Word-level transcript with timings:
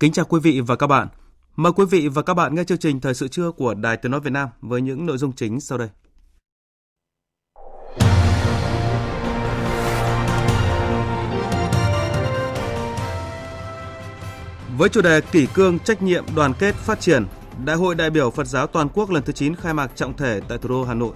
Kính 0.00 0.12
chào 0.12 0.24
quý 0.24 0.40
vị 0.40 0.60
và 0.60 0.76
các 0.76 0.86
bạn. 0.86 1.08
Mời 1.56 1.72
quý 1.72 1.84
vị 1.90 2.08
và 2.08 2.22
các 2.22 2.34
bạn 2.34 2.54
nghe 2.54 2.64
chương 2.64 2.78
trình 2.78 3.00
Thời 3.00 3.14
sự 3.14 3.28
trưa 3.28 3.50
của 3.50 3.74
Đài 3.74 3.96
Tiếng 3.96 4.12
Nói 4.12 4.20
Việt 4.20 4.30
Nam 4.30 4.48
với 4.60 4.80
những 4.80 5.06
nội 5.06 5.18
dung 5.18 5.32
chính 5.32 5.60
sau 5.60 5.78
đây. 5.78 5.88
Với 14.78 14.88
chủ 14.88 15.00
đề 15.02 15.20
kỷ 15.20 15.46
cương 15.54 15.78
trách 15.78 16.02
nhiệm 16.02 16.24
đoàn 16.36 16.52
kết 16.58 16.74
phát 16.74 17.00
triển, 17.00 17.26
Đại 17.64 17.76
hội 17.76 17.94
đại 17.94 18.10
biểu 18.10 18.30
Phật 18.30 18.46
giáo 18.46 18.66
toàn 18.66 18.88
quốc 18.88 19.10
lần 19.10 19.22
thứ 19.22 19.32
9 19.32 19.54
khai 19.54 19.74
mạc 19.74 19.90
trọng 19.94 20.16
thể 20.16 20.40
tại 20.48 20.58
thủ 20.58 20.68
đô 20.68 20.84
Hà 20.84 20.94
Nội. 20.94 21.12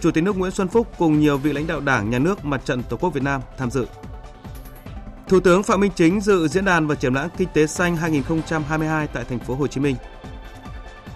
Chủ 0.00 0.10
tịch 0.10 0.24
nước 0.24 0.36
Nguyễn 0.36 0.52
Xuân 0.52 0.68
Phúc 0.68 0.86
cùng 0.98 1.20
nhiều 1.20 1.38
vị 1.38 1.52
lãnh 1.52 1.66
đạo 1.66 1.80
Đảng, 1.80 2.10
Nhà 2.10 2.18
nước, 2.18 2.44
Mặt 2.44 2.64
trận 2.64 2.82
Tổ 2.82 2.96
quốc 2.96 3.14
Việt 3.14 3.22
Nam 3.22 3.40
tham 3.58 3.70
dự. 3.70 3.86
Thủ 5.28 5.40
tướng 5.40 5.62
Phạm 5.62 5.80
Minh 5.80 5.92
Chính 5.96 6.20
dự 6.20 6.48
diễn 6.48 6.64
đàn 6.64 6.86
và 6.86 6.94
triển 6.94 7.14
lãm 7.14 7.28
kinh 7.36 7.48
tế 7.54 7.66
xanh 7.66 7.96
2022 7.96 9.06
tại 9.06 9.24
thành 9.28 9.38
phố 9.38 9.54
Hồ 9.54 9.66
Chí 9.66 9.80
Minh. 9.80 9.96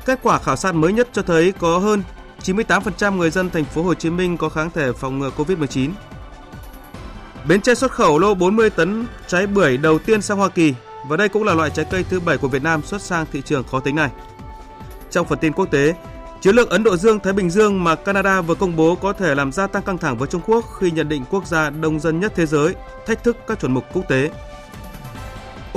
Kết 0.05 0.19
quả 0.23 0.39
khảo 0.39 0.56
sát 0.56 0.75
mới 0.75 0.92
nhất 0.92 1.09
cho 1.12 1.23
thấy 1.23 1.53
có 1.53 1.78
hơn 1.78 2.03
98% 2.42 3.17
người 3.17 3.31
dân 3.31 3.50
thành 3.50 3.65
phố 3.65 3.83
Hồ 3.83 3.95
Chí 3.95 4.11
Minh 4.11 4.37
có 4.37 4.48
kháng 4.48 4.70
thể 4.70 4.92
phòng 4.92 5.19
ngừa 5.19 5.31
Covid-19. 5.37 5.91
Bến 7.48 7.61
Tre 7.61 7.75
xuất 7.75 7.92
khẩu 7.92 8.19
lô 8.19 8.34
40 8.34 8.70
tấn 8.70 9.06
trái 9.27 9.47
bưởi 9.47 9.77
đầu 9.77 9.98
tiên 9.98 10.22
sang 10.22 10.39
Hoa 10.39 10.48
Kỳ 10.48 10.75
và 11.09 11.17
đây 11.17 11.28
cũng 11.28 11.45
là 11.45 11.55
loại 11.55 11.70
trái 11.70 11.87
cây 11.91 12.05
thứ 12.11 12.20
bảy 12.20 12.39
của 12.39 12.48
Việt 12.48 12.62
Nam 12.62 12.83
xuất 12.83 13.03
sang 13.03 13.27
thị 13.33 13.43
trường 13.45 13.65
khó 13.65 13.81
tính 13.81 13.97
này. 13.97 14.11
Trong 15.11 15.27
phần 15.27 15.39
tin 15.39 15.53
quốc 15.53 15.67
tế, 15.67 15.95
Chiến 16.41 16.56
lược 16.56 16.70
Ấn 16.70 16.84
Độ 16.84 16.97
Dương-Thái 16.97 17.33
Bình 17.33 17.50
Dương 17.50 17.84
mà 17.84 17.94
Canada 17.94 18.41
vừa 18.41 18.55
công 18.55 18.77
bố 18.77 18.94
có 18.94 19.12
thể 19.12 19.34
làm 19.34 19.53
gia 19.53 19.67
tăng 19.67 19.83
căng 19.83 19.98
thẳng 19.98 20.19
với 20.19 20.28
Trung 20.28 20.42
Quốc 20.47 20.64
khi 20.81 20.91
nhận 20.91 21.08
định 21.08 21.25
quốc 21.31 21.47
gia 21.47 21.70
đông 21.70 22.00
dân 22.00 22.20
nhất 22.20 22.33
thế 22.36 22.47
giới, 22.47 22.75
thách 23.06 23.25
thức 23.25 23.36
các 23.47 23.61
chuẩn 23.61 23.75
mực 23.75 23.84
quốc 23.92 24.03
tế. 24.08 24.31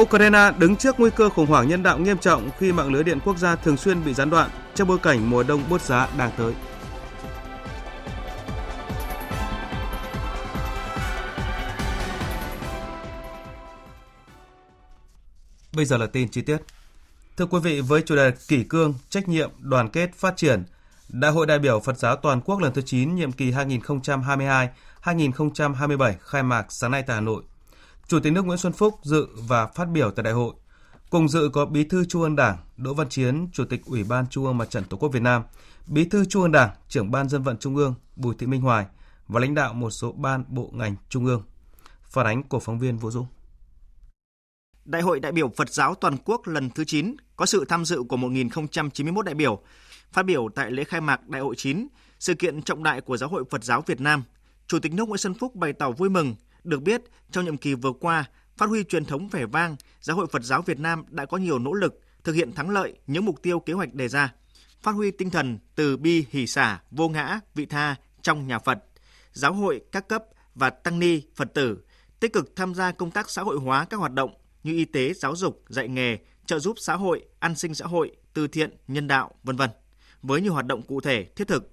Ukraine 0.02 0.52
đứng 0.58 0.76
trước 0.76 1.00
nguy 1.00 1.10
cơ 1.16 1.30
khủng 1.30 1.46
hoảng 1.46 1.68
nhân 1.68 1.84
đạo 1.84 2.00
nghiêm 2.00 2.18
trọng 2.18 2.50
khi 2.58 2.72
mạng 2.72 2.94
lưới 2.94 3.04
điện 3.04 3.20
quốc 3.26 3.38
gia 3.38 3.56
thường 3.56 3.78
xuyên 3.78 4.06
bị 4.06 4.14
gián 4.14 4.30
đoạn 4.30 4.50
trong 4.76 4.88
bối 4.88 4.98
cảnh 4.98 5.30
mùa 5.30 5.44
đông 5.44 5.64
bốt 5.70 5.82
giá 5.82 6.08
đang 6.18 6.32
tới. 6.38 6.54
Bây 15.76 15.86
giờ 15.86 15.98
là 15.98 16.08
tin 16.08 16.30
chi 16.30 16.42
tiết. 16.42 16.58
Thưa 17.42 17.48
quý 17.48 17.60
vị, 17.60 17.82
với 17.82 18.02
chủ 18.02 18.16
đề 18.16 18.32
kỷ 18.48 18.64
cương, 18.64 18.94
trách 19.10 19.30
nhiệm, 19.30 19.50
đoàn 19.60 19.90
kết, 19.90 20.16
phát 20.16 20.38
triển, 20.38 20.64
Đại 21.10 21.32
hội 21.32 21.46
đại 21.46 21.60
biểu 21.60 21.80
Phật 21.80 21.98
giáo 21.98 22.16
toàn 22.16 22.42
quốc 22.42 22.60
lần 22.60 22.74
thứ 22.74 22.82
9 22.82 23.16
nhiệm 23.16 23.32
kỳ 23.32 23.52
2022-2027 23.52 26.14
khai 26.22 26.44
mạc 26.44 26.66
sáng 26.70 26.92
nay 26.92 27.04
tại 27.08 27.16
Hà 27.16 27.22
Nội. 27.22 27.44
Chủ 28.08 28.20
tịch 28.20 28.34
nước 28.34 28.46
Nguyễn 28.46 28.58
Xuân 28.58 28.74
Phúc 28.74 29.00
dự 29.04 29.28
và 29.36 29.68
phát 29.68 29.86
biểu 29.86 30.12
tại 30.12 30.24
đại 30.24 30.34
hội. 30.34 30.54
Cùng 31.10 31.30
dự 31.30 31.50
có 31.54 31.66
Bí 31.66 31.84
thư 31.84 32.06
Trung 32.06 32.22
ương 32.22 32.36
Đảng 32.36 32.58
Đỗ 32.78 32.94
Văn 32.94 33.10
Chiến, 33.10 33.48
Chủ 33.54 33.66
tịch 33.66 33.82
Ủy 33.86 34.04
ban 34.04 34.28
Trung 34.28 34.46
ương 34.46 34.58
Mặt 34.58 34.70
trận 34.70 34.84
Tổ 34.84 34.98
quốc 34.98 35.10
Việt 35.10 35.22
Nam, 35.22 35.44
Bí 35.88 36.06
thư 36.06 36.26
Trung 36.26 36.42
ương 36.42 36.52
Đảng, 36.52 36.70
Trưởng 36.90 37.12
ban 37.12 37.30
Dân 37.30 37.44
vận 37.44 37.58
Trung 37.58 37.76
ương 37.76 37.94
Bùi 38.16 38.36
Thị 38.40 38.48
Minh 38.48 38.62
Hoài 38.62 38.86
và 39.28 39.40
lãnh 39.40 39.56
đạo 39.56 39.74
một 39.74 39.90
số 39.90 40.12
ban 40.12 40.44
bộ 40.48 40.70
ngành 40.74 40.96
trung 41.10 41.26
ương. 41.26 41.44
Phản 42.04 42.26
ánh 42.26 42.44
của 42.44 42.60
phóng 42.60 42.80
viên 42.80 42.98
Vũ 42.98 43.12
Dũng. 43.12 43.26
Đại 44.86 45.02
hội 45.02 45.20
đại 45.20 45.32
biểu 45.32 45.50
Phật 45.50 45.70
giáo 45.70 45.96
toàn 45.96 46.18
quốc 46.26 46.48
lần 46.48 46.70
thứ 46.70 46.84
9 46.84 47.16
có 47.36 47.46
sự 47.46 47.66
tham 47.70 47.86
dự 47.86 48.04
của 48.04 48.18
1.091 48.18 49.22
đại 49.22 49.36
biểu. 49.36 49.62
Phát 50.12 50.26
biểu 50.26 50.50
tại 50.56 50.72
lễ 50.72 50.84
khai 50.84 51.02
mạc 51.02 51.28
Đại 51.28 51.42
hội 51.42 51.56
9, 51.56 51.88
sự 52.20 52.34
kiện 52.34 52.62
trọng 52.62 52.84
đại 52.84 53.02
của 53.02 53.18
Giáo 53.18 53.30
hội 53.30 53.44
Phật 53.50 53.64
giáo 53.64 53.84
Việt 53.86 54.02
Nam, 54.02 54.24
Chủ 54.68 54.80
tịch 54.80 54.94
nước 54.94 55.08
Nguyễn 55.08 55.18
Xuân 55.18 55.34
Phúc 55.34 55.56
bày 55.56 55.74
tỏ 55.74 55.92
vui 55.92 56.10
mừng 56.10 56.36
được 56.64 56.82
biết 56.82 57.02
trong 57.32 57.46
nhiệm 57.46 57.58
kỳ 57.58 57.74
vừa 57.74 57.92
qua, 57.92 58.26
phát 58.58 58.70
huy 58.70 58.84
truyền 58.84 59.06
thống 59.06 59.28
vẻ 59.28 59.46
vang, 59.46 59.76
Giáo 60.02 60.18
hội 60.18 60.28
Phật 60.32 60.44
giáo 60.44 60.62
Việt 60.62 60.80
Nam 60.80 61.04
đã 61.10 61.26
có 61.26 61.38
nhiều 61.38 61.60
nỗ 61.60 61.74
lực 61.74 62.02
thực 62.24 62.34
hiện 62.34 62.54
thắng 62.54 62.70
lợi 62.70 63.00
những 63.08 63.26
mục 63.26 63.42
tiêu 63.42 63.60
kế 63.60 63.74
hoạch 63.74 63.94
đề 63.94 64.08
ra, 64.08 64.34
phát 64.82 64.92
huy 64.92 65.12
tinh 65.12 65.30
thần 65.30 65.60
từ 65.76 65.98
bi 65.98 66.26
hỷ 66.30 66.48
xả, 66.48 66.82
vô 66.92 67.10
ngã, 67.10 67.40
vị 67.56 67.66
tha 67.66 67.96
trong 68.22 68.48
nhà 68.48 68.60
Phật, 68.60 68.80
giáo 69.34 69.54
hội 69.54 69.82
các 69.92 70.08
cấp 70.08 70.24
và 70.56 70.70
tăng 70.70 71.00
ni 71.00 71.22
Phật 71.36 71.54
tử 71.54 71.78
tích 72.20 72.34
cực 72.34 72.56
tham 72.56 72.76
gia 72.76 72.92
công 72.92 73.12
tác 73.12 73.30
xã 73.30 73.42
hội 73.42 73.58
hóa 73.58 73.86
các 73.86 73.98
hoạt 73.98 74.14
động 74.14 74.34
như 74.64 74.74
y 74.74 74.86
tế, 74.86 75.14
giáo 75.14 75.36
dục, 75.36 75.64
dạy 75.70 75.88
nghề, 75.88 76.18
trợ 76.46 76.60
giúp 76.60 76.76
xã 76.80 76.96
hội, 76.96 77.26
an 77.40 77.56
sinh 77.56 77.76
xã 77.76 77.86
hội, 77.86 78.12
từ 78.34 78.48
thiện, 78.48 78.78
nhân 78.88 79.08
đạo, 79.08 79.32
vân 79.44 79.56
vân, 79.56 79.70
với 80.22 80.42
nhiều 80.42 80.54
hoạt 80.54 80.66
động 80.66 80.82
cụ 80.82 81.02
thể, 81.02 81.24
thiết 81.36 81.48
thực 81.48 81.72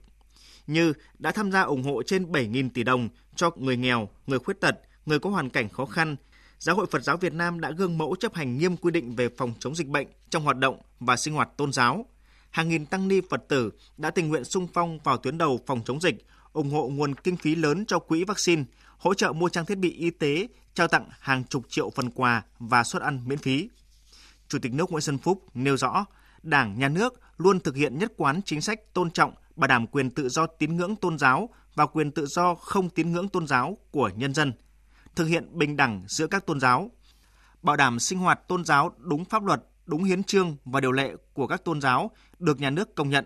như 0.69 0.93
đã 1.19 1.33
tham 1.33 1.53
gia 1.53 1.63
ủng 1.63 1.83
hộ 1.83 2.03
trên 2.03 2.33
7.000 2.33 2.71
tỷ 2.75 2.83
đồng 2.83 3.09
cho 3.35 3.51
người 3.57 3.77
nghèo, 3.77 4.09
người 4.27 4.39
khuyết 4.39 4.61
tật, 4.61 4.81
người 5.07 5.19
có 5.19 5.31
hoàn 5.31 5.51
cảnh 5.51 5.69
khó 5.69 5.85
khăn. 5.85 6.17
Giáo 6.59 6.77
hội 6.77 6.87
Phật 6.91 7.03
giáo 7.03 7.17
Việt 7.17 7.33
Nam 7.33 7.61
đã 7.61 7.71
gương 7.71 7.99
mẫu 7.99 8.17
chấp 8.21 8.35
hành 8.35 8.59
nghiêm 8.59 8.77
quy 8.77 8.91
định 8.91 9.17
về 9.17 9.29
phòng 9.37 9.53
chống 9.59 9.75
dịch 9.75 9.87
bệnh 9.87 10.07
trong 10.31 10.43
hoạt 10.43 10.57
động 10.57 10.81
và 11.01 11.17
sinh 11.17 11.35
hoạt 11.35 11.57
tôn 11.57 11.73
giáo. 11.73 12.07
Hàng 12.51 12.69
nghìn 12.69 12.87
tăng 12.87 13.09
ni 13.09 13.21
Phật 13.31 13.49
tử 13.49 13.71
đã 13.97 14.11
tình 14.11 14.29
nguyện 14.29 14.45
sung 14.45 14.69
phong 14.75 14.99
vào 14.99 15.17
tuyến 15.17 15.39
đầu 15.39 15.61
phòng 15.67 15.81
chống 15.85 16.01
dịch, 16.01 16.27
ủng 16.59 16.71
hộ 16.71 16.89
nguồn 16.89 17.15
kinh 17.15 17.37
phí 17.37 17.55
lớn 17.55 17.85
cho 17.87 17.99
quỹ 17.99 18.25
vaccine, 18.25 18.65
hỗ 18.99 19.15
trợ 19.15 19.33
mua 19.33 19.49
trang 19.49 19.67
thiết 19.67 19.79
bị 19.79 19.93
y 19.93 20.11
tế, 20.11 20.49
trao 20.75 20.89
tặng 20.89 21.09
hàng 21.21 21.45
chục 21.45 21.65
triệu 21.69 21.91
phần 21.91 22.11
quà 22.11 22.43
và 22.59 22.85
suất 22.85 23.03
ăn 23.03 23.21
miễn 23.27 23.39
phí. 23.39 23.69
Chủ 24.49 24.59
tịch 24.59 24.73
nước 24.73 24.91
Nguyễn 24.91 25.01
Xuân 25.01 25.19
Phúc 25.19 25.45
nêu 25.55 25.77
rõ, 25.77 26.05
Đảng, 26.43 26.79
Nhà 26.79 26.89
nước 26.89 27.21
luôn 27.37 27.61
thực 27.61 27.77
hiện 27.77 27.99
nhất 27.99 28.13
quán 28.17 28.41
chính 28.45 28.61
sách 28.61 28.95
tôn 28.95 29.11
trọng, 29.11 29.33
bảo 29.57 29.69
đảm 29.69 29.87
quyền 29.87 30.11
tự 30.11 30.29
do 30.29 30.47
tín 30.47 30.77
ngưỡng 30.77 30.97
tôn 30.97 31.19
giáo 31.19 31.49
và 31.75 31.87
quyền 31.87 32.11
tự 32.11 32.27
do 32.27 32.55
không 32.55 32.91
tín 32.91 33.13
ngưỡng 33.13 33.29
tôn 33.29 33.47
giáo 33.47 33.79
của 33.91 34.11
nhân 34.17 34.35
dân, 34.35 34.53
thực 35.17 35.25
hiện 35.25 35.59
bình 35.59 35.77
đẳng 35.77 36.05
giữa 36.07 36.27
các 36.27 36.47
tôn 36.47 36.61
giáo, 36.61 36.91
bảo 37.63 37.77
đảm 37.77 37.99
sinh 37.99 38.19
hoạt 38.19 38.49
tôn 38.49 38.65
giáo 38.65 38.93
đúng 38.99 39.25
pháp 39.25 39.45
luật, 39.45 39.61
đúng 39.87 40.05
hiến 40.05 40.23
trương 40.23 40.57
và 40.65 40.81
điều 40.81 40.93
lệ 40.93 41.13
của 41.33 41.47
các 41.47 41.65
tôn 41.65 41.81
giáo 41.81 42.11
được 42.39 42.61
nhà 42.61 42.71
nước 42.71 42.95
công 42.95 43.11
nhận. 43.11 43.25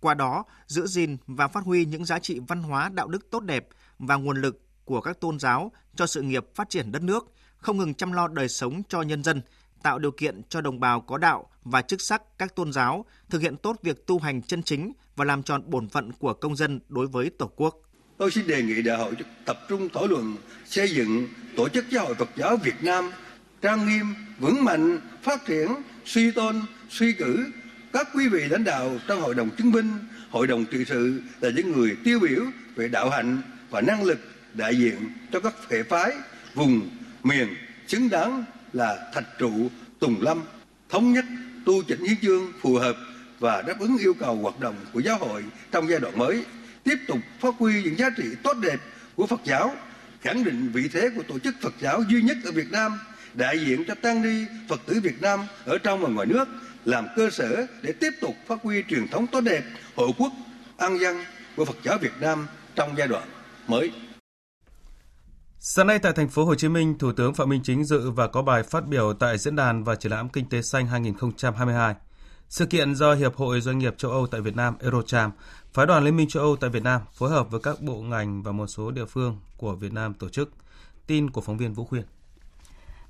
Qua 0.00 0.14
đó, 0.14 0.44
giữ 0.66 0.86
gìn 0.86 1.16
và 1.26 1.48
phát 1.48 1.64
huy 1.64 1.84
những 1.84 2.04
giá 2.04 2.18
trị 2.18 2.40
văn 2.48 2.62
hóa 2.62 2.90
đạo 2.94 3.08
đức 3.08 3.30
tốt 3.30 3.40
đẹp 3.40 3.68
và 3.98 4.16
nguồn 4.16 4.40
lực 4.40 4.60
của 4.84 5.00
các 5.00 5.20
tôn 5.20 5.38
giáo 5.38 5.72
cho 5.96 6.06
sự 6.06 6.22
nghiệp 6.22 6.46
phát 6.54 6.70
triển 6.70 6.92
đất 6.92 7.02
nước, 7.02 7.32
không 7.56 7.76
ngừng 7.76 7.94
chăm 7.94 8.12
lo 8.12 8.28
đời 8.28 8.48
sống 8.48 8.82
cho 8.88 9.02
nhân 9.02 9.24
dân, 9.24 9.42
tạo 9.82 9.98
điều 9.98 10.10
kiện 10.10 10.42
cho 10.48 10.60
đồng 10.60 10.80
bào 10.80 11.00
có 11.00 11.18
đạo 11.18 11.50
và 11.64 11.82
chức 11.82 12.00
sắc 12.00 12.38
các 12.38 12.54
tôn 12.54 12.72
giáo 12.72 13.04
thực 13.30 13.42
hiện 13.42 13.56
tốt 13.56 13.76
việc 13.82 14.06
tu 14.06 14.18
hành 14.18 14.42
chân 14.42 14.62
chính 14.62 14.92
và 15.16 15.24
làm 15.24 15.42
tròn 15.42 15.62
bổn 15.66 15.88
phận 15.88 16.12
của 16.12 16.34
công 16.34 16.56
dân 16.56 16.80
đối 16.88 17.06
với 17.06 17.30
Tổ 17.38 17.50
quốc. 17.56 17.74
Tôi 18.16 18.30
xin 18.30 18.46
đề 18.46 18.62
nghị 18.62 18.82
đại 18.82 18.98
hội 18.98 19.12
tập 19.44 19.58
trung 19.68 19.88
thảo 19.94 20.06
luận 20.06 20.36
xây 20.66 20.88
dựng 20.88 21.28
tổ 21.56 21.68
chức 21.68 21.84
giáo 21.90 22.04
hội 22.04 22.14
Phật 22.14 22.28
giáo 22.36 22.56
Việt 22.56 22.82
Nam 22.82 23.10
trang 23.62 23.86
nghiêm, 23.86 24.14
vững 24.38 24.64
mạnh, 24.64 25.00
phát 25.22 25.46
triển, 25.46 25.68
suy 26.04 26.30
tôn, 26.30 26.62
suy 26.90 27.12
cử 27.12 27.46
các 27.92 28.08
quý 28.14 28.28
vị 28.28 28.44
lãnh 28.48 28.64
đạo 28.64 28.98
trong 29.08 29.20
hội 29.20 29.34
đồng 29.34 29.50
chứng 29.50 29.70
minh, 29.70 29.98
hội 30.30 30.46
đồng 30.46 30.64
trị 30.64 30.84
sự 30.88 31.20
là 31.40 31.50
những 31.50 31.72
người 31.72 31.96
tiêu 32.04 32.20
biểu 32.20 32.44
về 32.76 32.88
đạo 32.88 33.10
hạnh 33.10 33.42
và 33.70 33.80
năng 33.80 34.04
lực 34.04 34.18
đại 34.54 34.76
diện 34.76 34.96
cho 35.32 35.40
các 35.40 35.54
hệ 35.70 35.82
phái, 35.82 36.12
vùng, 36.54 36.90
miền 37.22 37.48
xứng 37.86 38.08
đáng 38.08 38.44
là 38.72 39.10
thạch 39.14 39.38
trụ 39.38 39.70
tùng 39.98 40.22
lâm, 40.22 40.42
thống 40.88 41.12
nhất 41.12 41.24
tu 41.66 41.82
chỉnh 41.82 42.04
hiến 42.04 42.16
chương 42.22 42.52
phù 42.60 42.74
hợp 42.74 42.96
và 43.38 43.62
đáp 43.62 43.80
ứng 43.80 43.98
yêu 43.98 44.14
cầu 44.14 44.36
hoạt 44.36 44.60
động 44.60 44.76
của 44.92 45.00
giáo 45.00 45.18
hội 45.18 45.44
trong 45.70 45.88
giai 45.88 46.00
đoạn 46.00 46.18
mới, 46.18 46.44
tiếp 46.84 46.96
tục 47.06 47.18
phát 47.40 47.54
huy 47.58 47.82
những 47.82 47.98
giá 47.98 48.10
trị 48.16 48.24
tốt 48.42 48.56
đẹp 48.62 48.80
của 49.14 49.26
Phật 49.26 49.40
giáo, 49.44 49.74
khẳng 50.20 50.44
định 50.44 50.70
vị 50.72 50.88
thế 50.92 51.10
của 51.16 51.22
tổ 51.22 51.38
chức 51.38 51.54
Phật 51.62 51.74
giáo 51.80 52.02
duy 52.08 52.22
nhất 52.22 52.36
ở 52.44 52.52
Việt 52.52 52.72
Nam, 52.72 52.98
đại 53.34 53.58
diện 53.58 53.84
cho 53.88 53.94
tăng 53.94 54.22
ni 54.22 54.44
Phật 54.68 54.80
tử 54.86 55.00
Việt 55.02 55.22
Nam 55.22 55.40
ở 55.64 55.78
trong 55.78 56.00
và 56.00 56.08
ngoài 56.08 56.26
nước, 56.26 56.48
làm 56.88 57.06
cơ 57.16 57.30
sở 57.30 57.66
để 57.82 57.92
tiếp 58.00 58.10
tục 58.20 58.34
phát 58.46 58.58
huy 58.62 58.82
truyền 58.88 59.08
thống 59.08 59.26
tốt 59.26 59.40
đẹp, 59.40 59.62
hộ 59.96 60.12
quốc, 60.18 60.32
an 60.76 60.98
dân 60.98 61.16
của 61.56 61.64
Phật 61.64 61.76
giáo 61.84 61.98
Việt 61.98 62.12
Nam 62.20 62.46
trong 62.74 62.94
giai 62.98 63.08
đoạn 63.08 63.28
mới. 63.66 63.92
Sáng 65.58 65.86
nay 65.86 65.98
tại 65.98 66.12
thành 66.12 66.28
phố 66.28 66.44
Hồ 66.44 66.54
Chí 66.54 66.68
Minh, 66.68 66.98
Thủ 66.98 67.12
tướng 67.12 67.34
Phạm 67.34 67.48
Minh 67.48 67.60
Chính 67.64 67.84
dự 67.84 68.10
và 68.10 68.26
có 68.26 68.42
bài 68.42 68.62
phát 68.62 68.86
biểu 68.86 69.12
tại 69.12 69.38
diễn 69.38 69.56
đàn 69.56 69.84
và 69.84 69.94
triển 69.94 70.12
lãm 70.12 70.28
Kinh 70.28 70.48
tế 70.48 70.62
xanh 70.62 70.86
2022. 70.86 71.94
Sự 72.48 72.66
kiện 72.66 72.94
do 72.94 73.14
Hiệp 73.14 73.36
hội 73.36 73.60
Doanh 73.60 73.78
nghiệp 73.78 73.94
châu 73.98 74.10
Âu 74.10 74.26
tại 74.26 74.40
Việt 74.40 74.56
Nam 74.56 74.76
Eurocharm, 74.80 75.30
Phái 75.72 75.86
đoàn 75.86 76.04
Liên 76.04 76.16
minh 76.16 76.28
châu 76.28 76.42
Âu 76.42 76.56
tại 76.56 76.70
Việt 76.70 76.82
Nam 76.82 77.00
phối 77.12 77.30
hợp 77.30 77.50
với 77.50 77.60
các 77.60 77.80
bộ 77.80 77.94
ngành 78.00 78.42
và 78.42 78.52
một 78.52 78.66
số 78.66 78.90
địa 78.90 79.04
phương 79.04 79.38
của 79.56 79.74
Việt 79.74 79.92
Nam 79.92 80.14
tổ 80.14 80.28
chức. 80.28 80.50
Tin 81.06 81.30
của 81.30 81.40
phóng 81.40 81.58
viên 81.58 81.72
Vũ 81.72 81.84
Khuyên. 81.84 82.04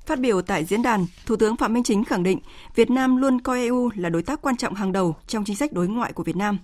Phát 0.08 0.20
biểu 0.20 0.42
tại 0.42 0.64
diễn 0.64 0.82
đàn, 0.82 1.06
Thủ 1.26 1.36
tướng 1.36 1.56
Phạm 1.56 1.72
Minh 1.72 1.82
Chính 1.82 2.04
khẳng 2.04 2.22
định 2.22 2.38
Việt 2.74 2.90
Nam 2.90 3.16
luôn 3.16 3.40
coi 3.40 3.58
EU 3.58 3.90
là 3.94 4.08
đối 4.08 4.22
tác 4.22 4.42
quan 4.42 4.56
trọng 4.56 4.74
hàng 4.74 4.92
đầu 4.92 5.16
trong 5.26 5.44
chính 5.44 5.56
sách 5.56 5.72
đối 5.72 5.88
ngoại 5.88 6.12
của 6.12 6.22
Việt 6.22 6.36
Nam. 6.36 6.58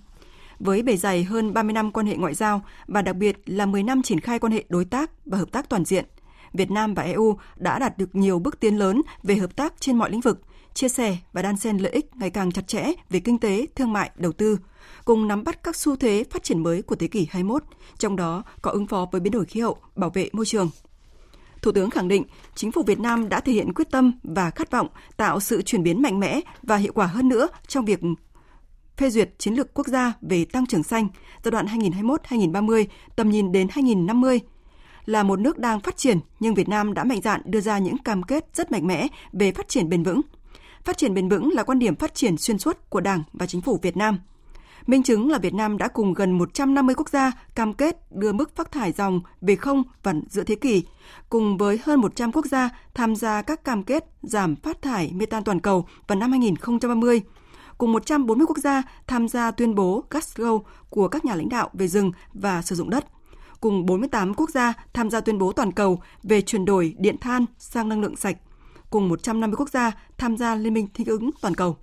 Với 0.59 0.81
bề 0.81 0.97
dày 0.97 1.23
hơn 1.23 1.53
30 1.53 1.73
năm 1.73 1.91
quan 1.91 2.05
hệ 2.05 2.15
ngoại 2.15 2.33
giao 2.33 2.61
và 2.87 3.01
đặc 3.01 3.15
biệt 3.15 3.37
là 3.45 3.65
10 3.65 3.83
năm 3.83 4.01
triển 4.01 4.19
khai 4.19 4.39
quan 4.39 4.53
hệ 4.53 4.63
đối 4.69 4.85
tác 4.85 5.11
và 5.25 5.37
hợp 5.37 5.51
tác 5.51 5.69
toàn 5.69 5.85
diện, 5.85 6.05
Việt 6.53 6.71
Nam 6.71 6.93
và 6.93 7.03
EU 7.03 7.37
đã 7.55 7.79
đạt 7.79 7.97
được 7.97 8.15
nhiều 8.15 8.39
bước 8.39 8.59
tiến 8.59 8.77
lớn 8.77 9.01
về 9.23 9.35
hợp 9.35 9.55
tác 9.55 9.73
trên 9.79 9.97
mọi 9.97 10.11
lĩnh 10.11 10.21
vực, 10.21 10.41
chia 10.73 10.89
sẻ 10.89 11.17
và 11.33 11.41
đan 11.41 11.57
xen 11.57 11.77
lợi 11.77 11.91
ích 11.91 12.15
ngày 12.15 12.29
càng 12.29 12.51
chặt 12.51 12.67
chẽ 12.67 12.85
về 13.09 13.19
kinh 13.19 13.39
tế, 13.39 13.65
thương 13.75 13.93
mại, 13.93 14.11
đầu 14.15 14.31
tư, 14.31 14.59
cùng 15.05 15.27
nắm 15.27 15.43
bắt 15.43 15.63
các 15.63 15.75
xu 15.75 15.95
thế 15.95 16.23
phát 16.31 16.43
triển 16.43 16.63
mới 16.63 16.81
của 16.81 16.95
thế 16.95 17.07
kỷ 17.07 17.27
21, 17.31 17.63
trong 17.97 18.15
đó 18.15 18.43
có 18.61 18.71
ứng 18.71 18.87
phó 18.87 19.07
với 19.11 19.21
biến 19.21 19.33
đổi 19.33 19.45
khí 19.45 19.59
hậu, 19.59 19.77
bảo 19.95 20.09
vệ 20.09 20.29
môi 20.33 20.45
trường. 20.45 20.69
Thủ 21.65 21.71
tướng 21.71 21.89
khẳng 21.89 22.07
định, 22.07 22.23
chính 22.55 22.71
phủ 22.71 22.83
Việt 22.83 22.99
Nam 22.99 23.29
đã 23.29 23.39
thể 23.39 23.53
hiện 23.53 23.73
quyết 23.73 23.91
tâm 23.91 24.11
và 24.23 24.49
khát 24.49 24.71
vọng 24.71 24.87
tạo 25.17 25.39
sự 25.39 25.61
chuyển 25.61 25.83
biến 25.83 26.01
mạnh 26.01 26.19
mẽ 26.19 26.39
và 26.63 26.77
hiệu 26.77 26.93
quả 26.93 27.05
hơn 27.05 27.29
nữa 27.29 27.47
trong 27.67 27.85
việc 27.85 27.99
phê 28.97 29.09
duyệt 29.09 29.29
chiến 29.37 29.53
lược 29.53 29.73
quốc 29.73 29.87
gia 29.87 30.13
về 30.21 30.45
tăng 30.45 30.65
trưởng 30.65 30.83
xanh 30.83 31.07
giai 31.43 31.51
đoạn 31.51 31.65
2021-2030, 31.65 32.85
tầm 33.15 33.29
nhìn 33.29 33.51
đến 33.51 33.67
2050. 33.71 34.39
Là 35.05 35.23
một 35.23 35.39
nước 35.39 35.57
đang 35.57 35.79
phát 35.79 35.97
triển, 35.97 36.19
nhưng 36.39 36.53
Việt 36.53 36.69
Nam 36.69 36.93
đã 36.93 37.03
mạnh 37.03 37.21
dạn 37.21 37.41
đưa 37.45 37.61
ra 37.61 37.77
những 37.77 37.97
cam 37.97 38.23
kết 38.23 38.45
rất 38.53 38.71
mạnh 38.71 38.87
mẽ 38.87 39.07
về 39.33 39.51
phát 39.51 39.67
triển 39.67 39.89
bền 39.89 40.03
vững. 40.03 40.21
Phát 40.83 40.97
triển 40.97 41.13
bền 41.13 41.29
vững 41.29 41.49
là 41.53 41.63
quan 41.63 41.79
điểm 41.79 41.95
phát 41.95 42.15
triển 42.15 42.37
xuyên 42.37 42.57
suốt 42.57 42.89
của 42.89 43.01
Đảng 43.01 43.23
và 43.33 43.45
Chính 43.45 43.61
phủ 43.61 43.79
Việt 43.81 43.97
Nam– 43.97 44.19
Minh 44.87 45.03
chứng 45.03 45.29
là 45.29 45.37
Việt 45.37 45.53
Nam 45.53 45.77
đã 45.77 45.87
cùng 45.87 46.13
gần 46.13 46.31
150 46.31 46.95
quốc 46.95 47.09
gia 47.09 47.31
cam 47.55 47.73
kết 47.73 48.11
đưa 48.11 48.33
mức 48.33 48.55
phát 48.55 48.71
thải 48.71 48.91
dòng 48.91 49.21
về 49.41 49.55
không 49.55 49.83
vào 50.03 50.15
giữa 50.29 50.43
thế 50.43 50.55
kỷ, 50.55 50.83
cùng 51.29 51.57
với 51.57 51.79
hơn 51.83 52.01
100 52.01 52.31
quốc 52.31 52.45
gia 52.45 52.69
tham 52.93 53.15
gia 53.15 53.41
các 53.41 53.63
cam 53.63 53.83
kết 53.83 54.05
giảm 54.21 54.55
phát 54.55 54.81
thải 54.81 55.11
metan 55.13 55.43
toàn 55.43 55.59
cầu 55.59 55.87
vào 56.07 56.19
năm 56.19 56.31
2030 56.31 57.21
cùng 57.77 57.91
140 57.91 58.47
quốc 58.47 58.57
gia 58.57 58.83
tham 59.07 59.27
gia 59.27 59.51
tuyên 59.51 59.75
bố 59.75 60.03
Glasgow 60.09 60.61
của 60.89 61.07
các 61.07 61.25
nhà 61.25 61.35
lãnh 61.35 61.49
đạo 61.49 61.69
về 61.73 61.87
rừng 61.87 62.11
và 62.33 62.61
sử 62.61 62.75
dụng 62.75 62.89
đất, 62.89 63.05
cùng 63.61 63.85
48 63.85 64.33
quốc 64.33 64.49
gia 64.49 64.73
tham 64.93 65.09
gia 65.09 65.21
tuyên 65.21 65.39
bố 65.39 65.51
toàn 65.51 65.71
cầu 65.71 66.01
về 66.23 66.41
chuyển 66.41 66.65
đổi 66.65 66.95
điện 66.97 67.17
than 67.21 67.45
sang 67.57 67.89
năng 67.89 68.01
lượng 68.01 68.15
sạch, 68.15 68.37
cùng 68.89 69.09
150 69.09 69.55
quốc 69.57 69.69
gia 69.69 69.91
tham 70.17 70.37
gia 70.37 70.55
Liên 70.55 70.73
minh 70.73 70.87
thích 70.93 71.07
ứng 71.07 71.29
toàn 71.41 71.55
cầu. 71.55 71.77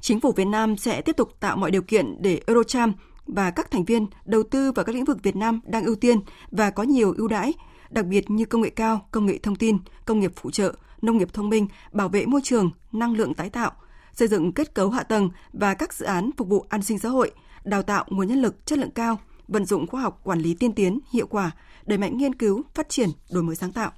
Chính 0.00 0.20
phủ 0.20 0.32
Việt 0.32 0.44
Nam 0.44 0.76
sẽ 0.76 1.02
tiếp 1.02 1.16
tục 1.16 1.40
tạo 1.40 1.56
mọi 1.56 1.70
điều 1.70 1.82
kiện 1.82 2.22
để 2.22 2.40
Eurocharm 2.46 2.92
và 3.26 3.50
các 3.50 3.70
thành 3.70 3.84
viên 3.84 4.06
đầu 4.24 4.42
tư 4.42 4.72
vào 4.72 4.84
các 4.84 4.94
lĩnh 4.94 5.04
vực 5.04 5.22
Việt 5.22 5.36
Nam 5.36 5.60
đang 5.64 5.84
ưu 5.84 5.94
tiên 5.94 6.20
và 6.50 6.70
có 6.70 6.82
nhiều 6.82 7.14
ưu 7.16 7.28
đãi, 7.28 7.54
đặc 7.90 8.06
biệt 8.06 8.30
như 8.30 8.44
công 8.44 8.60
nghệ 8.60 8.70
cao, 8.70 9.08
công 9.10 9.26
nghệ 9.26 9.38
thông 9.38 9.56
tin, 9.56 9.78
công 10.04 10.20
nghiệp 10.20 10.32
phụ 10.36 10.50
trợ, 10.50 10.74
nông 11.02 11.18
nghiệp 11.18 11.32
thông 11.32 11.48
minh, 11.48 11.68
bảo 11.92 12.08
vệ 12.08 12.26
môi 12.26 12.40
trường, 12.44 12.70
năng 12.92 13.12
lượng 13.12 13.34
tái 13.34 13.50
tạo, 13.50 13.72
xây 14.12 14.28
dựng 14.28 14.52
kết 14.52 14.74
cấu 14.74 14.90
hạ 14.90 15.02
tầng 15.02 15.30
và 15.52 15.74
các 15.74 15.94
dự 15.94 16.06
án 16.06 16.30
phục 16.36 16.48
vụ 16.48 16.66
an 16.68 16.82
sinh 16.82 16.98
xã 16.98 17.08
hội, 17.08 17.30
đào 17.64 17.82
tạo 17.82 18.04
nguồn 18.08 18.28
nhân 18.28 18.42
lực 18.42 18.66
chất 18.66 18.78
lượng 18.78 18.90
cao, 18.90 19.18
vận 19.48 19.64
dụng 19.64 19.86
khoa 19.86 20.00
học 20.00 20.20
quản 20.24 20.40
lý 20.40 20.54
tiên 20.54 20.72
tiến, 20.72 20.98
hiệu 21.12 21.26
quả, 21.26 21.50
đẩy 21.86 21.98
mạnh 21.98 22.16
nghiên 22.16 22.34
cứu, 22.34 22.62
phát 22.74 22.88
triển, 22.88 23.08
đổi 23.30 23.42
mới 23.42 23.56
sáng 23.56 23.72
tạo. 23.72 23.92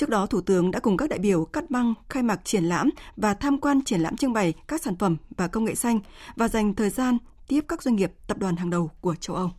Trước 0.00 0.08
đó, 0.08 0.26
Thủ 0.26 0.40
tướng 0.40 0.70
đã 0.70 0.80
cùng 0.80 0.96
các 0.96 1.08
đại 1.08 1.18
biểu 1.18 1.44
cắt 1.44 1.70
băng 1.70 1.94
khai 2.08 2.22
mạc 2.22 2.40
triển 2.44 2.64
lãm 2.64 2.90
và 3.16 3.34
tham 3.34 3.58
quan 3.58 3.84
triển 3.84 4.00
lãm 4.00 4.16
trưng 4.16 4.32
bày 4.32 4.52
các 4.68 4.82
sản 4.82 4.96
phẩm 4.96 5.16
và 5.36 5.48
công 5.48 5.64
nghệ 5.64 5.74
xanh 5.74 6.00
và 6.36 6.48
dành 6.48 6.74
thời 6.74 6.90
gian 6.90 7.18
tiếp 7.48 7.64
các 7.68 7.82
doanh 7.82 7.96
nghiệp 7.96 8.12
tập 8.26 8.38
đoàn 8.38 8.56
hàng 8.56 8.70
đầu 8.70 8.90
của 9.00 9.14
châu 9.20 9.36
Âu. 9.36 9.50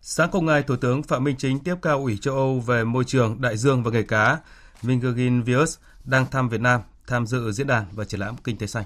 Sáng 0.00 0.30
cùng 0.32 0.46
ngày, 0.46 0.62
Thủ 0.62 0.76
tướng 0.76 1.02
Phạm 1.02 1.24
Minh 1.24 1.36
Chính 1.38 1.58
tiếp 1.58 1.74
cao 1.82 1.98
ủy 1.98 2.16
châu 2.16 2.34
Âu 2.34 2.60
về 2.60 2.84
môi 2.84 3.04
trường, 3.04 3.40
đại 3.40 3.56
dương 3.56 3.82
và 3.82 3.90
nghề 3.90 4.02
cá 4.02 4.38
Vingegin 4.82 5.42
Vius 5.42 5.78
đang 6.04 6.26
thăm 6.30 6.48
Việt 6.48 6.60
Nam, 6.60 6.80
tham 7.06 7.26
dự 7.26 7.52
diễn 7.52 7.66
đàn 7.66 7.84
và 7.92 8.04
triển 8.04 8.20
lãm 8.20 8.36
kinh 8.44 8.56
tế 8.58 8.66
xanh. 8.66 8.84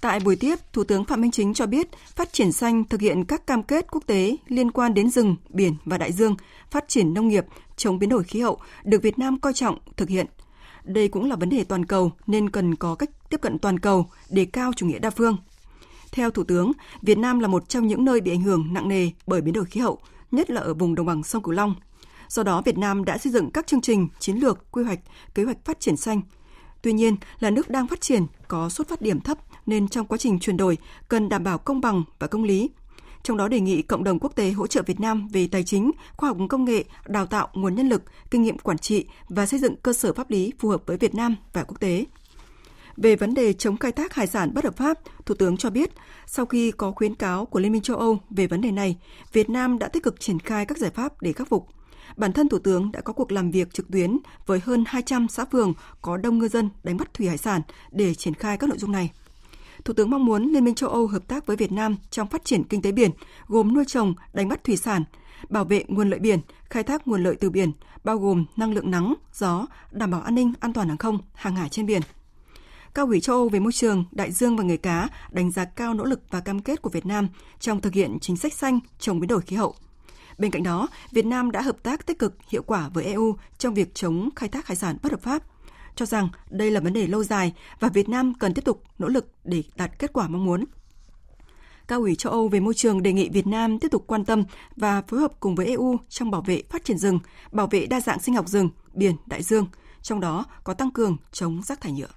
Tại 0.00 0.20
buổi 0.20 0.36
tiếp, 0.36 0.56
Thủ 0.72 0.84
tướng 0.84 1.04
Phạm 1.04 1.20
Minh 1.20 1.30
Chính 1.30 1.54
cho 1.54 1.66
biết 1.66 1.88
phát 2.16 2.32
triển 2.32 2.52
xanh 2.52 2.84
thực 2.84 3.00
hiện 3.00 3.24
các 3.24 3.46
cam 3.46 3.62
kết 3.62 3.86
quốc 3.90 4.02
tế 4.06 4.36
liên 4.48 4.70
quan 4.70 4.94
đến 4.94 5.10
rừng, 5.10 5.36
biển 5.48 5.74
và 5.84 5.98
đại 5.98 6.12
dương, 6.12 6.36
phát 6.70 6.88
triển 6.88 7.14
nông 7.14 7.28
nghiệp, 7.28 7.44
chống 7.76 7.98
biến 7.98 8.10
đổi 8.10 8.24
khí 8.24 8.40
hậu 8.40 8.58
được 8.84 9.02
Việt 9.02 9.18
Nam 9.18 9.40
coi 9.40 9.52
trọng 9.52 9.78
thực 9.96 10.08
hiện. 10.08 10.26
Đây 10.84 11.08
cũng 11.08 11.28
là 11.30 11.36
vấn 11.36 11.48
đề 11.48 11.64
toàn 11.64 11.84
cầu 11.84 12.12
nên 12.26 12.50
cần 12.50 12.74
có 12.74 12.94
cách 12.94 13.10
tiếp 13.30 13.40
cận 13.40 13.58
toàn 13.58 13.78
cầu 13.78 14.06
để 14.30 14.44
cao 14.44 14.72
chủ 14.76 14.86
nghĩa 14.86 14.98
đa 14.98 15.10
phương. 15.10 15.36
Theo 16.12 16.30
Thủ 16.30 16.44
tướng, 16.44 16.72
Việt 17.02 17.18
Nam 17.18 17.38
là 17.38 17.48
một 17.48 17.68
trong 17.68 17.86
những 17.86 18.04
nơi 18.04 18.20
bị 18.20 18.30
ảnh 18.30 18.42
hưởng 18.42 18.74
nặng 18.74 18.88
nề 18.88 19.10
bởi 19.26 19.40
biến 19.40 19.54
đổi 19.54 19.64
khí 19.64 19.80
hậu, 19.80 19.98
nhất 20.30 20.50
là 20.50 20.60
ở 20.60 20.74
vùng 20.74 20.94
đồng 20.94 21.06
bằng 21.06 21.22
sông 21.22 21.42
Cửu 21.42 21.54
Long. 21.54 21.74
Do 22.28 22.42
đó, 22.42 22.62
Việt 22.64 22.78
Nam 22.78 23.04
đã 23.04 23.18
xây 23.18 23.32
dựng 23.32 23.50
các 23.50 23.66
chương 23.66 23.80
trình, 23.80 24.08
chiến 24.18 24.36
lược, 24.36 24.72
quy 24.72 24.84
hoạch, 24.84 25.00
kế 25.34 25.44
hoạch 25.44 25.64
phát 25.64 25.80
triển 25.80 25.96
xanh. 25.96 26.20
Tuy 26.82 26.92
nhiên, 26.92 27.16
là 27.40 27.50
nước 27.50 27.70
đang 27.70 27.88
phát 27.88 28.00
triển, 28.00 28.26
có 28.48 28.68
xuất 28.68 28.88
phát 28.88 29.02
điểm 29.02 29.20
thấp 29.20 29.38
nên 29.66 29.88
trong 29.88 30.06
quá 30.06 30.18
trình 30.18 30.38
chuyển 30.38 30.56
đổi 30.56 30.78
cần 31.08 31.28
đảm 31.28 31.44
bảo 31.44 31.58
công 31.58 31.80
bằng 31.80 32.02
và 32.18 32.26
công 32.26 32.44
lý. 32.44 32.70
Trong 33.26 33.36
đó 33.36 33.48
đề 33.48 33.60
nghị 33.60 33.82
cộng 33.82 34.04
đồng 34.04 34.18
quốc 34.18 34.34
tế 34.34 34.50
hỗ 34.50 34.66
trợ 34.66 34.82
Việt 34.86 35.00
Nam 35.00 35.28
về 35.28 35.48
tài 35.52 35.64
chính, 35.64 35.90
khoa 36.16 36.28
học 36.28 36.36
công 36.48 36.64
nghệ, 36.64 36.84
đào 37.06 37.26
tạo 37.26 37.48
nguồn 37.54 37.74
nhân 37.74 37.88
lực, 37.88 38.02
kinh 38.30 38.42
nghiệm 38.42 38.58
quản 38.58 38.78
trị 38.78 39.06
và 39.28 39.46
xây 39.46 39.60
dựng 39.60 39.76
cơ 39.76 39.92
sở 39.92 40.12
pháp 40.12 40.30
lý 40.30 40.52
phù 40.58 40.68
hợp 40.68 40.82
với 40.86 40.96
Việt 40.96 41.14
Nam 41.14 41.36
và 41.52 41.64
quốc 41.64 41.80
tế. 41.80 42.04
Về 42.96 43.16
vấn 43.16 43.34
đề 43.34 43.52
chống 43.52 43.76
khai 43.76 43.92
thác 43.92 44.14
hải 44.14 44.26
sản 44.26 44.54
bất 44.54 44.64
hợp 44.64 44.76
pháp, 44.76 44.98
Thủ 45.26 45.34
tướng 45.34 45.56
cho 45.56 45.70
biết, 45.70 45.90
sau 46.26 46.46
khi 46.46 46.70
có 46.70 46.92
khuyến 46.92 47.14
cáo 47.14 47.46
của 47.46 47.60
Liên 47.60 47.72
minh 47.72 47.82
châu 47.82 47.96
Âu 47.96 48.18
về 48.30 48.46
vấn 48.46 48.60
đề 48.60 48.70
này, 48.70 48.96
Việt 49.32 49.50
Nam 49.50 49.78
đã 49.78 49.88
tích 49.88 50.02
cực 50.02 50.20
triển 50.20 50.38
khai 50.38 50.66
các 50.66 50.78
giải 50.78 50.90
pháp 50.90 51.22
để 51.22 51.32
khắc 51.32 51.48
phục. 51.48 51.68
Bản 52.16 52.32
thân 52.32 52.48
Thủ 52.48 52.58
tướng 52.58 52.92
đã 52.92 53.00
có 53.00 53.12
cuộc 53.12 53.32
làm 53.32 53.50
việc 53.50 53.72
trực 53.72 53.90
tuyến 53.92 54.18
với 54.46 54.60
hơn 54.64 54.84
200 54.86 55.28
xã 55.28 55.44
phường 55.44 55.74
có 56.02 56.16
đông 56.16 56.38
ngư 56.38 56.48
dân 56.48 56.70
đánh 56.82 56.96
bắt 56.96 57.14
thủy 57.14 57.28
hải 57.28 57.38
sản 57.38 57.60
để 57.90 58.14
triển 58.14 58.34
khai 58.34 58.56
các 58.56 58.70
nội 58.70 58.78
dung 58.78 58.92
này. 58.92 59.10
Thủ 59.86 59.94
tướng 59.94 60.10
mong 60.10 60.24
muốn 60.24 60.52
Liên 60.52 60.64
minh 60.64 60.74
châu 60.74 60.90
Âu 60.90 61.06
hợp 61.06 61.28
tác 61.28 61.46
với 61.46 61.56
Việt 61.56 61.72
Nam 61.72 61.96
trong 62.10 62.28
phát 62.28 62.44
triển 62.44 62.64
kinh 62.64 62.82
tế 62.82 62.92
biển, 62.92 63.10
gồm 63.46 63.74
nuôi 63.74 63.84
trồng, 63.86 64.14
đánh 64.32 64.48
bắt 64.48 64.64
thủy 64.64 64.76
sản, 64.76 65.04
bảo 65.48 65.64
vệ 65.64 65.84
nguồn 65.88 66.10
lợi 66.10 66.18
biển, 66.18 66.40
khai 66.70 66.82
thác 66.82 67.08
nguồn 67.08 67.22
lợi 67.22 67.36
từ 67.40 67.50
biển, 67.50 67.72
bao 68.04 68.18
gồm 68.18 68.44
năng 68.56 68.74
lượng 68.74 68.90
nắng, 68.90 69.14
gió, 69.34 69.66
đảm 69.90 70.10
bảo 70.10 70.20
an 70.20 70.34
ninh, 70.34 70.52
an 70.60 70.72
toàn 70.72 70.88
hàng 70.88 70.96
không, 70.96 71.18
hàng 71.34 71.56
hải 71.56 71.68
trên 71.68 71.86
biển. 71.86 72.02
Cao 72.94 73.06
ủy 73.06 73.20
châu 73.20 73.36
Âu 73.36 73.48
về 73.48 73.60
môi 73.60 73.72
trường, 73.72 74.04
đại 74.12 74.32
dương 74.32 74.56
và 74.56 74.64
nghề 74.64 74.76
cá 74.76 75.08
đánh 75.30 75.50
giá 75.50 75.64
cao 75.64 75.94
nỗ 75.94 76.04
lực 76.04 76.20
và 76.30 76.40
cam 76.40 76.60
kết 76.60 76.82
của 76.82 76.90
Việt 76.90 77.06
Nam 77.06 77.28
trong 77.60 77.80
thực 77.80 77.92
hiện 77.92 78.18
chính 78.20 78.36
sách 78.36 78.52
xanh 78.52 78.80
chống 78.98 79.20
biến 79.20 79.28
đổi 79.28 79.40
khí 79.40 79.56
hậu. 79.56 79.74
Bên 80.38 80.50
cạnh 80.50 80.62
đó, 80.62 80.88
Việt 81.12 81.26
Nam 81.26 81.50
đã 81.50 81.62
hợp 81.62 81.82
tác 81.82 82.06
tích 82.06 82.18
cực 82.18 82.36
hiệu 82.48 82.62
quả 82.62 82.88
với 82.88 83.04
EU 83.04 83.36
trong 83.58 83.74
việc 83.74 83.94
chống 83.94 84.28
khai 84.36 84.48
thác 84.48 84.66
hải 84.66 84.76
sản 84.76 84.96
bất 85.02 85.12
hợp 85.12 85.20
pháp, 85.20 85.42
cho 85.96 86.06
rằng 86.06 86.28
đây 86.50 86.70
là 86.70 86.80
vấn 86.80 86.92
đề 86.92 87.06
lâu 87.06 87.24
dài 87.24 87.52
và 87.80 87.88
Việt 87.88 88.08
Nam 88.08 88.32
cần 88.34 88.54
tiếp 88.54 88.64
tục 88.64 88.82
nỗ 88.98 89.08
lực 89.08 89.28
để 89.44 89.62
đạt 89.76 89.98
kết 89.98 90.12
quả 90.12 90.28
mong 90.28 90.44
muốn. 90.44 90.64
Cao 91.88 92.00
ủy 92.00 92.14
châu 92.14 92.32
Âu 92.32 92.48
về 92.48 92.60
môi 92.60 92.74
trường 92.74 93.02
đề 93.02 93.12
nghị 93.12 93.28
Việt 93.28 93.46
Nam 93.46 93.78
tiếp 93.78 93.88
tục 93.90 94.04
quan 94.06 94.24
tâm 94.24 94.44
và 94.76 95.02
phối 95.02 95.20
hợp 95.20 95.32
cùng 95.40 95.54
với 95.54 95.66
EU 95.66 95.96
trong 96.08 96.30
bảo 96.30 96.40
vệ 96.40 96.62
phát 96.70 96.84
triển 96.84 96.98
rừng, 96.98 97.18
bảo 97.52 97.66
vệ 97.66 97.86
đa 97.86 98.00
dạng 98.00 98.20
sinh 98.20 98.34
học 98.34 98.48
rừng, 98.48 98.68
biển, 98.94 99.16
đại 99.26 99.42
dương, 99.42 99.66
trong 100.02 100.20
đó 100.20 100.44
có 100.64 100.74
tăng 100.74 100.90
cường 100.90 101.16
chống 101.32 101.62
rác 101.62 101.80
thải 101.80 101.92
nhựa. 101.92 102.08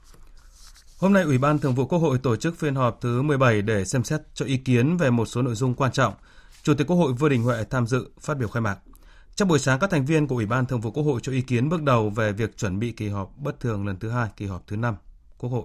Hôm 0.98 1.14
nay, 1.14 1.24
Ủy 1.24 1.38
ban 1.38 1.60
Thường 1.60 1.76
vụ 1.76 1.86
Quốc 1.86 2.00
hội 2.00 2.18
tổ 2.18 2.36
chức 2.36 2.60
phiên 2.60 2.76
họp 2.76 2.98
thứ 3.02 3.22
17 3.22 3.62
để 3.62 3.86
xem 3.86 4.04
xét 4.04 4.22
cho 4.34 4.46
ý 4.46 4.58
kiến 4.58 4.98
về 4.98 5.10
một 5.10 5.26
số 5.26 5.42
nội 5.42 5.56
dung 5.56 5.74
quan 5.74 5.92
trọng. 5.92 6.14
Chủ 6.64 6.74
tịch 6.74 6.88
Quốc 6.88 6.98
hội 6.98 7.14
Vương 7.14 7.30
Đình 7.30 7.44
Huệ 7.44 7.64
tham 7.70 7.88
dự 7.88 8.10
phát 8.20 8.38
biểu 8.38 8.48
khai 8.48 8.62
mạc. 8.62 8.80
Trong 9.40 9.48
buổi 9.48 9.60
sáng, 9.60 9.80
các 9.80 9.90
thành 9.90 10.06
viên 10.06 10.28
của 10.28 10.36
Ủy 10.36 10.46
ban 10.46 10.66
Thường 10.66 10.82
vụ 10.82 10.92
Quốc 10.92 11.04
hội 11.04 11.20
cho 11.24 11.32
ý 11.32 11.42
kiến 11.42 11.70
bước 11.70 11.84
đầu 11.84 12.10
về 12.10 12.32
việc 12.32 12.58
chuẩn 12.58 12.80
bị 12.80 12.92
kỳ 12.92 13.10
họp 13.10 13.38
bất 13.38 13.60
thường 13.60 13.88
lần 13.88 14.00
thứ 14.00 14.10
hai, 14.10 14.30
kỳ 14.38 14.46
họp 14.46 14.68
thứ 14.68 14.76
năm 14.76 14.96
Quốc 15.38 15.50
hội. 15.50 15.64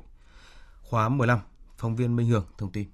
Khóa 0.82 1.08
15, 1.08 1.38
phóng 1.76 1.96
viên 1.96 2.16
Minh 2.16 2.28
Hường 2.28 2.46
thông 2.58 2.72
tin 2.72 2.88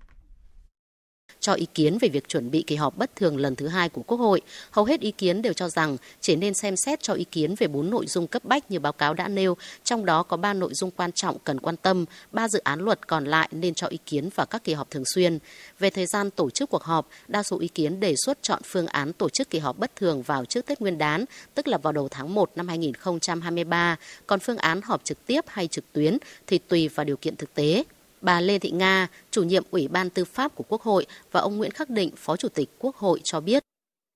cho 1.41 1.53
ý 1.53 1.67
kiến 1.75 1.99
về 2.01 2.09
việc 2.09 2.29
chuẩn 2.29 2.51
bị 2.51 2.65
kỳ 2.67 2.77
họp 2.77 2.97
bất 2.97 3.17
thường 3.17 3.37
lần 3.37 3.57
thứ 3.57 3.69
hai 3.69 3.89
của 3.89 4.03
Quốc 4.03 4.19
hội. 4.19 4.41
Hầu 4.71 4.85
hết 4.85 5.01
ý 5.01 5.11
kiến 5.11 5.43
đều 5.43 5.53
cho 5.53 5.69
rằng 5.69 5.97
chỉ 6.21 6.37
nên 6.37 6.55
xem 6.55 6.75
xét 6.77 7.03
cho 7.03 7.15
ý 7.15 7.25
kiến 7.25 7.55
về 7.59 7.67
bốn 7.67 7.91
nội 7.91 8.07
dung 8.07 8.27
cấp 8.27 8.45
bách 8.45 8.71
như 8.71 8.79
báo 8.79 8.93
cáo 8.93 9.15
đã 9.15 9.29
nêu, 9.29 9.57
trong 9.85 10.05
đó 10.05 10.23
có 10.23 10.37
ba 10.37 10.55
nội 10.55 10.75
dung 10.75 10.91
quan 10.91 11.13
trọng 11.13 11.39
cần 11.39 11.61
quan 11.61 11.77
tâm, 11.77 12.05
ba 12.33 12.49
dự 12.49 12.59
án 12.59 12.81
luật 12.81 13.07
còn 13.07 13.25
lại 13.25 13.49
nên 13.53 13.75
cho 13.75 13.87
ý 13.87 13.99
kiến 14.07 14.29
vào 14.35 14.47
các 14.47 14.65
kỳ 14.65 14.73
họp 14.73 14.91
thường 14.91 15.05
xuyên. 15.15 15.39
Về 15.79 15.91
thời 15.91 16.07
gian 16.07 16.31
tổ 16.31 16.51
chức 16.51 16.71
cuộc 16.71 16.83
họp, 16.83 17.09
đa 17.29 17.43
số 17.43 17.59
ý 17.59 17.69
kiến 17.69 18.01
đề 18.01 18.15
xuất 18.17 18.39
chọn 18.43 18.63
phương 18.65 18.87
án 18.87 19.13
tổ 19.13 19.29
chức 19.29 19.51
kỳ 19.51 19.59
họp 19.59 19.79
bất 19.79 19.97
thường 19.97 20.23
vào 20.23 20.45
trước 20.45 20.67
Tết 20.67 20.81
Nguyên 20.81 20.99
đán, 20.99 21.25
tức 21.55 21.69
là 21.69 21.79
vào 21.79 21.93
đầu 21.93 22.09
tháng 22.09 22.35
1 22.35 22.51
năm 22.57 22.69
2023, 22.69 23.97
còn 24.27 24.41
phương 24.41 24.57
án 24.57 24.81
họp 24.83 25.05
trực 25.05 25.27
tiếp 25.27 25.45
hay 25.47 25.69
trực 25.69 25.93
tuyến 25.93 26.19
thì 26.47 26.59
tùy 26.59 26.89
vào 26.89 27.05
điều 27.05 27.17
kiện 27.17 27.37
thực 27.37 27.55
tế. 27.55 27.85
Bà 28.21 28.41
Lê 28.41 28.59
Thị 28.59 28.71
Nga, 28.71 29.09
chủ 29.31 29.43
nhiệm 29.43 29.63
Ủy 29.71 29.89
ban 29.89 30.11
Tư 30.11 30.25
pháp 30.25 30.55
của 30.55 30.65
Quốc 30.69 30.83
hội 30.83 31.07
và 31.33 31.41
ông 31.41 31.57
Nguyễn 31.57 31.71
Khắc 31.71 31.91
Định, 31.91 32.11
Phó 32.17 32.37
Chủ 32.37 32.49
tịch 32.49 32.69
Quốc 32.79 32.97
hội 32.97 33.21
cho 33.25 33.41
biết. 33.41 33.63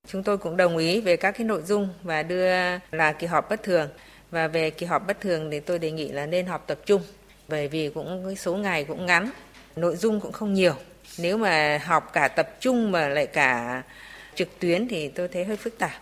Chúng 0.09 0.23
tôi 0.23 0.39
cũng 0.39 0.57
đồng 0.57 0.77
ý 0.77 1.01
về 1.01 1.17
các 1.17 1.33
cái 1.33 1.47
nội 1.47 1.63
dung 1.63 1.89
và 2.03 2.23
đưa 2.23 2.47
là 2.91 3.13
kỳ 3.19 3.27
họp 3.27 3.51
bất 3.51 3.63
thường 3.63 3.89
và 4.31 4.49
về 4.49 4.71
kỳ 4.71 4.87
họp 4.87 5.07
bất 5.07 5.21
thường 5.21 5.51
thì 5.51 5.61
tôi 5.61 5.79
đề 5.79 5.91
nghị 5.91 6.09
là 6.09 6.27
nên 6.27 6.47
họp 6.47 6.67
tập 6.67 6.79
trung 6.87 7.03
bởi 7.49 7.69
vì 7.69 7.91
cũng 7.95 8.25
cái 8.27 8.37
số 8.37 8.57
ngày 8.57 8.85
cũng 8.85 9.07
ngắn, 9.07 9.31
nội 9.77 9.97
dung 9.97 10.21
cũng 10.21 10.33
không 10.33 10.55
nhiều. 10.55 10.75
Nếu 11.19 11.37
mà 11.37 11.79
họp 11.85 12.13
cả 12.13 12.29
tập 12.29 12.49
trung 12.61 12.93
mà 12.93 13.09
lại 13.09 13.27
cả 13.27 13.83
trực 14.35 14.49
tuyến 14.59 14.89
thì 14.89 15.09
tôi 15.09 15.29
thấy 15.29 15.45
hơi 15.45 15.57
phức 15.57 15.79
tạp. 15.79 15.93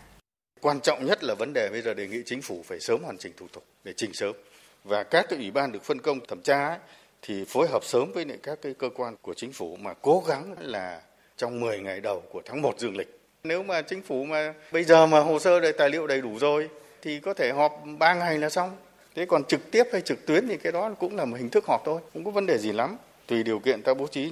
Quan 0.60 0.80
trọng 0.80 1.06
nhất 1.06 1.24
là 1.24 1.34
vấn 1.34 1.52
đề 1.52 1.68
bây 1.72 1.82
giờ 1.82 1.94
đề 1.94 2.08
nghị 2.08 2.22
chính 2.26 2.42
phủ 2.42 2.62
phải 2.66 2.80
sớm 2.80 3.02
hoàn 3.02 3.18
chỉnh 3.18 3.32
thủ 3.36 3.46
tục 3.52 3.64
để 3.84 3.92
trình 3.96 4.12
sớm 4.12 4.36
và 4.84 5.02
các 5.02 5.26
cái 5.28 5.38
ủy 5.38 5.50
ban 5.50 5.72
được 5.72 5.84
phân 5.84 6.00
công 6.00 6.26
thẩm 6.26 6.42
tra 6.42 6.68
ấy, 6.68 6.78
thì 7.22 7.44
phối 7.44 7.68
hợp 7.68 7.84
sớm 7.84 8.12
với 8.12 8.26
các 8.42 8.58
cái 8.62 8.74
cơ 8.74 8.88
quan 8.94 9.16
của 9.22 9.34
chính 9.34 9.52
phủ 9.52 9.76
mà 9.76 9.94
cố 10.02 10.22
gắng 10.28 10.54
là 10.58 11.00
trong 11.36 11.60
10 11.60 11.80
ngày 11.80 12.00
đầu 12.00 12.22
của 12.30 12.42
tháng 12.44 12.62
1 12.62 12.78
dương 12.78 12.96
lịch. 12.96 13.20
Nếu 13.44 13.62
mà 13.62 13.82
chính 13.82 14.02
phủ 14.02 14.24
mà 14.24 14.54
bây 14.72 14.84
giờ 14.84 15.06
mà 15.06 15.20
hồ 15.20 15.38
sơ 15.38 15.60
đầy 15.60 15.72
tài 15.72 15.90
liệu 15.90 16.06
đầy 16.06 16.20
đủ 16.20 16.38
rồi 16.38 16.68
thì 17.02 17.20
có 17.20 17.34
thể 17.34 17.52
họp 17.52 17.82
3 17.98 18.14
ngày 18.14 18.38
là 18.38 18.50
xong. 18.50 18.76
Thế 19.14 19.26
còn 19.26 19.44
trực 19.44 19.70
tiếp 19.70 19.84
hay 19.92 20.00
trực 20.00 20.26
tuyến 20.26 20.48
thì 20.48 20.56
cái 20.56 20.72
đó 20.72 20.94
cũng 20.98 21.16
là 21.16 21.24
một 21.24 21.36
hình 21.36 21.48
thức 21.48 21.64
họp 21.66 21.82
thôi, 21.84 22.00
không 22.12 22.24
có 22.24 22.30
vấn 22.30 22.46
đề 22.46 22.58
gì 22.58 22.72
lắm, 22.72 22.96
tùy 23.26 23.42
điều 23.42 23.58
kiện 23.58 23.82
ta 23.82 23.94
bố 23.94 24.06
trí. 24.06 24.30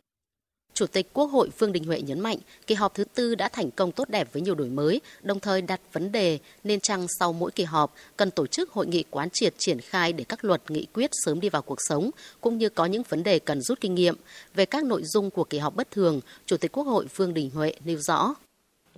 Chủ 0.80 0.87
tịch 0.87 1.06
Quốc 1.12 1.26
hội 1.26 1.49
Vương 1.58 1.72
Đình 1.72 1.84
Huệ 1.84 2.00
nhấn 2.00 2.20
mạnh, 2.20 2.38
kỳ 2.66 2.75
họp 2.75 2.94
thứ 2.94 3.04
tư 3.04 3.34
đã 3.34 3.49
thành 3.49 3.70
công 3.70 3.92
tốt 3.92 4.08
đẹp 4.08 4.32
với 4.32 4.42
nhiều 4.42 4.54
đổi 4.54 4.68
mới, 4.68 5.00
đồng 5.22 5.40
thời 5.40 5.62
đặt 5.62 5.80
vấn 5.92 6.12
đề 6.12 6.38
nên 6.64 6.80
chăng 6.80 7.06
sau 7.18 7.32
mỗi 7.32 7.50
kỳ 7.50 7.64
họp 7.64 7.94
cần 8.16 8.30
tổ 8.30 8.46
chức 8.46 8.70
hội 8.70 8.87
nghị 8.87 9.04
quán 9.10 9.30
triệt 9.30 9.54
triển 9.58 9.80
khai 9.80 10.12
để 10.12 10.25
các 10.25 10.44
luật 10.44 10.70
nghị 10.70 10.87
quyết 10.94 11.10
sớm 11.12 11.40
đi 11.40 11.49
vào 11.49 11.62
cuộc 11.62 11.78
sống, 11.88 12.10
cũng 12.40 12.58
như 12.58 12.68
có 12.68 12.87
những 12.87 13.02
vấn 13.08 13.22
đề 13.22 13.38
cần 13.38 13.60
rút 13.60 13.80
kinh 13.80 13.94
nghiệm. 13.94 14.14
Về 14.54 14.66
các 14.66 14.84
nội 14.84 15.02
dung 15.04 15.30
của 15.30 15.44
kỳ 15.44 15.58
họp 15.58 15.76
bất 15.76 15.90
thường, 15.90 16.20
Chủ 16.46 16.56
tịch 16.56 16.72
Quốc 16.72 16.84
hội 16.84 17.06
Vương 17.16 17.34
Đình 17.34 17.50
Huệ 17.50 17.75
nêu 17.84 17.99
rõ. 17.99 18.34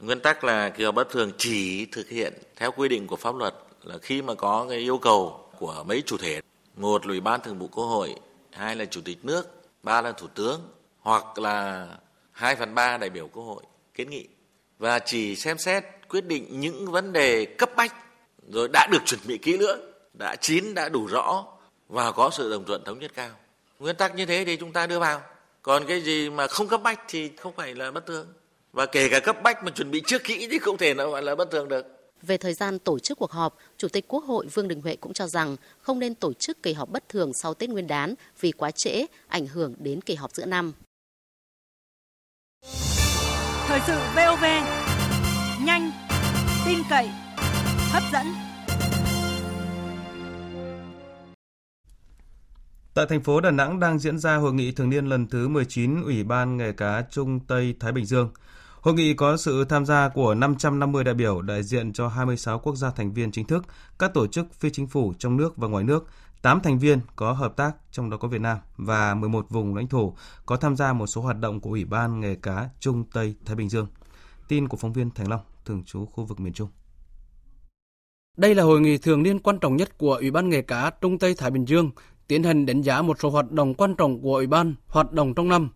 Nguyên 0.01 0.21
tắc 0.21 0.45
là 0.45 0.69
kỳ 0.69 0.85
họp 0.85 0.95
bất 0.95 1.11
thường 1.11 1.33
chỉ 1.39 1.87
thực 1.87 2.09
hiện 2.09 2.33
theo 2.57 2.73
quy 2.73 2.89
định 2.89 3.07
của 3.07 3.17
pháp 3.17 3.35
luật 3.37 3.55
là 3.85 3.99
khi 3.99 4.23
mà 4.23 4.35
có 4.35 4.67
cái 4.69 4.79
yêu 4.79 4.99
cầu 4.99 5.45
của 5.59 5.85
mấy 5.89 6.03
chủ 6.07 6.17
thể, 6.17 6.41
một 6.77 7.07
là 7.07 7.11
Ủy 7.11 7.21
ban 7.21 7.41
Thường 7.43 7.59
vụ 7.59 7.67
Quốc 7.67 7.85
hội, 7.85 8.15
hai 8.51 8.77
là 8.77 8.85
Chủ 8.85 9.01
tịch 9.05 9.25
nước, 9.25 9.63
ba 9.83 10.01
là 10.03 10.13
Thủ 10.13 10.27
tướng 10.35 10.61
hoặc 11.03 11.39
là 11.39 11.89
2 12.31 12.57
phần 12.57 12.75
3 12.75 12.99
đại 12.99 13.11
biểu 13.11 13.29
quốc 13.29 13.45
hội 13.45 13.63
kiến 13.95 14.11
nghị 14.11 14.29
và 14.79 14.99
chỉ 14.99 15.37
xem 15.37 15.59
xét 15.59 15.85
quyết 16.09 16.25
định 16.25 16.61
những 16.61 16.91
vấn 16.91 17.13
đề 17.13 17.45
cấp 17.45 17.71
bách 17.77 17.95
rồi 18.49 18.69
đã 18.73 18.89
được 18.93 19.03
chuẩn 19.07 19.21
bị 19.27 19.39
kỹ 19.39 19.59
lưỡng, 19.59 19.81
đã 20.15 20.37
chín, 20.37 20.75
đã 20.75 20.89
đủ 20.89 21.07
rõ 21.07 21.45
và 21.89 22.13
có 22.13 22.31
sự 22.31 22.51
đồng 22.51 22.65
thuận 22.65 22.85
thống 22.85 22.99
nhất 22.99 23.11
cao. 23.15 23.31
Nguyên 23.79 23.97
tắc 23.97 24.15
như 24.15 24.27
thế 24.27 24.45
thì 24.45 24.57
chúng 24.57 24.73
ta 24.73 24.87
đưa 24.87 24.99
vào. 24.99 25.21
Còn 25.63 25.87
cái 25.87 26.01
gì 26.01 26.31
mà 26.31 26.47
không 26.47 26.69
cấp 26.69 26.81
bách 26.83 27.01
thì 27.09 27.31
không 27.37 27.53
phải 27.57 27.75
là 27.75 27.91
bất 27.91 28.07
thường. 28.07 28.27
Và 28.73 28.87
kể 28.87 29.09
cả 29.09 29.21
cấp 29.21 29.37
bách 29.43 29.65
mà 29.65 29.71
chuẩn 29.71 29.91
bị 29.91 30.03
trước 30.07 30.25
kỹ 30.25 30.49
thì 30.51 30.59
không 30.59 30.77
thể 30.77 30.95
nào 30.95 31.11
gọi 31.11 31.23
là 31.23 31.35
bất 31.35 31.51
thường 31.51 31.69
được. 31.69 31.87
Về 32.23 32.37
thời 32.37 32.55
gian 32.55 32.79
tổ 32.79 32.99
chức 32.99 33.19
cuộc 33.19 33.31
họp, 33.31 33.57
Chủ 33.77 33.89
tịch 33.89 34.09
Quốc 34.09 34.25
hội 34.25 34.47
Vương 34.47 34.69
Đình 34.69 34.81
Huệ 34.81 34.97
cũng 34.97 35.13
cho 35.13 35.27
rằng 35.27 35.57
không 35.81 35.99
nên 35.99 36.15
tổ 36.15 36.33
chức 36.33 36.63
kỳ 36.63 36.73
họp 36.73 36.89
bất 36.89 37.09
thường 37.09 37.33
sau 37.35 37.55
Tết 37.55 37.71
Nguyên 37.71 37.87
đán 37.87 38.15
vì 38.41 38.53
quá 38.53 38.71
trễ, 38.71 39.07
ảnh 39.29 39.47
hưởng 39.47 39.75
đến 39.79 40.01
kỳ 40.01 40.15
họp 40.15 40.33
giữa 40.33 40.45
năm. 40.45 40.73
Thời 43.73 43.81
sự 43.87 43.99
VOV 44.17 44.45
nhanh, 45.65 45.91
tin 46.67 46.79
cậy, 46.91 47.11
hấp 47.91 48.03
dẫn. 48.13 48.27
Tại 52.95 53.07
thành 53.09 53.23
phố 53.23 53.41
Đà 53.41 53.51
Nẵng 53.51 53.81
đang 53.81 53.99
diễn 53.99 54.19
ra 54.19 54.37
hội 54.37 54.55
nghị 54.55 54.73
thường 54.73 54.91
niên 54.91 55.07
lần 55.07 55.27
thứ 55.27 55.49
19 55.49 56.03
Ủy 56.03 56.25
ban 56.25 56.57
nghề 56.57 56.73
cá 56.73 57.03
Trung 57.11 57.41
Tây 57.41 57.75
Thái 57.81 57.93
Bình 57.93 58.05
Dương. 58.05 58.31
Hội 58.81 58.95
nghị 58.95 59.15
có 59.15 59.37
sự 59.37 59.65
tham 59.65 59.87
gia 59.87 60.09
của 60.09 60.35
550 60.35 61.05
đại 61.05 61.15
biểu 61.15 61.43
đại 61.43 61.63
diện 61.63 61.93
cho 61.93 62.09
26 62.09 62.59
quốc 62.59 62.77
gia 62.77 62.91
thành 62.91 63.13
viên 63.13 63.33
chính 63.33 63.47
thức, 63.47 63.65
các 63.99 64.15
tổ 64.15 64.27
chức 64.27 64.55
phi 64.55 64.71
chính 64.71 64.87
phủ 64.87 65.15
trong 65.19 65.37
nước 65.37 65.57
và 65.57 65.69
ngoài 65.69 65.85
nước, 65.85 66.07
8 66.43 66.61
thành 66.61 66.79
viên 66.79 67.01
có 67.17 67.33
hợp 67.33 67.57
tác, 67.57 67.73
trong 67.91 68.11
đó 68.11 68.17
có 68.17 68.29
Việt 68.29 68.41
Nam, 68.41 68.59
và 68.77 69.15
11 69.15 69.51
vùng 69.51 69.75
lãnh 69.75 69.89
thổ 69.89 70.15
có 70.47 70.57
tham 70.57 70.77
gia 70.77 70.93
một 70.93 71.07
số 71.07 71.21
hoạt 71.21 71.39
động 71.41 71.61
của 71.61 71.71
Ủy 71.71 71.85
ban 71.85 72.21
nghề 72.21 72.35
cá 72.35 72.69
Trung 72.81 73.05
Tây 73.13 73.35
Thái 73.45 73.57
Bình 73.57 73.69
Dương. 73.69 73.87
Tin 74.49 74.69
của 74.69 74.77
phóng 74.77 74.93
viên 74.93 75.11
Thành 75.11 75.29
Long, 75.29 75.41
thường 75.65 75.83
trú 75.85 76.07
khu 76.07 76.25
vực 76.25 76.41
miền 76.41 76.53
Trung. 76.53 76.69
Đây 78.37 78.55
là 78.55 78.63
hội 78.63 78.81
nghị 78.81 78.99
thường 78.99 79.23
niên 79.23 79.39
quan 79.39 79.59
trọng 79.59 79.77
nhất 79.77 79.99
của 79.99 80.15
Ủy 80.15 80.31
ban 80.31 80.49
nghề 80.49 80.63
cá 80.63 80.91
Trung 81.01 81.19
Tây 81.19 81.35
Thái 81.35 81.51
Bình 81.51 81.65
Dương, 81.69 81.91
tiến 82.29 82.43
hành 82.43 82.67
đánh 82.67 82.83
giá 82.83 83.03
một 83.03 83.17
số 83.21 83.31
hoạt 83.31 83.51
động 83.51 83.75
quan 83.75 83.95
trọng 83.95 84.23
của 84.23 84.35
Ủy 84.35 84.47
ban 84.47 84.75
hoạt 84.87 85.13
động 85.13 85.35
trong 85.35 85.49
năm. 85.49 85.71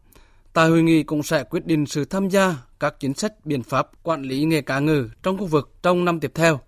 Tại 0.52 0.68
hội 0.68 0.82
nghị 0.82 1.02
cũng 1.02 1.22
sẽ 1.22 1.44
quyết 1.44 1.66
định 1.66 1.86
sự 1.86 2.04
tham 2.04 2.28
gia 2.28 2.56
các 2.80 2.94
chính 3.00 3.14
sách 3.14 3.46
biện 3.46 3.62
pháp 3.62 3.90
quản 4.02 4.22
lý 4.22 4.44
nghề 4.44 4.60
cá 4.60 4.78
ngừ 4.78 5.08
trong 5.22 5.38
khu 5.38 5.46
vực 5.46 5.74
trong 5.82 6.04
năm 6.04 6.20
tiếp 6.20 6.32
theo. 6.34 6.60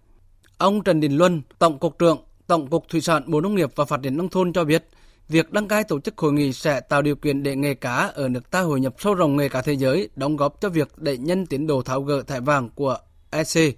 Ông 0.58 0.84
Trần 0.84 1.00
Đình 1.00 1.16
Luân, 1.16 1.42
Tổng 1.58 1.78
cục 1.78 1.98
trưởng 1.98 2.27
Tổng 2.48 2.66
cục 2.66 2.88
Thủy 2.88 3.00
sản 3.00 3.22
Bộ 3.26 3.40
Nông 3.40 3.54
nghiệp 3.54 3.70
và 3.76 3.84
Phát 3.84 4.00
triển 4.02 4.16
Nông 4.16 4.28
thôn 4.28 4.52
cho 4.52 4.64
biết, 4.64 4.88
việc 5.28 5.52
đăng 5.52 5.68
cai 5.68 5.84
tổ 5.84 6.00
chức 6.00 6.18
hội 6.18 6.32
nghị 6.32 6.52
sẽ 6.52 6.80
tạo 6.80 7.02
điều 7.02 7.16
kiện 7.16 7.42
để 7.42 7.56
nghề 7.56 7.74
cá 7.74 7.94
ở 7.94 8.28
nước 8.28 8.50
ta 8.50 8.60
hội 8.60 8.80
nhập 8.80 8.94
sâu 8.98 9.14
rộng 9.14 9.36
nghề 9.36 9.48
cá 9.48 9.62
thế 9.62 9.72
giới, 9.72 10.08
đóng 10.16 10.36
góp 10.36 10.60
cho 10.60 10.68
việc 10.68 10.98
đẩy 10.98 11.18
nhanh 11.18 11.46
tiến 11.46 11.66
độ 11.66 11.82
tháo 11.82 12.02
gỡ 12.02 12.22
thẻ 12.22 12.40
vàng 12.40 12.70
của 12.74 12.98
EC, 13.30 13.74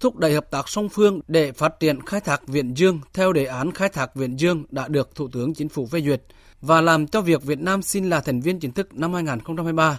thúc 0.00 0.16
đẩy 0.16 0.34
hợp 0.34 0.50
tác 0.50 0.68
song 0.68 0.88
phương 0.88 1.20
để 1.28 1.52
phát 1.52 1.80
triển 1.80 2.00
khai 2.06 2.20
thác 2.20 2.48
Viễn 2.48 2.74
Dương 2.74 3.00
theo 3.14 3.32
đề 3.32 3.44
án 3.44 3.72
khai 3.72 3.88
thác 3.88 4.14
Viễn 4.14 4.36
Dương 4.36 4.64
đã 4.70 4.88
được 4.88 5.14
Thủ 5.14 5.28
tướng 5.32 5.54
Chính 5.54 5.68
phủ 5.68 5.86
phê 5.86 6.00
duyệt 6.00 6.22
và 6.60 6.80
làm 6.80 7.06
cho 7.06 7.20
việc 7.20 7.42
Việt 7.42 7.60
Nam 7.60 7.82
xin 7.82 8.10
là 8.10 8.20
thành 8.20 8.40
viên 8.40 8.60
chính 8.60 8.72
thức 8.72 8.94
năm 8.94 9.14
2023 9.14 9.98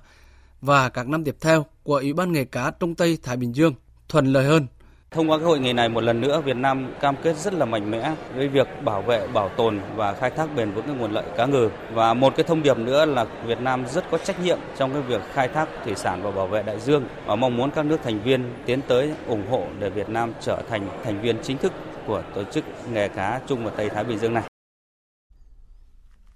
và 0.62 0.90
các 0.90 1.08
năm 1.08 1.24
tiếp 1.24 1.36
theo 1.42 1.66
của 1.84 1.96
Ủy 1.96 2.14
ban 2.14 2.32
nghề 2.32 2.46
cá 2.46 2.72
Trung 2.72 2.96
Tây 2.96 3.18
Thái 3.24 3.38
Bình 3.38 3.56
Dương 3.56 3.74
thuận 4.10 4.26
lợi 4.26 4.46
hơn. 4.46 4.68
Thông 5.12 5.30
qua 5.30 5.38
cái 5.38 5.46
hội 5.46 5.60
nghị 5.60 5.74
này 5.74 5.90
một 5.90 6.02
lần 6.02 6.22
nữa 6.22 6.42
Việt 6.42 6.56
Nam 6.56 6.94
cam 7.02 7.16
kết 7.24 7.38
rất 7.38 7.54
là 7.54 7.66
mạnh 7.66 7.92
mẽ 7.92 8.16
với 8.36 8.48
việc 8.48 8.68
bảo 8.84 9.02
vệ, 9.02 9.28
bảo 9.28 9.50
tồn 9.50 9.80
và 9.96 10.14
khai 10.14 10.30
thác 10.30 10.56
bền 10.56 10.72
vững 10.72 10.86
cái 10.86 10.96
nguồn 10.96 11.12
lợi 11.12 11.26
cá 11.38 11.46
ngừ. 11.46 11.70
Và 11.94 12.14
một 12.14 12.34
cái 12.36 12.44
thông 12.44 12.64
điệp 12.64 12.78
nữa 12.78 13.06
là 13.06 13.26
Việt 13.46 13.62
Nam 13.62 13.88
rất 13.88 14.04
có 14.12 14.18
trách 14.18 14.44
nhiệm 14.44 14.58
trong 14.78 14.94
cái 14.94 15.02
việc 15.02 15.22
khai 15.34 15.48
thác 15.48 15.70
thủy 15.86 15.94
sản 15.96 16.24
và 16.24 16.32
bảo 16.32 16.48
vệ 16.48 16.64
đại 16.64 16.80
dương 16.80 17.06
và 17.26 17.36
mong 17.36 17.58
muốn 17.58 17.72
các 17.72 17.86
nước 17.86 17.98
thành 18.04 18.24
viên 18.24 18.54
tiến 18.66 18.82
tới 18.88 19.14
ủng 19.28 19.48
hộ 19.50 19.68
để 19.80 19.90
Việt 19.90 20.10
Nam 20.10 20.34
trở 20.42 20.62
thành 20.70 20.90
thành 21.04 21.22
viên 21.22 21.36
chính 21.44 21.58
thức 21.58 21.74
của 22.08 22.24
tổ 22.36 22.44
chức 22.44 22.64
nghề 22.92 23.08
cá 23.08 23.42
Trung 23.48 23.66
và 23.66 23.72
Tây 23.72 23.90
Thái 23.90 24.04
Bình 24.04 24.20
Dương 24.20 24.34
này. 24.34 24.44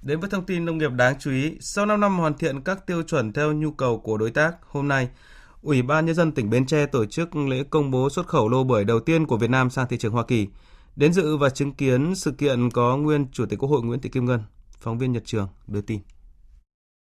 Đến 0.01 0.20
với 0.20 0.30
thông 0.30 0.46
tin 0.46 0.65
nông 0.65 0.77
nghiệp 0.77 0.92
đáng 0.92 1.15
chú 1.20 1.32
ý, 1.32 1.58
sau 1.60 1.86
5 1.86 2.01
năm 2.01 2.20
hoàn 2.20 2.34
thiện 2.34 2.62
các 2.62 2.88
tiêu 2.88 3.03
chuẩn 3.03 3.34
theo 3.34 3.51
nhu 3.51 3.72
cầu 3.72 4.00
của 4.00 4.18
đối 4.18 4.32
tác, 4.32 4.51
hôm 4.62 4.88
nay, 4.88 5.10
Ủy 5.63 5.82
ban 5.82 6.05
Nhân 6.05 6.15
dân 6.15 6.32
tỉnh 6.32 6.50
Bến 6.50 6.65
Tre 6.65 6.86
tổ 6.86 7.05
chức 7.05 7.36
lễ 7.36 7.63
công 7.70 7.91
bố 7.91 8.10
xuất 8.10 8.27
khẩu 8.27 8.50
lô 8.50 8.63
bưởi 8.63 8.86
đầu 8.86 9.00
tiên 9.00 9.25
của 9.25 9.38
Việt 9.38 9.50
Nam 9.50 9.70
sang 9.70 9.88
thị 9.88 9.98
trường 9.98 10.13
Hoa 10.13 10.24
Kỳ. 10.24 10.48
Đến 10.96 11.13
dự 11.13 11.38
và 11.38 11.50
chứng 11.50 11.74
kiến 11.74 12.15
sự 12.15 12.32
kiện 12.32 12.70
có 12.72 12.98
nguyên 12.98 13.27
Chủ 13.32 13.46
tịch 13.46 13.60
Quốc 13.60 13.70
hội 13.70 13.82
Nguyễn 13.84 14.00
Thị 14.00 14.10
Kim 14.10 14.25
Ngân. 14.25 14.43
Phóng 14.79 14.98
viên 14.98 15.12
Nhật 15.12 15.24
Trường 15.25 15.48
đưa 15.67 15.82
tin. 15.82 16.00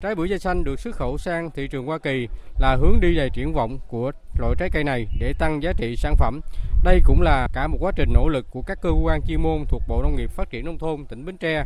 Trái 0.02 0.14
bưởi 0.14 0.28
da 0.28 0.38
xanh 0.38 0.64
được 0.64 0.80
xuất 0.80 0.96
khẩu 0.96 1.18
sang 1.18 1.50
thị 1.50 1.68
trường 1.70 1.86
Hoa 1.86 1.98
Kỳ 1.98 2.28
là 2.58 2.76
hướng 2.80 3.00
đi 3.00 3.14
đầy 3.14 3.30
triển 3.34 3.52
vọng 3.52 3.78
của 3.88 4.10
loại 4.38 4.54
trái 4.58 4.68
cây 4.72 4.84
này 4.84 5.06
để 5.20 5.32
tăng 5.38 5.62
giá 5.62 5.72
trị 5.78 5.94
sản 5.96 6.14
phẩm. 6.18 6.40
Đây 6.84 7.00
cũng 7.06 7.22
là 7.22 7.48
cả 7.52 7.66
một 7.66 7.78
quá 7.80 7.92
trình 7.96 8.08
nỗ 8.14 8.28
lực 8.28 8.46
của 8.50 8.62
các 8.62 8.78
cơ 8.82 8.90
quan 9.04 9.20
chuyên 9.28 9.42
môn 9.42 9.64
thuộc 9.68 9.82
Bộ 9.88 10.02
Nông 10.02 10.16
nghiệp 10.16 10.30
Phát 10.30 10.50
triển 10.50 10.64
Nông 10.64 10.78
thôn 10.78 11.06
tỉnh 11.06 11.24
Bến 11.24 11.36
Tre, 11.36 11.64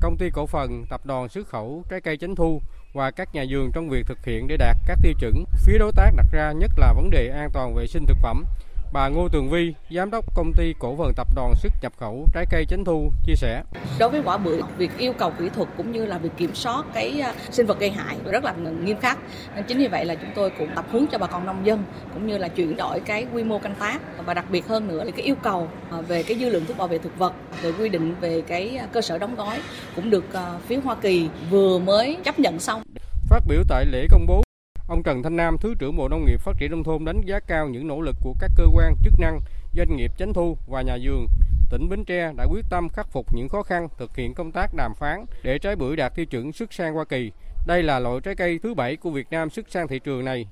công 0.00 0.16
ty 0.16 0.30
cổ 0.30 0.46
phần 0.46 0.84
tập 0.90 1.06
đoàn 1.06 1.28
xuất 1.28 1.48
khẩu 1.48 1.84
trái 1.90 2.00
cây 2.00 2.16
Chánh 2.16 2.36
Thu 2.36 2.62
và 2.92 3.10
các 3.10 3.34
nhà 3.34 3.44
vườn 3.50 3.72
trong 3.72 3.88
việc 3.88 4.06
thực 4.06 4.24
hiện 4.24 4.48
để 4.48 4.56
đạt 4.56 4.76
các 4.86 4.98
tiêu 5.02 5.12
chuẩn. 5.20 5.44
Phía 5.66 5.78
đối 5.78 5.92
tác 5.92 6.10
đặt 6.16 6.26
ra 6.32 6.52
nhất 6.52 6.70
là 6.76 6.92
vấn 6.92 7.10
đề 7.10 7.28
an 7.28 7.50
toàn 7.52 7.74
vệ 7.74 7.86
sinh 7.86 8.06
thực 8.06 8.18
phẩm. 8.22 8.44
Bà 8.92 9.08
Ngô 9.08 9.28
Tường 9.28 9.50
Vi, 9.50 9.74
giám 9.90 10.10
đốc 10.10 10.34
công 10.34 10.52
ty 10.56 10.74
cổ 10.78 10.96
phần 10.98 11.12
tập 11.16 11.28
đoàn 11.34 11.54
xuất 11.56 11.72
nhập 11.82 11.92
khẩu 11.96 12.26
trái 12.34 12.46
cây 12.50 12.64
Chánh 12.68 12.84
Thu 12.84 13.12
chia 13.26 13.34
sẻ. 13.34 13.62
Đối 13.98 14.10
với 14.10 14.22
quả 14.24 14.38
bưởi, 14.38 14.60
việc 14.76 14.90
yêu 14.98 15.12
cầu 15.18 15.32
kỹ 15.38 15.48
thuật 15.54 15.68
cũng 15.76 15.92
như 15.92 16.06
là 16.06 16.18
việc 16.18 16.30
kiểm 16.36 16.54
soát 16.54 16.84
cái 16.94 17.20
à, 17.20 17.34
sinh 17.50 17.66
vật 17.66 17.80
gây 17.80 17.90
hại 17.90 18.16
rất 18.30 18.44
là 18.44 18.54
nghiêm 18.84 18.96
khắc. 19.00 19.18
Nên 19.54 19.64
chính 19.64 19.78
vì 19.78 19.88
vậy 19.88 20.04
là 20.04 20.14
chúng 20.14 20.30
tôi 20.34 20.50
cũng 20.58 20.68
tập 20.76 20.84
huấn 20.90 21.06
cho 21.06 21.18
bà 21.18 21.26
con 21.26 21.46
nông 21.46 21.66
dân 21.66 21.84
cũng 22.14 22.26
như 22.26 22.38
là 22.38 22.48
chuyển 22.48 22.76
đổi 22.76 23.00
cái 23.00 23.26
quy 23.34 23.44
mô 23.44 23.58
canh 23.58 23.74
tác 23.74 24.00
và 24.26 24.34
đặc 24.34 24.44
biệt 24.50 24.66
hơn 24.66 24.88
nữa 24.88 25.04
là 25.04 25.10
cái 25.10 25.26
yêu 25.26 25.34
cầu 25.42 25.68
à, 25.90 26.00
về 26.00 26.22
cái 26.22 26.38
dư 26.38 26.48
lượng 26.48 26.64
thuốc 26.66 26.76
bảo 26.76 26.88
vệ 26.88 26.98
thực 26.98 27.18
vật, 27.18 27.32
về 27.62 27.72
quy 27.72 27.88
định 27.88 28.14
về 28.20 28.42
cái 28.46 28.76
à, 28.76 28.86
cơ 28.92 29.00
sở 29.00 29.18
đóng 29.18 29.34
gói 29.34 29.58
cũng 29.96 30.10
được 30.10 30.24
phía 30.66 30.76
Hoa 30.76 30.94
Kỳ 30.94 31.28
vừa 31.50 31.78
mới 31.78 32.16
chấp 32.24 32.38
nhận 32.38 32.58
xong. 32.58 32.82
Phát 33.28 33.42
biểu 33.48 33.60
tại 33.68 33.86
lễ 33.86 34.06
công 34.10 34.26
bố 34.26 34.42
Ông 34.90 35.02
Trần 35.02 35.22
Thanh 35.22 35.36
Nam, 35.36 35.58
Thứ 35.58 35.74
trưởng 35.78 35.96
Bộ 35.96 36.08
Nông 36.08 36.24
nghiệp 36.24 36.40
Phát 36.40 36.52
triển 36.58 36.70
Nông 36.70 36.84
thôn 36.84 37.04
đánh 37.04 37.20
giá 37.24 37.40
cao 37.40 37.68
những 37.68 37.88
nỗ 37.88 38.00
lực 38.00 38.16
của 38.22 38.34
các 38.40 38.50
cơ 38.56 38.64
quan 38.74 38.94
chức 39.04 39.12
năng, 39.18 39.40
doanh 39.76 39.96
nghiệp 39.96 40.12
chánh 40.18 40.32
thu 40.32 40.56
và 40.68 40.82
nhà 40.82 40.98
vườn. 41.02 41.26
Tỉnh 41.70 41.88
Bến 41.88 42.04
Tre 42.04 42.32
đã 42.36 42.44
quyết 42.50 42.64
tâm 42.70 42.88
khắc 42.88 43.08
phục 43.12 43.34
những 43.34 43.48
khó 43.48 43.62
khăn, 43.62 43.88
thực 43.98 44.16
hiện 44.16 44.34
công 44.34 44.52
tác 44.52 44.74
đàm 44.74 44.94
phán 44.94 45.24
để 45.42 45.58
trái 45.58 45.76
bưởi 45.76 45.96
đạt 45.96 46.14
tiêu 46.14 46.26
chuẩn 46.26 46.52
xuất 46.52 46.72
sang 46.72 46.94
Hoa 46.94 47.04
Kỳ. 47.04 47.32
Đây 47.66 47.82
là 47.82 47.98
loại 47.98 48.20
trái 48.20 48.34
cây 48.34 48.58
thứ 48.62 48.74
bảy 48.74 48.96
của 48.96 49.10
Việt 49.10 49.26
Nam 49.30 49.50
xuất 49.50 49.70
sang 49.70 49.88
thị 49.88 49.98
trường 49.98 50.24
này. 50.24 50.46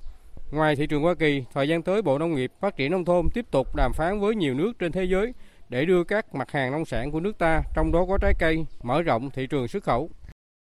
Ngoài 0.50 0.76
thị 0.76 0.86
trường 0.86 1.02
Hoa 1.02 1.14
Kỳ, 1.14 1.44
thời 1.54 1.68
gian 1.68 1.82
tới 1.82 2.02
Bộ 2.02 2.18
Nông 2.18 2.34
nghiệp 2.34 2.52
Phát 2.60 2.76
triển 2.76 2.92
Nông 2.92 3.04
thôn 3.04 3.28
tiếp 3.34 3.46
tục 3.50 3.76
đàm 3.76 3.92
phán 3.92 4.20
với 4.20 4.34
nhiều 4.34 4.54
nước 4.54 4.72
trên 4.78 4.92
thế 4.92 5.04
giới 5.04 5.32
để 5.68 5.84
đưa 5.84 6.04
các 6.04 6.34
mặt 6.34 6.50
hàng 6.50 6.72
nông 6.72 6.84
sản 6.84 7.10
của 7.10 7.20
nước 7.20 7.38
ta, 7.38 7.62
trong 7.74 7.92
đó 7.92 8.06
có 8.08 8.18
trái 8.18 8.34
cây, 8.38 8.66
mở 8.82 9.02
rộng 9.02 9.30
thị 9.30 9.46
trường 9.46 9.68
xuất 9.68 9.84
khẩu. 9.84 10.10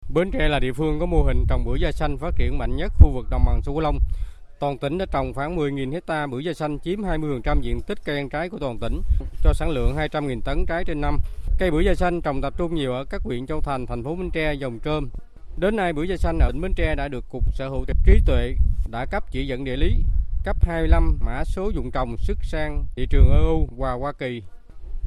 Bến 0.09 0.31
Tre 0.31 0.47
là 0.47 0.59
địa 0.59 0.73
phương 0.73 0.99
có 0.99 1.05
mô 1.05 1.23
hình 1.23 1.45
trồng 1.49 1.63
bưởi 1.65 1.79
da 1.79 1.91
xanh 1.91 2.17
phát 2.17 2.35
triển 2.35 2.57
mạnh 2.57 2.75
nhất 2.75 2.93
khu 2.99 3.11
vực 3.11 3.25
đồng 3.29 3.43
bằng 3.45 3.61
sông 3.63 3.75
Cửu 3.75 3.81
Long. 3.81 3.99
Toàn 4.59 4.77
tỉnh 4.77 4.97
đã 4.97 5.05
trồng 5.11 5.33
khoảng 5.33 5.57
10.000 5.57 5.91
hecta 5.91 6.27
bưởi 6.27 6.43
da 6.43 6.53
xanh 6.53 6.79
chiếm 6.79 7.01
20% 7.01 7.61
diện 7.61 7.81
tích 7.87 7.97
cây 8.05 8.17
ăn 8.17 8.29
trái 8.29 8.49
của 8.49 8.57
toàn 8.59 8.77
tỉnh, 8.79 9.01
cho 9.43 9.53
sản 9.53 9.69
lượng 9.69 9.95
200.000 9.95 10.41
tấn 10.41 10.65
trái 10.65 10.83
trên 10.83 11.01
năm. 11.01 11.17
Cây 11.59 11.71
bưởi 11.71 11.85
da 11.85 11.95
xanh 11.95 12.21
trồng 12.21 12.41
tập 12.41 12.53
trung 12.57 12.75
nhiều 12.75 12.93
ở 12.93 13.05
các 13.05 13.21
huyện 13.21 13.47
Châu 13.47 13.61
Thành, 13.61 13.85
thành 13.85 14.03
phố 14.03 14.15
Bến 14.15 14.29
Tre, 14.31 14.53
Dòng 14.53 14.79
Trơm. 14.85 15.09
Đến 15.57 15.75
nay 15.75 15.93
bưởi 15.93 16.07
da 16.07 16.17
xanh 16.17 16.39
ở 16.39 16.51
tỉnh 16.51 16.61
Bến 16.61 16.73
Tre 16.75 16.95
đã 16.95 17.07
được 17.07 17.25
Cục 17.29 17.55
Sở 17.55 17.69
hữu 17.69 17.85
trí 18.05 18.19
tuệ 18.25 18.55
đã 18.91 19.05
cấp 19.05 19.23
chỉ 19.31 19.47
dẫn 19.47 19.63
địa 19.63 19.75
lý, 19.75 19.95
cấp 20.43 20.57
25 20.61 21.19
mã 21.21 21.43
số 21.45 21.69
dụng 21.69 21.91
trồng 21.91 22.17
xuất 22.17 22.37
sang 22.43 22.85
thị 22.95 23.07
trường 23.09 23.31
EU 23.31 23.69
và 23.77 23.91
Hoa 23.91 24.11
Kỳ. 24.11 24.41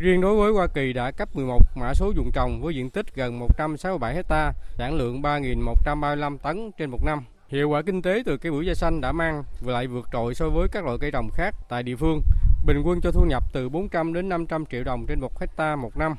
Riêng 0.01 0.21
đối 0.21 0.37
với 0.37 0.53
Hoa 0.53 0.67
Kỳ 0.67 0.93
đã 0.93 1.11
cấp 1.11 1.37
11 1.37 1.63
mã 1.75 1.95
số 1.95 2.13
dụng 2.17 2.31
trồng 2.33 2.63
với 2.63 2.75
diện 2.75 2.91
tích 2.91 3.15
gần 3.15 3.39
167 3.39 4.15
hecta, 4.15 4.53
sản 4.79 4.95
lượng 4.95 5.23
3.135 5.23 6.39
tấn 6.39 6.71
trên 6.79 6.91
một 6.91 7.05
năm. 7.05 7.25
Hiệu 7.49 7.69
quả 7.69 7.83
kinh 7.83 8.03
tế 8.03 8.23
từ 8.27 8.37
cây 8.37 8.53
bưởi 8.53 8.67
da 8.67 8.75
xanh 8.75 9.01
đã 9.01 9.13
mang 9.13 9.45
lại 9.61 9.87
vượt 9.87 10.07
trội 10.13 10.35
so 10.35 10.49
với 10.49 10.69
các 10.69 10.85
loại 10.85 10.99
cây 11.01 11.11
trồng 11.11 11.29
khác 11.35 11.55
tại 11.69 11.83
địa 11.83 11.97
phương. 11.97 12.23
Bình 12.67 12.83
quân 12.85 13.01
cho 13.01 13.11
thu 13.13 13.25
nhập 13.29 13.43
từ 13.53 13.69
400 13.69 14.13
đến 14.13 14.29
500 14.29 14.65
triệu 14.67 14.85
đồng 14.85 15.07
trên 15.09 15.21
một 15.21 15.41
hecta 15.41 15.77
một 15.77 15.97
năm. 15.97 16.15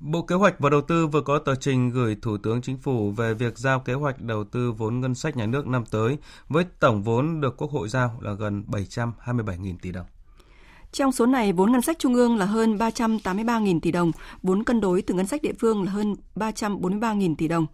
Bộ 0.00 0.22
Kế 0.22 0.34
hoạch 0.34 0.60
và 0.60 0.70
Đầu 0.70 0.80
tư 0.80 1.06
vừa 1.06 1.20
có 1.20 1.38
tờ 1.38 1.54
trình 1.54 1.90
gửi 1.90 2.16
Thủ 2.22 2.36
tướng 2.42 2.62
Chính 2.62 2.78
phủ 2.78 3.10
về 3.10 3.34
việc 3.34 3.58
giao 3.58 3.80
kế 3.80 3.94
hoạch 3.94 4.20
đầu 4.20 4.44
tư 4.44 4.72
vốn 4.72 5.00
ngân 5.00 5.14
sách 5.14 5.36
nhà 5.36 5.46
nước 5.46 5.66
năm 5.66 5.84
tới 5.90 6.18
với 6.48 6.64
tổng 6.80 7.02
vốn 7.02 7.40
được 7.40 7.56
Quốc 7.56 7.70
hội 7.70 7.88
giao 7.88 8.18
là 8.20 8.32
gần 8.32 8.64
727.000 8.68 9.76
tỷ 9.82 9.92
đồng. 9.92 10.06
Trong 10.92 11.12
số 11.12 11.26
này, 11.26 11.52
vốn 11.52 11.72
ngân 11.72 11.82
sách 11.82 11.98
trung 11.98 12.14
ương 12.14 12.36
là 12.36 12.46
hơn 12.46 12.76
383.000 12.76 13.80
tỷ 13.80 13.92
đồng, 13.92 14.12
vốn 14.42 14.64
cân 14.64 14.80
đối 14.80 15.02
từ 15.02 15.14
ngân 15.14 15.26
sách 15.26 15.42
địa 15.42 15.52
phương 15.58 15.82
là 15.82 15.92
hơn 15.92 16.14
343.000 16.34 17.34
tỷ 17.34 17.48
đồng. 17.48 17.66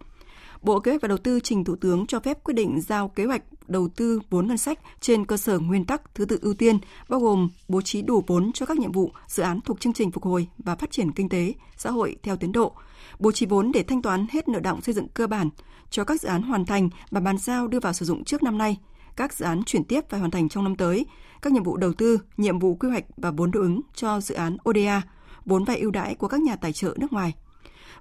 Bộ 0.61 0.79
Kế 0.79 0.91
hoạch 0.91 1.01
và 1.01 1.07
Đầu 1.07 1.17
tư 1.17 1.39
trình 1.39 1.63
Thủ 1.63 1.75
tướng 1.75 2.05
cho 2.07 2.19
phép 2.19 2.43
quyết 2.43 2.53
định 2.53 2.81
giao 2.81 3.07
kế 3.07 3.25
hoạch 3.25 3.41
đầu 3.67 3.87
tư 3.95 4.21
vốn 4.29 4.47
ngân 4.47 4.57
sách 4.57 4.79
trên 5.01 5.25
cơ 5.25 5.37
sở 5.37 5.59
nguyên 5.59 5.85
tắc 5.85 6.15
thứ 6.15 6.25
tự 6.25 6.39
ưu 6.41 6.53
tiên, 6.53 6.79
bao 7.09 7.19
gồm 7.19 7.49
bố 7.67 7.81
trí 7.81 8.01
đủ 8.01 8.23
vốn 8.27 8.51
cho 8.53 8.65
các 8.65 8.77
nhiệm 8.77 8.91
vụ, 8.91 9.11
dự 9.27 9.43
án 9.43 9.61
thuộc 9.61 9.79
chương 9.79 9.93
trình 9.93 10.11
phục 10.11 10.23
hồi 10.23 10.47
và 10.57 10.75
phát 10.75 10.91
triển 10.91 11.11
kinh 11.11 11.29
tế, 11.29 11.53
xã 11.77 11.91
hội 11.91 12.15
theo 12.23 12.37
tiến 12.37 12.51
độ, 12.51 12.73
bố 13.19 13.31
trí 13.31 13.45
vốn 13.45 13.71
để 13.71 13.83
thanh 13.83 14.01
toán 14.01 14.27
hết 14.31 14.47
nợ 14.47 14.59
động 14.59 14.81
xây 14.81 14.95
dựng 14.95 15.07
cơ 15.07 15.27
bản 15.27 15.49
cho 15.89 16.03
các 16.03 16.21
dự 16.21 16.29
án 16.29 16.41
hoàn 16.41 16.65
thành 16.65 16.89
và 17.11 17.19
bàn 17.19 17.37
giao 17.37 17.67
đưa 17.67 17.79
vào 17.79 17.93
sử 17.93 18.05
dụng 18.05 18.23
trước 18.23 18.43
năm 18.43 18.57
nay, 18.57 18.77
các 19.17 19.33
dự 19.33 19.45
án 19.45 19.63
chuyển 19.63 19.83
tiếp 19.83 20.01
phải 20.09 20.19
hoàn 20.19 20.31
thành 20.31 20.49
trong 20.49 20.63
năm 20.63 20.75
tới, 20.75 21.05
các 21.41 21.53
nhiệm 21.53 21.63
vụ 21.63 21.77
đầu 21.77 21.93
tư, 21.93 22.19
nhiệm 22.37 22.59
vụ 22.59 22.75
quy 22.75 22.89
hoạch 22.89 23.05
và 23.17 23.31
vốn 23.31 23.51
đối 23.51 23.63
ứng 23.63 23.81
cho 23.95 24.21
dự 24.21 24.35
án 24.35 24.57
ODA, 24.69 25.01
vốn 25.45 25.63
vay 25.63 25.79
ưu 25.79 25.91
đãi 25.91 26.15
của 26.15 26.27
các 26.27 26.41
nhà 26.41 26.55
tài 26.55 26.73
trợ 26.73 26.93
nước 26.97 27.13
ngoài. 27.13 27.33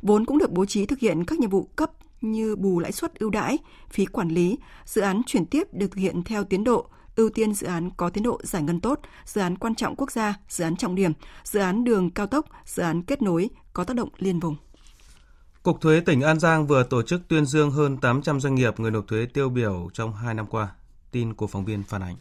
Vốn 0.02 0.26
cũng 0.26 0.38
được 0.38 0.50
bố 0.50 0.66
trí 0.66 0.86
thực 0.86 0.98
hiện 0.98 1.24
các 1.24 1.38
nhiệm 1.38 1.50
vụ 1.50 1.68
cấp 1.76 1.90
như 2.20 2.56
bù 2.56 2.80
lãi 2.80 2.92
suất 2.92 3.14
ưu 3.14 3.30
đãi, 3.30 3.58
phí 3.90 4.06
quản 4.06 4.28
lý, 4.28 4.58
dự 4.84 5.02
án 5.02 5.22
chuyển 5.26 5.46
tiếp 5.46 5.68
được 5.72 5.86
thực 5.86 6.00
hiện 6.00 6.22
theo 6.22 6.44
tiến 6.44 6.64
độ, 6.64 6.86
ưu 7.16 7.30
tiên 7.30 7.54
dự 7.54 7.66
án 7.66 7.90
có 7.96 8.10
tiến 8.10 8.22
độ 8.22 8.40
giải 8.42 8.62
ngân 8.62 8.80
tốt, 8.80 9.00
dự 9.24 9.40
án 9.40 9.58
quan 9.58 9.74
trọng 9.74 9.96
quốc 9.96 10.10
gia, 10.10 10.34
dự 10.48 10.64
án 10.64 10.76
trọng 10.76 10.94
điểm, 10.94 11.12
dự 11.44 11.60
án 11.60 11.84
đường 11.84 12.10
cao 12.10 12.26
tốc, 12.26 12.46
dự 12.64 12.82
án 12.82 13.02
kết 13.02 13.22
nối 13.22 13.50
có 13.72 13.84
tác 13.84 13.96
động 13.96 14.08
liên 14.18 14.40
vùng. 14.40 14.56
Cục 15.62 15.80
Thuế 15.80 16.00
tỉnh 16.00 16.20
An 16.20 16.38
Giang 16.38 16.66
vừa 16.66 16.82
tổ 16.82 17.02
chức 17.02 17.28
tuyên 17.28 17.46
dương 17.46 17.70
hơn 17.70 17.96
800 17.96 18.40
doanh 18.40 18.54
nghiệp 18.54 18.80
người 18.80 18.90
nộp 18.90 19.08
thuế 19.08 19.26
tiêu 19.26 19.48
biểu 19.48 19.90
trong 19.92 20.14
2 20.14 20.34
năm 20.34 20.46
qua. 20.46 20.68
Tin 21.14 21.34
của 21.34 21.46
phóng 21.46 21.64
viên 21.64 21.82
Phan 21.82 22.02
Ánh. 22.02 22.16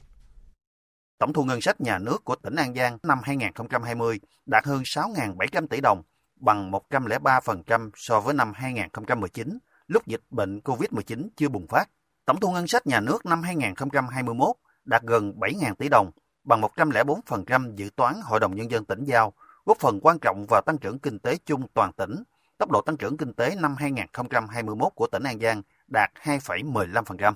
Tổng 1.18 1.34
thu 1.34 1.44
ngân 1.44 1.62
sách 1.62 1.82
nhà 1.82 2.00
nước 2.00 2.24
của 2.24 2.36
tỉnh 2.36 2.56
An 2.56 2.76
Giang 2.76 2.98
năm 3.04 3.20
2020 3.24 4.20
đạt 4.46 4.66
hơn 4.66 4.82
6.700 4.82 5.68
tỷ 5.68 5.82
đồng, 5.82 6.02
bằng 6.36 6.72
103% 6.72 7.90
so 7.96 8.20
với 8.20 8.34
năm 8.34 8.52
2019 8.56 9.58
lúc 9.88 10.08
dịch 10.08 10.22
bệnh 10.30 10.60
COVID-19 10.60 11.28
chưa 11.36 11.50
bùng 11.50 11.68
phát. 11.68 11.90
Tổng 12.26 12.40
thu 12.40 12.52
ngân 12.52 12.68
sách 12.68 12.88
nhà 12.88 13.00
nước 13.00 13.26
năm 13.26 13.42
2021 13.42 14.56
đạt 14.86 15.02
gần 15.04 15.34
7.000 15.40 15.76
tỷ 15.76 15.90
đồng, 15.90 16.12
bằng 16.44 16.62
104% 16.62 17.76
dự 17.76 17.90
toán 17.96 18.16
Hội 18.24 18.40
đồng 18.40 18.56
Nhân 18.56 18.72
dân 18.72 18.86
tỉnh 18.86 19.04
giao, 19.04 19.34
góp 19.66 19.78
phần 19.80 20.00
quan 20.02 20.20
trọng 20.20 20.46
vào 20.50 20.62
tăng 20.66 20.78
trưởng 20.78 21.00
kinh 21.00 21.20
tế 21.20 21.38
chung 21.46 21.68
toàn 21.74 21.92
tỉnh. 21.94 22.24
Tốc 22.58 22.72
độ 22.72 22.82
tăng 22.82 22.98
trưởng 22.98 23.18
kinh 23.18 23.34
tế 23.34 23.56
năm 23.56 23.76
2021 23.76 24.94
của 24.96 25.08
tỉnh 25.08 25.24
An 25.24 25.40
Giang 25.40 25.62
đạt 25.94 26.12
2,15%. 26.24 27.34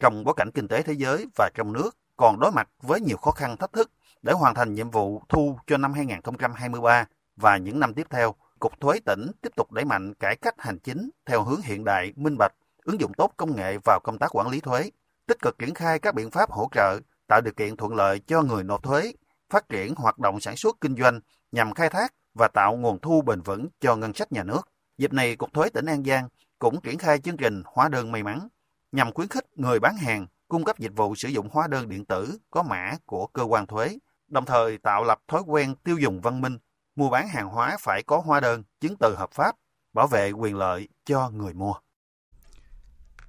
Trong 0.00 0.24
bối 0.24 0.34
cảnh 0.36 0.50
kinh 0.50 0.68
tế 0.68 0.82
thế 0.82 0.92
giới 0.92 1.26
và 1.36 1.50
trong 1.54 1.72
nước 1.72 1.96
còn 2.16 2.40
đối 2.40 2.52
mặt 2.52 2.68
với 2.82 3.00
nhiều 3.00 3.16
khó 3.16 3.30
khăn 3.30 3.56
thách 3.56 3.72
thức 3.72 3.90
để 4.22 4.32
hoàn 4.32 4.54
thành 4.54 4.74
nhiệm 4.74 4.90
vụ 4.90 5.22
thu 5.28 5.58
cho 5.66 5.76
năm 5.76 5.92
2023 5.92 7.06
và 7.36 7.56
những 7.56 7.80
năm 7.80 7.94
tiếp 7.94 8.06
theo, 8.10 8.34
Cục 8.58 8.80
Thuế 8.80 9.00
tỉnh 9.04 9.30
tiếp 9.42 9.52
tục 9.56 9.72
đẩy 9.72 9.84
mạnh 9.84 10.14
cải 10.14 10.36
cách 10.36 10.54
hành 10.58 10.78
chính 10.78 11.10
theo 11.26 11.42
hướng 11.42 11.60
hiện 11.60 11.84
đại, 11.84 12.12
minh 12.16 12.36
bạch, 12.38 12.52
ứng 12.84 13.00
dụng 13.00 13.14
tốt 13.14 13.32
công 13.36 13.56
nghệ 13.56 13.78
vào 13.84 14.00
công 14.04 14.18
tác 14.18 14.36
quản 14.36 14.48
lý 14.48 14.60
thuế, 14.60 14.90
tích 15.26 15.38
cực 15.42 15.58
triển 15.58 15.74
khai 15.74 15.98
các 15.98 16.14
biện 16.14 16.30
pháp 16.30 16.50
hỗ 16.50 16.68
trợ, 16.72 17.00
tạo 17.26 17.40
điều 17.40 17.54
kiện 17.54 17.76
thuận 17.76 17.94
lợi 17.94 18.20
cho 18.26 18.42
người 18.42 18.64
nộp 18.64 18.82
thuế, 18.82 19.12
phát 19.50 19.68
triển 19.68 19.94
hoạt 19.94 20.18
động 20.18 20.40
sản 20.40 20.56
xuất 20.56 20.76
kinh 20.80 20.96
doanh 20.96 21.20
nhằm 21.52 21.74
khai 21.74 21.90
thác 21.90 22.14
và 22.34 22.48
tạo 22.48 22.76
nguồn 22.76 22.98
thu 23.00 23.22
bền 23.22 23.40
vững 23.40 23.68
cho 23.80 23.96
ngân 23.96 24.14
sách 24.14 24.32
nhà 24.32 24.42
nước. 24.42 24.60
Dịp 24.98 25.12
này, 25.12 25.36
Cục 25.36 25.52
Thuế 25.52 25.68
tỉnh 25.68 25.86
An 25.86 26.04
Giang 26.04 26.28
cũng 26.58 26.80
triển 26.80 26.98
khai 26.98 27.18
chương 27.18 27.36
trình 27.36 27.62
hóa 27.66 27.88
đơn 27.88 28.12
may 28.12 28.22
mắn 28.22 28.48
nhằm 28.92 29.12
khuyến 29.12 29.28
khích 29.28 29.44
người 29.56 29.80
bán 29.80 29.96
hàng 29.96 30.26
cung 30.48 30.64
cấp 30.64 30.78
dịch 30.78 30.92
vụ 30.96 31.14
sử 31.14 31.28
dụng 31.28 31.48
hóa 31.52 31.66
đơn 31.66 31.88
điện 31.88 32.04
tử 32.04 32.38
có 32.50 32.62
mã 32.62 32.92
của 33.06 33.26
cơ 33.26 33.42
quan 33.42 33.66
thuế, 33.66 33.98
đồng 34.28 34.44
thời 34.44 34.78
tạo 34.78 35.04
lập 35.04 35.18
thói 35.28 35.42
quen 35.46 35.74
tiêu 35.84 35.98
dùng 35.98 36.20
văn 36.20 36.40
minh 36.40 36.58
mua 36.96 37.10
bán 37.10 37.28
hàng 37.28 37.48
hóa 37.48 37.76
phải 37.80 38.02
có 38.02 38.22
hóa 38.24 38.40
đơn, 38.40 38.62
chứng 38.80 38.96
từ 39.00 39.14
hợp 39.18 39.30
pháp, 39.32 39.56
bảo 39.92 40.06
vệ 40.06 40.30
quyền 40.30 40.56
lợi 40.56 40.88
cho 41.04 41.30
người 41.30 41.54
mua. 41.54 41.74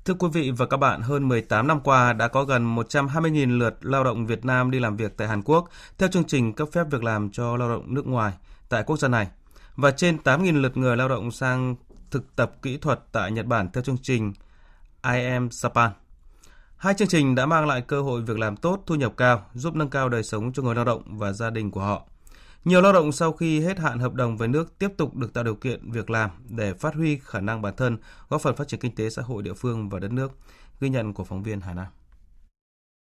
Thưa 0.05 0.13
quý 0.13 0.27
vị 0.33 0.51
và 0.57 0.65
các 0.65 0.77
bạn, 0.77 1.01
hơn 1.01 1.27
18 1.27 1.67
năm 1.67 1.79
qua 1.79 2.13
đã 2.13 2.27
có 2.27 2.43
gần 2.43 2.75
120.000 2.75 3.57
lượt 3.57 3.77
lao 3.81 4.03
động 4.03 4.25
Việt 4.25 4.45
Nam 4.45 4.71
đi 4.71 4.79
làm 4.79 4.97
việc 4.97 5.17
tại 5.17 5.27
Hàn 5.27 5.41
Quốc 5.41 5.69
theo 5.97 6.09
chương 6.09 6.23
trình 6.23 6.53
cấp 6.53 6.67
phép 6.71 6.83
việc 6.91 7.03
làm 7.03 7.29
cho 7.31 7.57
lao 7.57 7.69
động 7.69 7.93
nước 7.93 8.07
ngoài 8.07 8.33
tại 8.69 8.83
quốc 8.83 8.97
gia 8.97 9.07
này 9.07 9.27
và 9.75 9.91
trên 9.91 10.17
8.000 10.23 10.61
lượt 10.61 10.77
người 10.77 10.97
lao 10.97 11.09
động 11.09 11.31
sang 11.31 11.75
thực 12.11 12.35
tập 12.35 12.51
kỹ 12.61 12.77
thuật 12.77 12.99
tại 13.11 13.31
Nhật 13.31 13.45
Bản 13.45 13.69
theo 13.73 13.83
chương 13.83 13.97
trình 14.01 14.33
IM 15.03 15.47
Japan. 15.47 15.89
Hai 16.77 16.93
chương 16.93 17.07
trình 17.07 17.35
đã 17.35 17.45
mang 17.45 17.67
lại 17.67 17.81
cơ 17.81 18.01
hội 18.01 18.21
việc 18.21 18.39
làm 18.39 18.57
tốt, 18.57 18.83
thu 18.85 18.95
nhập 18.95 19.13
cao, 19.17 19.45
giúp 19.53 19.75
nâng 19.75 19.89
cao 19.89 20.09
đời 20.09 20.23
sống 20.23 20.53
cho 20.53 20.63
người 20.63 20.75
lao 20.75 20.85
động 20.85 21.17
và 21.17 21.31
gia 21.31 21.49
đình 21.49 21.71
của 21.71 21.81
họ. 21.81 22.05
Nhiều 22.65 22.81
lao 22.81 22.93
động 22.93 23.11
sau 23.11 23.31
khi 23.31 23.59
hết 23.59 23.79
hạn 23.79 23.99
hợp 23.99 24.13
đồng 24.13 24.37
với 24.37 24.47
nước 24.47 24.79
tiếp 24.79 24.89
tục 24.97 25.15
được 25.15 25.33
tạo 25.33 25.43
điều 25.43 25.55
kiện 25.55 25.91
việc 25.91 26.09
làm 26.09 26.29
để 26.49 26.73
phát 26.73 26.95
huy 26.95 27.19
khả 27.23 27.39
năng 27.39 27.61
bản 27.61 27.73
thân, 27.77 27.97
góp 28.29 28.41
phần 28.41 28.55
phát 28.55 28.67
triển 28.67 28.79
kinh 28.79 28.95
tế 28.95 29.09
xã 29.09 29.21
hội 29.21 29.43
địa 29.43 29.53
phương 29.53 29.89
và 29.89 29.99
đất 29.99 30.11
nước. 30.11 30.31
Ghi 30.79 30.89
nhận 30.89 31.13
của 31.13 31.23
phóng 31.23 31.43
viên 31.43 31.61
Hà 31.61 31.73
Nam. 31.73 31.87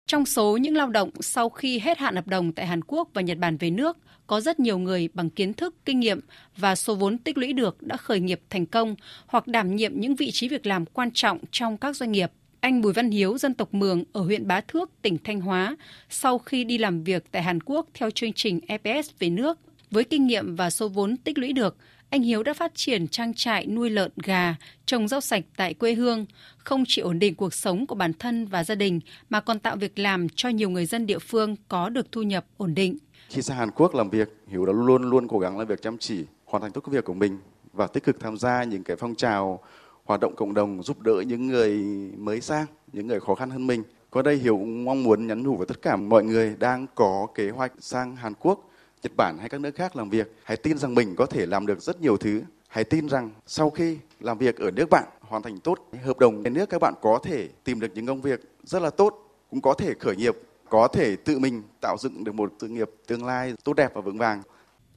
Trong 0.07 0.25
số 0.25 0.57
những 0.57 0.75
lao 0.75 0.89
động 0.89 1.09
sau 1.19 1.49
khi 1.49 1.79
hết 1.79 1.97
hạn 1.97 2.15
hợp 2.15 2.27
đồng 2.27 2.51
tại 2.51 2.67
Hàn 2.67 2.81
Quốc 2.87 3.09
và 3.13 3.21
Nhật 3.21 3.37
Bản 3.37 3.57
về 3.57 3.69
nước, 3.69 3.97
có 4.27 4.41
rất 4.41 4.59
nhiều 4.59 4.77
người 4.77 5.09
bằng 5.13 5.29
kiến 5.29 5.53
thức, 5.53 5.75
kinh 5.85 5.99
nghiệm 5.99 6.19
và 6.57 6.75
số 6.75 6.95
vốn 6.95 7.17
tích 7.17 7.37
lũy 7.37 7.53
được 7.53 7.81
đã 7.81 7.97
khởi 7.97 8.19
nghiệp 8.19 8.41
thành 8.49 8.65
công 8.65 8.95
hoặc 9.27 9.47
đảm 9.47 9.75
nhiệm 9.75 9.99
những 9.99 10.15
vị 10.15 10.31
trí 10.31 10.49
việc 10.49 10.65
làm 10.65 10.85
quan 10.85 11.11
trọng 11.13 11.39
trong 11.51 11.77
các 11.77 11.95
doanh 11.95 12.11
nghiệp. 12.11 12.31
Anh 12.59 12.81
Bùi 12.81 12.93
Văn 12.93 13.11
Hiếu, 13.11 13.37
dân 13.37 13.53
tộc 13.53 13.73
Mường 13.73 14.03
ở 14.13 14.21
huyện 14.21 14.47
Bá 14.47 14.61
Thước, 14.61 14.91
tỉnh 15.01 15.17
Thanh 15.23 15.41
Hóa, 15.41 15.75
sau 16.09 16.37
khi 16.37 16.63
đi 16.63 16.77
làm 16.77 17.03
việc 17.03 17.23
tại 17.31 17.43
Hàn 17.43 17.59
Quốc 17.65 17.87
theo 17.93 18.09
chương 18.09 18.33
trình 18.33 18.59
EPS 18.67 19.09
về 19.19 19.29
nước, 19.29 19.59
với 19.91 20.03
kinh 20.03 20.27
nghiệm 20.27 20.55
và 20.55 20.69
số 20.69 20.87
vốn 20.87 21.17
tích 21.17 21.37
lũy 21.37 21.53
được, 21.53 21.77
anh 22.13 22.21
Hiếu 22.21 22.43
đã 22.43 22.54
phát 22.54 22.71
triển 22.76 23.08
trang 23.08 23.34
trại 23.34 23.65
nuôi 23.65 23.89
lợn, 23.89 24.12
gà, 24.23 24.56
trồng 24.86 25.08
rau 25.08 25.21
sạch 25.21 25.43
tại 25.58 25.73
quê 25.73 25.93
hương, 25.93 26.26
không 26.58 26.84
chỉ 26.88 27.02
ổn 27.02 27.19
định 27.19 27.36
cuộc 27.36 27.54
sống 27.54 27.88
của 27.88 27.95
bản 27.95 28.13
thân 28.13 28.45
và 28.45 28.63
gia 28.63 28.76
đình 28.76 28.99
mà 29.30 29.41
còn 29.41 29.60
tạo 29.60 29.76
việc 29.76 29.99
làm 29.99 30.30
cho 30.30 30.49
nhiều 30.49 30.69
người 30.69 30.86
dân 30.86 31.06
địa 31.06 31.19
phương 31.19 31.56
có 31.67 31.89
được 31.89 32.12
thu 32.12 32.21
nhập 32.21 32.45
ổn 32.58 32.76
định. 32.76 32.97
Khi 33.30 33.41
sang 33.41 33.58
Hàn 33.58 33.71
Quốc 33.71 33.95
làm 33.95 34.10
việc, 34.10 34.30
Hiếu 34.47 34.65
đã 34.65 34.73
luôn 34.73 35.10
luôn 35.10 35.28
cố 35.28 35.39
gắng 35.39 35.58
làm 35.58 35.67
việc 35.67 35.82
chăm 35.82 35.97
chỉ, 35.97 36.26
hoàn 36.45 36.62
thành 36.62 36.71
tốt 36.71 36.82
công 36.82 36.95
việc 36.95 37.06
của 37.06 37.13
mình 37.13 37.38
và 37.73 37.88
tích 37.88 38.04
cực 38.04 38.19
tham 38.19 38.38
gia 38.38 38.63
những 38.63 38.84
cái 38.84 38.97
phong 38.97 39.15
trào 39.15 39.60
hoạt 40.04 40.19
động 40.19 40.36
cộng 40.36 40.54
đồng 40.54 40.84
giúp 40.84 41.02
đỡ 41.02 41.23
những 41.28 41.47
người 41.47 41.78
mới 42.17 42.41
sang, 42.41 42.65
những 42.93 43.08
người 43.08 43.19
khó 43.19 43.36
khăn 43.36 43.49
hơn 43.49 43.67
mình. 43.67 43.84
Qua 44.10 44.21
đây 44.21 44.36
Hiếu 44.36 44.58
cũng 44.58 44.86
mong 44.86 45.04
muốn 45.04 45.28
nhắn 45.28 45.43
nhủ 45.43 45.56
với 45.56 45.67
tất 45.67 45.82
cả 45.82 45.95
mọi 45.95 46.23
người 46.23 46.56
đang 46.60 46.86
có 46.95 47.28
kế 47.36 47.49
hoạch 47.49 47.71
sang 47.80 48.15
Hàn 48.15 48.34
Quốc, 48.39 48.69
Nhật 49.03 49.15
Bản 49.17 49.37
hay 49.37 49.49
các 49.49 49.61
nước 49.61 49.75
khác 49.75 49.95
làm 49.95 50.09
việc. 50.09 50.35
Hãy 50.43 50.57
tin 50.57 50.77
rằng 50.77 50.95
mình 50.95 51.15
có 51.15 51.25
thể 51.25 51.45
làm 51.45 51.65
được 51.65 51.81
rất 51.81 52.01
nhiều 52.01 52.17
thứ. 52.17 52.41
Hãy 52.67 52.83
tin 52.83 53.09
rằng 53.09 53.31
sau 53.47 53.69
khi 53.69 53.97
làm 54.19 54.37
việc 54.37 54.57
ở 54.57 54.71
nước 54.71 54.89
bạn 54.89 55.03
hoàn 55.21 55.41
thành 55.43 55.59
tốt 55.59 55.89
hợp 56.03 56.19
đồng 56.19 56.43
đến 56.43 56.53
nước 56.53 56.69
các 56.69 56.81
bạn 56.81 56.93
có 57.01 57.19
thể 57.23 57.49
tìm 57.63 57.79
được 57.79 57.91
những 57.95 58.05
công 58.05 58.21
việc 58.21 58.39
rất 58.63 58.81
là 58.81 58.89
tốt, 58.89 59.39
cũng 59.49 59.61
có 59.61 59.73
thể 59.73 59.93
khởi 59.99 60.15
nghiệp, 60.15 60.35
có 60.69 60.87
thể 60.87 61.15
tự 61.15 61.39
mình 61.39 61.63
tạo 61.81 61.97
dựng 61.97 62.23
được 62.23 62.35
một 62.35 62.53
sự 62.59 62.67
nghiệp 62.67 62.89
tương 63.07 63.25
lai 63.25 63.53
tốt 63.63 63.73
đẹp 63.73 63.91
và 63.93 64.01
vững 64.01 64.17
vàng. 64.17 64.41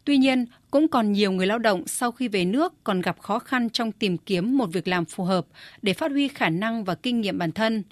Tuy 0.05 0.19
nhiên, 0.19 0.47
cũng 0.71 0.89
còn 0.89 1.13
nhiều 1.13 1.33
người 1.33 1.47
lao 1.47 1.59
động 1.59 1.87
sau 1.87 2.13
khi 2.13 2.29
về 2.29 2.45
nước 2.45 2.75
còn 2.85 3.01
gặp 3.01 3.21
khó 3.21 3.39
khăn 3.39 3.71
trong 3.71 3.93
tìm 3.93 4.19
kiếm 4.19 4.59
một 4.59 4.67
việc 4.73 4.89
làm 4.89 5.05
phù 5.05 5.25
hợp 5.25 5.47
để 5.83 5.93
phát 5.93 6.11
huy 6.11 6.29
khả 6.29 6.49
năng 6.49 6.85
và 6.85 6.95
kinh 6.95 7.21
nghiệm 7.21 7.39
bản 7.39 7.53
thân. 7.53 7.83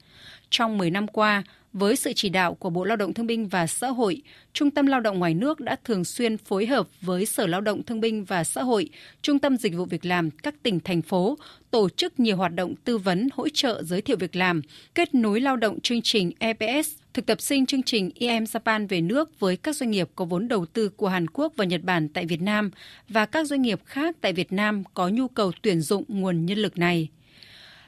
Trong 0.51 0.79
10 0.79 0.91
năm 0.91 1.09
qua, 1.09 1.43
với 1.75 1.97
sự 1.97 2.13
chỉ 2.17 2.29
đạo 2.29 2.55
của 2.55 2.71
Bộ 2.71 2.85
Lao 2.85 2.97
động 2.97 3.15
Thương 3.15 3.27
binh 3.27 3.49
và 3.49 3.67
Xã 3.67 3.89
hội, 3.89 4.23
Trung 4.53 4.71
tâm 4.71 4.87
Lao 4.87 5.01
động 5.01 5.19
ngoài 5.19 5.35
nước 5.35 5.61
đã 5.61 5.77
thường 5.85 6.05
xuyên 6.05 6.39
phối 6.39 6.67
hợp 6.67 6.89
với 7.01 7.27
Sở 7.27 7.47
Lao 7.47 7.61
động 7.61 7.83
Thương 7.83 8.01
binh 8.01 8.25
và 8.25 8.45
Xã 8.45 8.63
hội, 8.63 8.91
Trung 9.23 9.39
tâm 9.39 9.57
Dịch 9.57 9.75
vụ 9.75 9.85
Việc 9.85 10.05
làm 10.05 10.31
các 10.31 10.55
tỉnh, 10.63 10.81
thành 10.81 11.03
phố 11.03 11.39
tổ 11.71 11.89
chức 11.89 12.21
nhiều 12.21 12.37
hoạt 12.37 12.55
động 12.55 12.75
tư 12.85 12.99
vấn, 12.99 13.29
hỗ 13.33 13.49
trợ 13.49 13.83
giới 13.83 14.03
thiệu 14.03 14.17
việc 14.17 14.37
làm, 14.37 14.63
kết 14.95 15.15
nối 15.15 15.41
lao 15.41 15.57
động 15.57 15.81
chương 15.81 16.03
trình 16.03 16.33
EPS, 16.39 16.91
thực 17.15 17.27
tập 17.27 17.41
sinh 17.41 17.67
chương 17.67 17.83
trình 17.83 18.11
EM 18.15 18.45
Japan 18.45 18.89
về 18.89 19.01
nước 19.01 19.41
với 19.41 19.57
các 19.57 19.77
doanh 19.77 19.91
nghiệp 19.91 20.09
có 20.15 20.25
vốn 20.25 20.49
đầu 20.49 20.67
tư 20.67 20.89
của 20.89 21.09
Hàn 21.09 21.27
Quốc 21.33 21.53
và 21.57 21.65
Nhật 21.65 21.83
Bản 21.83 22.09
tại 22.09 22.27
Việt 22.27 22.43
Nam 22.43 22.71
và 23.09 23.27
các 23.27 23.47
doanh 23.47 23.63
nghiệp 23.63 23.81
khác 23.85 24.17
tại 24.21 24.33
Việt 24.33 24.53
Nam 24.53 24.85
có 24.95 25.09
nhu 25.09 25.29
cầu 25.29 25.53
tuyển 25.63 25.81
dụng 25.81 26.05
nguồn 26.09 26.47
nhân 26.47 26.59
lực 26.59 26.79
này. 26.79 27.09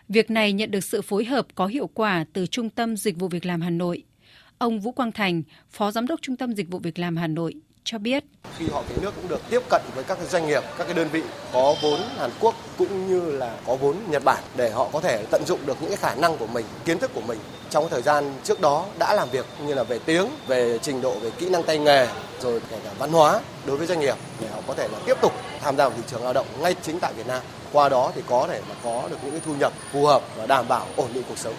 Việc 0.09 0.31
này 0.31 0.53
nhận 0.53 0.71
được 0.71 0.85
sự 0.85 1.03
phối 1.03 1.25
hợp 1.25 1.47
có 1.55 1.67
hiệu 1.67 1.91
quả 1.95 2.25
từ 2.33 2.47
Trung 2.47 2.71
tâm 2.71 2.97
Dịch 2.97 3.17
vụ 3.19 3.29
Việc 3.29 3.47
làm 3.47 3.61
Hà 3.61 3.71
Nội. 3.71 4.03
Ông 4.59 4.81
Vũ 4.81 4.93
Quang 4.93 5.13
Thành, 5.13 5.43
Phó 5.71 5.91
Giám 5.91 6.07
đốc 6.07 6.23
Trung 6.23 6.37
tâm 6.37 6.53
Dịch 6.53 6.71
vụ 6.71 6.79
Việc 6.79 6.99
làm 6.99 7.17
Hà 7.17 7.27
Nội 7.27 7.55
cho 7.85 7.99
biết. 7.99 8.25
Khi 8.59 8.67
họ 8.71 8.83
về 8.83 8.97
nước 9.03 9.15
cũng 9.17 9.29
được 9.29 9.41
tiếp 9.51 9.61
cận 9.71 9.83
với 9.95 10.05
các 10.05 10.19
doanh 10.31 10.47
nghiệp, 10.47 10.63
các 10.79 10.85
cái 10.85 10.95
đơn 10.95 11.09
vị 11.13 11.23
có 11.53 11.75
vốn 11.83 12.01
Hàn 12.17 12.31
Quốc 12.41 12.55
cũng 12.79 13.09
như 13.09 13.31
là 13.31 13.59
có 13.67 13.77
vốn 13.77 13.97
Nhật 14.11 14.25
Bản 14.25 14.43
để 14.57 14.71
họ 14.71 14.89
có 14.93 15.01
thể 15.01 15.25
tận 15.31 15.43
dụng 15.47 15.61
được 15.67 15.77
những 15.81 15.91
cái 15.91 15.97
khả 15.97 16.15
năng 16.15 16.37
của 16.37 16.47
mình, 16.47 16.67
kiến 16.85 16.99
thức 16.99 17.11
của 17.15 17.21
mình 17.21 17.39
trong 17.71 17.85
cái 17.85 17.91
thời 17.91 18.03
gian 18.03 18.35
trước 18.45 18.61
đó 18.61 18.87
đã 18.99 19.15
làm 19.15 19.29
việc 19.31 19.47
như 19.67 19.75
là 19.75 19.83
về 19.83 19.99
tiếng, 19.99 20.27
về 20.47 20.79
trình 20.83 21.01
độ, 21.01 21.19
về 21.19 21.31
kỹ 21.39 21.49
năng 21.49 21.63
tay 21.63 21.79
nghề, 21.79 22.09
rồi 22.41 22.61
kể 22.71 22.79
cả 22.85 22.91
văn 22.99 23.13
hóa 23.13 23.41
đối 23.67 23.77
với 23.77 23.87
doanh 23.87 24.01
nghiệp 24.01 24.17
để 24.41 24.49
họ 24.49 24.61
có 24.67 24.75
thể 24.75 24.89
là 24.93 24.99
tiếp 25.07 25.15
tục 25.23 25.33
tham 25.61 25.77
gia 25.77 25.89
vào 25.89 25.97
thị 25.97 26.03
trường 26.07 26.25
lao 26.25 26.33
động 26.33 26.47
ngay 26.61 26.75
chính 26.83 27.01
tại 27.01 27.13
Việt 27.17 27.27
Nam. 27.27 27.43
Qua 27.77 27.89
đó 27.89 28.13
thì 28.15 28.23
có 28.27 28.47
thể 28.49 28.61
mà 28.69 28.75
có 28.85 29.09
được 29.11 29.17
những 29.23 29.31
cái 29.31 29.41
thu 29.45 29.55
nhập 29.61 29.73
phù 29.93 30.07
hợp 30.07 30.23
và 30.37 30.47
đảm 30.47 30.65
bảo 30.69 30.87
ổn 30.97 31.11
định 31.15 31.23
cuộc 31.29 31.39
sống. 31.39 31.55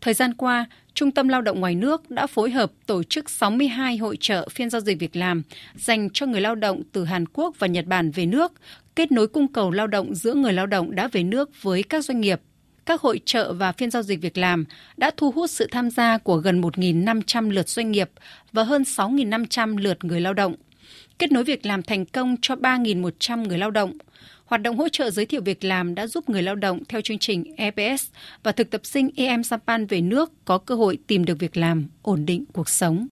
Thời 0.00 0.14
gian 0.14 0.34
qua, 0.34 0.66
Trung 0.94 1.10
tâm 1.10 1.28
Lao 1.28 1.42
động 1.42 1.60
ngoài 1.60 1.74
nước 1.74 2.10
đã 2.10 2.26
phối 2.26 2.50
hợp 2.50 2.72
tổ 2.86 3.02
chức 3.02 3.30
62 3.30 3.96
hội 3.96 4.16
trợ 4.20 4.48
phiên 4.48 4.70
giao 4.70 4.80
dịch 4.80 4.98
việc 4.98 5.16
làm 5.16 5.42
dành 5.74 6.10
cho 6.10 6.26
người 6.26 6.40
lao 6.40 6.54
động 6.54 6.82
từ 6.92 7.04
Hàn 7.04 7.24
Quốc 7.32 7.54
và 7.58 7.66
Nhật 7.66 7.86
Bản 7.86 8.10
về 8.10 8.26
nước, 8.26 8.52
kết 8.94 9.12
nối 9.12 9.28
cung 9.28 9.52
cầu 9.52 9.70
lao 9.70 9.86
động 9.86 10.14
giữa 10.14 10.34
người 10.34 10.52
lao 10.52 10.66
động 10.66 10.94
đã 10.94 11.08
về 11.12 11.22
nước 11.22 11.50
với 11.62 11.82
các 11.82 12.04
doanh 12.04 12.20
nghiệp. 12.20 12.40
Các 12.86 13.00
hội 13.00 13.20
trợ 13.24 13.52
và 13.52 13.72
phiên 13.72 13.90
giao 13.90 14.02
dịch 14.02 14.20
việc 14.20 14.38
làm 14.38 14.64
đã 14.96 15.10
thu 15.16 15.30
hút 15.30 15.50
sự 15.50 15.68
tham 15.70 15.90
gia 15.90 16.18
của 16.18 16.36
gần 16.36 16.60
1.500 16.60 17.50
lượt 17.50 17.68
doanh 17.68 17.90
nghiệp 17.90 18.10
và 18.52 18.62
hơn 18.62 18.82
6.500 18.82 19.76
lượt 19.76 20.04
người 20.04 20.20
lao 20.20 20.34
động. 20.34 20.54
Kết 21.18 21.32
nối 21.32 21.44
việc 21.44 21.66
làm 21.66 21.82
thành 21.82 22.04
công 22.04 22.36
cho 22.42 22.54
3.100 22.54 23.46
người 23.46 23.58
lao 23.58 23.70
động, 23.70 23.92
Hoạt 24.46 24.62
động 24.62 24.76
hỗ 24.76 24.88
trợ 24.88 25.10
giới 25.10 25.26
thiệu 25.26 25.40
việc 25.44 25.64
làm 25.64 25.94
đã 25.94 26.06
giúp 26.06 26.28
người 26.28 26.42
lao 26.42 26.54
động 26.54 26.82
theo 26.88 27.00
chương 27.00 27.18
trình 27.18 27.54
EPS 27.56 28.04
và 28.42 28.52
thực 28.52 28.70
tập 28.70 28.80
sinh 28.84 29.10
EM 29.16 29.42
Sampan 29.42 29.86
về 29.86 30.00
nước 30.00 30.32
có 30.44 30.58
cơ 30.58 30.74
hội 30.74 30.98
tìm 31.06 31.24
được 31.24 31.38
việc 31.38 31.56
làm, 31.56 31.88
ổn 32.02 32.26
định 32.26 32.44
cuộc 32.52 32.68
sống. 32.68 33.06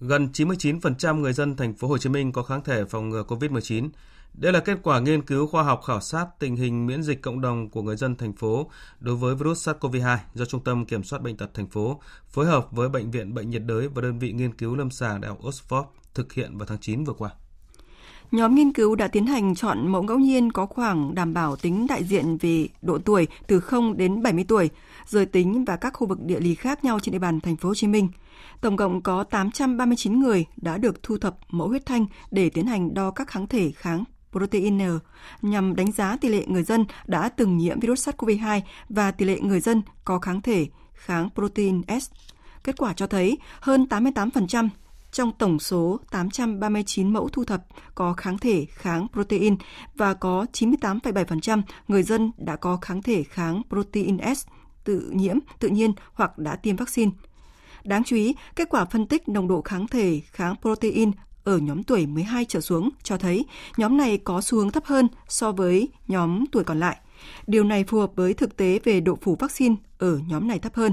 Gần 0.00 0.28
99% 0.32 1.20
người 1.20 1.32
dân 1.32 1.56
thành 1.56 1.74
phố 1.74 1.88
Hồ 1.88 1.98
Chí 1.98 2.08
Minh 2.08 2.32
có 2.32 2.42
kháng 2.42 2.64
thể 2.64 2.84
phòng 2.84 3.08
ngừa 3.08 3.24
COVID-19. 3.28 3.88
Đây 4.34 4.52
là 4.52 4.60
kết 4.60 4.78
quả 4.82 5.00
nghiên 5.00 5.22
cứu 5.22 5.46
khoa 5.46 5.62
học 5.62 5.82
khảo 5.86 6.00
sát 6.00 6.26
tình 6.38 6.56
hình 6.56 6.86
miễn 6.86 7.02
dịch 7.02 7.22
cộng 7.22 7.40
đồng 7.40 7.70
của 7.70 7.82
người 7.82 7.96
dân 7.96 8.16
thành 8.16 8.32
phố 8.32 8.70
đối 9.00 9.16
với 9.16 9.34
virus 9.34 9.68
SARS-CoV-2 9.68 10.16
do 10.34 10.44
Trung 10.44 10.64
tâm 10.64 10.84
Kiểm 10.84 11.04
soát 11.04 11.22
bệnh 11.22 11.36
tật 11.36 11.54
thành 11.54 11.68
phố 11.68 12.00
phối 12.28 12.46
hợp 12.46 12.72
với 12.72 12.88
Bệnh 12.88 13.10
viện 13.10 13.34
Bệnh 13.34 13.50
nhiệt 13.50 13.62
đới 13.62 13.88
và 13.88 14.02
đơn 14.02 14.18
vị 14.18 14.32
nghiên 14.32 14.54
cứu 14.54 14.76
lâm 14.76 14.90
sàng 14.90 15.20
Đại 15.20 15.28
học 15.28 15.42
Oxford 15.42 15.84
thực 16.14 16.32
hiện 16.32 16.58
vào 16.58 16.66
tháng 16.66 16.78
9 16.80 17.04
vừa 17.04 17.12
qua. 17.12 17.30
Nhóm 18.32 18.54
nghiên 18.54 18.72
cứu 18.72 18.94
đã 18.94 19.08
tiến 19.08 19.26
hành 19.26 19.54
chọn 19.54 19.88
mẫu 19.88 20.02
ngẫu 20.02 20.18
nhiên 20.18 20.52
có 20.52 20.66
khoảng 20.66 21.14
đảm 21.14 21.34
bảo 21.34 21.56
tính 21.56 21.86
đại 21.86 22.04
diện 22.04 22.36
về 22.36 22.68
độ 22.82 22.98
tuổi 22.98 23.26
từ 23.46 23.60
0 23.60 23.96
đến 23.96 24.22
70 24.22 24.44
tuổi, 24.48 24.70
giới 25.06 25.26
tính 25.26 25.64
và 25.64 25.76
các 25.76 25.90
khu 25.94 26.06
vực 26.06 26.18
địa 26.22 26.40
lý 26.40 26.54
khác 26.54 26.84
nhau 26.84 27.00
trên 27.00 27.12
địa 27.12 27.18
bàn 27.18 27.40
thành 27.40 27.56
phố 27.56 27.68
Hồ 27.68 27.74
Chí 27.74 27.86
Minh. 27.86 28.08
Tổng 28.60 28.76
cộng 28.76 29.02
có 29.02 29.24
839 29.24 30.20
người 30.20 30.46
đã 30.56 30.78
được 30.78 31.02
thu 31.02 31.18
thập 31.18 31.36
mẫu 31.50 31.68
huyết 31.68 31.86
thanh 31.86 32.06
để 32.30 32.50
tiến 32.50 32.66
hành 32.66 32.94
đo 32.94 33.10
các 33.10 33.28
kháng 33.28 33.46
thể 33.46 33.72
kháng 33.76 34.04
protein 34.32 34.78
N 34.78 34.98
nhằm 35.42 35.76
đánh 35.76 35.92
giá 35.92 36.16
tỷ 36.16 36.28
lệ 36.28 36.46
người 36.46 36.62
dân 36.62 36.84
đã 37.06 37.28
từng 37.28 37.56
nhiễm 37.56 37.80
virus 37.80 38.08
SARS-CoV-2 38.08 38.60
và 38.88 39.10
tỷ 39.10 39.24
lệ 39.24 39.40
người 39.40 39.60
dân 39.60 39.82
có 40.04 40.18
kháng 40.18 40.40
thể 40.40 40.66
kháng 40.94 41.28
protein 41.34 41.82
S. 42.00 42.10
Kết 42.64 42.76
quả 42.78 42.92
cho 42.92 43.06
thấy 43.06 43.38
hơn 43.60 43.86
88% 43.90 44.68
trong 45.12 45.32
tổng 45.32 45.58
số 45.58 46.00
839 46.10 47.12
mẫu 47.12 47.28
thu 47.28 47.44
thập 47.44 47.66
có 47.94 48.12
kháng 48.12 48.38
thể 48.38 48.66
kháng 48.70 49.06
protein 49.12 49.56
và 49.94 50.14
có 50.14 50.46
98,7% 50.52 51.62
người 51.88 52.02
dân 52.02 52.30
đã 52.36 52.56
có 52.56 52.76
kháng 52.76 53.02
thể 53.02 53.22
kháng 53.22 53.62
protein 53.68 54.18
S 54.36 54.46
tự 54.84 55.10
nhiễm, 55.14 55.38
tự 55.58 55.68
nhiên 55.68 55.92
hoặc 56.12 56.38
đã 56.38 56.56
tiêm 56.56 56.76
vaccine. 56.76 57.12
Đáng 57.84 58.04
chú 58.04 58.16
ý, 58.16 58.34
kết 58.56 58.68
quả 58.68 58.84
phân 58.84 59.06
tích 59.06 59.28
nồng 59.28 59.48
độ 59.48 59.62
kháng 59.62 59.88
thể 59.88 60.20
kháng 60.26 60.54
protein 60.62 61.10
ở 61.44 61.58
nhóm 61.58 61.82
tuổi 61.82 62.06
12 62.06 62.44
trở 62.44 62.60
xuống 62.60 62.90
cho 63.02 63.16
thấy 63.18 63.44
nhóm 63.76 63.96
này 63.96 64.18
có 64.18 64.40
xu 64.40 64.58
hướng 64.58 64.70
thấp 64.70 64.84
hơn 64.84 65.08
so 65.28 65.52
với 65.52 65.88
nhóm 66.08 66.44
tuổi 66.52 66.64
còn 66.64 66.80
lại. 66.80 66.96
Điều 67.46 67.64
này 67.64 67.84
phù 67.84 67.98
hợp 67.98 68.12
với 68.16 68.34
thực 68.34 68.56
tế 68.56 68.78
về 68.84 69.00
độ 69.00 69.18
phủ 69.22 69.36
vaccine 69.36 69.74
ở 69.98 70.20
nhóm 70.28 70.48
này 70.48 70.58
thấp 70.58 70.74
hơn. 70.74 70.92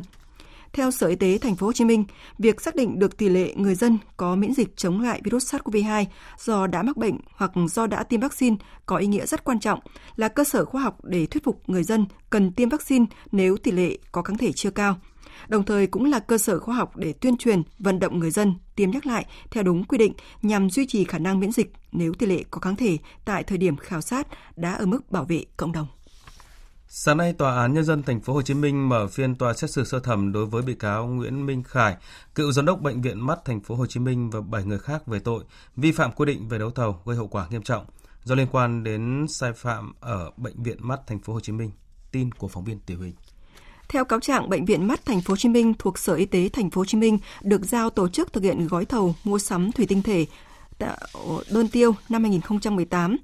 Theo 0.73 0.91
Sở 0.91 1.07
Y 1.07 1.15
tế 1.15 1.37
Thành 1.37 1.55
phố 1.55 1.67
Hồ 1.67 1.73
Chí 1.73 1.85
Minh, 1.85 2.05
việc 2.39 2.61
xác 2.61 2.75
định 2.75 2.99
được 2.99 3.17
tỷ 3.17 3.29
lệ 3.29 3.53
người 3.55 3.75
dân 3.75 3.97
có 4.17 4.35
miễn 4.35 4.53
dịch 4.53 4.77
chống 4.77 5.01
lại 5.01 5.21
virus 5.23 5.55
SARS-CoV-2 5.55 6.05
do 6.39 6.67
đã 6.67 6.83
mắc 6.83 6.97
bệnh 6.97 7.17
hoặc 7.35 7.51
do 7.69 7.87
đã 7.87 8.03
tiêm 8.03 8.19
vaccine 8.19 8.55
có 8.85 8.97
ý 8.97 9.07
nghĩa 9.07 9.25
rất 9.25 9.43
quan 9.43 9.59
trọng, 9.59 9.79
là 10.15 10.27
cơ 10.27 10.43
sở 10.43 10.65
khoa 10.65 10.81
học 10.81 10.97
để 11.03 11.25
thuyết 11.25 11.43
phục 11.43 11.61
người 11.67 11.83
dân 11.83 12.05
cần 12.29 12.51
tiêm 12.51 12.69
vaccine 12.69 13.05
nếu 13.31 13.57
tỷ 13.57 13.71
lệ 13.71 13.97
có 14.11 14.21
kháng 14.21 14.37
thể 14.37 14.51
chưa 14.51 14.71
cao. 14.71 14.97
Đồng 15.47 15.63
thời 15.63 15.87
cũng 15.87 16.05
là 16.05 16.19
cơ 16.19 16.37
sở 16.37 16.59
khoa 16.59 16.75
học 16.75 16.97
để 16.97 17.13
tuyên 17.13 17.37
truyền, 17.37 17.61
vận 17.79 17.99
động 17.99 18.19
người 18.19 18.31
dân 18.31 18.55
tiêm 18.75 18.91
nhắc 18.91 19.05
lại 19.05 19.25
theo 19.51 19.63
đúng 19.63 19.83
quy 19.83 19.97
định 19.97 20.13
nhằm 20.41 20.69
duy 20.69 20.87
trì 20.87 21.03
khả 21.03 21.17
năng 21.17 21.39
miễn 21.39 21.51
dịch 21.51 21.73
nếu 21.91 22.13
tỷ 22.13 22.25
lệ 22.25 22.43
có 22.51 22.59
kháng 22.59 22.75
thể 22.75 22.97
tại 23.25 23.43
thời 23.43 23.57
điểm 23.57 23.77
khảo 23.77 24.01
sát 24.01 24.27
đã 24.55 24.73
ở 24.73 24.85
mức 24.85 25.11
bảo 25.11 25.25
vệ 25.25 25.43
cộng 25.57 25.71
đồng. 25.71 25.87
Sáng 26.89 27.17
nay, 27.17 27.33
Tòa 27.33 27.61
án 27.61 27.73
Nhân 27.73 27.83
dân 27.83 28.03
Thành 28.03 28.21
phố 28.21 28.33
Hồ 28.33 28.41
Chí 28.41 28.53
Minh 28.53 28.89
mở 28.89 29.07
phiên 29.07 29.35
tòa 29.35 29.53
xét 29.53 29.71
xử 29.71 29.83
sơ 29.83 29.99
thẩm 29.99 30.31
đối 30.31 30.45
với 30.45 30.61
bị 30.61 30.73
cáo 30.73 31.07
Nguyễn 31.07 31.45
Minh 31.45 31.63
Khải, 31.63 31.95
cựu 32.35 32.51
giám 32.51 32.65
đốc 32.65 32.81
bệnh 32.81 33.01
viện 33.01 33.25
mắt 33.27 33.39
Thành 33.45 33.59
phố 33.59 33.75
Hồ 33.75 33.85
Chí 33.85 33.99
Minh 33.99 34.29
và 34.29 34.41
7 34.41 34.63
người 34.63 34.79
khác 34.79 35.07
về 35.07 35.19
tội 35.19 35.43
vi 35.75 35.91
phạm 35.91 36.11
quy 36.11 36.25
định 36.25 36.47
về 36.47 36.59
đấu 36.59 36.71
thầu 36.71 37.01
gây 37.05 37.15
hậu 37.15 37.27
quả 37.27 37.47
nghiêm 37.49 37.61
trọng 37.61 37.85
do 38.23 38.35
liên 38.35 38.47
quan 38.51 38.83
đến 38.83 39.25
sai 39.29 39.53
phạm 39.53 39.93
ở 39.99 40.31
bệnh 40.37 40.63
viện 40.63 40.77
mắt 40.79 40.99
Thành 41.07 41.19
phố 41.19 41.33
Hồ 41.33 41.39
Chí 41.39 41.51
Minh. 41.51 41.71
Tin 42.11 42.31
của 42.31 42.47
phóng 42.47 42.63
viên 42.63 42.79
Tiểu 42.79 42.99
Hình. 43.01 43.13
Theo 43.89 44.05
cáo 44.05 44.19
trạng, 44.19 44.49
bệnh 44.49 44.65
viện 44.65 44.87
mắt 44.87 45.05
Thành 45.05 45.21
phố 45.21 45.31
Hồ 45.31 45.37
Chí 45.37 45.49
Minh 45.49 45.73
thuộc 45.79 45.99
Sở 45.99 46.13
Y 46.15 46.25
tế 46.25 46.49
Thành 46.49 46.69
phố 46.69 46.81
Hồ 46.81 46.85
Chí 46.85 46.97
Minh 46.97 47.19
được 47.41 47.61
giao 47.65 47.89
tổ 47.89 48.09
chức 48.09 48.33
thực 48.33 48.43
hiện 48.43 48.67
gói 48.67 48.85
thầu 48.85 49.15
mua 49.23 49.39
sắm 49.39 49.71
thủy 49.71 49.85
tinh 49.89 50.01
thể 50.03 50.25
đơn 51.49 51.67
tiêu 51.71 51.95
năm 52.09 52.23
2018 52.23 53.17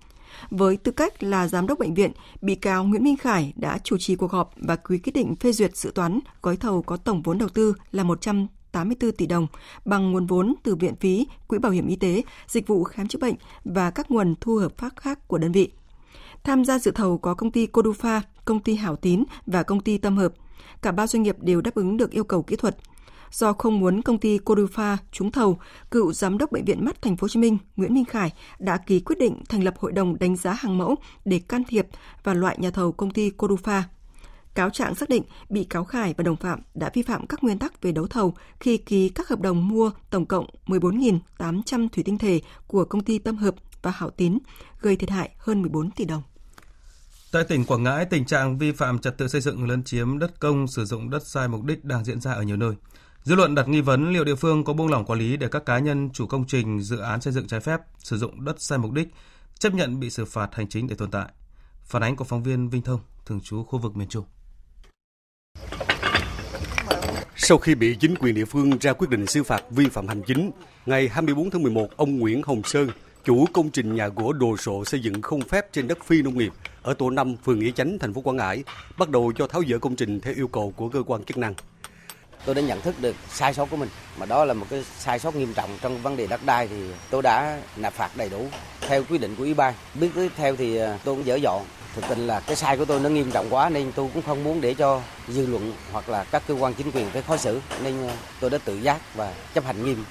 với 0.49 0.77
tư 0.77 0.91
cách 0.91 1.23
là 1.23 1.47
giám 1.47 1.67
đốc 1.67 1.79
bệnh 1.79 1.93
viện, 1.93 2.11
bị 2.41 2.55
cáo 2.55 2.83
Nguyễn 2.83 3.03
Minh 3.03 3.17
Khải 3.17 3.53
đã 3.55 3.77
chủ 3.83 3.97
trì 3.97 4.15
cuộc 4.15 4.31
họp 4.31 4.53
và 4.57 4.75
ký 4.75 4.97
quyết 4.97 5.13
định 5.13 5.35
phê 5.35 5.51
duyệt 5.51 5.77
dự 5.77 5.91
toán 5.95 6.19
gói 6.41 6.57
thầu 6.57 6.81
có 6.81 6.97
tổng 6.97 7.21
vốn 7.21 7.37
đầu 7.37 7.49
tư 7.49 7.73
là 7.91 8.03
184 8.03 9.11
tỷ 9.11 9.27
đồng 9.27 9.47
bằng 9.85 10.11
nguồn 10.11 10.27
vốn 10.27 10.53
từ 10.63 10.75
viện 10.75 10.95
phí, 10.95 11.27
quỹ 11.47 11.57
bảo 11.57 11.71
hiểm 11.71 11.87
y 11.87 11.95
tế, 11.95 12.23
dịch 12.47 12.67
vụ 12.67 12.83
khám 12.83 13.07
chữa 13.07 13.19
bệnh 13.19 13.35
và 13.65 13.91
các 13.91 14.11
nguồn 14.11 14.35
thu 14.41 14.55
hợp 14.55 14.77
pháp 14.77 14.89
khác 14.95 15.27
của 15.27 15.37
đơn 15.37 15.51
vị. 15.51 15.71
Tham 16.43 16.65
gia 16.65 16.79
dự 16.79 16.91
thầu 16.91 17.17
có 17.17 17.33
công 17.33 17.51
ty 17.51 17.67
Codufa, 17.67 18.21
công 18.45 18.59
ty 18.59 18.75
Hảo 18.75 18.95
Tín 18.95 19.23
và 19.45 19.63
công 19.63 19.79
ty 19.79 19.97
Tâm 19.97 20.17
Hợp. 20.17 20.33
Cả 20.81 20.91
ba 20.91 21.07
doanh 21.07 21.23
nghiệp 21.23 21.35
đều 21.41 21.61
đáp 21.61 21.75
ứng 21.75 21.97
được 21.97 22.11
yêu 22.11 22.23
cầu 22.23 22.43
kỹ 22.43 22.55
thuật 22.55 22.77
do 23.33 23.53
không 23.53 23.79
muốn 23.79 24.01
công 24.01 24.19
ty 24.19 24.37
Corufa 24.37 24.97
trúng 25.11 25.31
thầu, 25.31 25.59
cựu 25.91 26.13
giám 26.13 26.37
đốc 26.37 26.51
bệnh 26.51 26.65
viện 26.65 26.85
mắt 26.85 27.01
Thành 27.01 27.17
phố 27.17 27.25
Hồ 27.25 27.29
Chí 27.29 27.39
Minh 27.39 27.57
Nguyễn 27.75 27.93
Minh 27.93 28.05
Khải 28.05 28.31
đã 28.59 28.77
ký 28.77 28.99
quyết 28.99 29.19
định 29.19 29.43
thành 29.49 29.63
lập 29.63 29.73
hội 29.79 29.91
đồng 29.91 30.19
đánh 30.19 30.35
giá 30.35 30.53
hàng 30.53 30.77
mẫu 30.77 30.95
để 31.25 31.39
can 31.39 31.63
thiệp 31.63 31.87
và 32.23 32.33
loại 32.33 32.57
nhà 32.59 32.71
thầu 32.71 32.91
công 32.91 33.11
ty 33.11 33.29
Corufa. 33.37 33.81
Cáo 34.55 34.69
trạng 34.69 34.95
xác 34.95 35.09
định 35.09 35.23
bị 35.49 35.63
cáo 35.63 35.83
Khải 35.83 36.13
và 36.17 36.23
đồng 36.23 36.35
phạm 36.35 36.59
đã 36.73 36.89
vi 36.93 37.01
phạm 37.01 37.27
các 37.27 37.43
nguyên 37.43 37.59
tắc 37.59 37.81
về 37.81 37.91
đấu 37.91 38.07
thầu 38.07 38.33
khi 38.59 38.77
ký 38.77 39.09
các 39.09 39.27
hợp 39.27 39.39
đồng 39.39 39.67
mua 39.67 39.91
tổng 40.09 40.25
cộng 40.25 40.45
14.800 40.65 41.87
thủy 41.89 42.03
tinh 42.03 42.17
thể 42.17 42.41
của 42.67 42.85
công 42.85 43.03
ty 43.03 43.19
Tâm 43.19 43.35
Hợp 43.37 43.55
và 43.81 43.91
Hảo 43.91 44.09
Tín, 44.09 44.37
gây 44.81 44.95
thiệt 44.95 45.09
hại 45.09 45.29
hơn 45.37 45.61
14 45.61 45.91
tỷ 45.91 46.05
đồng. 46.05 46.21
Tại 47.31 47.43
tỉnh 47.43 47.65
Quảng 47.65 47.83
Ngãi, 47.83 48.05
tình 48.05 48.25
trạng 48.25 48.57
vi 48.57 48.71
phạm 48.71 48.99
trật 48.99 49.17
tự 49.17 49.27
xây 49.27 49.41
dựng 49.41 49.67
lấn 49.67 49.83
chiếm 49.83 50.19
đất 50.19 50.39
công 50.39 50.67
sử 50.67 50.85
dụng 50.85 51.09
đất 51.09 51.27
sai 51.27 51.47
mục 51.47 51.63
đích 51.63 51.85
đang 51.85 52.05
diễn 52.05 52.21
ra 52.21 52.33
ở 52.33 52.41
nhiều 52.41 52.57
nơi. 52.57 52.73
Dư 53.23 53.35
luận 53.35 53.55
đặt 53.55 53.67
nghi 53.67 53.81
vấn 53.81 54.13
liệu 54.13 54.23
địa 54.23 54.35
phương 54.35 54.63
có 54.63 54.73
buông 54.73 54.87
lỏng 54.87 55.05
quản 55.05 55.19
lý 55.19 55.37
để 55.37 55.47
các 55.47 55.65
cá 55.65 55.79
nhân 55.79 56.09
chủ 56.13 56.27
công 56.27 56.45
trình 56.47 56.81
dự 56.81 56.97
án 56.97 57.21
xây 57.21 57.33
dựng 57.33 57.47
trái 57.47 57.59
phép 57.59 57.79
sử 57.99 58.17
dụng 58.17 58.45
đất 58.45 58.61
sai 58.61 58.77
mục 58.77 58.91
đích 58.91 59.07
chấp 59.59 59.73
nhận 59.73 59.99
bị 59.99 60.09
xử 60.09 60.25
phạt 60.25 60.55
hành 60.55 60.67
chính 60.67 60.87
để 60.87 60.95
tồn 60.95 61.11
tại. 61.11 61.25
Phản 61.83 62.03
ánh 62.03 62.15
của 62.15 62.23
phóng 62.23 62.43
viên 62.43 62.69
Vinh 62.69 62.81
Thông, 62.81 62.99
thường 63.25 63.41
trú 63.41 63.63
khu 63.63 63.79
vực 63.79 63.95
miền 63.95 64.07
Trung. 64.07 64.25
Sau 67.35 67.57
khi 67.57 67.75
bị 67.75 67.97
chính 67.99 68.15
quyền 68.15 68.35
địa 68.35 68.45
phương 68.45 68.77
ra 68.81 68.93
quyết 68.93 69.09
định 69.09 69.27
xử 69.27 69.43
phạt 69.43 69.63
vi 69.69 69.89
phạm 69.89 70.07
hành 70.07 70.21
chính, 70.27 70.51
ngày 70.85 71.07
24 71.07 71.49
tháng 71.49 71.63
11, 71.63 71.87
ông 71.95 72.19
Nguyễn 72.19 72.41
Hồng 72.45 72.61
Sơn, 72.63 72.89
chủ 73.23 73.45
công 73.53 73.69
trình 73.69 73.95
nhà 73.95 74.07
gỗ 74.07 74.33
đồ 74.33 74.57
sộ 74.57 74.85
xây 74.85 74.99
dựng 74.99 75.21
không 75.21 75.41
phép 75.41 75.65
trên 75.71 75.87
đất 75.87 75.97
phi 76.05 76.21
nông 76.21 76.37
nghiệp 76.37 76.53
ở 76.81 76.93
tổ 76.93 77.09
5, 77.09 77.35
phường 77.43 77.59
Nghĩa 77.59 77.71
Chánh, 77.71 77.99
thành 77.99 78.13
phố 78.13 78.21
Quảng 78.21 78.37
Ngãi, 78.37 78.63
bắt 78.97 79.09
đầu 79.09 79.31
cho 79.35 79.47
tháo 79.47 79.63
dỡ 79.69 79.79
công 79.79 79.95
trình 79.95 80.19
theo 80.19 80.33
yêu 80.33 80.47
cầu 80.47 80.73
của 80.75 80.89
cơ 80.89 81.03
quan 81.03 81.23
chức 81.23 81.37
năng 81.37 81.53
tôi 82.45 82.55
đã 82.55 82.61
nhận 82.61 82.81
thức 82.81 82.95
được 83.01 83.15
sai 83.29 83.53
sót 83.53 83.69
của 83.69 83.77
mình. 83.77 83.89
Mà 84.19 84.25
đó 84.25 84.45
là 84.45 84.53
một 84.53 84.65
cái 84.69 84.83
sai 84.97 85.19
sót 85.19 85.35
nghiêm 85.35 85.53
trọng 85.53 85.69
trong 85.81 86.01
vấn 86.01 86.17
đề 86.17 86.27
đất 86.27 86.41
đai 86.45 86.67
thì 86.67 86.75
tôi 87.09 87.21
đã 87.21 87.59
nạp 87.77 87.93
phạt 87.93 88.17
đầy 88.17 88.29
đủ 88.29 88.47
theo 88.81 89.03
quy 89.09 89.17
định 89.17 89.35
của 89.35 89.43
ủy 89.43 89.53
ban 89.53 89.73
biết 89.99 90.09
tiếp 90.15 90.31
theo 90.35 90.55
thì 90.55 90.77
à, 90.77 90.99
tôi 91.03 91.15
cũng 91.15 91.25
dỡ 91.25 91.35
dọn 91.35 91.65
thực 91.95 92.03
tình 92.09 92.27
là 92.27 92.39
cái 92.39 92.55
sai 92.55 92.77
của 92.77 92.85
tôi 92.85 92.99
nó 92.99 93.09
nghiêm 93.09 93.31
trọng 93.31 93.47
quá 93.49 93.69
nên 93.69 93.91
tôi 93.95 94.09
cũng 94.13 94.23
không 94.23 94.43
muốn 94.43 94.61
để 94.61 94.73
cho 94.73 95.01
dư 95.27 95.45
luận 95.45 95.73
hoặc 95.91 96.09
là 96.09 96.23
các 96.23 96.43
cơ 96.47 96.53
quan 96.53 96.73
chính 96.73 96.91
quyền 96.91 97.09
phải 97.09 97.21
khó 97.21 97.37
xử. 97.37 97.61
Nên 97.83 98.07
à, 98.07 98.15
tôi 98.39 98.49
đã 98.49 98.57
tự 98.57 98.77
giác 98.77 99.15
và 99.15 99.33
chấp 99.53 99.65
hành 99.65 99.85
nghiêm. 99.85 100.03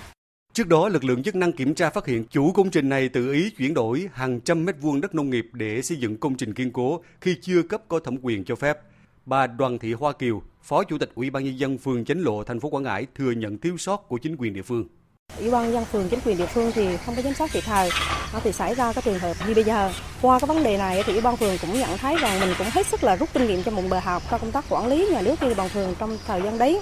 Trước 0.53 0.68
đó, 0.68 0.88
lực 0.88 1.05
lượng 1.05 1.23
chức 1.23 1.35
năng 1.35 1.53
kiểm 1.53 1.75
tra 1.75 1.90
phát 1.90 2.07
hiện 2.07 2.25
chủ 2.31 2.53
công 2.53 2.71
trình 2.71 2.88
này 2.88 3.09
tự 3.09 3.33
ý 3.33 3.51
chuyển 3.51 3.75
đổi 3.75 4.09
hàng 4.12 4.40
trăm 4.40 4.64
mét 4.64 4.75
vuông 4.81 5.01
đất 5.01 5.14
nông 5.14 5.31
nghiệp 5.31 5.47
để 5.53 5.83
xây 5.83 5.99
dựng 5.99 6.16
công 6.16 6.37
trình 6.37 6.55
kiên 6.55 6.73
cố 6.73 7.01
khi 7.21 7.37
chưa 7.42 7.62
cấp 7.62 7.83
có 7.88 8.01
thẩm 8.01 8.16
quyền 8.23 8.45
cho 8.45 8.57
phép. 8.57 8.79
Bà 9.27 9.47
Đoàn 9.47 9.79
Thị 9.79 9.93
Hoa 9.93 10.13
Kiều, 10.13 10.43
Phó 10.63 10.85
Chủ 10.85 10.99
tịch 10.99 11.11
Ủy 11.15 11.31
ban 11.31 11.45
nhân 11.45 11.59
dân 11.59 11.79
phường 11.79 12.05
Chánh 12.05 12.23
Lộ, 12.23 12.45
thành 12.45 12.61
phố 12.61 12.69
Quảng 12.69 12.83
Ngãi 12.83 13.07
thừa 13.15 13.31
nhận 13.31 13.59
thiếu 13.59 13.77
sót 13.79 14.09
của 14.09 14.19
chính 14.19 14.37
quyền 14.39 14.55
địa 14.55 14.63
phương. 14.63 14.85
Ủy 15.39 15.51
ban 15.51 15.73
dân 15.73 15.85
phường 15.85 16.09
chính 16.09 16.21
quyền 16.25 16.39
địa 16.39 16.47
phương 16.47 16.73
thì 16.75 16.97
không 16.97 17.15
có 17.17 17.23
giám 17.23 17.35
sát 17.35 17.51
kịp 17.53 17.63
thời, 17.67 17.89
nó 18.33 18.41
thì 18.45 18.53
xảy 18.53 18.75
ra 18.75 18.93
các 18.93 19.05
trường 19.05 19.19
hợp 19.19 19.37
như 19.49 19.55
bây 19.55 19.65
giờ. 19.65 19.93
Qua 20.23 20.39
cái 20.39 20.49
vấn 20.49 20.63
đề 20.63 20.79
này 20.79 21.03
thì 21.07 21.13
Ủy 21.13 21.23
ban 21.23 21.37
phường 21.37 21.57
cũng 21.61 21.73
nhận 21.73 21.99
thấy 21.99 22.17
rằng 22.17 22.41
mình 22.41 22.55
cũng 22.59 22.67
hết 22.71 22.87
sức 22.87 23.05
là 23.05 23.17
rút 23.17 23.29
kinh 23.33 23.47
nghiệm 23.47 23.63
cho 23.63 23.71
một 23.71 23.83
bài 23.91 24.01
học 24.01 24.23
cho 24.31 24.39
công 24.39 24.53
tác 24.53 24.65
quản 24.69 24.87
lý 24.87 25.09
nhà 25.13 25.23
nước 25.23 25.35
trên 25.41 25.49
địa 25.49 25.55
bàn 25.55 25.69
phường 25.69 25.95
trong 25.99 26.19
thời 26.27 26.43
gian 26.43 26.59
đấy 26.59 26.81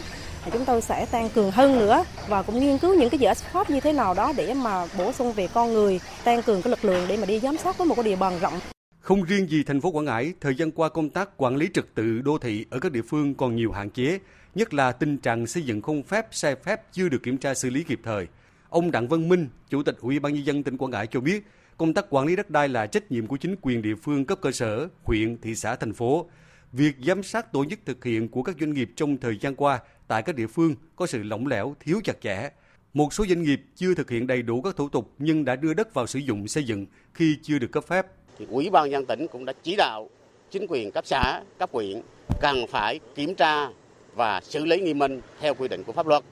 chúng 0.53 0.65
tôi 0.65 0.83
sẽ 0.83 1.07
tăng 1.11 1.29
cường 1.29 1.51
hơn 1.51 1.79
nữa 1.79 2.05
và 2.29 2.43
cũng 2.43 2.61
nghiên 2.61 2.79
cứu 2.79 2.95
những 2.95 3.11
cái 3.11 3.21
giải 3.21 3.35
pháp 3.35 3.71
như 3.71 3.81
thế 3.81 3.93
nào 3.93 4.15
đó 4.15 4.33
để 4.37 4.55
mà 4.55 4.87
bổ 4.99 5.13
sung 5.13 5.33
về 5.33 5.49
con 5.55 5.73
người, 5.73 6.01
tăng 6.25 6.43
cường 6.43 6.63
cái 6.63 6.71
lực 6.71 6.85
lượng 6.85 7.07
để 7.09 7.17
mà 7.17 7.27
đi 7.27 7.41
giám 7.41 7.57
sát 7.57 7.79
với 7.79 7.87
một 7.87 7.95
cái 7.95 8.05
địa 8.05 8.17
bàn 8.17 8.39
rộng. 8.41 8.61
Không 9.01 9.23
riêng 9.23 9.51
gì 9.51 9.63
thành 9.63 9.81
phố 9.81 9.91
Quảng 9.91 10.05
Ngãi, 10.05 10.33
thời 10.41 10.55
gian 10.55 10.71
qua 10.71 10.89
công 10.89 11.11
tác 11.11 11.37
quản 11.37 11.57
lý 11.57 11.69
trật 11.75 11.95
tự 11.95 12.23
đô 12.23 12.39
thị 12.39 12.67
ở 12.71 12.79
các 12.79 12.93
địa 12.93 13.03
phương 13.03 13.35
còn 13.35 13.57
nhiều 13.57 13.73
hạn 13.73 13.91
chế, 13.91 14.19
nhất 14.55 14.75
là 14.75 14.93
tình 14.93 15.19
trạng 15.19 15.47
xây 15.47 15.63
dựng 15.63 15.83
không 15.83 16.03
phép, 16.03 16.27
sai 16.31 16.57
phép 16.57 16.93
chưa 16.93 17.09
được 17.09 17.23
kiểm 17.23 17.39
tra 17.39 17.55
xử 17.55 17.71
lý 17.71 17.83
kịp 17.83 18.01
thời. 18.05 18.27
Ông 18.69 18.91
Đặng 18.91 19.09
Văn 19.09 19.29
Minh, 19.29 19.49
Chủ 19.71 19.83
tịch 19.83 19.97
Ủy 20.01 20.19
ban 20.19 20.35
nhân 20.35 20.47
dân 20.47 20.63
tỉnh 20.63 20.77
Quảng 20.77 20.91
Ngãi 20.91 21.07
cho 21.07 21.21
biết, 21.21 21.47
công 21.77 21.95
tác 21.95 22.07
quản 22.11 22.27
lý 22.27 22.37
đất 22.37 22.51
đai 22.51 22.69
là 22.69 22.87
trách 22.87 23.11
nhiệm 23.11 23.27
của 23.27 23.37
chính 23.37 23.57
quyền 23.61 23.83
địa 23.83 23.95
phương 23.95 24.25
cấp 24.25 24.39
cơ 24.43 24.53
sở, 24.53 24.89
huyện, 25.03 25.39
thị 25.39 25.55
xã, 25.55 25.77
thành 25.77 25.93
phố. 25.93 26.27
Việc 26.73 26.97
giám 27.07 27.23
sát 27.23 27.53
tổ 27.53 27.65
chức 27.71 27.79
thực 27.87 28.05
hiện 28.05 28.29
của 28.29 28.43
các 28.43 28.57
doanh 28.61 28.75
nghiệp 28.75 28.91
trong 28.97 29.17
thời 29.17 29.39
gian 29.39 29.57
qua 29.57 29.81
tại 30.09 30.23
các 30.23 30.35
địa 30.35 30.47
phương 30.47 30.75
có 30.97 31.07
sự 31.07 31.23
lỏng 31.23 31.47
lẻo, 31.47 31.77
thiếu 31.81 32.01
chặt 32.05 32.21
chẽ. 32.21 32.51
Một 32.95 33.15
số 33.15 33.27
doanh 33.27 33.43
nghiệp 33.43 33.63
chưa 33.77 33.95
thực 33.95 34.11
hiện 34.11 34.27
đầy 34.27 34.43
đủ 34.43 34.63
các 34.63 34.77
thủ 34.77 34.89
tục 34.89 35.15
nhưng 35.19 35.45
đã 35.45 35.57
đưa 35.57 35.75
đất 35.75 35.95
vào 35.95 36.07
sử 36.07 36.19
dụng 36.19 36.49
xây 36.49 36.65
dựng 36.65 36.87
khi 37.15 37.39
chưa 37.43 37.59
được 37.59 37.73
cấp 37.73 37.85
phép. 37.87 38.07
Thì 38.41 38.47
Ủy 38.51 38.71
ban 38.71 38.91
dân 38.91 39.07
tỉnh 39.07 39.27
cũng 39.27 39.45
đã 39.45 39.53
chỉ 39.63 39.77
đạo 39.77 40.09
chính 40.51 40.67
quyền 40.69 40.91
cấp 40.91 41.07
xã, 41.07 41.41
cấp 41.59 41.71
huyện 41.73 42.03
cần 42.41 42.67
phải 42.67 43.01
kiểm 43.15 43.35
tra 43.35 43.69
và 44.15 44.41
xử 44.41 44.65
lý 44.65 44.81
nghiêm 44.81 44.99
minh 44.99 45.21
theo 45.41 45.55
quy 45.55 45.69
định 45.69 45.85
của 45.85 45.93
pháp 45.93 46.07
luật. 46.07 46.23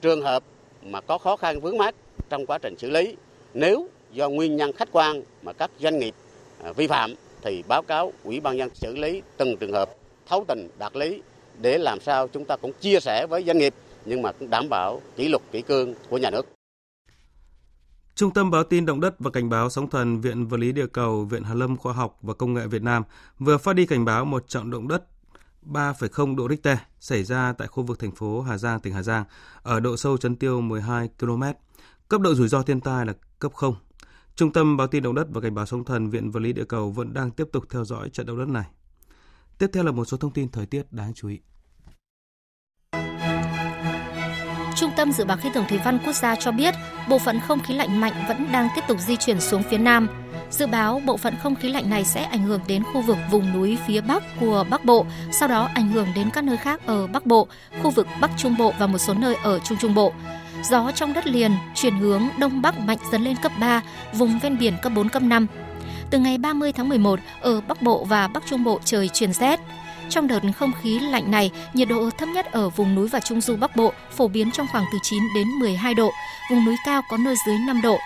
Trường 0.00 0.22
hợp 0.22 0.42
mà 0.82 1.00
có 1.00 1.18
khó 1.18 1.36
khăn 1.36 1.60
vướng 1.60 1.78
mắc 1.78 1.94
trong 2.28 2.46
quá 2.46 2.58
trình 2.58 2.74
xử 2.78 2.90
lý, 2.90 3.16
nếu 3.54 3.88
do 4.12 4.28
nguyên 4.28 4.56
nhân 4.56 4.72
khách 4.72 4.88
quan 4.92 5.22
mà 5.42 5.52
các 5.52 5.70
doanh 5.80 5.98
nghiệp 5.98 6.14
à, 6.64 6.72
vi 6.72 6.86
phạm 6.86 7.14
thì 7.42 7.62
báo 7.68 7.82
cáo 7.82 8.12
Ủy 8.24 8.40
ban 8.40 8.58
dân 8.58 8.70
xử 8.74 8.96
lý 8.96 9.22
từng 9.36 9.56
trường 9.56 9.72
hợp 9.72 9.90
thấu 10.26 10.44
tình 10.48 10.68
đạt 10.78 10.96
lý 10.96 11.22
để 11.60 11.78
làm 11.78 12.00
sao 12.00 12.28
chúng 12.28 12.44
ta 12.44 12.56
cũng 12.56 12.72
chia 12.80 13.00
sẻ 13.00 13.26
với 13.26 13.44
doanh 13.46 13.58
nghiệp 13.58 13.74
nhưng 14.04 14.22
mà 14.22 14.32
cũng 14.32 14.50
đảm 14.50 14.68
bảo 14.70 15.00
kỷ 15.16 15.28
luật 15.28 15.42
kỷ 15.52 15.62
cương 15.62 15.94
của 16.08 16.18
nhà 16.18 16.30
nước. 16.30 16.46
Trung 18.22 18.34
tâm 18.34 18.50
báo 18.50 18.64
tin 18.64 18.86
động 18.86 19.00
đất 19.00 19.14
và 19.18 19.30
cảnh 19.30 19.48
báo 19.48 19.70
sóng 19.70 19.90
thần 19.90 20.20
Viện 20.20 20.46
Vật 20.46 20.56
lý 20.56 20.72
Địa 20.72 20.86
cầu, 20.86 21.24
Viện 21.24 21.42
Hàn 21.42 21.58
lâm 21.58 21.76
Khoa 21.76 21.92
học 21.92 22.18
và 22.22 22.34
Công 22.34 22.54
nghệ 22.54 22.66
Việt 22.66 22.82
Nam 22.82 23.02
vừa 23.38 23.58
phát 23.58 23.76
đi 23.76 23.86
cảnh 23.86 24.04
báo 24.04 24.24
một 24.24 24.48
trận 24.48 24.70
động 24.70 24.88
đất 24.88 25.04
3,0 25.62 26.36
độ 26.36 26.48
Richter 26.48 26.78
xảy 27.00 27.24
ra 27.24 27.52
tại 27.58 27.68
khu 27.68 27.82
vực 27.82 27.98
thành 27.98 28.10
phố 28.10 28.40
Hà 28.40 28.58
Giang, 28.58 28.80
tỉnh 28.80 28.94
Hà 28.94 29.02
Giang, 29.02 29.24
ở 29.62 29.80
độ 29.80 29.96
sâu 29.96 30.16
chấn 30.16 30.36
tiêu 30.36 30.60
12 30.60 31.08
km. 31.18 31.42
Cấp 32.08 32.20
độ 32.20 32.34
rủi 32.34 32.48
ro 32.48 32.62
thiên 32.62 32.80
tai 32.80 33.06
là 33.06 33.12
cấp 33.38 33.52
0. 33.54 33.74
Trung 34.36 34.52
tâm 34.52 34.76
báo 34.76 34.86
tin 34.86 35.02
động 35.02 35.14
đất 35.14 35.26
và 35.30 35.40
cảnh 35.40 35.54
báo 35.54 35.66
sóng 35.66 35.84
thần 35.84 36.10
Viện 36.10 36.30
Vật 36.30 36.40
lý 36.40 36.52
Địa 36.52 36.64
cầu 36.64 36.90
vẫn 36.90 37.14
đang 37.14 37.30
tiếp 37.30 37.48
tục 37.52 37.64
theo 37.70 37.84
dõi 37.84 38.08
trận 38.10 38.26
động 38.26 38.38
đất 38.38 38.48
này. 38.48 38.66
Tiếp 39.58 39.70
theo 39.72 39.84
là 39.84 39.92
một 39.92 40.04
số 40.04 40.16
thông 40.16 40.32
tin 40.32 40.48
thời 40.48 40.66
tiết 40.66 40.92
đáng 40.92 41.14
chú 41.14 41.28
ý. 41.28 41.40
Trung 44.82 44.90
tâm 44.96 45.12
Dự 45.12 45.24
báo 45.24 45.36
Khí 45.36 45.48
tượng 45.54 45.64
Thủy 45.68 45.78
văn 45.84 45.98
Quốc 46.06 46.12
gia 46.12 46.36
cho 46.36 46.52
biết, 46.52 46.74
bộ 47.08 47.18
phận 47.18 47.40
không 47.40 47.60
khí 47.60 47.74
lạnh 47.74 48.00
mạnh 48.00 48.12
vẫn 48.28 48.52
đang 48.52 48.68
tiếp 48.74 48.80
tục 48.88 48.98
di 49.00 49.16
chuyển 49.16 49.40
xuống 49.40 49.62
phía 49.62 49.78
Nam. 49.78 50.08
Dự 50.50 50.66
báo 50.66 51.02
bộ 51.06 51.16
phận 51.16 51.34
không 51.42 51.54
khí 51.54 51.68
lạnh 51.68 51.90
này 51.90 52.04
sẽ 52.04 52.24
ảnh 52.24 52.42
hưởng 52.42 52.60
đến 52.66 52.82
khu 52.84 53.00
vực 53.00 53.16
vùng 53.30 53.52
núi 53.52 53.78
phía 53.86 54.00
Bắc 54.00 54.22
của 54.40 54.64
Bắc 54.70 54.84
Bộ, 54.84 55.06
sau 55.32 55.48
đó 55.48 55.68
ảnh 55.74 55.88
hưởng 55.88 56.06
đến 56.14 56.30
các 56.30 56.44
nơi 56.44 56.56
khác 56.56 56.80
ở 56.86 57.06
Bắc 57.06 57.26
Bộ, 57.26 57.46
khu 57.82 57.90
vực 57.90 58.06
Bắc 58.20 58.30
Trung 58.36 58.56
Bộ 58.58 58.72
và 58.78 58.86
một 58.86 58.98
số 58.98 59.14
nơi 59.14 59.34
ở 59.42 59.58
Trung 59.58 59.78
Trung 59.80 59.94
Bộ. 59.94 60.12
Gió 60.70 60.90
trong 60.94 61.12
đất 61.12 61.26
liền 61.26 61.52
chuyển 61.74 61.98
hướng 61.98 62.28
Đông 62.38 62.62
Bắc 62.62 62.78
mạnh 62.78 62.98
dần 63.12 63.22
lên 63.22 63.36
cấp 63.42 63.52
3, 63.60 63.82
vùng 64.12 64.38
ven 64.38 64.58
biển 64.58 64.74
cấp 64.82 64.92
4, 64.94 65.08
cấp 65.08 65.22
5. 65.22 65.46
Từ 66.10 66.18
ngày 66.18 66.38
30 66.38 66.72
tháng 66.72 66.88
11, 66.88 67.20
ở 67.40 67.60
Bắc 67.60 67.82
Bộ 67.82 68.04
và 68.04 68.28
Bắc 68.28 68.42
Trung 68.46 68.64
Bộ 68.64 68.80
trời 68.84 69.08
chuyển 69.08 69.32
rét. 69.32 69.60
Trong 70.12 70.28
đợt 70.28 70.40
không 70.56 70.72
khí 70.82 70.98
lạnh 70.98 71.30
này, 71.30 71.50
nhiệt 71.72 71.88
độ 71.88 72.10
thấp 72.10 72.28
nhất 72.28 72.52
ở 72.52 72.68
vùng 72.68 72.94
núi 72.94 73.08
và 73.08 73.20
trung 73.20 73.40
du 73.40 73.56
Bắc 73.56 73.76
Bộ 73.76 73.92
phổ 74.16 74.28
biến 74.28 74.50
trong 74.50 74.66
khoảng 74.72 74.84
từ 74.92 74.98
9 75.02 75.22
đến 75.34 75.48
12 75.48 75.94
độ, 75.94 76.12
vùng 76.50 76.64
núi 76.64 76.76
cao 76.84 77.02
có 77.08 77.16
nơi 77.16 77.34
dưới 77.46 77.58
5 77.58 77.82
độ. 77.82 77.98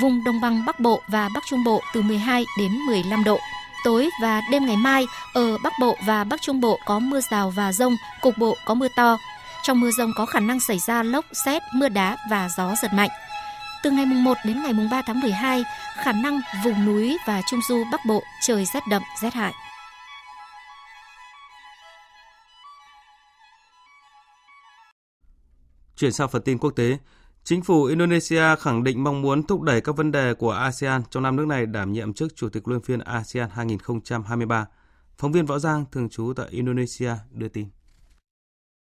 Vùng 0.00 0.24
đồng 0.24 0.40
bằng 0.40 0.64
Bắc 0.66 0.80
Bộ 0.80 1.02
và 1.08 1.28
Bắc 1.34 1.42
Trung 1.46 1.64
Bộ 1.64 1.82
từ 1.94 2.02
12 2.02 2.44
đến 2.58 2.72
15 2.72 3.24
độ. 3.24 3.38
Tối 3.84 4.10
và 4.22 4.40
đêm 4.50 4.66
ngày 4.66 4.76
mai, 4.76 5.06
ở 5.34 5.58
Bắc 5.58 5.72
Bộ 5.80 5.96
và 6.06 6.24
Bắc 6.24 6.42
Trung 6.42 6.60
Bộ 6.60 6.78
có 6.86 6.98
mưa 6.98 7.20
rào 7.30 7.50
và 7.50 7.72
rông, 7.72 7.96
cục 8.20 8.38
bộ 8.38 8.56
có 8.64 8.74
mưa 8.74 8.88
to. 8.96 9.18
Trong 9.62 9.80
mưa 9.80 9.90
rông 9.90 10.12
có 10.16 10.26
khả 10.26 10.40
năng 10.40 10.60
xảy 10.60 10.78
ra 10.78 11.02
lốc, 11.02 11.24
xét, 11.46 11.62
mưa 11.74 11.88
đá 11.88 12.16
và 12.30 12.48
gió 12.56 12.74
giật 12.82 12.92
mạnh. 12.92 13.10
Từ 13.82 13.90
ngày 13.90 14.06
mùng 14.06 14.24
1 14.24 14.36
đến 14.44 14.62
ngày 14.62 14.72
mùng 14.72 14.90
3 14.90 15.02
tháng 15.02 15.20
12, 15.20 15.64
khả 16.04 16.12
năng 16.12 16.40
vùng 16.64 16.86
núi 16.86 17.16
và 17.26 17.42
trung 17.50 17.60
du 17.68 17.84
Bắc 17.92 18.04
Bộ 18.04 18.22
trời 18.42 18.64
rét 18.64 18.82
đậm, 18.90 19.02
rét 19.22 19.34
hại. 19.34 19.52
Chuyển 26.00 26.12
sang 26.12 26.28
phần 26.28 26.42
tin 26.42 26.58
quốc 26.58 26.70
tế, 26.70 26.98
Chính 27.44 27.62
phủ 27.62 27.84
Indonesia 27.84 28.42
khẳng 28.60 28.84
định 28.84 29.04
mong 29.04 29.22
muốn 29.22 29.42
thúc 29.42 29.62
đẩy 29.62 29.80
các 29.80 29.96
vấn 29.96 30.12
đề 30.12 30.34
của 30.34 30.50
ASEAN 30.50 31.02
trong 31.10 31.22
năm 31.22 31.36
nước 31.36 31.46
này 31.46 31.66
đảm 31.66 31.92
nhiệm 31.92 32.12
chức 32.12 32.36
Chủ 32.36 32.48
tịch 32.48 32.68
Luân 32.68 32.80
phiên 32.82 33.00
ASEAN 33.00 33.48
2023. 33.54 34.66
Phóng 35.18 35.32
viên 35.32 35.46
Võ 35.46 35.58
Giang, 35.58 35.84
thường 35.92 36.08
trú 36.08 36.32
tại 36.36 36.46
Indonesia, 36.50 37.12
đưa 37.32 37.48
tin. 37.48 37.66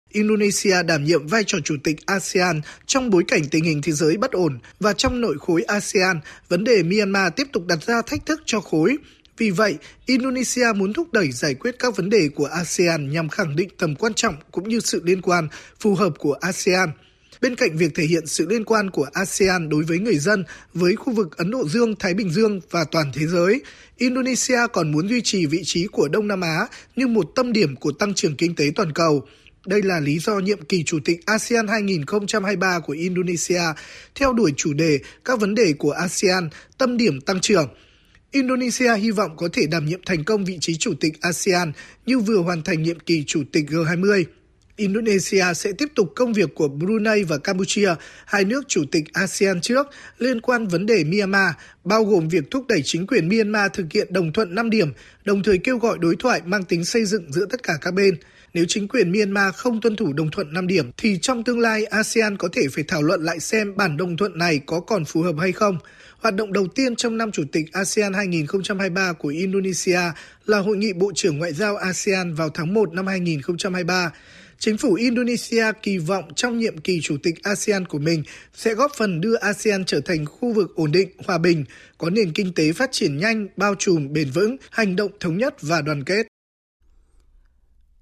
Indonesia 0.10 0.84
đảm 0.84 1.04
nhiệm 1.04 1.28
vai 1.28 1.44
trò 1.44 1.58
chủ 1.64 1.76
tịch 1.84 2.06
ASEAN 2.06 2.62
trong 2.86 3.10
bối 3.10 3.24
cảnh 3.28 3.42
tình 3.52 3.64
hình 3.64 3.82
thế 3.84 3.92
giới 3.92 4.18
bất 4.18 4.32
ổn 4.32 4.60
và 4.80 4.94
trong 4.94 5.22
nội 5.22 5.38
khối 5.40 5.64
ASEAN, 5.64 6.20
vấn 6.50 6.64
đề 6.64 6.84
Myanmar 6.84 7.34
tiếp 7.36 7.48
tục 7.54 7.64
đặt 7.68 7.84
ra 7.84 8.02
thách 8.02 8.26
thức 8.26 8.42
cho 8.46 8.60
khối. 8.60 8.98
Vì 9.38 9.50
vậy, 9.50 9.78
Indonesia 10.06 10.74
muốn 10.76 10.94
thúc 10.94 11.12
đẩy 11.12 11.32
giải 11.32 11.54
quyết 11.54 11.76
các 11.80 11.96
vấn 11.96 12.10
đề 12.10 12.30
của 12.36 12.46
ASEAN 12.46 13.12
nhằm 13.12 13.30
khẳng 13.30 13.56
định 13.56 13.70
tầm 13.78 13.96
quan 13.96 14.14
trọng 14.14 14.36
cũng 14.52 14.70
như 14.70 14.80
sự 14.80 15.02
liên 15.06 15.22
quan 15.22 15.48
phù 15.80 15.96
hợp 15.96 16.14
của 16.18 16.34
ASEAN. 16.34 16.92
Bên 17.41 17.56
cạnh 17.56 17.78
việc 17.78 17.95
thể 17.95 18.04
hiện 18.04 18.28
sự 18.28 18.47
liên 18.50 18.65
quan 18.65 18.89
của 18.89 19.08
ASEAN 19.13 19.69
đối 19.69 19.84
với 19.84 20.00
người 20.00 20.17
dân, 20.17 20.43
với 20.73 20.95
khu 20.95 21.13
vực 21.13 21.38
Ấn 21.38 21.52
Độ 21.52 21.67
Dương, 21.67 21.95
Thái 22.00 22.13
Bình 22.13 22.30
Dương 22.30 22.62
và 22.71 22.84
toàn 22.84 23.12
thế 23.13 23.28
giới, 23.28 23.62
Indonesia 23.97 24.60
còn 24.73 24.91
muốn 24.91 25.10
duy 25.10 25.21
trì 25.21 25.45
vị 25.45 25.62
trí 25.63 25.88
của 25.88 26.08
Đông 26.08 26.28
Nam 26.28 26.41
Á 26.41 26.67
như 26.95 27.08
một 27.08 27.32
tâm 27.36 27.54
điểm 27.54 27.76
của 27.76 27.91
tăng 27.91 28.13
trưởng 28.13 28.36
kinh 28.36 28.56
tế 28.56 28.71
toàn 28.76 28.93
cầu. 28.93 29.28
Đây 29.65 29.82
là 29.82 30.00
lý 30.00 30.19
do 30.19 30.39
nhiệm 30.39 30.62
kỳ 30.62 30.84
Chủ 30.84 31.00
tịch 31.06 31.26
ASEAN 31.26 31.67
2023 31.67 32.80
của 32.80 32.93
Indonesia 32.93 33.62
theo 34.15 34.34
đuổi 34.34 34.54
chủ 34.58 34.73
đề 34.73 35.00
các 35.26 35.39
vấn 35.39 35.56
đề 35.56 35.73
của 35.73 35.91
ASEAN, 35.91 36.50
tâm 36.78 36.97
điểm 36.97 37.21
tăng 37.21 37.39
trưởng. 37.39 37.67
Indonesia 38.32 38.95
hy 38.95 39.12
vọng 39.12 39.38
có 39.38 39.50
thể 39.54 39.67
đảm 39.71 39.86
nhiệm 39.86 40.00
thành 40.06 40.23
công 40.23 40.45
vị 40.45 40.58
trí 40.62 40.78
Chủ 40.78 40.93
tịch 41.00 41.13
ASEAN 41.21 41.71
như 42.06 42.19
vừa 42.19 42.38
hoàn 42.38 42.63
thành 42.63 42.84
nhiệm 42.84 43.00
kỳ 43.00 43.23
Chủ 43.28 43.43
tịch 43.52 43.65
G20. 43.69 44.23
Indonesia 44.78 45.54
sẽ 45.56 45.72
tiếp 45.78 45.88
tục 45.96 46.13
công 46.16 46.34
việc 46.34 46.56
của 46.56 46.68
Brunei 46.68 47.24
và 47.24 47.38
Campuchia, 47.38 47.96
hai 48.26 48.46
nước 48.46 48.68
chủ 48.68 48.84
tịch 48.92 49.04
ASEAN 49.13 49.62
trước, 49.62 49.88
liên 50.20 50.42
quan 50.42 50.68
vấn 50.68 50.86
đề 50.86 51.04
Myanmar, 51.04 51.52
bao 51.84 52.04
gồm 52.04 52.28
việc 52.28 52.52
thúc 52.52 52.68
đẩy 52.68 52.82
chính 52.82 53.08
quyền 53.08 53.30
Myanmar 53.30 53.72
thực 53.74 53.86
hiện 53.94 54.08
đồng 54.10 54.34
thuận 54.34 54.56
5 54.56 54.70
điểm, 54.70 54.94
đồng 55.26 55.44
thời 55.44 55.58
kêu 55.58 55.78
gọi 55.78 55.98
đối 56.02 56.16
thoại 56.16 56.42
mang 56.46 56.63
tính 56.63 56.86
xây 56.86 57.06
dựng 57.06 57.32
giữa 57.32 57.46
tất 57.46 57.63
cả 57.63 57.74
các 57.82 57.94
bên. 57.94 58.16
Nếu 58.54 58.66
chính 58.68 58.88
quyền 58.88 59.12
Myanmar 59.12 59.56
không 59.56 59.82
tuân 59.82 59.96
thủ 59.96 60.13
đồng 60.13 60.32
thuận 60.32 60.54
5 60.54 60.68
điểm, 60.68 60.92
thì 60.98 61.20
trong 61.22 61.44
tương 61.44 61.60
lai 61.60 61.86
ASEAN 61.86 62.38
có 62.38 62.50
thể 62.54 62.62
phải 62.72 62.84
thảo 62.88 63.02
luận 63.02 63.24
lại 63.24 63.40
xem 63.40 63.76
bản 63.76 63.98
đồng 63.98 64.18
thuận 64.18 64.38
này 64.38 64.60
có 64.66 64.80
còn 64.80 65.06
phù 65.06 65.22
hợp 65.22 65.36
hay 65.40 65.52
không. 65.52 65.78
Hoạt 66.18 66.36
động 66.36 66.54
đầu 66.54 66.68
tiên 66.68 66.96
trong 66.96 67.18
năm 67.18 67.32
Chủ 67.32 67.44
tịch 67.52 67.66
ASEAN 67.72 68.13
2023 68.13 69.13
của 69.13 69.30
Indonesia 69.30 70.00
là 70.46 70.60
Hội 70.60 70.78
nghị 70.78 70.94
Bộ 70.94 71.12
trưởng 71.16 71.38
Ngoại 71.38 71.54
giao 71.54 71.76
ASEAN 71.78 72.34
vào 72.34 72.50
tháng 72.50 72.74
1 72.74 72.94
năm 72.94 73.08
2023. 73.08 74.12
Chính 74.60 74.78
phủ 74.78 74.93
Indonesia 74.93 75.65
kỳ 75.84 75.98
vọng 75.98 76.34
trong 76.36 76.58
nhiệm 76.58 76.78
kỳ 76.78 77.00
chủ 77.04 77.17
tịch 77.24 77.43
ASEAN 77.43 77.86
của 77.86 78.00
mình 78.00 78.24
sẽ 78.54 78.74
góp 78.74 78.91
phần 78.98 79.22
đưa 79.22 79.36
ASEAN 79.36 79.86
trở 79.86 80.02
thành 80.06 80.26
khu 80.26 80.54
vực 80.54 80.76
ổn 80.76 80.91
định, 80.91 81.10
hòa 81.28 81.38
bình, 81.38 81.65
có 81.98 82.10
nền 82.10 82.34
kinh 82.34 82.54
tế 82.54 82.74
phát 82.74 82.91
triển 82.91 83.17
nhanh, 83.17 83.48
bao 83.58 83.76
trùm, 83.76 84.13
bền 84.13 84.30
vững, 84.30 84.56
hành 84.72 84.96
động 84.96 85.12
thống 85.20 85.38
nhất 85.38 85.56
và 85.62 85.82
đoàn 85.82 86.04
kết. 86.04 86.28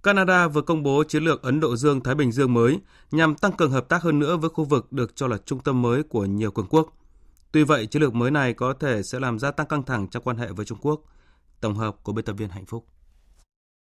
Canada 0.04 0.48
vừa 0.48 0.62
công 0.62 0.84
bố 0.84 1.04
chiến 1.04 1.24
lược 1.24 1.42
Ấn 1.42 1.60
Độ 1.60 1.76
Dương-Thái 1.76 2.16
Bình 2.16 2.32
Dương 2.32 2.54
mới 2.54 2.80
nhằm 3.12 3.36
tăng 3.36 3.52
cường 3.52 3.72
hợp 3.72 3.90
tác 3.90 4.02
hơn 4.02 4.20
nữa 4.20 4.38
với 4.38 4.50
khu 4.50 4.64
vực 4.64 4.92
được 4.92 5.16
cho 5.16 5.28
là 5.28 5.38
trung 5.46 5.60
tâm 5.60 5.82
mới 5.82 6.04
của 6.04 6.26
nhiều 6.26 6.52
cường 6.52 6.68
quốc. 6.70 6.98
Tuy 7.52 7.64
vậy, 7.64 7.86
chiến 7.86 8.02
lược 8.02 8.14
mới 8.14 8.32
này 8.32 8.54
có 8.54 8.74
thể 8.80 9.04
sẽ 9.04 9.20
làm 9.20 9.40
gia 9.40 9.52
tăng 9.52 9.68
căng 9.68 9.84
thẳng 9.84 10.08
trong 10.12 10.24
quan 10.24 10.38
hệ 10.38 10.48
với 10.48 10.66
Trung 10.66 10.78
Quốc. 10.82 11.02
Tổng 11.62 11.76
hợp 11.76 11.96
của 12.04 12.14
biên 12.14 12.26
tập 12.26 12.34
viên 12.34 12.50
Hạnh 12.50 12.66
Phúc. 12.66 12.86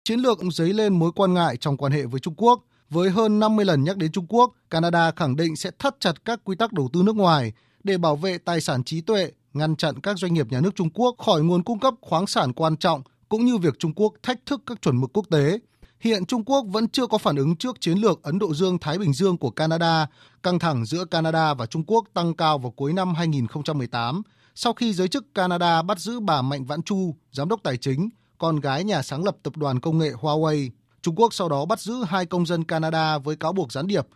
Chiến 0.05 0.21
lược 0.21 0.39
dấy 0.53 0.73
lên 0.73 0.99
mối 0.99 1.13
quan 1.13 1.35
ngại 1.35 1.57
trong 1.57 1.77
quan 1.77 1.93
hệ 1.93 2.07
với 2.07 2.21
Trung 2.21 2.35
Quốc. 2.37 2.65
Với 2.91 3.11
hơn 3.11 3.39
50 3.41 3.65
lần 3.65 3.85
nhắc 3.85 3.97
đến 3.97 4.13
Trung 4.13 4.27
Quốc, 4.29 4.53
Canada 4.71 5.11
khẳng 5.17 5.37
định 5.37 5.57
sẽ 5.57 5.71
thắt 5.79 5.95
chặt 6.01 6.25
các 6.25 6.41
quy 6.45 6.57
tắc 6.57 6.73
đầu 6.73 6.89
tư 6.93 7.03
nước 7.03 7.17
ngoài 7.17 7.53
để 7.85 7.99
bảo 7.99 8.17
vệ 8.17 8.39
tài 8.39 8.61
sản 8.61 8.85
trí 8.85 9.01
tuệ, 9.01 9.31
ngăn 9.53 9.77
chặn 9.77 10.01
các 10.01 10.19
doanh 10.19 10.35
nghiệp 10.35 10.47
nhà 10.51 10.61
nước 10.61 10.75
Trung 10.75 10.91
Quốc 10.91 11.15
khỏi 11.19 11.43
nguồn 11.43 11.63
cung 11.63 11.81
cấp 11.81 11.95
khoáng 12.01 12.27
sản 12.27 12.53
quan 12.53 12.77
trọng 12.77 13.03
cũng 13.29 13.45
như 13.45 13.59
việc 13.59 13.79
Trung 13.79 13.93
Quốc 13.95 14.13
thách 14.23 14.47
thức 14.47 14.63
các 14.67 14.83
chuẩn 14.83 15.01
mực 15.01 15.11
quốc 15.13 15.27
tế. 15.31 15.59
Hiện 16.01 16.27
Trung 16.27 16.45
Quốc 16.45 16.65
vẫn 16.69 16.89
chưa 16.89 17.07
có 17.07 17.19
phản 17.19 17.37
ứng 17.37 17.57
trước 17.57 17.81
chiến 17.81 17.99
lược 17.99 18.23
Ấn 18.23 18.39
Độ 18.39 18.55
Dương-Thái 18.55 18.99
Bình 18.99 19.13
Dương 19.13 19.39
của 19.39 19.51
Canada. 19.51 20.07
Căng 20.43 20.59
thẳng 20.59 20.85
giữa 20.85 21.05
Canada 21.05 21.55
và 21.55 21.67
Trung 21.67 21.85
Quốc 21.87 22.05
tăng 22.15 22.35
cao 22.35 22.59
vào 22.59 22.71
cuối 22.71 22.93
năm 22.93 23.15
2018 23.15 24.23
sau 24.55 24.73
khi 24.73 24.93
giới 24.93 25.09
chức 25.09 25.35
Canada 25.35 25.83
bắt 25.83 25.99
giữ 25.99 26.21
bà 26.21 26.43
Mạnh 26.43 26.65
Vãn 26.65 26.83
Chu, 26.83 27.15
giám 27.33 27.49
đốc 27.49 27.63
tài 27.63 27.77
chính, 27.77 28.09
con 28.40 28.61
gái 28.61 28.85
nhà 28.85 29.03
sáng 29.03 29.24
lập 29.24 29.37
tập 29.42 29.57
đoàn 29.57 29.81
công 29.81 29.98
nghệ 29.98 30.11
Huawei. 30.11 30.70
Trung 31.03 31.14
Quốc 31.14 31.35
sau 31.35 31.48
đó 31.48 31.64
bắt 31.64 31.81
giữ 31.81 32.05
hai 32.05 32.26
công 32.26 32.46
dân 32.46 32.64
Canada 32.64 33.18
với 33.18 33.37
cáo 33.37 33.53
buộc 33.53 33.72
gián 33.72 33.87
điệp. 33.87 34.07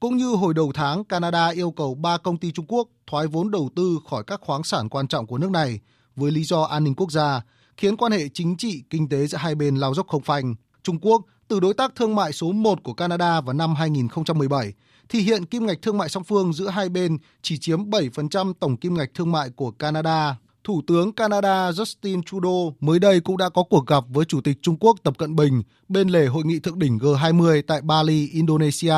Cũng 0.00 0.16
như 0.16 0.28
hồi 0.28 0.54
đầu 0.54 0.72
tháng, 0.74 1.04
Canada 1.04 1.48
yêu 1.48 1.70
cầu 1.70 1.94
ba 1.94 2.18
công 2.18 2.36
ty 2.36 2.52
Trung 2.52 2.66
Quốc 2.68 2.88
thoái 3.06 3.26
vốn 3.26 3.50
đầu 3.50 3.70
tư 3.76 3.98
khỏi 4.10 4.24
các 4.26 4.40
khoáng 4.40 4.64
sản 4.64 4.88
quan 4.88 5.08
trọng 5.08 5.26
của 5.26 5.38
nước 5.38 5.50
này 5.50 5.80
với 6.16 6.30
lý 6.30 6.44
do 6.44 6.62
an 6.62 6.84
ninh 6.84 6.94
quốc 6.94 7.12
gia, 7.12 7.40
khiến 7.76 7.96
quan 7.96 8.12
hệ 8.12 8.28
chính 8.28 8.56
trị, 8.56 8.82
kinh 8.90 9.08
tế 9.08 9.26
giữa 9.26 9.38
hai 9.38 9.54
bên 9.54 9.76
lao 9.76 9.94
dốc 9.94 10.06
không 10.08 10.22
phanh. 10.22 10.54
Trung 10.82 10.98
Quốc 11.00 11.22
từ 11.48 11.60
đối 11.60 11.74
tác 11.74 11.94
thương 11.94 12.14
mại 12.14 12.32
số 12.32 12.52
1 12.52 12.82
của 12.82 12.94
Canada 12.94 13.40
vào 13.40 13.52
năm 13.52 13.74
2017, 13.74 14.72
thì 15.08 15.20
hiện 15.20 15.44
kim 15.44 15.66
ngạch 15.66 15.82
thương 15.82 15.98
mại 15.98 16.08
song 16.08 16.24
phương 16.24 16.52
giữa 16.52 16.68
hai 16.68 16.88
bên 16.88 17.18
chỉ 17.42 17.58
chiếm 17.58 17.90
7% 17.90 18.52
tổng 18.60 18.76
kim 18.76 18.94
ngạch 18.94 19.10
thương 19.14 19.32
mại 19.32 19.50
của 19.50 19.70
Canada. 19.70 20.36
Thủ 20.64 20.82
tướng 20.86 21.12
Canada 21.12 21.70
Justin 21.70 22.22
Trudeau 22.22 22.76
mới 22.80 22.98
đây 22.98 23.20
cũng 23.20 23.36
đã 23.36 23.48
có 23.48 23.62
cuộc 23.62 23.86
gặp 23.86 24.04
với 24.08 24.24
Chủ 24.24 24.40
tịch 24.40 24.58
Trung 24.62 24.76
Quốc 24.80 24.96
Tập 25.02 25.18
Cận 25.18 25.36
Bình 25.36 25.62
bên 25.88 26.08
lề 26.08 26.26
hội 26.26 26.44
nghị 26.44 26.58
thượng 26.58 26.78
đỉnh 26.78 26.98
G20 26.98 27.62
tại 27.66 27.80
Bali, 27.82 28.28
Indonesia. 28.28 28.94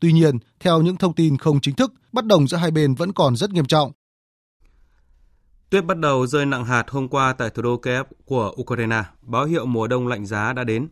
Tuy 0.00 0.12
nhiên, 0.12 0.38
theo 0.60 0.82
những 0.82 0.96
thông 0.96 1.14
tin 1.14 1.36
không 1.36 1.60
chính 1.60 1.74
thức, 1.74 1.92
bất 2.12 2.26
đồng 2.26 2.48
giữa 2.48 2.56
hai 2.56 2.70
bên 2.70 2.94
vẫn 2.94 3.12
còn 3.12 3.36
rất 3.36 3.50
nghiêm 3.50 3.64
trọng. 3.64 3.92
Tuyết 5.70 5.84
bắt 5.84 5.98
đầu 5.98 6.26
rơi 6.26 6.46
nặng 6.46 6.64
hạt 6.64 6.90
hôm 6.90 7.08
qua 7.08 7.32
tại 7.32 7.50
thủ 7.50 7.62
đô 7.62 7.76
Kiev 7.76 8.06
của 8.24 8.54
Ukraine, 8.60 9.02
báo 9.22 9.44
hiệu 9.44 9.66
mùa 9.66 9.86
đông 9.86 10.06
lạnh 10.06 10.26
giá 10.26 10.52
đã 10.52 10.64
đến. 10.64 10.88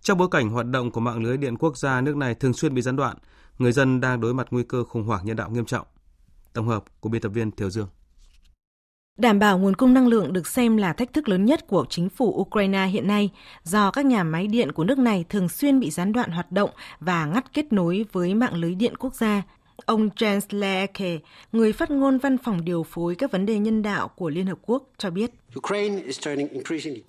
Trong 0.00 0.18
bối 0.18 0.28
cảnh 0.30 0.50
hoạt 0.50 0.66
động 0.66 0.90
của 0.90 1.00
mạng 1.00 1.22
lưới 1.22 1.36
điện 1.36 1.56
quốc 1.58 1.78
gia 1.78 2.00
nước 2.00 2.16
này 2.16 2.34
thường 2.34 2.52
xuyên 2.52 2.74
bị 2.74 2.82
gián 2.82 2.96
đoạn, 2.96 3.16
người 3.58 3.72
dân 3.72 4.00
đang 4.00 4.20
đối 4.20 4.34
mặt 4.34 4.46
nguy 4.50 4.62
cơ 4.62 4.84
khủng 4.84 5.04
hoảng 5.04 5.26
nhân 5.26 5.36
đạo 5.36 5.50
nghiêm 5.50 5.64
trọng. 5.64 5.86
Tổng 6.52 6.68
hợp 6.68 6.84
của 7.00 7.08
biên 7.08 7.22
tập 7.22 7.28
viên 7.28 7.50
Thiều 7.50 7.70
Dương. 7.70 7.88
Đảm 9.16 9.38
bảo 9.38 9.58
nguồn 9.58 9.74
cung 9.74 9.94
năng 9.94 10.08
lượng 10.08 10.32
được 10.32 10.46
xem 10.46 10.76
là 10.76 10.92
thách 10.92 11.12
thức 11.12 11.28
lớn 11.28 11.44
nhất 11.44 11.66
của 11.66 11.86
chính 11.90 12.08
phủ 12.08 12.40
Ukraine 12.40 12.86
hiện 12.86 13.06
nay, 13.06 13.30
do 13.64 13.90
các 13.90 14.06
nhà 14.06 14.24
máy 14.24 14.46
điện 14.46 14.72
của 14.72 14.84
nước 14.84 14.98
này 14.98 15.24
thường 15.28 15.48
xuyên 15.48 15.80
bị 15.80 15.90
gián 15.90 16.12
đoạn 16.12 16.30
hoạt 16.30 16.52
động 16.52 16.70
và 17.00 17.26
ngắt 17.26 17.52
kết 17.52 17.72
nối 17.72 18.04
với 18.12 18.34
mạng 18.34 18.54
lưới 18.54 18.74
điện 18.74 18.94
quốc 18.96 19.14
gia. 19.14 19.42
Ông 19.84 20.08
Jens 20.08 20.40
Leeke, 20.50 21.18
người 21.52 21.72
phát 21.72 21.90
ngôn 21.90 22.18
văn 22.18 22.38
phòng 22.38 22.64
điều 22.64 22.82
phối 22.82 23.14
các 23.14 23.32
vấn 23.32 23.46
đề 23.46 23.58
nhân 23.58 23.82
đạo 23.82 24.08
của 24.08 24.30
Liên 24.30 24.46
Hợp 24.46 24.58
Quốc, 24.62 24.82
cho 24.98 25.10
biết. 25.10 25.30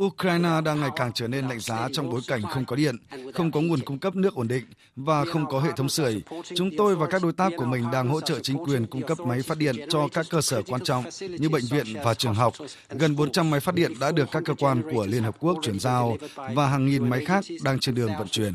Ukraine 0.04 0.62
đang 0.66 0.80
ngày 0.80 0.90
càng 0.96 1.12
trở 1.14 1.28
nên 1.28 1.48
lạnh 1.48 1.60
giá 1.60 1.90
trong 1.94 2.10
bối 2.10 2.22
cảnh 2.28 2.42
không 2.42 2.66
có 2.66 2.76
điện, 2.76 2.96
không 3.34 3.52
có 3.52 3.62
nguồn 3.62 3.80
cung 3.80 4.00
cấp 4.00 4.16
nước 4.16 4.36
ổn 4.36 4.48
định 4.48 4.64
và 4.96 5.26
không 5.26 5.46
có 5.50 5.60
hệ 5.60 5.70
thống 5.76 5.90
sưởi. 5.90 6.22
Chúng 6.56 6.70
tôi 6.78 6.96
và 6.96 7.08
các 7.08 7.24
đối 7.24 7.34
tác 7.34 7.52
của 7.58 7.66
mình 7.66 7.84
đang 7.92 8.08
hỗ 8.08 8.22
trợ 8.22 8.40
chính 8.40 8.58
quyền 8.58 8.86
cung 8.86 9.02
cấp 9.02 9.20
máy 9.20 9.42
phát 9.42 9.58
điện 9.58 9.76
cho 9.90 10.08
các 10.08 10.26
cơ 10.30 10.42
sở 10.42 10.62
quan 10.68 10.84
trọng 10.84 11.04
như 11.40 11.50
bệnh 11.50 11.64
viện 11.72 11.86
và 12.04 12.14
trường 12.14 12.34
học. 12.34 12.54
Gần 12.90 13.16
400 13.16 13.50
máy 13.50 13.60
phát 13.60 13.76
điện 13.76 13.94
đã 14.00 14.12
được 14.12 14.28
các 14.32 14.44
cơ 14.46 14.54
quan 14.54 14.82
của 14.94 15.06
Liên 15.06 15.24
Hợp 15.24 15.36
Quốc 15.40 15.58
chuyển 15.62 15.80
giao 15.80 16.18
và 16.56 16.68
hàng 16.68 16.86
nghìn 16.86 17.10
máy 17.10 17.26
khác 17.26 17.46
đang 17.64 17.80
trên 17.80 17.96
đường 17.96 18.12
vận 18.20 18.28
chuyển. 18.28 18.54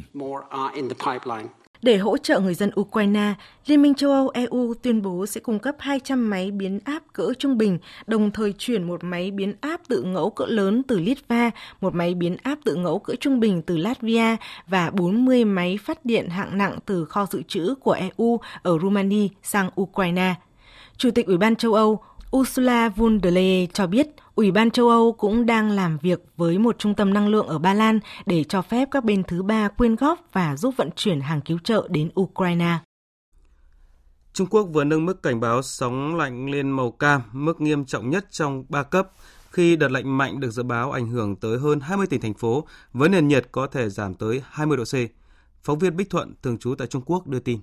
Để 1.83 1.97
hỗ 1.97 2.19
trợ 2.19 2.41
người 2.41 2.55
dân 2.55 2.71
Ukraine, 2.81 3.35
Liên 3.67 3.83
minh 3.83 3.95
châu 3.95 4.11
Âu 4.11 4.29
EU 4.29 4.75
tuyên 4.83 5.03
bố 5.03 5.27
sẽ 5.27 5.41
cung 5.41 5.59
cấp 5.59 5.77
200 5.79 6.31
máy 6.31 6.51
biến 6.51 6.81
áp 6.85 7.03
cỡ 7.13 7.33
trung 7.39 7.59
bình, 7.59 7.79
đồng 8.07 8.31
thời 8.31 8.53
chuyển 8.59 8.83
một 8.83 9.05
máy 9.05 9.31
biến 9.31 9.55
áp 9.61 9.81
tự 9.89 10.03
ngẫu 10.03 10.31
cỡ 10.31 10.45
lớn 10.47 10.83
từ 10.89 10.99
Litva, 10.99 11.51
một 11.81 11.95
máy 11.95 12.15
biến 12.15 12.37
áp 12.43 12.59
tự 12.65 12.75
ngẫu 12.75 12.99
cỡ 12.99 13.15
trung 13.21 13.41
bình 13.41 13.63
từ 13.63 13.77
Latvia 13.77 14.37
và 14.67 14.91
40 14.91 15.45
máy 15.45 15.79
phát 15.85 16.05
điện 16.05 16.29
hạng 16.29 16.59
nặng 16.59 16.79
từ 16.87 17.05
kho 17.05 17.27
dự 17.31 17.43
trữ 17.49 17.75
của 17.81 17.93
EU 17.93 18.41
ở 18.63 18.79
Romania 18.83 19.29
sang 19.43 19.71
Ukraine. 19.81 20.35
Chủ 20.97 21.11
tịch 21.11 21.27
Ủy 21.27 21.37
ban 21.39 21.57
châu 21.57 21.75
Âu 21.75 22.01
Ursula 22.37 22.89
von 22.89 23.21
der 23.23 23.35
Leyen 23.35 23.71
cho 23.71 23.87
biết 23.87 24.09
Ủy 24.35 24.51
ban 24.51 24.71
châu 24.71 24.89
Âu 24.89 25.13
cũng 25.13 25.47
đang 25.47 25.71
làm 25.71 25.99
việc 25.99 26.25
với 26.37 26.59
một 26.59 26.79
trung 26.79 26.95
tâm 26.95 27.15
năng 27.15 27.29
lượng 27.29 27.47
ở 27.47 27.59
Ba 27.59 27.75
Lan 27.75 28.01
để 28.27 28.45
cho 28.45 28.63
phép 28.63 28.89
các 28.91 29.05
bên 29.05 29.23
thứ 29.25 29.43
ba 29.43 29.69
quyên 29.69 29.97
góp 29.97 30.21
và 30.33 30.57
giúp 30.57 30.75
vận 30.77 30.91
chuyển 30.97 31.21
hàng 31.21 31.41
cứu 31.41 31.59
trợ 31.65 31.89
đến 31.91 32.11
Ukraine. 32.21 32.79
Trung 34.33 34.47
Quốc 34.51 34.63
vừa 34.63 34.85
nâng 34.85 35.07
mức 35.07 35.23
cảnh 35.23 35.41
báo 35.41 35.63
sóng 35.63 36.17
lạnh 36.17 36.51
lên 36.51 36.71
màu 36.71 36.91
cam, 36.91 37.23
mức 37.33 37.61
nghiêm 37.61 37.85
trọng 37.85 38.11
nhất 38.11 38.27
trong 38.31 38.65
3 38.69 38.83
cấp, 38.83 39.11
khi 39.51 39.77
đợt 39.77 39.89
lạnh 39.89 40.19
mạnh 40.19 40.41
được 40.41 40.51
dự 40.51 40.63
báo 40.63 40.93
ảnh 40.93 41.09
hưởng 41.09 41.37
tới 41.37 41.59
hơn 41.59 41.81
20 41.81 42.07
tỉnh 42.07 42.21
thành 42.21 42.35
phố, 42.35 42.67
với 42.93 43.09
nền 43.09 43.29
nhiệt 43.29 43.49
có 43.53 43.67
thể 43.67 43.89
giảm 43.89 44.15
tới 44.15 44.43
20 44.51 44.77
độ 44.77 44.85
C. 44.85 44.95
Phóng 45.63 45.79
viên 45.79 45.97
Bích 45.97 46.11
Thuận, 46.11 46.35
thường 46.43 46.59
trú 46.59 46.75
tại 46.75 46.87
Trung 46.87 47.03
Quốc 47.07 47.27
đưa 47.27 47.39
tin. 47.41 47.61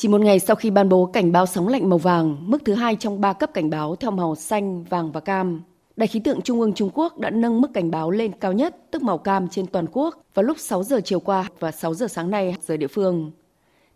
Chỉ 0.00 0.08
một 0.08 0.20
ngày 0.20 0.40
sau 0.40 0.56
khi 0.56 0.70
ban 0.70 0.88
bố 0.88 1.06
cảnh 1.06 1.32
báo 1.32 1.46
sóng 1.46 1.68
lạnh 1.68 1.88
màu 1.88 1.98
vàng, 1.98 2.36
mức 2.40 2.62
thứ 2.64 2.74
hai 2.74 2.96
trong 2.96 3.20
ba 3.20 3.32
cấp 3.32 3.50
cảnh 3.54 3.70
báo 3.70 3.96
theo 3.96 4.10
màu 4.10 4.34
xanh, 4.34 4.84
vàng 4.84 5.12
và 5.12 5.20
cam, 5.20 5.62
Đài 5.96 6.06
khí 6.06 6.20
tượng 6.20 6.40
Trung 6.40 6.60
ương 6.60 6.72
Trung 6.72 6.90
Quốc 6.94 7.18
đã 7.18 7.30
nâng 7.30 7.60
mức 7.60 7.68
cảnh 7.74 7.90
báo 7.90 8.10
lên 8.10 8.32
cao 8.40 8.52
nhất, 8.52 8.76
tức 8.90 9.02
màu 9.02 9.18
cam 9.18 9.48
trên 9.48 9.66
toàn 9.66 9.86
quốc 9.92 10.22
vào 10.34 10.42
lúc 10.42 10.58
6 10.60 10.82
giờ 10.82 11.00
chiều 11.04 11.20
qua 11.20 11.48
và 11.58 11.70
6 11.70 11.94
giờ 11.94 12.08
sáng 12.08 12.30
nay 12.30 12.56
giờ 12.66 12.76
địa 12.76 12.86
phương. 12.86 13.30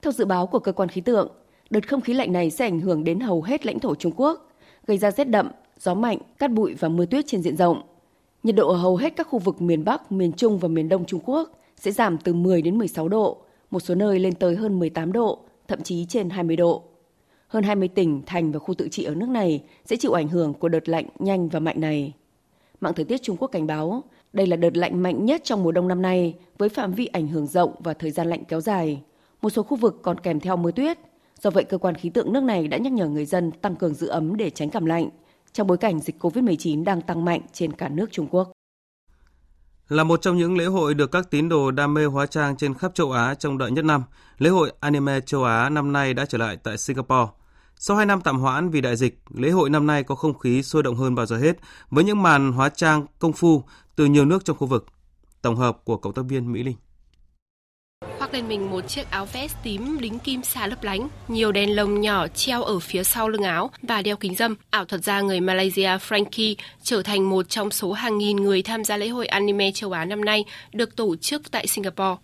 Theo 0.03 0.13
dự 0.13 0.25
báo 0.25 0.47
của 0.47 0.59
cơ 0.59 0.73
quan 0.73 0.89
khí 0.89 1.01
tượng, 1.01 1.29
đợt 1.71 1.89
không 1.89 2.01
khí 2.01 2.15
lạnh 2.15 2.33
này 2.33 2.51
sẽ 2.51 2.65
ảnh 2.65 2.81
hưởng 2.81 3.05
đến 3.05 3.21
hầu 3.21 3.43
hết 3.43 3.67
lãnh 3.67 3.79
thổ 3.79 3.95
Trung 3.95 4.13
Quốc, 4.17 4.51
gây 4.87 4.99
ra 4.99 5.11
rét 5.11 5.25
đậm, 5.25 5.49
gió 5.79 5.95
mạnh, 5.95 6.19
cát 6.39 6.51
bụi 6.51 6.75
và 6.75 6.89
mưa 6.89 7.07
tuyết 7.07 7.27
trên 7.27 7.43
diện 7.43 7.57
rộng. 7.57 7.83
Nhiệt 8.43 8.55
độ 8.55 8.69
ở 8.69 8.77
hầu 8.77 8.97
hết 8.97 9.17
các 9.17 9.27
khu 9.31 9.39
vực 9.39 9.63
miền 9.63 9.85
Bắc, 9.85 10.13
miền 10.13 10.33
Trung 10.33 10.59
và 10.59 10.69
miền 10.69 10.89
Đông 10.89 11.05
Trung 11.05 11.21
Quốc 11.25 11.51
sẽ 11.77 11.91
giảm 11.91 12.19
từ 12.19 12.33
10 12.33 12.63
đến 12.63 12.79
16 12.79 13.09
độ, 13.09 13.37
một 13.71 13.81
số 13.81 13.95
nơi 13.95 14.19
lên 14.19 14.35
tới 14.35 14.57
hơn 14.57 14.79
18 14.79 15.13
độ, 15.13 15.39
thậm 15.73 15.83
chí 15.83 16.05
trên 16.09 16.31
20 16.31 16.57
độ. 16.57 16.83
Hơn 17.49 17.65
20 17.65 17.89
tỉnh, 17.89 18.23
thành 18.27 18.53
và 18.53 18.59
khu 18.59 18.75
tự 18.75 18.89
trị 18.89 19.05
ở 19.05 19.15
nước 19.15 19.29
này 19.29 19.63
sẽ 19.85 19.97
chịu 19.97 20.13
ảnh 20.13 20.29
hưởng 20.29 20.55
của 20.55 20.69
đợt 20.69 20.89
lạnh 20.89 21.07
nhanh 21.19 21.49
và 21.49 21.61
mạnh 21.61 21.81
này. 21.81 22.13
Mạng 22.81 22.93
thời 22.97 23.05
tiết 23.05 23.23
Trung 23.23 23.37
Quốc 23.37 23.49
cảnh 23.49 23.67
báo, 23.67 24.03
đây 24.33 24.47
là 24.47 24.57
đợt 24.57 24.77
lạnh 24.77 25.03
mạnh 25.03 25.25
nhất 25.25 25.41
trong 25.45 25.63
mùa 25.63 25.73
đông 25.73 25.89
năm 25.89 26.03
nay 26.03 26.35
với 26.59 26.69
phạm 26.69 26.93
vi 26.93 27.07
ảnh 27.07 27.29
hưởng 27.29 27.47
rộng 27.47 27.75
và 27.79 27.95
thời 27.95 28.11
gian 28.11 28.27
lạnh 28.27 28.45
kéo 28.45 28.61
dài. 28.61 29.03
Một 29.43 29.51
số 29.51 29.63
khu 29.63 29.77
vực 29.77 30.01
còn 30.03 30.21
kèm 30.21 30.41
theo 30.41 30.57
mưa 30.57 30.71
tuyết. 30.71 30.99
Do 31.41 31.51
vậy, 31.51 31.65
cơ 31.65 31.79
quan 31.79 31.95
khí 31.95 32.09
tượng 32.09 32.33
nước 32.33 32.43
này 32.43 32.69
đã 32.69 32.79
nhắc 32.79 32.93
nhở 32.93 33.09
người 33.09 33.25
dân 33.25 33.51
tăng 33.51 33.77
cường 33.77 33.95
giữ 33.95 34.07
ấm 34.07 34.37
để 34.37 34.51
tránh 34.51 34.71
cảm 34.71 34.87
lạnh 34.87 35.09
trong 35.53 35.67
bối 35.67 35.77
cảnh 35.77 36.01
dịch 36.01 36.25
COVID-19 36.25 36.85
đang 36.85 37.03
tăng 37.03 37.25
mạnh 37.25 37.41
trên 37.53 37.73
cả 37.73 37.89
nước 37.89 38.13
Trung 38.13 38.27
Quốc. 38.31 38.53
Là 39.89 40.05
một 40.05 40.23
trong 40.23 40.37
những 40.37 40.57
lễ 40.57 40.65
hội 40.65 40.95
được 40.95 41.13
các 41.13 41.31
tín 41.31 41.49
đồ 41.49 41.71
đam 41.71 41.95
mê 41.95 42.05
hóa 42.05 42.27
trang 42.27 42.57
trên 42.57 42.75
khắp 42.75 42.95
châu 42.95 43.13
Á 43.13 43.35
trong 43.35 43.59
đợi 43.59 43.71
nhất 43.71 43.85
năm, 43.85 44.03
lễ 44.39 44.51
hội 44.51 44.73
Anime 44.81 45.21
châu 45.21 45.45
Á 45.45 45.69
năm 45.69 45.93
nay 45.93 46.15
đã 46.15 46.27
trở 46.27 46.39
lại 46.39 46.57
tại 46.57 46.79
Singapore. 46.79 47.33
Sau 47.77 47.97
2 47.97 48.07
năm 48.07 48.21
tạm 48.21 48.39
hoãn 48.39 48.71
vì 48.71 48.81
đại 48.81 48.97
dịch, 48.97 49.21
lễ 49.35 49.51
hội 49.51 49.71
năm 49.71 49.87
nay 49.87 50.03
có 50.03 50.15
không 50.15 50.39
khí 50.39 50.63
sôi 50.63 50.83
động 50.83 50.97
hơn 50.97 51.15
bao 51.15 51.27
giờ 51.27 51.37
hết 51.39 51.57
với 51.91 52.05
những 52.05 52.23
màn 52.23 52.53
hóa 52.53 52.69
trang 52.69 53.07
công 53.19 53.33
phu 53.33 53.65
từ 53.97 54.07
nhiều 54.07 54.25
nước 54.25 54.45
trong 54.45 54.57
khu 54.57 54.67
vực. 54.67 54.87
Tổng 55.43 55.57
hợp 55.57 55.79
của 55.85 55.97
cộng 55.97 56.13
tác 56.13 56.23
viên 56.29 56.53
Mỹ 56.53 56.63
Linh 56.63 56.77
khoác 58.33 58.39
lên 58.39 58.49
mình 58.49 58.71
một 58.71 58.89
chiếc 58.89 59.11
áo 59.11 59.29
vest 59.33 59.55
tím 59.63 60.01
đính 60.01 60.19
kim 60.19 60.43
xa 60.43 60.67
lấp 60.67 60.85
lánh, 60.85 61.09
nhiều 61.29 61.53
đèn 61.53 61.77
lồng 61.77 62.01
nhỏ 62.01 62.29
treo 62.29 62.63
ở 62.63 62.79
phía 62.79 63.05
sau 63.05 63.29
lưng 63.29 63.43
áo 63.43 63.71
và 63.83 64.03
đeo 64.03 64.17
kính 64.17 64.35
dâm. 64.35 64.55
Ảo 64.71 64.85
thuật 64.85 65.05
gia 65.05 65.21
người 65.21 65.41
Malaysia 65.41 65.89
Frankie 66.09 66.55
trở 66.83 67.03
thành 67.03 67.31
một 67.31 67.49
trong 67.49 67.71
số 67.71 67.93
hàng 67.93 68.19
nghìn 68.19 68.37
người 68.37 68.63
tham 68.63 68.85
gia 68.85 68.97
lễ 68.97 69.09
hội 69.09 69.27
anime 69.27 69.71
châu 69.71 69.93
Á 69.93 70.05
năm 70.05 70.25
nay 70.25 70.45
được 70.73 70.97
tổ 70.97 71.17
chức 71.17 71.51
tại 71.51 71.67
Singapore. 71.67 72.17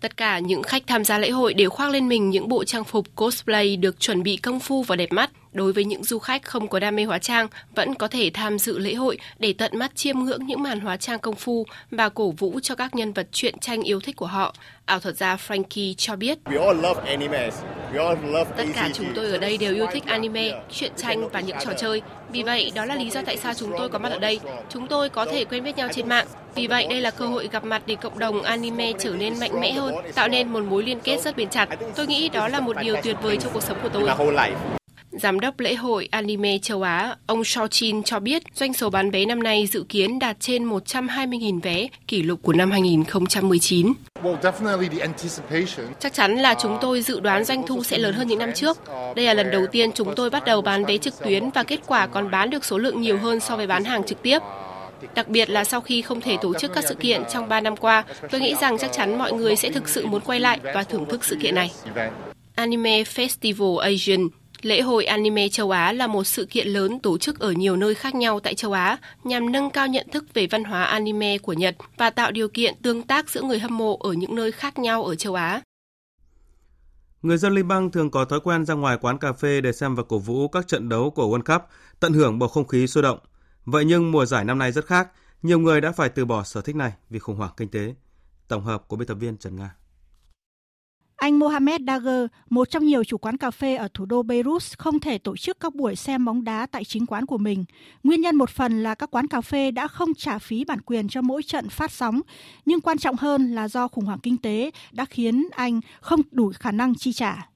Tất 0.00 0.16
cả 0.16 0.38
những 0.38 0.62
khách 0.62 0.86
tham 0.86 1.04
gia 1.04 1.18
lễ 1.18 1.30
hội 1.30 1.54
đều 1.54 1.70
khoác 1.70 1.90
lên 1.90 2.08
mình 2.08 2.30
những 2.30 2.48
bộ 2.48 2.64
trang 2.64 2.84
phục 2.84 3.06
cosplay 3.14 3.76
được 3.76 4.00
chuẩn 4.00 4.22
bị 4.22 4.36
công 4.36 4.60
phu 4.60 4.82
và 4.82 4.96
đẹp 4.96 5.12
mắt, 5.12 5.30
Đối 5.56 5.72
với 5.72 5.84
những 5.84 6.04
du 6.04 6.18
khách 6.18 6.44
không 6.44 6.68
có 6.68 6.78
đam 6.78 6.96
mê 6.96 7.04
hóa 7.04 7.18
trang, 7.18 7.48
vẫn 7.74 7.94
có 7.94 8.08
thể 8.08 8.30
tham 8.34 8.58
dự 8.58 8.78
lễ 8.78 8.94
hội 8.94 9.18
để 9.38 9.52
tận 9.58 9.78
mắt 9.78 9.94
chiêm 9.94 10.18
ngưỡng 10.18 10.46
những 10.46 10.62
màn 10.62 10.80
hóa 10.80 10.96
trang 10.96 11.18
công 11.18 11.34
phu 11.34 11.66
và 11.90 12.08
cổ 12.08 12.30
vũ 12.30 12.60
cho 12.62 12.74
các 12.74 12.94
nhân 12.94 13.12
vật 13.12 13.28
truyện 13.32 13.58
tranh 13.58 13.82
yêu 13.82 14.00
thích 14.00 14.16
của 14.16 14.26
họ. 14.26 14.54
Ảo 14.84 15.00
thuật 15.00 15.16
gia 15.16 15.36
Frankie 15.36 15.94
cho 15.96 16.16
biết, 16.16 16.38
Tất 18.56 18.64
cả 18.74 18.90
chúng 18.92 19.06
tôi 19.14 19.30
ở 19.30 19.38
đây 19.38 19.58
đều 19.58 19.74
yêu 19.74 19.86
thích 19.92 20.06
anime, 20.06 20.52
truyện 20.70 20.92
tranh 20.96 21.28
và 21.28 21.40
những 21.40 21.56
trò 21.64 21.72
chơi. 21.78 22.02
Vì 22.32 22.42
vậy, 22.42 22.72
đó 22.74 22.84
là 22.84 22.94
lý 22.94 23.10
do 23.10 23.22
tại 23.26 23.36
sao 23.36 23.54
chúng 23.54 23.72
tôi 23.78 23.88
có 23.88 23.98
mặt 23.98 24.12
ở 24.12 24.18
đây. 24.18 24.40
Chúng 24.70 24.86
tôi 24.86 25.08
có 25.08 25.24
thể 25.24 25.44
quen 25.44 25.64
biết 25.64 25.76
nhau 25.76 25.88
trên 25.92 26.08
mạng. 26.08 26.26
Vì 26.54 26.66
vậy, 26.66 26.86
đây 26.90 27.00
là 27.00 27.10
cơ 27.10 27.26
hội 27.26 27.48
gặp 27.52 27.64
mặt 27.64 27.82
để 27.86 27.94
cộng 27.94 28.18
đồng 28.18 28.42
anime 28.42 28.92
trở 28.98 29.10
nên 29.10 29.40
mạnh 29.40 29.60
mẽ 29.60 29.72
hơn, 29.72 29.94
tạo 30.14 30.28
nên 30.28 30.48
một 30.48 30.64
mối 30.64 30.82
liên 30.82 31.00
kết 31.00 31.20
rất 31.22 31.36
bền 31.36 31.48
chặt. 31.48 31.68
Tôi 31.94 32.06
nghĩ 32.06 32.28
đó 32.28 32.48
là 32.48 32.60
một 32.60 32.76
điều 32.80 32.96
tuyệt 33.02 33.16
vời 33.22 33.38
trong 33.40 33.52
cuộc 33.52 33.62
sống 33.62 33.78
của 33.82 33.88
tôi. 33.88 34.08
Giám 35.20 35.40
đốc 35.40 35.60
lễ 35.60 35.74
hội 35.74 36.08
Anime 36.10 36.58
châu 36.58 36.82
Á, 36.82 37.16
ông 37.26 37.42
Shaw 37.42 37.68
Chin 37.68 38.02
cho 38.02 38.20
biết 38.20 38.42
doanh 38.54 38.74
số 38.74 38.90
bán 38.90 39.10
vé 39.10 39.24
năm 39.24 39.42
nay 39.42 39.66
dự 39.66 39.84
kiến 39.88 40.18
đạt 40.18 40.36
trên 40.40 40.68
120.000 40.68 41.60
vé, 41.60 41.88
kỷ 42.08 42.22
lục 42.22 42.40
của 42.42 42.52
năm 42.52 42.70
2019. 42.70 43.92
Chắc 46.00 46.12
chắn 46.12 46.36
là 46.36 46.54
chúng 46.54 46.78
tôi 46.80 47.02
dự 47.02 47.20
đoán 47.20 47.44
doanh 47.44 47.66
thu 47.66 47.82
sẽ 47.82 47.98
lớn 47.98 48.14
hơn 48.14 48.28
những 48.28 48.38
năm 48.38 48.52
trước. 48.54 48.78
Đây 49.16 49.24
là 49.24 49.34
lần 49.34 49.50
đầu 49.50 49.66
tiên 49.66 49.90
chúng 49.94 50.14
tôi 50.14 50.30
bắt 50.30 50.44
đầu 50.44 50.62
bán 50.62 50.84
vé 50.84 50.98
trực 50.98 51.14
tuyến 51.24 51.50
và 51.50 51.62
kết 51.62 51.80
quả 51.86 52.06
còn 52.06 52.30
bán 52.30 52.50
được 52.50 52.64
số 52.64 52.78
lượng 52.78 53.00
nhiều 53.00 53.18
hơn 53.18 53.40
so 53.40 53.56
với 53.56 53.66
bán 53.66 53.84
hàng 53.84 54.04
trực 54.04 54.22
tiếp. 54.22 54.38
Đặc 55.14 55.28
biệt 55.28 55.50
là 55.50 55.64
sau 55.64 55.80
khi 55.80 56.02
không 56.02 56.20
thể 56.20 56.36
tổ 56.42 56.54
chức 56.54 56.72
các 56.74 56.84
sự 56.88 56.94
kiện 56.94 57.22
trong 57.32 57.48
3 57.48 57.60
năm 57.60 57.76
qua, 57.76 58.04
tôi 58.30 58.40
nghĩ 58.40 58.54
rằng 58.60 58.78
chắc 58.78 58.92
chắn 58.92 59.18
mọi 59.18 59.32
người 59.32 59.56
sẽ 59.56 59.70
thực 59.70 59.88
sự 59.88 60.06
muốn 60.06 60.20
quay 60.20 60.40
lại 60.40 60.60
và 60.74 60.82
thưởng 60.82 61.06
thức 61.08 61.24
sự 61.24 61.36
kiện 61.42 61.54
này. 61.54 61.70
Anime 62.54 63.02
Festival 63.02 63.78
Asian 63.78 64.28
Lễ 64.66 64.80
hội 64.80 65.04
anime 65.04 65.48
châu 65.48 65.70
Á 65.70 65.92
là 65.92 66.06
một 66.06 66.24
sự 66.24 66.46
kiện 66.50 66.68
lớn 66.68 67.00
tổ 67.00 67.18
chức 67.18 67.38
ở 67.38 67.52
nhiều 67.52 67.76
nơi 67.76 67.94
khác 67.94 68.14
nhau 68.14 68.40
tại 68.40 68.54
châu 68.54 68.72
Á 68.72 68.98
nhằm 69.24 69.52
nâng 69.52 69.70
cao 69.70 69.86
nhận 69.86 70.06
thức 70.12 70.24
về 70.34 70.46
văn 70.46 70.64
hóa 70.64 70.84
anime 70.84 71.38
của 71.38 71.52
Nhật 71.52 71.76
và 71.96 72.10
tạo 72.10 72.30
điều 72.30 72.48
kiện 72.48 72.74
tương 72.82 73.02
tác 73.02 73.30
giữa 73.30 73.42
người 73.42 73.58
hâm 73.58 73.78
mộ 73.78 73.96
ở 73.96 74.12
những 74.12 74.34
nơi 74.34 74.52
khác 74.52 74.78
nhau 74.78 75.04
ở 75.04 75.14
châu 75.14 75.34
Á. 75.34 75.62
Người 77.22 77.38
dân 77.38 77.54
Liban 77.54 77.90
thường 77.90 78.10
có 78.10 78.24
thói 78.24 78.40
quen 78.40 78.66
ra 78.66 78.74
ngoài 78.74 78.98
quán 79.00 79.18
cà 79.18 79.32
phê 79.32 79.60
để 79.60 79.72
xem 79.72 79.94
và 79.94 80.02
cổ 80.02 80.18
vũ 80.18 80.48
các 80.48 80.68
trận 80.68 80.88
đấu 80.88 81.10
của 81.10 81.38
World 81.38 81.54
Cup, 81.54 81.62
tận 82.00 82.12
hưởng 82.12 82.38
bầu 82.38 82.48
không 82.48 82.66
khí 82.66 82.86
sôi 82.86 83.02
động. 83.02 83.18
Vậy 83.64 83.84
nhưng 83.84 84.12
mùa 84.12 84.26
giải 84.26 84.44
năm 84.44 84.58
nay 84.58 84.72
rất 84.72 84.86
khác, 84.86 85.08
nhiều 85.42 85.58
người 85.58 85.80
đã 85.80 85.92
phải 85.92 86.08
từ 86.08 86.24
bỏ 86.24 86.42
sở 86.42 86.60
thích 86.60 86.76
này 86.76 86.92
vì 87.10 87.18
khủng 87.18 87.36
hoảng 87.36 87.52
kinh 87.56 87.68
tế. 87.68 87.94
Tổng 88.48 88.64
hợp 88.64 88.88
của 88.88 88.96
biên 88.96 89.08
tập 89.08 89.14
viên 89.14 89.36
Trần 89.36 89.56
Nga. 89.56 89.74
Anh 91.16 91.38
Mohamed 91.38 91.80
Dagher, 91.86 92.26
một 92.50 92.70
trong 92.70 92.86
nhiều 92.86 93.04
chủ 93.04 93.18
quán 93.18 93.36
cà 93.36 93.50
phê 93.50 93.76
ở 93.76 93.88
thủ 93.94 94.04
đô 94.04 94.22
Beirut, 94.22 94.62
không 94.78 95.00
thể 95.00 95.18
tổ 95.18 95.36
chức 95.36 95.60
các 95.60 95.74
buổi 95.74 95.96
xem 95.96 96.24
bóng 96.24 96.44
đá 96.44 96.66
tại 96.66 96.84
chính 96.84 97.06
quán 97.06 97.26
của 97.26 97.38
mình. 97.38 97.64
Nguyên 98.04 98.20
nhân 98.20 98.36
một 98.36 98.50
phần 98.50 98.82
là 98.82 98.94
các 98.94 99.10
quán 99.10 99.26
cà 99.26 99.40
phê 99.40 99.70
đã 99.70 99.88
không 99.88 100.14
trả 100.14 100.38
phí 100.38 100.64
bản 100.64 100.80
quyền 100.80 101.08
cho 101.08 101.22
mỗi 101.22 101.42
trận 101.42 101.68
phát 101.68 101.90
sóng, 101.92 102.20
nhưng 102.66 102.80
quan 102.80 102.98
trọng 102.98 103.16
hơn 103.16 103.54
là 103.54 103.68
do 103.68 103.88
khủng 103.88 104.04
hoảng 104.04 104.18
kinh 104.18 104.36
tế 104.36 104.70
đã 104.92 105.04
khiến 105.04 105.48
anh 105.52 105.80
không 106.00 106.20
đủ 106.30 106.52
khả 106.58 106.70
năng 106.70 106.94
chi 106.94 107.12
trả. 107.12 107.48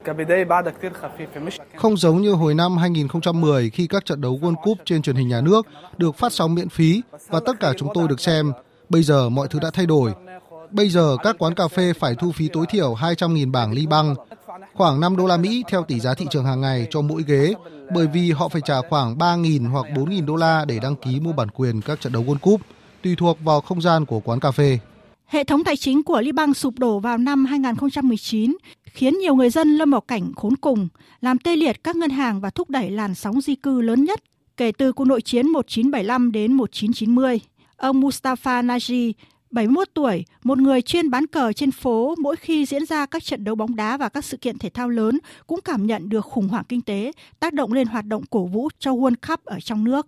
Không 1.77 1.97
giống 1.97 2.23
như 2.23 2.33
hồi 2.33 2.55
năm 2.55 2.77
2010 2.77 3.71
khi 3.71 3.87
các 3.87 4.05
trận 4.05 4.21
đấu 4.21 4.39
World 4.43 4.55
Cup 4.55 4.79
trên 4.85 5.03
truyền 5.03 5.17
hình 5.17 5.29
nhà 5.29 5.41
nước 5.41 5.67
được 5.99 6.17
phát 6.17 6.33
sóng 6.33 6.55
miễn 6.55 6.69
phí 6.69 7.03
và 7.29 7.41
tất 7.47 7.61
cả 7.61 7.73
chúng 7.79 7.89
tôi 7.95 8.09
được 8.09 8.21
xem, 8.21 8.53
bây 8.89 9.03
giờ 9.03 9.29
mọi 9.29 9.49
thứ 9.49 9.59
đã 9.63 9.71
thay 9.71 9.87
đổi 9.87 10.13
Bây 10.73 10.89
giờ 10.89 11.17
các 11.23 11.37
quán 11.39 11.55
cà 11.55 11.69
phê 11.69 11.93
phải 11.93 12.15
thu 12.15 12.33
phí 12.33 12.49
tối 12.49 12.67
thiểu 12.71 12.95
200.000 12.95 13.51
bảng 13.51 13.73
ly 13.73 13.87
băng, 13.87 14.15
khoảng 14.75 15.01
5 15.01 15.17
đô 15.17 15.27
la 15.27 15.37
Mỹ 15.37 15.65
theo 15.69 15.85
tỷ 15.85 16.01
giá 16.01 16.15
thị 16.15 16.27
trường 16.31 16.45
hàng 16.45 16.61
ngày 16.61 16.87
cho 16.91 17.01
mỗi 17.01 17.25
ghế, 17.27 17.55
bởi 17.95 18.07
vì 18.07 18.33
họ 18.33 18.49
phải 18.49 18.63
trả 18.65 18.75
khoảng 18.89 19.17
3.000 19.17 19.71
hoặc 19.71 19.87
4.000 19.95 20.27
đô 20.27 20.37
la 20.37 20.65
để 20.65 20.79
đăng 20.83 20.97
ký 20.97 21.21
mua 21.21 21.33
bản 21.33 21.49
quyền 21.51 21.81
các 21.81 22.01
trận 22.01 22.13
đấu 22.13 22.23
World 22.23 22.39
Cup, 22.39 22.61
tùy 23.03 23.15
thuộc 23.19 23.39
vào 23.45 23.61
không 23.61 23.81
gian 23.81 24.07
của 24.07 24.21
quán 24.21 24.41
cà 24.41 24.51
phê. 24.51 24.79
Hệ 25.27 25.45
thống 25.45 25.65
tài 25.65 25.77
chính 25.77 26.03
của 26.03 26.21
Liban 26.21 26.55
sụp 26.55 26.79
đổ 26.79 26.99
vào 26.99 27.19
năm 27.19 27.45
2019, 27.45 28.57
khiến 28.85 29.19
nhiều 29.19 29.35
người 29.35 29.51
dân 29.51 29.69
lâm 29.77 29.91
vào 29.91 30.01
cảnh 30.01 30.33
khốn 30.37 30.57
cùng, 30.57 30.89
làm 31.21 31.39
tê 31.39 31.57
liệt 31.57 31.85
các 31.85 31.97
ngân 31.97 32.11
hàng 32.11 32.41
và 32.41 32.51
thúc 32.51 32.71
đẩy 32.71 32.91
làn 32.91 33.15
sóng 33.15 33.41
di 33.41 33.55
cư 33.55 33.81
lớn 33.81 34.05
nhất 34.05 34.21
kể 34.61 34.73
từ 34.73 34.93
cuộc 34.93 35.05
nội 35.05 35.23
chiến 35.23 35.49
1975 35.49 36.33
đến 36.33 36.53
1990. 36.53 37.41
Ông 37.77 38.01
Mustafa 38.01 38.67
Naji, 38.67 39.13
71 39.51 39.89
tuổi, 39.95 40.25
một 40.45 40.59
người 40.59 40.83
chuyên 40.83 41.11
bán 41.11 41.27
cờ 41.27 41.53
trên 41.53 41.71
phố 41.71 42.15
mỗi 42.19 42.37
khi 42.37 42.67
diễn 42.67 42.87
ra 42.87 43.07
các 43.07 43.25
trận 43.25 43.45
đấu 43.45 43.55
bóng 43.55 43.77
đá 43.77 43.97
và 43.97 44.09
các 44.09 44.25
sự 44.25 44.37
kiện 44.37 44.59
thể 44.59 44.71
thao 44.71 44.89
lớn 44.89 45.19
cũng 45.47 45.61
cảm 45.65 45.87
nhận 45.87 46.09
được 46.09 46.21
khủng 46.21 46.49
hoảng 46.49 46.65
kinh 46.69 46.83
tế, 46.83 47.13
tác 47.41 47.53
động 47.53 47.73
lên 47.73 47.87
hoạt 47.87 48.07
động 48.07 48.23
cổ 48.31 48.45
vũ 48.45 48.69
cho 48.79 48.93
World 48.93 49.15
Cup 49.29 49.45
ở 49.45 49.61
trong 49.61 49.85
nước. 49.85 50.07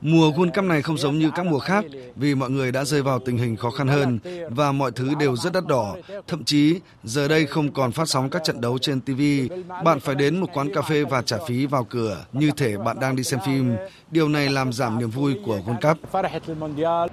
Mùa 0.00 0.30
World 0.30 0.50
Cup 0.54 0.64
này 0.64 0.82
không 0.82 0.98
giống 0.98 1.18
như 1.18 1.30
các 1.34 1.46
mùa 1.46 1.58
khác 1.58 1.84
vì 2.16 2.34
mọi 2.34 2.50
người 2.50 2.72
đã 2.72 2.84
rơi 2.84 3.02
vào 3.02 3.18
tình 3.18 3.38
hình 3.38 3.56
khó 3.56 3.70
khăn 3.70 3.88
hơn 3.88 4.18
và 4.50 4.72
mọi 4.72 4.90
thứ 4.92 5.14
đều 5.18 5.36
rất 5.36 5.52
đắt 5.52 5.66
đỏ. 5.66 5.96
Thậm 6.26 6.44
chí 6.44 6.80
giờ 7.04 7.28
đây 7.28 7.46
không 7.46 7.72
còn 7.72 7.92
phát 7.92 8.08
sóng 8.08 8.30
các 8.30 8.44
trận 8.44 8.60
đấu 8.60 8.78
trên 8.78 9.00
TV. 9.00 9.20
Bạn 9.84 10.00
phải 10.00 10.14
đến 10.14 10.40
một 10.40 10.46
quán 10.54 10.74
cà 10.74 10.82
phê 10.82 11.04
và 11.04 11.22
trả 11.22 11.36
phí 11.48 11.66
vào 11.66 11.84
cửa 11.84 12.24
như 12.32 12.50
thể 12.56 12.76
bạn 12.76 13.00
đang 13.00 13.16
đi 13.16 13.22
xem 13.22 13.40
phim. 13.46 13.76
Điều 14.10 14.28
này 14.28 14.48
làm 14.48 14.72
giảm 14.72 14.98
niềm 14.98 15.10
vui 15.10 15.34
của 15.44 15.60
World 15.66 15.94
Cup. 15.94 17.07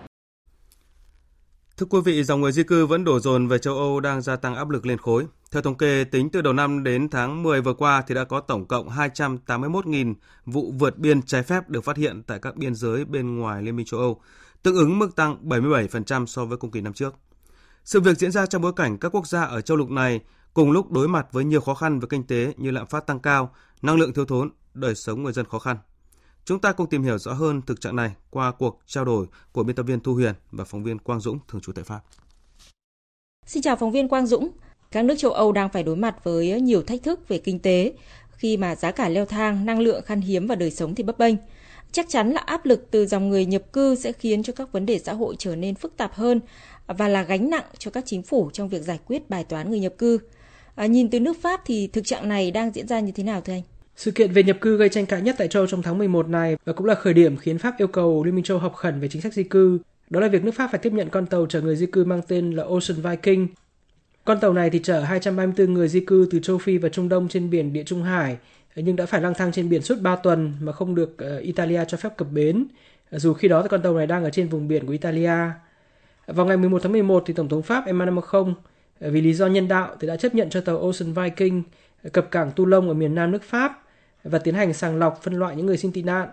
Thưa 1.78 1.86
quý 1.86 2.00
vị, 2.06 2.24
dòng 2.24 2.42
người 2.42 2.52
di 2.52 2.64
cư 2.64 2.86
vẫn 2.86 3.04
đổ 3.04 3.20
dồn 3.20 3.48
về 3.48 3.58
châu 3.58 3.78
Âu 3.78 4.00
đang 4.00 4.22
gia 4.22 4.36
tăng 4.36 4.56
áp 4.56 4.70
lực 4.70 4.86
lên 4.86 4.98
khối. 4.98 5.26
Theo 5.52 5.62
thống 5.62 5.78
kê, 5.78 6.04
tính 6.04 6.30
từ 6.30 6.42
đầu 6.42 6.54
năm 6.54 6.84
đến 6.84 7.10
tháng 7.10 7.44
10 7.44 7.62
vừa 7.62 7.74
qua 7.74 8.04
thì 8.08 8.16
đã 8.16 8.24
có 8.24 8.40
tổng 8.40 8.66
cộng 8.66 8.90
281.000 8.90 10.14
vụ 10.46 10.74
vượt 10.80 10.98
biên 10.98 11.22
trái 11.22 11.44
phép 11.44 11.70
được 11.70 11.84
phát 11.84 11.98
hiện 11.98 12.24
tại 12.24 12.40
các 12.40 12.56
biên 12.56 12.76
giới 12.76 13.06
bên 13.06 13.38
ngoài 13.38 13.64
Liên 13.64 13.76
minh 13.76 13.86
châu 13.86 14.00
Âu, 14.00 14.22
tương 14.64 14.76
ứng 14.76 15.00
mức 15.00 15.16
tăng 15.16 15.50
77% 15.50 16.26
so 16.26 16.46
với 16.46 16.58
cùng 16.58 16.72
kỳ 16.72 16.82
năm 16.82 16.94
trước. 16.94 17.16
Sự 17.84 18.00
việc 18.00 18.18
diễn 18.18 18.32
ra 18.32 18.46
trong 18.46 18.62
bối 18.62 18.74
cảnh 18.76 18.98
các 18.98 19.16
quốc 19.16 19.28
gia 19.28 19.44
ở 19.44 19.62
châu 19.62 19.78
lục 19.78 19.90
này 19.90 20.20
cùng 20.54 20.72
lúc 20.72 20.92
đối 20.92 21.08
mặt 21.08 21.28
với 21.32 21.46
nhiều 21.46 21.62
khó 21.62 21.74
khăn 21.74 22.00
về 22.00 22.08
kinh 22.10 22.28
tế 22.28 22.54
như 22.58 22.72
lạm 22.72 22.88
phát 22.88 23.08
tăng 23.08 23.20
cao, 23.20 23.52
năng 23.82 23.98
lượng 23.98 24.14
thiếu 24.14 24.26
thốn, 24.26 24.50
đời 24.74 24.96
sống 24.96 25.24
người 25.24 25.34
dân 25.34 25.46
khó 25.46 25.60
khăn. 25.60 25.78
Chúng 26.46 26.60
ta 26.60 26.72
cùng 26.72 26.90
tìm 26.90 27.04
hiểu 27.04 27.18
rõ 27.18 27.34
hơn 27.34 27.62
thực 27.62 27.82
trạng 27.82 27.96
này 27.96 28.12
qua 28.30 28.52
cuộc 28.52 28.80
trao 28.86 29.06
đổi 29.06 29.28
của 29.52 29.64
biên 29.64 29.76
tập 29.76 29.84
viên 29.84 30.00
Thu 30.00 30.14
Huyền 30.14 30.34
và 30.52 30.64
phóng 30.64 30.84
viên 30.84 31.00
Quang 31.00 31.20
Dũng 31.20 31.40
thường 31.48 31.62
trú 31.62 31.72
tại 31.72 31.84
Pháp. 31.84 32.02
Xin 33.46 33.64
chào 33.64 33.76
phóng 33.76 33.92
viên 33.92 34.08
Quang 34.08 34.28
Dũng. 34.28 34.52
Các 34.92 35.06
nước 35.06 35.16
châu 35.18 35.32
Âu 35.32 35.52
đang 35.52 35.70
phải 35.70 35.84
đối 35.84 35.96
mặt 35.96 36.24
với 36.24 36.62
nhiều 36.62 36.82
thách 36.82 37.04
thức 37.04 37.28
về 37.28 37.38
kinh 37.38 37.60
tế 37.60 37.94
khi 38.32 38.58
mà 38.58 38.76
giá 38.76 38.92
cả 38.92 39.10
leo 39.10 39.26
thang, 39.26 39.66
năng 39.66 39.80
lượng 39.80 40.02
khan 40.06 40.22
hiếm 40.22 40.48
và 40.48 40.56
đời 40.56 40.72
sống 40.72 40.96
thì 40.96 41.04
bấp 41.04 41.18
bênh. 41.18 41.36
Chắc 41.92 42.06
chắn 42.10 42.32
là 42.32 42.42
áp 42.42 42.66
lực 42.66 42.88
từ 42.92 43.06
dòng 43.06 43.30
người 43.30 43.46
nhập 43.46 43.74
cư 43.74 43.96
sẽ 43.96 44.12
khiến 44.12 44.44
cho 44.44 44.54
các 44.54 44.72
vấn 44.72 44.86
đề 44.86 45.00
xã 45.00 45.14
hội 45.14 45.36
trở 45.40 45.56
nên 45.56 45.76
phức 45.76 45.98
tạp 45.98 46.14
hơn 46.14 46.40
và 46.88 47.08
là 47.08 47.24
gánh 47.24 47.50
nặng 47.50 47.66
cho 47.78 47.92
các 47.92 48.04
chính 48.08 48.24
phủ 48.24 48.50
trong 48.54 48.70
việc 48.70 48.82
giải 48.82 49.00
quyết 49.06 49.30
bài 49.30 49.44
toán 49.44 49.70
người 49.70 49.80
nhập 49.80 49.94
cư. 49.98 50.20
À, 50.76 50.86
nhìn 50.86 51.10
từ 51.10 51.20
nước 51.20 51.38
Pháp 51.42 51.62
thì 51.66 51.88
thực 51.88 52.06
trạng 52.06 52.30
này 52.30 52.52
đang 52.52 52.72
diễn 52.72 52.88
ra 52.88 53.00
như 53.00 53.12
thế 53.12 53.24
nào 53.24 53.42
thưa 53.42 53.54
anh? 53.54 53.62
Sự 53.96 54.12
kiện 54.12 54.32
về 54.32 54.44
nhập 54.44 54.58
cư 54.62 54.78
gây 54.78 54.90
tranh 54.90 55.06
cãi 55.06 55.22
nhất 55.22 55.36
tại 55.38 55.48
châu 55.48 55.68
trong 55.68 55.82
tháng 55.82 55.98
11 55.98 56.30
này 56.30 56.58
và 56.66 56.74
cũng 56.74 56.86
là 56.88 56.96
khởi 56.96 57.14
điểm 57.14 57.38
khiến 57.38 57.58
Pháp 57.58 57.78
yêu 57.78 57.88
cầu 57.88 58.24
Liên 58.24 58.36
minh 58.36 58.44
châu 58.44 58.58
học 58.58 58.76
khẩn 58.76 59.00
về 59.00 59.08
chính 59.08 59.22
sách 59.22 59.34
di 59.34 59.44
cư. 59.44 59.80
Đó 60.10 60.20
là 60.20 60.28
việc 60.28 60.44
nước 60.44 60.52
Pháp 60.56 60.68
phải 60.72 60.80
tiếp 60.80 60.94
nhận 60.94 61.10
con 61.10 61.26
tàu 61.26 61.46
chở 61.46 61.62
người 61.62 61.76
di 61.76 61.86
cư 61.86 62.06
mang 62.06 62.22
tên 62.28 62.52
là 62.52 62.64
Ocean 62.64 63.02
Viking. 63.02 63.48
Con 64.26 64.40
tàu 64.40 64.54
này 64.54 64.70
thì 64.70 64.80
chở 64.84 65.00
234 65.00 65.74
người 65.74 65.88
di 65.88 66.00
cư 66.00 66.28
từ 66.32 66.40
châu 66.40 66.58
Phi 66.58 66.78
và 66.78 66.90
Trung 66.90 67.10
Đông 67.10 67.28
trên 67.28 67.50
biển 67.50 67.74
Địa 67.74 67.84
Trung 67.84 68.04
Hải, 68.04 68.38
nhưng 68.76 68.96
đã 68.96 69.06
phải 69.06 69.22
lang 69.22 69.34
thang 69.34 69.52
trên 69.52 69.70
biển 69.70 69.82
suốt 69.82 70.02
3 70.02 70.16
tuần 70.16 70.54
mà 70.60 70.72
không 70.72 70.96
được 70.96 71.18
ờ, 71.18 71.38
Italia 71.38 71.86
cho 71.88 71.98
phép 71.98 72.18
cập 72.18 72.28
bến. 72.32 72.66
Dù 73.12 73.34
khi 73.34 73.48
đó 73.48 73.62
thì 73.62 73.68
con 73.72 73.82
tàu 73.82 73.98
này 73.98 74.08
đang 74.08 74.24
ở 74.24 74.30
trên 74.30 74.48
vùng 74.48 74.68
biển 74.68 74.86
của 74.86 74.92
Italia. 74.92 75.38
Vào 76.28 76.46
ngày 76.46 76.58
11 76.58 76.82
tháng 76.84 76.92
11 76.92 77.24
thì 77.26 77.34
Tổng 77.34 77.50
thống 77.50 77.62
Pháp 77.62 77.86
Emmanuel 77.86 78.16
Macron 78.16 78.54
ờ, 79.00 79.10
vì 79.10 79.22
lý 79.22 79.34
do 79.34 79.48
nhân 79.48 79.68
đạo 79.68 79.96
thì 80.00 80.08
đã 80.08 80.18
chấp 80.18 80.36
nhận 80.36 80.50
cho 80.50 80.62
tàu 80.62 80.78
Ocean 80.78 81.14
Viking 81.14 81.62
ờ, 82.04 82.10
cập 82.10 82.32
cảng 82.32 82.52
Toulon 82.52 82.88
ở 82.88 82.94
miền 82.94 83.16
nam 83.16 83.32
nước 83.32 83.44
Pháp 83.44 83.85
và 84.26 84.40
tiến 84.40 84.56
hành 84.56 84.74
sàng 84.74 85.00
lọc 85.00 85.24
phân 85.24 85.34
loại 85.34 85.56
những 85.56 85.66
người 85.66 85.78
xin 85.78 85.92
tị 85.92 86.02
nạn. 86.02 86.30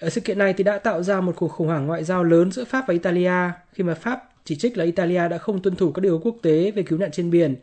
Ở 0.00 0.10
sự 0.10 0.20
kiện 0.20 0.38
này 0.38 0.52
thì 0.52 0.64
đã 0.64 0.78
tạo 0.78 1.02
ra 1.02 1.20
một 1.20 1.32
cuộc 1.36 1.48
khủng 1.48 1.66
hoảng 1.66 1.86
ngoại 1.86 2.04
giao 2.04 2.24
lớn 2.24 2.52
giữa 2.52 2.64
Pháp 2.64 2.84
và 2.88 2.92
Italia, 2.92 3.50
khi 3.72 3.84
mà 3.84 3.94
Pháp 3.94 4.24
chỉ 4.44 4.56
trích 4.56 4.76
là 4.76 4.84
Italia 4.84 5.28
đã 5.28 5.38
không 5.38 5.62
tuân 5.62 5.76
thủ 5.76 5.92
các 5.92 6.02
điều 6.02 6.12
ước 6.12 6.20
quốc 6.22 6.36
tế 6.42 6.70
về 6.70 6.82
cứu 6.82 6.98
nạn 6.98 7.10
trên 7.10 7.30
biển, 7.30 7.54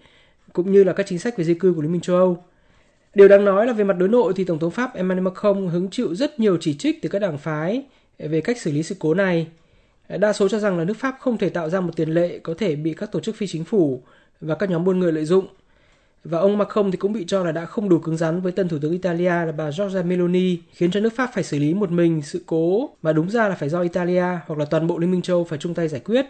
cũng 0.54 0.72
như 0.72 0.84
là 0.84 0.94
các 0.94 1.06
chính 1.06 1.20
sách 1.20 1.38
về 1.38 1.44
di 1.44 1.54
cư 1.54 1.74
của 1.74 1.82
Liên 1.82 1.92
minh 1.92 2.02
châu 2.02 2.16
Âu. 2.16 2.44
Điều 3.16 3.28
đáng 3.28 3.46
nói 3.46 3.68
là 3.68 3.74
về 3.74 3.84
mặt 3.84 3.98
đối 3.98 4.10
nội 4.10 4.34
thì 4.36 4.44
Tổng 4.44 4.60
thống 4.60 4.72
Pháp 4.72 4.96
Emmanuel 4.96 5.24
Macron 5.24 5.68
hứng 5.68 5.90
chịu 5.90 6.16
rất 6.16 6.40
nhiều 6.40 6.58
chỉ 6.62 6.74
trích 6.78 7.02
từ 7.02 7.10
các 7.10 7.20
đảng 7.20 7.38
phái 7.38 7.86
về 8.20 8.42
cách 8.42 8.62
xử 8.62 8.72
lý 8.72 8.84
sự 8.84 8.96
cố 9.00 9.14
này. 9.14 9.48
Đa 10.10 10.34
số 10.34 10.48
cho 10.48 10.60
rằng 10.60 10.78
là 10.78 10.84
nước 10.84 10.98
Pháp 10.98 11.16
không 11.20 11.38
thể 11.38 11.50
tạo 11.50 11.70
ra 11.70 11.80
một 11.80 11.96
tiền 11.96 12.10
lệ 12.10 12.40
có 12.40 12.54
thể 12.58 12.76
bị 12.76 12.94
các 12.94 13.12
tổ 13.12 13.20
chức 13.20 13.36
phi 13.36 13.48
chính 13.48 13.64
phủ 13.64 14.02
và 14.42 14.56
các 14.56 14.70
nhóm 14.70 14.84
buôn 14.84 15.00
người 15.00 15.12
lợi 15.12 15.26
dụng– 15.26 15.48
và 16.26 16.40
ông 16.40 16.58
Macron 16.58 16.92
thì 16.92 16.98
cũng 16.98 17.14
bị 17.14 17.26
cho 17.28 17.44
là 17.44 17.52
đã 17.52 17.66
không 17.66 17.90
đủ 17.90 18.00
cứng 18.00 18.18
rắn 18.18 18.42
với 18.42 18.52
tân 18.52 18.68
thủ 18.68 18.78
tướng 18.82 18.92
Italia 18.92 19.30
là 19.30 19.52
bà 19.58 19.72
Giorgia 19.72 20.02
Meloni, 20.02 20.58
khiến 20.72 20.92
cho 20.92 21.00
nước 21.00 21.14
Pháp 21.16 21.30
phải 21.34 21.44
xử 21.44 21.60
lý 21.60 21.74
một 21.74 21.92
mình 21.92 22.22
sự 22.22 22.44
cố 22.46 22.90
mà 23.02 23.14
đúng 23.14 23.30
ra 23.30 23.50
là 23.50 23.56
phải 23.56 23.70
do 23.70 23.82
Italia 23.82 24.26
hoặc 24.48 24.60
là 24.60 24.66
toàn 24.66 24.88
bộ 24.88 24.98
Liên 24.98 25.12
minh 25.12 25.22
châu 25.22 25.44
phải 25.44 25.60
chung 25.60 25.74
tay 25.74 25.88
giải 25.88 26.02
quyết. 26.06 26.26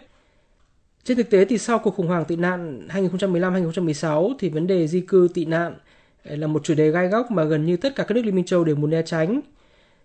Trên 1.04 1.16
thực 1.16 1.30
tế 1.30 1.44
thì 1.44 1.58
sau 1.58 1.78
cuộc 1.78 1.94
khủng 1.94 2.06
hoảng 2.06 2.24
tị 2.24 2.36
nạn 2.36 2.88
2015-2016 2.88 4.34
thì 4.38 4.48
vấn 4.48 4.66
đề 4.66 4.86
di 4.88 5.00
cư 5.00 5.28
tị 5.34 5.44
nạn 5.44 5.74
ờ, 6.24 6.36
là 6.36 6.46
một 6.46 6.64
chủ 6.64 6.74
đề 6.74 6.90
gai 6.90 7.08
góc 7.08 7.30
mà 7.30 7.44
gần 7.44 7.66
như 7.66 7.76
tất 7.76 7.96
cả 7.96 8.04
các 8.04 8.14
nước 8.14 8.22
Liên 8.24 8.34
minh 8.34 8.44
châu 8.44 8.64
đều 8.64 8.76
muốn 8.76 8.90
né 8.90 9.02
tránh. 9.02 9.40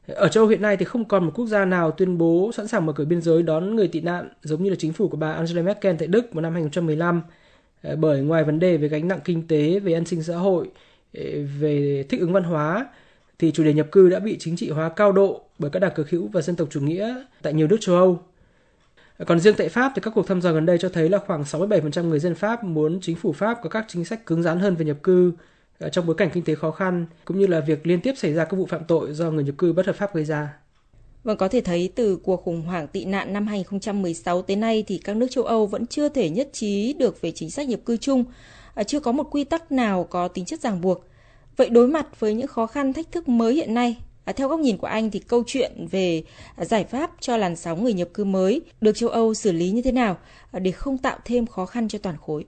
Ở 0.07 0.27
châu 0.27 0.47
hiện 0.47 0.61
nay 0.61 0.77
thì 0.77 0.85
không 0.85 1.05
còn 1.05 1.25
một 1.25 1.31
quốc 1.35 1.45
gia 1.45 1.65
nào 1.65 1.91
tuyên 1.91 2.17
bố 2.17 2.51
sẵn 2.53 2.67
sàng 2.67 2.85
mở 2.85 2.93
cửa 2.93 3.05
biên 3.05 3.21
giới 3.21 3.43
đón 3.43 3.75
người 3.75 3.87
tị 3.87 4.01
nạn 4.01 4.29
giống 4.43 4.63
như 4.63 4.69
là 4.69 4.75
chính 4.79 4.93
phủ 4.93 5.07
của 5.07 5.17
bà 5.17 5.31
Angela 5.31 5.61
Merkel 5.61 5.95
tại 5.99 6.07
Đức 6.07 6.33
vào 6.33 6.41
năm 6.41 6.53
2015 6.53 7.21
Ờ, 7.81 7.95
bởi 7.95 8.21
ngoài 8.21 8.43
vấn 8.43 8.59
đề 8.59 8.77
về 8.77 8.87
gánh 8.87 9.07
nặng 9.07 9.19
kinh 9.25 9.47
tế, 9.47 9.79
về 9.79 9.93
an 9.93 10.05
sinh 10.05 10.23
xã 10.23 10.35
hội, 10.35 10.69
ờ, 11.13 11.23
về 11.59 12.05
thích 12.09 12.19
ứng 12.19 12.33
văn 12.33 12.43
hóa 12.43 12.87
thì 13.39 13.51
chủ 13.51 13.63
đề 13.63 13.73
nhập 13.73 13.87
cư 13.91 14.09
đã 14.09 14.19
bị 14.19 14.37
chính 14.39 14.55
trị 14.55 14.69
hóa 14.69 14.89
cao 14.89 15.11
độ 15.11 15.41
bởi 15.59 15.71
các 15.71 15.79
đảng 15.79 15.91
cực 15.95 16.09
hữu 16.09 16.27
và 16.27 16.41
dân 16.41 16.55
tộc 16.55 16.67
chủ 16.71 16.81
nghĩa 16.81 17.23
tại 17.41 17.53
nhiều 17.53 17.67
nước 17.67 17.77
châu 17.81 17.95
Âu. 17.95 18.19
Ờ, 19.17 19.25
còn 19.25 19.39
riêng 19.39 19.55
tại 19.57 19.69
Pháp 19.69 19.91
thì 19.95 20.01
các 20.01 20.11
cuộc 20.15 20.27
thăm 20.27 20.41
dò 20.41 20.53
gần 20.53 20.65
đây 20.65 20.77
cho 20.77 20.89
thấy 20.89 21.09
là 21.09 21.17
khoảng 21.17 21.45
67% 21.45 22.09
người 22.09 22.19
dân 22.19 22.35
Pháp 22.35 22.63
muốn 22.63 22.99
chính 23.01 23.15
phủ 23.15 23.33
Pháp 23.33 23.59
có 23.63 23.69
các 23.69 23.85
chính 23.87 24.05
sách 24.05 24.25
cứng 24.25 24.43
rắn 24.43 24.59
hơn 24.59 24.75
về 24.75 24.85
nhập 24.85 24.97
cư 25.03 25.33
trong 25.91 26.05
bối 26.05 26.15
cảnh 26.15 26.29
kinh 26.33 26.43
tế 26.43 26.55
khó 26.55 26.71
khăn 26.71 27.05
cũng 27.25 27.39
như 27.39 27.47
là 27.47 27.59
việc 27.59 27.87
liên 27.87 28.01
tiếp 28.01 28.13
xảy 28.17 28.33
ra 28.33 28.45
các 28.45 28.57
vụ 28.57 28.65
phạm 28.65 28.83
tội 28.87 29.13
do 29.13 29.31
người 29.31 29.43
nhập 29.43 29.55
cư 29.57 29.73
bất 29.73 29.85
hợp 29.85 29.95
pháp 29.95 30.15
gây 30.15 30.25
ra. 30.25 30.53
Vâng, 31.23 31.37
có 31.37 31.47
thể 31.47 31.61
thấy 31.61 31.91
từ 31.95 32.17
cuộc 32.23 32.43
khủng 32.43 32.61
hoảng 32.61 32.87
tị 32.87 33.05
nạn 33.05 33.33
năm 33.33 33.47
2016 33.47 34.41
tới 34.41 34.55
nay 34.55 34.83
thì 34.87 34.97
các 34.97 35.15
nước 35.15 35.27
châu 35.29 35.43
Âu 35.43 35.67
vẫn 35.67 35.87
chưa 35.87 36.09
thể 36.09 36.29
nhất 36.29 36.49
trí 36.53 36.93
được 36.93 37.21
về 37.21 37.31
chính 37.31 37.51
sách 37.51 37.67
nhập 37.67 37.79
cư 37.85 37.97
chung, 37.97 38.23
à, 38.73 38.83
chưa 38.83 38.99
có 38.99 39.11
một 39.11 39.27
quy 39.31 39.43
tắc 39.43 39.71
nào 39.71 40.03
có 40.03 40.27
tính 40.27 40.45
chất 40.45 40.59
ràng 40.59 40.81
buộc. 40.81 41.05
Vậy 41.57 41.69
đối 41.69 41.87
mặt 41.87 42.19
với 42.19 42.33
những 42.33 42.47
khó 42.47 42.67
khăn 42.67 42.93
thách 42.93 43.11
thức 43.11 43.27
mới 43.27 43.53
hiện 43.53 43.73
nay, 43.73 43.97
à, 44.25 44.33
theo 44.33 44.47
góc 44.47 44.59
nhìn 44.59 44.77
của 44.77 44.87
anh 44.87 45.11
thì 45.11 45.19
câu 45.19 45.43
chuyện 45.47 45.87
về 45.91 46.23
à, 46.55 46.65
giải 46.65 46.83
pháp 46.83 47.11
cho 47.19 47.37
làn 47.37 47.55
sóng 47.55 47.83
người 47.83 47.93
nhập 47.93 48.07
cư 48.13 48.23
mới 48.23 48.61
được 48.81 48.95
châu 48.95 49.09
Âu 49.09 49.33
xử 49.33 49.51
lý 49.51 49.71
như 49.71 49.81
thế 49.81 49.91
nào 49.91 50.17
để 50.53 50.71
không 50.71 50.97
tạo 50.97 51.17
thêm 51.25 51.47
khó 51.47 51.65
khăn 51.65 51.87
cho 51.87 51.99
toàn 51.99 52.15
khối? 52.17 52.45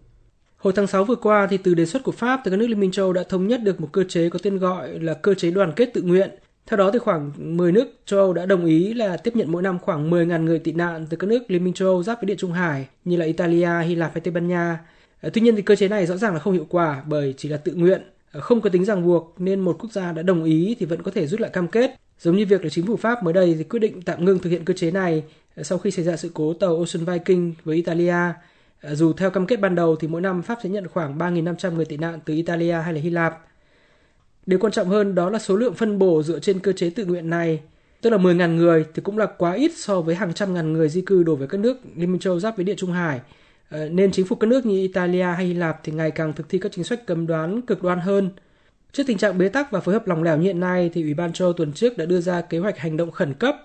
Hồi 0.57 0.73
tháng 0.75 0.87
6 0.87 1.03
vừa 1.03 1.15
qua 1.15 1.47
thì 1.49 1.57
từ 1.57 1.73
đề 1.73 1.85
xuất 1.85 2.03
của 2.03 2.11
Pháp 2.11 2.41
tới 2.43 2.51
các 2.51 2.57
nước 2.57 2.67
Liên 2.67 2.79
minh 2.79 2.91
châu 2.91 3.13
đã 3.13 3.23
thống 3.29 3.47
nhất 3.47 3.61
được 3.63 3.81
một 3.81 3.89
cơ 3.91 4.03
chế 4.09 4.29
có 4.29 4.39
tên 4.43 4.57
gọi 4.57 4.99
là 4.99 5.13
cơ 5.13 5.33
chế 5.33 5.51
đoàn 5.51 5.73
kết 5.75 5.85
tự 5.93 6.01
nguyện. 6.01 6.29
Theo 6.67 6.77
đó 6.77 6.91
thì 6.93 6.99
khoảng 6.99 7.31
10 7.37 7.71
nước 7.71 7.87
châu 8.05 8.19
Âu 8.19 8.33
đã 8.33 8.45
đồng 8.45 8.65
ý 8.65 8.93
là 8.93 9.17
tiếp 9.17 9.35
nhận 9.35 9.51
mỗi 9.51 9.61
năm 9.61 9.79
khoảng 9.79 10.09
10.000 10.09 10.43
người 10.43 10.59
tị 10.59 10.71
nạn 10.71 11.05
từ 11.09 11.17
các 11.17 11.27
nước 11.27 11.43
Liên 11.47 11.63
minh 11.63 11.73
châu 11.73 11.87
Âu 11.87 12.03
giáp 12.03 12.21
với 12.21 12.25
Địa 12.25 12.35
Trung 12.35 12.51
Hải 12.51 12.87
như 13.05 13.17
là 13.17 13.25
Italia, 13.25 13.81
Hy 13.87 13.95
Lạp 13.95 14.11
hay 14.13 14.21
Tây 14.21 14.31
Ban 14.31 14.47
Nha. 14.47 14.79
Ờ, 15.21 15.29
tuy 15.33 15.41
nhiên 15.41 15.55
thì 15.55 15.61
cơ 15.61 15.75
chế 15.75 15.87
này 15.87 16.05
rõ 16.05 16.17
ràng 16.17 16.33
là 16.33 16.39
không 16.39 16.53
hiệu 16.53 16.65
quả 16.69 17.03
bởi 17.07 17.33
chỉ 17.37 17.49
là 17.49 17.57
tự 17.57 17.73
nguyện, 17.73 18.01
ờ, 18.31 18.39
không 18.39 18.61
có 18.61 18.69
tính 18.69 18.85
ràng 18.85 19.05
buộc 19.05 19.35
nên 19.37 19.59
một 19.59 19.77
quốc 19.79 19.91
gia 19.91 20.11
đã 20.11 20.21
đồng 20.21 20.43
ý 20.43 20.75
thì 20.79 20.85
vẫn 20.85 21.03
có 21.03 21.11
thể 21.11 21.27
rút 21.27 21.39
lại 21.39 21.51
cam 21.53 21.67
kết. 21.67 21.95
Giống 22.19 22.35
như 22.35 22.45
việc 22.45 22.63
là 22.63 22.69
chính 22.69 22.85
phủ 22.85 22.95
Pháp 22.95 23.23
mới 23.23 23.33
đây 23.33 23.55
thì 23.57 23.63
quyết 23.63 23.79
định 23.79 24.01
tạm 24.01 24.25
ngưng 24.25 24.39
thực 24.39 24.49
hiện 24.49 24.65
cơ 24.65 24.73
chế 24.73 24.91
này 24.91 25.23
ờ, 25.55 25.63
sau 25.63 25.77
khi 25.77 25.91
xảy 25.91 26.05
ra 26.05 26.17
sự 26.17 26.31
cố 26.33 26.53
tàu 26.53 26.77
Ocean 26.77 27.05
Viking 27.05 27.51
với 27.63 27.75
Italia 27.75 28.15
dù 28.91 29.13
theo 29.13 29.29
cam 29.29 29.45
kết 29.45 29.59
ban 29.59 29.75
đầu 29.75 29.95
thì 29.95 30.07
mỗi 30.07 30.21
năm 30.21 30.41
Pháp 30.41 30.59
sẽ 30.63 30.69
nhận 30.69 30.87
khoảng 30.87 31.17
3.500 31.17 31.75
người 31.75 31.85
tị 31.85 31.97
nạn 31.97 32.19
từ 32.25 32.33
Italia 32.33 32.73
hay 32.73 32.93
là 32.93 32.99
Hy 33.01 33.09
Lạp. 33.09 33.52
Điều 34.45 34.59
quan 34.59 34.73
trọng 34.73 34.89
hơn 34.89 35.15
đó 35.15 35.29
là 35.29 35.39
số 35.39 35.55
lượng 35.55 35.73
phân 35.73 35.99
bổ 35.99 36.23
dựa 36.23 36.39
trên 36.39 36.59
cơ 36.59 36.73
chế 36.73 36.89
tự 36.89 37.05
nguyện 37.05 37.29
này, 37.29 37.59
tức 38.01 38.09
là 38.09 38.17
10.000 38.17 38.55
người 38.55 38.85
thì 38.93 39.01
cũng 39.01 39.17
là 39.17 39.25
quá 39.25 39.53
ít 39.53 39.71
so 39.75 40.01
với 40.01 40.15
hàng 40.15 40.33
trăm 40.33 40.53
ngàn 40.53 40.73
người 40.73 40.89
di 40.89 41.01
cư 41.01 41.23
đổ 41.23 41.35
về 41.35 41.47
các 41.47 41.59
nước 41.59 41.77
Liên 41.95 42.11
minh 42.11 42.19
châu 42.19 42.39
giáp 42.39 42.55
với 42.55 42.65
Địa 42.65 42.75
Trung 42.75 42.91
Hải. 42.91 43.21
Ờ, 43.69 43.89
nên 43.89 44.11
chính 44.11 44.25
phủ 44.25 44.35
các 44.35 44.47
nước 44.47 44.65
như 44.65 44.77
Italia 44.77 45.23
hay 45.23 45.45
Hy 45.45 45.53
Lạp 45.53 45.79
thì 45.83 45.91
ngày 45.91 46.11
càng 46.11 46.33
thực 46.33 46.49
thi 46.49 46.57
các 46.59 46.71
chính 46.71 46.83
sách 46.83 47.05
cấm 47.05 47.27
đoán 47.27 47.61
cực 47.61 47.83
đoan 47.83 47.99
hơn. 47.99 48.29
Trước 48.91 49.03
tình 49.07 49.17
trạng 49.17 49.37
bế 49.37 49.49
tắc 49.49 49.71
và 49.71 49.79
phối 49.79 49.93
hợp 49.93 50.07
lòng 50.07 50.23
lẻo 50.23 50.37
như 50.37 50.43
hiện 50.43 50.59
nay 50.59 50.91
thì 50.93 51.01
Ủy 51.01 51.13
ban 51.13 51.33
châu 51.33 51.53
tuần 51.53 51.73
trước 51.73 51.97
đã 51.97 52.05
đưa 52.05 52.21
ra 52.21 52.41
kế 52.41 52.59
hoạch 52.59 52.77
hành 52.77 52.97
động 52.97 53.11
khẩn 53.11 53.33
cấp 53.33 53.55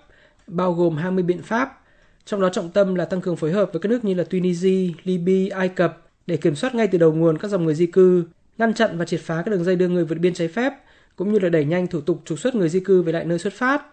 bao 0.47 0.73
gồm 0.73 0.97
20 0.97 1.23
biện 1.23 1.41
pháp 1.41 1.79
trong 2.25 2.41
đó 2.41 2.49
trọng 2.49 2.69
tâm 2.69 2.95
là 2.95 3.05
tăng 3.05 3.21
cường 3.21 3.35
phối 3.35 3.51
hợp 3.51 3.69
với 3.73 3.79
các 3.79 3.89
nước 3.89 4.05
như 4.05 4.13
là 4.13 4.23
Tunisia, 4.23 4.93
Libya, 5.03 5.57
Ai 5.57 5.69
Cập 5.69 5.97
để 6.27 6.37
kiểm 6.37 6.55
soát 6.55 6.75
ngay 6.75 6.87
từ 6.87 6.97
đầu 6.97 7.13
nguồn 7.13 7.37
các 7.37 7.47
dòng 7.47 7.65
người 7.65 7.75
di 7.75 7.85
cư, 7.85 8.23
ngăn 8.59 8.73
chặn 8.73 8.97
và 8.97 9.05
triệt 9.05 9.19
phá 9.19 9.41
các 9.45 9.51
đường 9.51 9.63
dây 9.63 9.75
đưa 9.75 9.87
người 9.87 10.05
vượt 10.05 10.17
biên 10.19 10.33
trái 10.33 10.47
phép, 10.47 10.73
cũng 11.15 11.33
như 11.33 11.39
là 11.39 11.49
đẩy 11.49 11.65
nhanh 11.65 11.87
thủ 11.87 12.01
tục 12.01 12.21
trục 12.25 12.39
xuất 12.39 12.55
người 12.55 12.69
di 12.69 12.79
cư 12.79 13.01
về 13.01 13.11
lại 13.11 13.25
nơi 13.25 13.39
xuất 13.39 13.53
phát. 13.53 13.85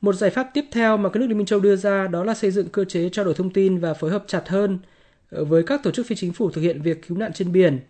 Một 0.00 0.14
giải 0.14 0.30
pháp 0.30 0.50
tiếp 0.54 0.64
theo 0.72 0.96
mà 0.96 1.08
các 1.08 1.20
nước 1.20 1.26
Liên 1.26 1.38
minh 1.38 1.46
châu 1.46 1.60
đưa 1.60 1.76
ra 1.76 2.08
đó 2.08 2.24
là 2.24 2.34
xây 2.34 2.50
dựng 2.50 2.68
cơ 2.68 2.84
chế 2.84 3.08
trao 3.08 3.24
đổi 3.24 3.34
thông 3.34 3.52
tin 3.52 3.78
và 3.78 3.94
phối 3.94 4.10
hợp 4.10 4.24
chặt 4.26 4.48
hơn 4.48 4.78
ờ, 5.30 5.44
với 5.44 5.62
các 5.62 5.82
tổ 5.82 5.90
chức 5.90 6.06
phi 6.06 6.16
chính 6.16 6.32
phủ 6.32 6.50
thực 6.50 6.60
hiện 6.60 6.82
việc 6.82 7.08
cứu 7.08 7.18
nạn 7.18 7.32
trên 7.32 7.52
biển. 7.52 7.80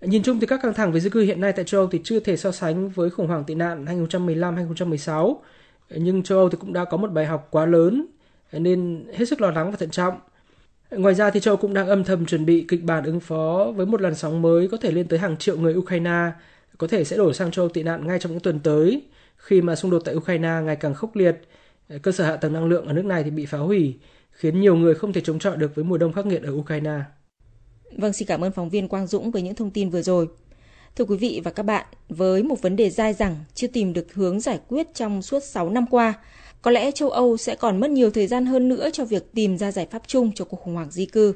Nhìn 0.00 0.22
chung 0.22 0.40
thì 0.40 0.46
các 0.46 0.60
căng 0.62 0.74
thẳng 0.74 0.92
về 0.92 1.00
di 1.00 1.10
cư 1.10 1.20
hiện 1.20 1.40
nay 1.40 1.52
tại 1.52 1.64
châu 1.64 1.80
Âu 1.80 1.88
thì 1.88 2.00
chưa 2.04 2.20
thể 2.20 2.36
so 2.36 2.52
sánh 2.52 2.88
với 2.88 3.10
khủng 3.10 3.26
hoảng 3.26 3.44
tị 3.44 3.54
nạn 3.54 3.84
2015-2016, 3.84 5.36
ờ, 5.88 5.96
nhưng 6.00 6.22
châu 6.22 6.38
Âu 6.38 6.48
thì 6.48 6.58
cũng 6.60 6.72
đã 6.72 6.84
có 6.84 6.96
một 6.96 7.12
bài 7.12 7.26
học 7.26 7.48
quá 7.50 7.66
lớn 7.66 8.06
nên 8.52 9.06
hết 9.14 9.24
sức 9.28 9.40
lo 9.40 9.50
lắng 9.50 9.70
và 9.70 9.76
thận 9.76 9.90
trọng. 9.90 10.20
Ngoài 10.90 11.14
ra 11.14 11.30
thì 11.30 11.40
châu 11.40 11.56
cũng 11.56 11.74
đang 11.74 11.88
âm 11.88 12.04
thầm 12.04 12.26
chuẩn 12.26 12.46
bị 12.46 12.64
kịch 12.68 12.84
bản 12.84 13.04
ứng 13.04 13.20
phó 13.20 13.72
với 13.76 13.86
một 13.86 14.00
làn 14.00 14.14
sóng 14.14 14.42
mới 14.42 14.68
có 14.68 14.76
thể 14.76 14.90
lên 14.90 15.08
tới 15.08 15.18
hàng 15.18 15.36
triệu 15.36 15.58
người 15.58 15.74
Ukraine 15.74 16.30
có 16.78 16.86
thể 16.86 17.04
sẽ 17.04 17.16
đổ 17.16 17.32
sang 17.32 17.50
châu 17.50 17.68
tị 17.68 17.82
nạn 17.82 18.06
ngay 18.06 18.18
trong 18.18 18.32
những 18.32 18.40
tuần 18.40 18.60
tới 18.60 19.02
khi 19.36 19.62
mà 19.62 19.76
xung 19.76 19.90
đột 19.90 20.02
tại 20.04 20.14
Ukraine 20.14 20.60
ngày 20.64 20.76
càng 20.76 20.94
khốc 20.94 21.16
liệt, 21.16 21.40
cơ 22.02 22.12
sở 22.12 22.24
hạ 22.24 22.36
tầng 22.36 22.52
năng 22.52 22.64
lượng 22.64 22.86
ở 22.86 22.92
nước 22.92 23.04
này 23.04 23.24
thì 23.24 23.30
bị 23.30 23.46
phá 23.46 23.58
hủy, 23.58 23.98
khiến 24.30 24.60
nhiều 24.60 24.76
người 24.76 24.94
không 24.94 25.12
thể 25.12 25.20
chống 25.20 25.38
chọi 25.38 25.56
được 25.56 25.74
với 25.74 25.84
mùa 25.84 25.98
đông 25.98 26.12
khắc 26.12 26.26
nghiệt 26.26 26.42
ở 26.42 26.52
Ukraine. 26.52 27.00
Vâng, 27.96 28.12
xin 28.12 28.28
cảm 28.28 28.44
ơn 28.44 28.52
phóng 28.52 28.68
viên 28.68 28.88
Quang 28.88 29.06
Dũng 29.06 29.30
với 29.30 29.42
những 29.42 29.54
thông 29.54 29.70
tin 29.70 29.90
vừa 29.90 30.02
rồi. 30.02 30.28
Thưa 30.96 31.04
quý 31.04 31.16
vị 31.16 31.40
và 31.44 31.50
các 31.50 31.62
bạn, 31.62 31.86
với 32.08 32.42
một 32.42 32.62
vấn 32.62 32.76
đề 32.76 32.90
dai 32.90 33.12
dẳng 33.12 33.36
chưa 33.54 33.66
tìm 33.66 33.92
được 33.92 34.14
hướng 34.14 34.40
giải 34.40 34.60
quyết 34.68 34.94
trong 34.94 35.22
suốt 35.22 35.42
6 35.42 35.70
năm 35.70 35.86
qua, 35.90 36.14
có 36.62 36.70
lẽ 36.70 36.90
châu 36.90 37.10
Âu 37.10 37.36
sẽ 37.36 37.54
còn 37.54 37.80
mất 37.80 37.90
nhiều 37.90 38.10
thời 38.10 38.26
gian 38.26 38.46
hơn 38.46 38.68
nữa 38.68 38.88
cho 38.92 39.04
việc 39.04 39.32
tìm 39.34 39.58
ra 39.58 39.72
giải 39.72 39.86
pháp 39.90 40.02
chung 40.06 40.32
cho 40.34 40.44
cuộc 40.44 40.60
khủng 40.60 40.74
hoảng 40.74 40.90
di 40.90 41.06
cư. 41.06 41.34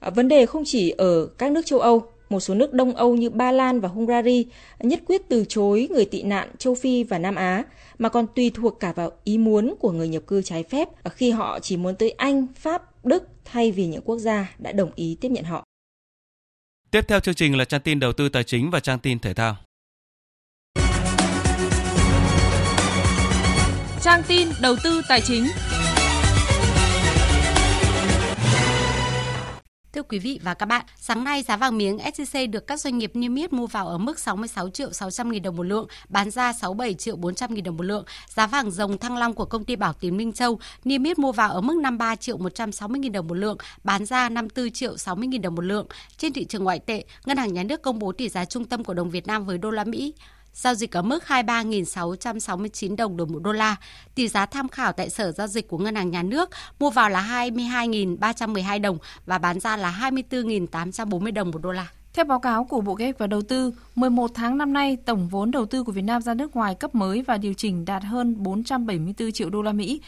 À, 0.00 0.10
vấn 0.10 0.28
đề 0.28 0.46
không 0.46 0.62
chỉ 0.66 0.90
ở 0.90 1.26
các 1.38 1.52
nước 1.52 1.66
châu 1.66 1.80
Âu, 1.80 2.02
một 2.28 2.40
số 2.40 2.54
nước 2.54 2.72
Đông 2.72 2.96
Âu 2.96 3.16
như 3.16 3.30
Ba 3.30 3.52
Lan 3.52 3.80
và 3.80 3.88
Hungary 3.88 4.46
nhất 4.80 5.00
quyết 5.06 5.22
từ 5.28 5.44
chối 5.48 5.88
người 5.90 6.04
tị 6.04 6.22
nạn 6.22 6.48
châu 6.58 6.74
Phi 6.74 7.04
và 7.04 7.18
Nam 7.18 7.34
Á, 7.34 7.64
mà 7.98 8.08
còn 8.08 8.26
tùy 8.34 8.50
thuộc 8.54 8.80
cả 8.80 8.92
vào 8.92 9.12
ý 9.24 9.38
muốn 9.38 9.74
của 9.80 9.92
người 9.92 10.08
nhập 10.08 10.22
cư 10.26 10.42
trái 10.42 10.62
phép 10.62 10.88
à, 11.02 11.10
khi 11.10 11.30
họ 11.30 11.60
chỉ 11.60 11.76
muốn 11.76 11.94
tới 11.94 12.10
Anh, 12.10 12.46
Pháp, 12.54 13.06
Đức 13.06 13.28
thay 13.44 13.72
vì 13.72 13.86
những 13.86 14.02
quốc 14.02 14.18
gia 14.18 14.54
đã 14.58 14.72
đồng 14.72 14.90
ý 14.94 15.16
tiếp 15.20 15.28
nhận 15.28 15.44
họ. 15.44 15.64
Tiếp 16.90 17.08
theo 17.08 17.20
chương 17.20 17.34
trình 17.34 17.56
là 17.56 17.64
trang 17.64 17.80
tin 17.80 18.00
đầu 18.00 18.12
tư 18.12 18.28
tài 18.28 18.44
chính 18.44 18.70
và 18.70 18.80
trang 18.80 18.98
tin 18.98 19.18
thể 19.18 19.34
thao. 19.34 19.56
Trang 24.02 24.22
tin 24.28 24.48
đầu 24.60 24.76
tư 24.84 25.02
tài 25.08 25.20
chính. 25.20 25.46
Thưa 29.92 30.02
quý 30.02 30.18
vị 30.18 30.40
và 30.42 30.54
các 30.54 30.66
bạn, 30.66 30.84
sáng 30.96 31.24
nay 31.24 31.42
giá 31.42 31.56
vàng 31.56 31.78
miếng 31.78 31.96
SJC 31.96 32.50
được 32.50 32.66
các 32.66 32.80
doanh 32.80 32.98
nghiệp 32.98 33.10
niêm 33.14 33.34
yết 33.34 33.52
mua 33.52 33.66
vào 33.66 33.88
ở 33.88 33.98
mức 33.98 34.18
66 34.18 34.70
triệu 34.70 34.92
600 34.92 35.30
nghìn 35.30 35.42
đồng 35.42 35.56
một 35.56 35.62
lượng, 35.62 35.86
bán 36.08 36.30
ra 36.30 36.52
67 36.52 36.94
triệu 36.94 37.16
400 37.16 37.54
nghìn 37.54 37.64
đồng 37.64 37.76
một 37.76 37.82
lượng. 37.82 38.04
Giá 38.28 38.46
vàng 38.46 38.70
dòng 38.70 38.98
thăng 38.98 39.16
long 39.16 39.34
của 39.34 39.44
công 39.44 39.64
ty 39.64 39.76
Bảo 39.76 39.92
Tín 39.92 40.16
Minh 40.16 40.32
Châu 40.32 40.58
niêm 40.84 41.04
yết 41.04 41.18
mua 41.18 41.32
vào 41.32 41.52
ở 41.52 41.60
mức 41.60 41.76
53 41.82 42.16
triệu 42.16 42.36
160 42.36 42.98
nghìn 42.98 43.12
đồng 43.12 43.28
một 43.28 43.34
lượng, 43.34 43.56
bán 43.84 44.04
ra 44.04 44.28
54 44.28 44.70
triệu 44.70 44.96
60 44.96 45.26
nghìn 45.26 45.42
đồng 45.42 45.54
một 45.54 45.64
lượng. 45.64 45.86
Trên 46.16 46.32
thị 46.32 46.44
trường 46.44 46.64
ngoại 46.64 46.78
tệ, 46.78 47.04
Ngân 47.26 47.36
hàng 47.36 47.54
Nhà 47.54 47.62
nước 47.62 47.82
công 47.82 47.98
bố 47.98 48.12
tỷ 48.12 48.28
giá 48.28 48.44
trung 48.44 48.64
tâm 48.64 48.84
của 48.84 48.94
đồng 48.94 49.10
Việt 49.10 49.26
Nam 49.26 49.44
với 49.44 49.58
đô 49.58 49.70
la 49.70 49.84
Mỹ 49.84 50.14
giao 50.52 50.74
dịch 50.74 50.96
ở 50.96 51.02
mức 51.02 51.24
23.669 51.26 52.96
đồng 52.96 53.16
đổi 53.16 53.26
một 53.26 53.42
đô 53.42 53.52
la. 53.52 53.76
Tỷ 54.14 54.28
giá 54.28 54.46
tham 54.46 54.68
khảo 54.68 54.92
tại 54.92 55.10
Sở 55.10 55.32
Giao 55.32 55.46
dịch 55.46 55.68
của 55.68 55.78
Ngân 55.78 55.94
hàng 55.94 56.10
Nhà 56.10 56.22
nước 56.22 56.50
mua 56.78 56.90
vào 56.90 57.10
là 57.10 57.22
22.312 57.22 58.80
đồng 58.80 58.98
và 59.26 59.38
bán 59.38 59.60
ra 59.60 59.76
là 59.76 60.10
24.840 60.10 61.32
đồng 61.32 61.50
một 61.50 61.62
đô 61.62 61.72
la. 61.72 61.88
Theo 62.12 62.24
báo 62.24 62.40
cáo 62.40 62.64
của 62.64 62.80
Bộ 62.80 62.94
Kế 62.94 63.04
hoạch 63.04 63.18
và 63.18 63.26
Đầu 63.26 63.42
tư, 63.42 63.72
11 63.94 64.30
tháng 64.34 64.58
năm 64.58 64.72
nay, 64.72 64.96
tổng 65.04 65.28
vốn 65.28 65.50
đầu 65.50 65.66
tư 65.66 65.84
của 65.84 65.92
Việt 65.92 66.02
Nam 66.02 66.22
ra 66.22 66.34
nước 66.34 66.56
ngoài 66.56 66.74
cấp 66.74 66.94
mới 66.94 67.22
và 67.22 67.38
điều 67.38 67.54
chỉnh 67.54 67.84
đạt 67.84 68.02
hơn 68.04 68.42
474 68.42 69.32
triệu 69.32 69.50
đô 69.50 69.62
la 69.62 69.72
Mỹ, 69.72 70.00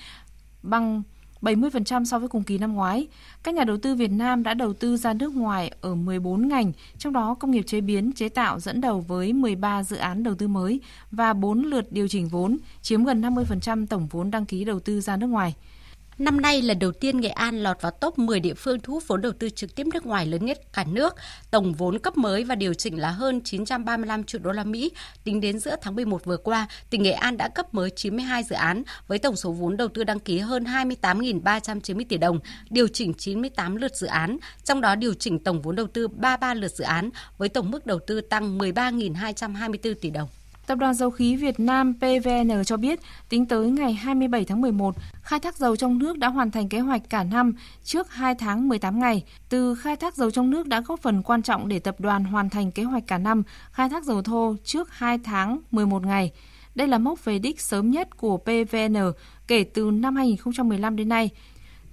bằng 0.62 1.02
70% 1.42 2.04
so 2.04 2.18
với 2.18 2.28
cùng 2.28 2.42
kỳ 2.42 2.58
năm 2.58 2.74
ngoái. 2.74 3.08
Các 3.42 3.54
nhà 3.54 3.64
đầu 3.64 3.76
tư 3.76 3.94
Việt 3.94 4.10
Nam 4.10 4.42
đã 4.42 4.54
đầu 4.54 4.72
tư 4.72 4.96
ra 4.96 5.12
nước 5.12 5.34
ngoài 5.34 5.72
ở 5.80 5.94
14 5.94 6.48
ngành, 6.48 6.72
trong 6.98 7.12
đó 7.12 7.34
công 7.34 7.50
nghiệp 7.50 7.62
chế 7.62 7.80
biến, 7.80 8.12
chế 8.12 8.28
tạo 8.28 8.60
dẫn 8.60 8.80
đầu 8.80 9.00
với 9.00 9.32
13 9.32 9.82
dự 9.82 9.96
án 9.96 10.22
đầu 10.22 10.34
tư 10.34 10.48
mới 10.48 10.80
và 11.10 11.32
4 11.32 11.62
lượt 11.62 11.92
điều 11.92 12.08
chỉnh 12.08 12.28
vốn, 12.28 12.58
chiếm 12.82 13.04
gần 13.04 13.22
50% 13.22 13.86
tổng 13.86 14.06
vốn 14.10 14.30
đăng 14.30 14.46
ký 14.46 14.64
đầu 14.64 14.80
tư 14.80 15.00
ra 15.00 15.16
nước 15.16 15.26
ngoài. 15.26 15.54
Năm 16.20 16.40
nay 16.40 16.62
lần 16.62 16.78
đầu 16.78 16.92
tiên 16.92 17.20
Nghệ 17.20 17.28
An 17.28 17.62
lọt 17.62 17.82
vào 17.82 17.92
top 17.92 18.18
10 18.18 18.40
địa 18.40 18.54
phương 18.54 18.80
thu 18.80 18.92
hút 18.92 19.02
vốn 19.06 19.20
đầu 19.20 19.32
tư 19.32 19.50
trực 19.50 19.74
tiếp 19.74 19.86
nước 19.86 20.06
ngoài 20.06 20.26
lớn 20.26 20.46
nhất 20.46 20.72
cả 20.72 20.84
nước. 20.84 21.14
Tổng 21.50 21.72
vốn 21.72 21.98
cấp 21.98 22.16
mới 22.16 22.44
và 22.44 22.54
điều 22.54 22.74
chỉnh 22.74 23.00
là 23.00 23.10
hơn 23.10 23.40
935 23.44 24.24
triệu 24.24 24.40
đô 24.40 24.52
la 24.52 24.64
Mỹ. 24.64 24.90
Tính 25.24 25.40
đến 25.40 25.58
giữa 25.58 25.76
tháng 25.82 25.96
11 25.96 26.24
vừa 26.24 26.36
qua, 26.36 26.66
tỉnh 26.90 27.02
Nghệ 27.02 27.12
An 27.12 27.36
đã 27.36 27.48
cấp 27.48 27.74
mới 27.74 27.90
92 27.90 28.42
dự 28.42 28.56
án 28.56 28.82
với 29.06 29.18
tổng 29.18 29.36
số 29.36 29.52
vốn 29.52 29.76
đầu 29.76 29.88
tư 29.88 30.04
đăng 30.04 30.20
ký 30.20 30.38
hơn 30.38 30.64
28.390 30.64 32.04
tỷ 32.08 32.16
đồng, 32.16 32.40
điều 32.70 32.88
chỉnh 32.88 33.14
98 33.18 33.76
lượt 33.76 33.96
dự 33.96 34.06
án, 34.06 34.36
trong 34.64 34.80
đó 34.80 34.94
điều 34.94 35.14
chỉnh 35.14 35.38
tổng 35.38 35.62
vốn 35.62 35.76
đầu 35.76 35.86
tư 35.86 36.08
33 36.08 36.54
lượt 36.54 36.72
dự 36.72 36.84
án 36.84 37.10
với 37.38 37.48
tổng 37.48 37.70
mức 37.70 37.86
đầu 37.86 37.98
tư 38.06 38.20
tăng 38.20 38.58
13.224 38.58 39.94
tỷ 40.00 40.10
đồng. 40.10 40.28
Tập 40.70 40.78
đoàn 40.78 40.94
Dầu 40.94 41.10
khí 41.10 41.36
Việt 41.36 41.60
Nam 41.60 41.94
PVN 41.94 42.64
cho 42.64 42.76
biết, 42.76 43.00
tính 43.28 43.46
tới 43.46 43.70
ngày 43.70 43.92
27 43.92 44.44
tháng 44.44 44.60
11, 44.60 44.94
khai 45.22 45.40
thác 45.40 45.56
dầu 45.56 45.76
trong 45.76 45.98
nước 45.98 46.18
đã 46.18 46.28
hoàn 46.28 46.50
thành 46.50 46.68
kế 46.68 46.78
hoạch 46.78 47.02
cả 47.10 47.24
năm 47.24 47.52
trước 47.84 48.10
2 48.10 48.34
tháng 48.34 48.68
18 48.68 49.00
ngày. 49.00 49.24
Từ 49.48 49.74
khai 49.74 49.96
thác 49.96 50.16
dầu 50.16 50.30
trong 50.30 50.50
nước 50.50 50.66
đã 50.66 50.80
góp 50.80 51.00
phần 51.00 51.22
quan 51.22 51.42
trọng 51.42 51.68
để 51.68 51.78
tập 51.78 52.00
đoàn 52.00 52.24
hoàn 52.24 52.50
thành 52.50 52.72
kế 52.72 52.82
hoạch 52.82 53.06
cả 53.06 53.18
năm 53.18 53.42
khai 53.72 53.88
thác 53.88 54.04
dầu 54.04 54.22
thô 54.22 54.56
trước 54.64 54.90
2 54.90 55.18
tháng 55.18 55.58
11 55.70 56.06
ngày. 56.06 56.32
Đây 56.74 56.88
là 56.88 56.98
mốc 56.98 57.24
về 57.24 57.38
đích 57.38 57.60
sớm 57.60 57.90
nhất 57.90 58.16
của 58.16 58.36
PVN 58.36 58.96
kể 59.46 59.64
từ 59.64 59.90
năm 59.90 60.16
2015 60.16 60.96
đến 60.96 61.08
nay. 61.08 61.30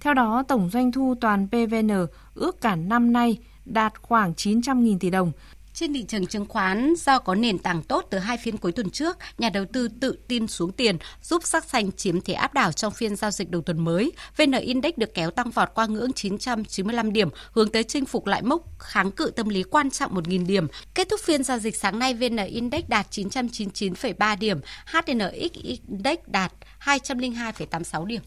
Theo 0.00 0.14
đó, 0.14 0.42
tổng 0.48 0.70
doanh 0.70 0.92
thu 0.92 1.14
toàn 1.20 1.48
PVN 1.48 2.06
ước 2.34 2.60
cả 2.60 2.76
năm 2.76 3.12
nay 3.12 3.38
đạt 3.64 4.02
khoảng 4.02 4.32
900.000 4.32 4.98
tỷ 4.98 5.10
đồng, 5.10 5.32
trên 5.78 5.94
thị 5.94 6.04
trường 6.08 6.26
chứng 6.26 6.46
khoán, 6.46 6.94
do 6.96 7.18
có 7.18 7.34
nền 7.34 7.58
tảng 7.58 7.82
tốt 7.82 8.06
từ 8.10 8.18
hai 8.18 8.38
phiên 8.38 8.56
cuối 8.56 8.72
tuần 8.72 8.90
trước, 8.90 9.16
nhà 9.38 9.50
đầu 9.50 9.64
tư 9.72 9.88
tự 10.00 10.18
tin 10.28 10.46
xuống 10.46 10.72
tiền, 10.72 10.96
giúp 11.22 11.42
sắc 11.44 11.64
xanh 11.64 11.92
chiếm 11.92 12.20
thế 12.20 12.34
áp 12.34 12.54
đảo 12.54 12.72
trong 12.72 12.92
phiên 12.92 13.16
giao 13.16 13.30
dịch 13.30 13.50
đầu 13.50 13.62
tuần 13.62 13.84
mới. 13.84 14.12
VN 14.36 14.52
Index 14.52 14.92
được 14.96 15.14
kéo 15.14 15.30
tăng 15.30 15.50
vọt 15.50 15.68
qua 15.74 15.86
ngưỡng 15.86 16.12
995 16.12 17.12
điểm, 17.12 17.28
hướng 17.52 17.68
tới 17.70 17.84
chinh 17.84 18.04
phục 18.04 18.26
lại 18.26 18.42
mốc 18.42 18.78
kháng 18.78 19.10
cự 19.10 19.32
tâm 19.36 19.48
lý 19.48 19.62
quan 19.62 19.90
trọng 19.90 20.14
1.000 20.14 20.46
điểm. 20.46 20.66
Kết 20.94 21.08
thúc 21.10 21.20
phiên 21.20 21.44
giao 21.44 21.58
dịch 21.58 21.76
sáng 21.76 21.98
nay, 21.98 22.14
VN 22.14 22.36
Index 22.36 22.84
đạt 22.88 23.06
999,3 23.10 24.38
điểm, 24.38 24.60
HNX 24.86 25.52
Index 25.52 26.18
đạt 26.26 26.52
202,86 26.84 28.04
điểm. 28.04 28.22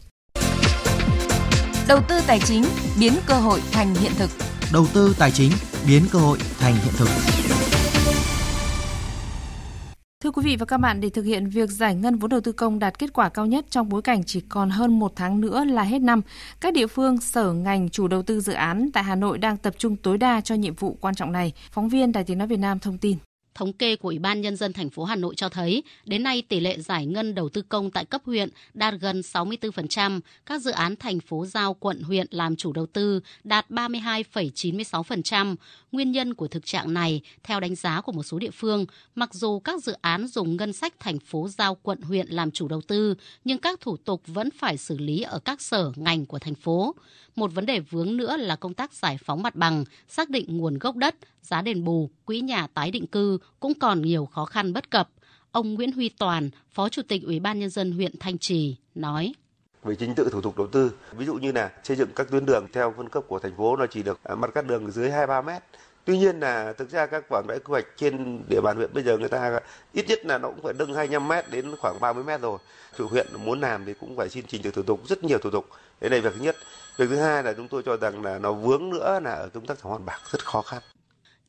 Đầu 1.88 2.00
tư 2.08 2.20
tài 2.26 2.40
chính 2.40 2.64
biến 3.00 3.12
cơ 3.26 3.34
hội 3.34 3.60
thành 3.72 3.94
hiện 3.94 4.12
thực. 4.18 4.51
Đầu 4.72 4.86
tư 4.94 5.14
tài 5.18 5.30
chính 5.30 5.50
biến 5.86 6.02
cơ 6.12 6.18
hội 6.18 6.38
thành 6.58 6.74
hiện 6.74 6.92
thực. 6.96 7.08
Thưa 10.24 10.30
quý 10.30 10.42
vị 10.44 10.56
và 10.56 10.66
các 10.66 10.78
bạn, 10.78 11.00
để 11.00 11.08
thực 11.08 11.22
hiện 11.22 11.48
việc 11.48 11.70
giải 11.70 11.94
ngân 11.94 12.18
vốn 12.18 12.30
đầu 12.30 12.40
tư 12.40 12.52
công 12.52 12.78
đạt 12.78 12.98
kết 12.98 13.12
quả 13.12 13.28
cao 13.28 13.46
nhất 13.46 13.66
trong 13.70 13.88
bối 13.88 14.02
cảnh 14.02 14.24
chỉ 14.24 14.40
còn 14.40 14.70
hơn 14.70 14.98
một 14.98 15.12
tháng 15.16 15.40
nữa 15.40 15.64
là 15.64 15.82
hết 15.82 15.98
năm, 15.98 16.20
các 16.60 16.74
địa 16.74 16.86
phương, 16.86 17.20
sở, 17.20 17.52
ngành, 17.52 17.88
chủ 17.88 18.08
đầu 18.08 18.22
tư 18.22 18.40
dự 18.40 18.52
án 18.52 18.90
tại 18.92 19.04
Hà 19.04 19.14
Nội 19.14 19.38
đang 19.38 19.56
tập 19.56 19.74
trung 19.78 19.96
tối 19.96 20.18
đa 20.18 20.40
cho 20.40 20.54
nhiệm 20.54 20.74
vụ 20.74 20.96
quan 21.00 21.14
trọng 21.14 21.32
này. 21.32 21.52
Phóng 21.72 21.88
viên 21.88 22.12
Đài 22.12 22.24
Tiếng 22.24 22.38
Nói 22.38 22.48
Việt 22.48 22.58
Nam 22.58 22.78
thông 22.78 22.98
tin. 22.98 23.16
Thống 23.54 23.72
kê 23.72 23.96
của 23.96 24.08
Ủy 24.08 24.18
ban 24.18 24.40
Nhân 24.40 24.56
dân 24.56 24.72
thành 24.72 24.90
phố 24.90 25.04
Hà 25.04 25.16
Nội 25.16 25.34
cho 25.34 25.48
thấy, 25.48 25.82
đến 26.04 26.22
nay 26.22 26.42
tỷ 26.42 26.60
lệ 26.60 26.78
giải 26.80 27.06
ngân 27.06 27.34
đầu 27.34 27.48
tư 27.48 27.62
công 27.62 27.90
tại 27.90 28.04
cấp 28.04 28.22
huyện 28.24 28.48
đạt 28.74 28.94
gần 29.00 29.20
64%, 29.20 30.20
các 30.46 30.62
dự 30.62 30.70
án 30.70 30.96
thành 30.96 31.20
phố 31.20 31.46
giao 31.46 31.74
quận 31.74 32.02
huyện 32.02 32.26
làm 32.30 32.56
chủ 32.56 32.72
đầu 32.72 32.86
tư 32.86 33.20
đạt 33.44 33.70
32,96%. 33.70 35.56
Nguyên 35.92 36.12
nhân 36.12 36.34
của 36.34 36.48
thực 36.48 36.66
trạng 36.66 36.94
này, 36.94 37.20
theo 37.42 37.60
đánh 37.60 37.74
giá 37.74 38.00
của 38.00 38.12
một 38.12 38.22
số 38.22 38.38
địa 38.38 38.50
phương, 38.50 38.86
mặc 39.14 39.34
dù 39.34 39.60
các 39.60 39.82
dự 39.82 39.92
án 40.00 40.26
dùng 40.26 40.56
ngân 40.56 40.72
sách 40.72 40.94
thành 41.00 41.18
phố 41.18 41.48
giao 41.48 41.74
quận 41.74 42.00
huyện 42.02 42.28
làm 42.28 42.50
chủ 42.50 42.68
đầu 42.68 42.80
tư, 42.80 43.14
nhưng 43.44 43.58
các 43.58 43.80
thủ 43.80 43.96
tục 43.96 44.22
vẫn 44.26 44.50
phải 44.50 44.76
xử 44.76 44.98
lý 44.98 45.22
ở 45.22 45.38
các 45.38 45.60
sở 45.60 45.92
ngành 45.96 46.26
của 46.26 46.38
thành 46.38 46.54
phố. 46.54 46.94
Một 47.36 47.52
vấn 47.54 47.66
đề 47.66 47.80
vướng 47.80 48.16
nữa 48.16 48.36
là 48.36 48.56
công 48.56 48.74
tác 48.74 48.92
giải 48.92 49.18
phóng 49.24 49.42
mặt 49.42 49.54
bằng, 49.54 49.84
xác 50.08 50.30
định 50.30 50.56
nguồn 50.56 50.78
gốc 50.78 50.96
đất, 50.96 51.14
giá 51.42 51.62
đền 51.62 51.84
bù, 51.84 52.10
quỹ 52.24 52.40
nhà 52.40 52.66
tái 52.66 52.90
định 52.90 53.06
cư 53.06 53.38
cũng 53.60 53.74
còn 53.74 54.02
nhiều 54.02 54.26
khó 54.26 54.44
khăn 54.44 54.72
bất 54.72 54.90
cập. 54.90 55.08
Ông 55.52 55.74
Nguyễn 55.74 55.92
Huy 55.92 56.08
Toàn, 56.08 56.50
Phó 56.70 56.88
Chủ 56.88 57.02
tịch 57.08 57.22
Ủy 57.22 57.40
ban 57.40 57.58
Nhân 57.58 57.70
dân 57.70 57.92
huyện 57.92 58.12
Thanh 58.20 58.38
Trì, 58.38 58.76
nói 58.94 59.32
về 59.84 59.94
chính 59.94 60.14
tự 60.14 60.28
thủ 60.32 60.40
tục 60.40 60.56
đầu 60.56 60.66
tư. 60.66 60.92
Ví 61.12 61.26
dụ 61.26 61.34
như 61.34 61.52
là 61.52 61.70
xây 61.84 61.96
dựng 61.96 62.08
các 62.16 62.30
tuyến 62.30 62.46
đường 62.46 62.66
theo 62.72 62.94
phân 62.96 63.08
cấp 63.08 63.24
của 63.28 63.38
thành 63.38 63.56
phố 63.56 63.76
nó 63.76 63.86
chỉ 63.86 64.02
được 64.02 64.20
à, 64.24 64.34
mặt 64.34 64.50
cắt 64.54 64.66
đường 64.66 64.90
dưới 64.90 65.10
2-3 65.10 65.44
mét. 65.44 65.62
Tuy 66.04 66.18
nhiên 66.18 66.40
là 66.40 66.72
thực 66.72 66.90
ra 66.90 67.06
các 67.06 67.24
quảng 67.28 67.44
vẽ 67.48 67.58
quy 67.58 67.70
hoạch 67.70 67.84
trên 67.96 68.42
địa 68.48 68.60
bàn 68.60 68.76
huyện 68.76 68.94
bây 68.94 69.02
giờ 69.02 69.18
người 69.18 69.28
ta 69.28 69.60
ít 69.92 70.08
nhất 70.08 70.26
là 70.26 70.38
nó 70.38 70.48
cũng 70.48 70.62
phải 70.62 70.72
nâng 70.72 70.94
25 70.94 71.28
mét 71.28 71.50
đến 71.50 71.76
khoảng 71.76 72.00
30 72.00 72.24
mét 72.24 72.40
rồi. 72.40 72.58
Chủ 72.98 73.08
huyện 73.08 73.26
muốn 73.44 73.60
làm 73.60 73.84
thì 73.84 73.94
cũng 74.00 74.16
phải 74.16 74.28
xin 74.28 74.44
trình 74.48 74.62
tự 74.62 74.70
thủ 74.70 74.82
tục 74.82 75.00
rất 75.08 75.24
nhiều 75.24 75.38
thủ 75.38 75.50
tục. 75.50 75.66
Đấy 76.00 76.10
là 76.10 76.20
việc 76.20 76.34
thứ 76.34 76.44
nhất. 76.44 76.56
Việc 76.96 77.06
thứ 77.08 77.16
hai 77.16 77.42
là 77.42 77.52
chúng 77.52 77.68
tôi 77.68 77.82
cho 77.82 77.96
rằng 77.96 78.24
là 78.24 78.38
nó 78.38 78.52
vướng 78.52 78.90
nữa 78.90 79.20
là 79.22 79.30
ở 79.34 79.48
công 79.48 79.66
tác 79.66 79.78
giải 79.78 79.92
phóng 79.92 80.06
bạc 80.06 80.20
rất 80.30 80.44
khó 80.44 80.62
khăn. 80.62 80.82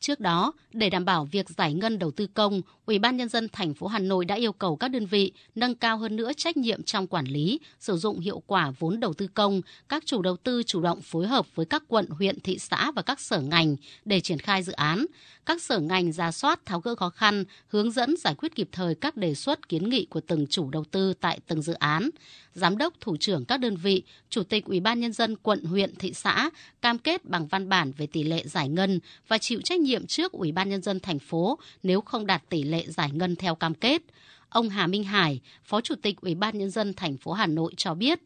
Trước 0.04 0.20
đó, 0.20 0.54
để 0.74 0.90
đảm 0.90 1.06
bảo 1.06 1.26
việc 1.26 1.50
giải 1.50 1.74
ngân 1.74 2.00
đầu 2.00 2.12
tư 2.12 2.28
công, 2.28 2.62
Ủy 2.86 3.00
ban 3.00 3.18
nhân 3.18 3.30
dân 3.30 3.48
thành 3.52 3.74
phố 3.74 3.88
Hà 3.88 4.00
Nội 4.00 4.26
đã 4.26 4.36
yêu 4.36 4.52
cầu 4.52 4.76
các 4.76 4.88
đơn 4.88 5.06
vị 5.06 5.32
nâng 5.56 5.76
cao 5.76 5.98
hơn 5.98 6.16
nữa 6.16 6.32
trách 6.38 6.58
nhiệm 6.58 6.84
trong 6.84 7.08
quản 7.08 7.26
lý, 7.26 7.60
sử 7.80 7.98
dụng 7.98 8.20
hiệu 8.20 8.44
quả 8.48 8.72
vốn 8.80 9.00
đầu 9.00 9.14
tư 9.14 9.28
công, 9.28 9.62
các 9.90 10.04
chủ 10.06 10.22
đầu 10.22 10.38
tư 10.38 10.64
chủ 10.64 10.82
động 10.82 11.02
phối 11.02 11.28
hợp 11.28 11.46
với 11.56 11.66
các 11.66 11.84
quận, 11.88 12.06
huyện, 12.10 12.40
thị 12.40 12.60
xã 12.60 12.92
và 12.92 13.02
các 13.02 13.20
sở 13.20 13.40
ngành 13.40 13.76
để 14.06 14.20
triển 14.20 14.40
khai 14.40 14.64
dự 14.64 14.74
án. 14.74 15.06
Các 15.46 15.62
sở 15.62 15.80
ngành 15.80 16.12
ra 16.12 16.32
soát 16.32 16.66
tháo 16.66 16.80
gỡ 16.80 16.96
khó 16.96 17.10
khăn, 17.10 17.44
hướng 17.68 17.92
dẫn 17.92 18.16
giải 18.18 18.36
quyết 18.36 18.56
kịp 18.56 18.70
thời 18.72 18.96
các 18.96 19.18
đề 19.18 19.36
xuất 19.36 19.70
kiến 19.70 19.90
nghị 19.90 20.06
của 20.06 20.22
từng 20.22 20.48
chủ 20.48 20.70
đầu 20.70 20.84
tư 20.92 21.14
tại 21.14 21.40
từng 21.48 21.62
dự 21.62 21.74
án. 21.74 22.10
Giám 22.54 22.78
đốc, 22.78 22.94
thủ 23.02 23.18
trưởng 23.20 23.46
các 23.46 23.58
đơn 23.58 23.76
vị, 23.76 24.04
chủ 24.30 24.44
tịch 24.44 24.66
Ủy 24.66 24.80
ban 24.80 25.00
nhân 25.00 25.14
dân 25.14 25.36
quận, 25.36 25.64
huyện, 25.64 25.96
thị 25.96 26.14
xã 26.14 26.50
cam 26.82 26.98
kết 26.98 27.26
bằng 27.26 27.48
văn 27.48 27.70
bản 27.70 27.92
về 27.98 28.08
tỷ 28.08 28.24
lệ 28.24 28.44
giải 28.46 28.70
ngân 28.70 29.00
và 29.28 29.38
chịu 29.38 29.62
trách 29.64 29.80
nhiệm 29.80 30.08
trước 30.08 30.32
Ủy 30.32 30.52
ban 30.52 30.70
nhân 30.70 30.82
dân 30.82 31.00
thành 31.00 31.20
phố 31.20 31.60
nếu 31.84 32.02
không 32.02 32.26
đạt 32.26 32.44
tỷ 32.50 32.64
lệ 32.64 32.86
giải 32.88 33.12
ngân 33.12 33.36
theo 33.36 33.56
cam 33.56 33.74
kết. 33.74 34.02
Ông 34.50 34.70
Hà 34.70 34.88
Minh 34.88 35.04
Hải, 35.04 35.42
Phó 35.66 35.82
Chủ 35.82 35.96
tịch 36.02 36.22
Ủy 36.22 36.36
ban 36.36 36.58
nhân 36.58 36.70
dân 36.70 36.94
thành 36.94 37.18
phố 37.18 37.32
Hà 37.32 37.48
Nội 37.48 37.74
cho 37.78 37.94
biết: 37.94 38.20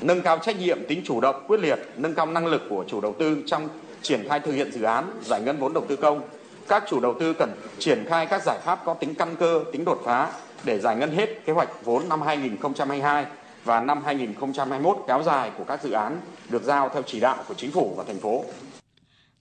Nâng 0.00 0.22
cao 0.22 0.38
trách 0.44 0.58
nhiệm, 0.58 0.78
tính 0.88 1.02
chủ 1.04 1.20
động, 1.20 1.44
quyết 1.46 1.60
liệt, 1.60 1.78
nâng 1.96 2.14
cao 2.14 2.26
năng 2.26 2.46
lực 2.46 2.62
của 2.68 2.84
chủ 2.88 3.00
đầu 3.00 3.16
tư 3.18 3.42
trong 3.46 3.68
triển 4.02 4.28
khai 4.28 4.40
thực 4.40 4.52
hiện 4.52 4.72
dự 4.72 4.82
án, 4.82 5.20
giải 5.24 5.40
ngân 5.42 5.58
vốn 5.58 5.72
đầu 5.72 5.86
tư 5.88 5.96
công. 5.96 6.22
Các 6.68 6.84
chủ 6.88 7.00
đầu 7.00 7.14
tư 7.20 7.32
cần 7.32 7.50
triển 7.78 8.04
khai 8.08 8.26
các 8.26 8.42
giải 8.46 8.58
pháp 8.64 8.82
có 8.84 8.94
tính 8.94 9.14
căn 9.14 9.36
cơ, 9.36 9.64
tính 9.72 9.84
đột 9.84 10.02
phá 10.04 10.32
để 10.64 10.78
giải 10.78 10.96
ngân 10.96 11.10
hết 11.10 11.46
kế 11.46 11.52
hoạch 11.52 11.84
vốn 11.84 12.08
năm 12.08 12.22
2022 12.22 13.26
và 13.64 13.80
năm 13.80 14.02
2021 14.04 14.96
kéo 15.08 15.22
dài 15.22 15.50
của 15.58 15.64
các 15.64 15.82
dự 15.82 15.90
án 15.90 16.20
được 16.48 16.62
giao 16.62 16.88
theo 16.88 17.02
chỉ 17.06 17.20
đạo 17.20 17.44
của 17.48 17.54
chính 17.54 17.70
phủ 17.70 17.94
và 17.96 18.04
thành 18.04 18.18
phố. 18.18 18.44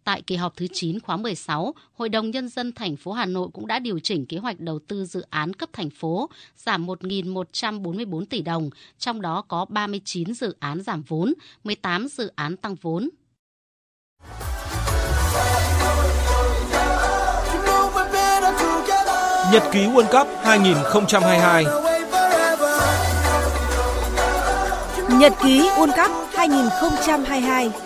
Tại 0.04 0.22
kỳ 0.22 0.36
họp 0.36 0.56
thứ 0.58 0.68
9 0.74 1.00
khóa 1.00 1.18
16, 1.18 1.74
Hội 1.94 2.10
đồng 2.10 2.32
Nhân 2.32 2.50
dân 2.50 2.72
thành 2.72 2.96
phố 2.96 3.12
Hà 3.12 3.26
Nội 3.26 3.50
cũng 3.54 3.68
đã 3.68 3.80
điều 3.80 4.00
chỉnh 4.00 4.26
kế 4.26 4.38
hoạch 4.38 4.60
đầu 4.60 4.80
tư 4.88 5.06
dự 5.06 5.22
án 5.30 5.54
cấp 5.54 5.70
thành 5.74 5.90
phố, 5.90 6.30
giảm 6.58 6.88
1.144 6.88 8.26
tỷ 8.26 8.42
đồng, 8.42 8.70
trong 8.98 9.22
đó 9.22 9.44
có 9.48 9.66
39 9.70 10.34
dự 10.34 10.56
án 10.60 10.82
giảm 10.82 11.04
vốn, 11.08 11.34
18 11.64 12.08
dự 12.08 12.32
án 12.36 12.58
tăng 12.58 12.76
vốn. 12.76 13.10
Nhật 19.54 19.64
ký 19.72 19.88
World 19.88 20.10
Cup 20.12 20.28
2022 20.44 21.64
Nhật 25.10 25.34
ký 25.44 25.70
World 25.78 25.94
Cup 25.96 26.12
2022 26.34 27.83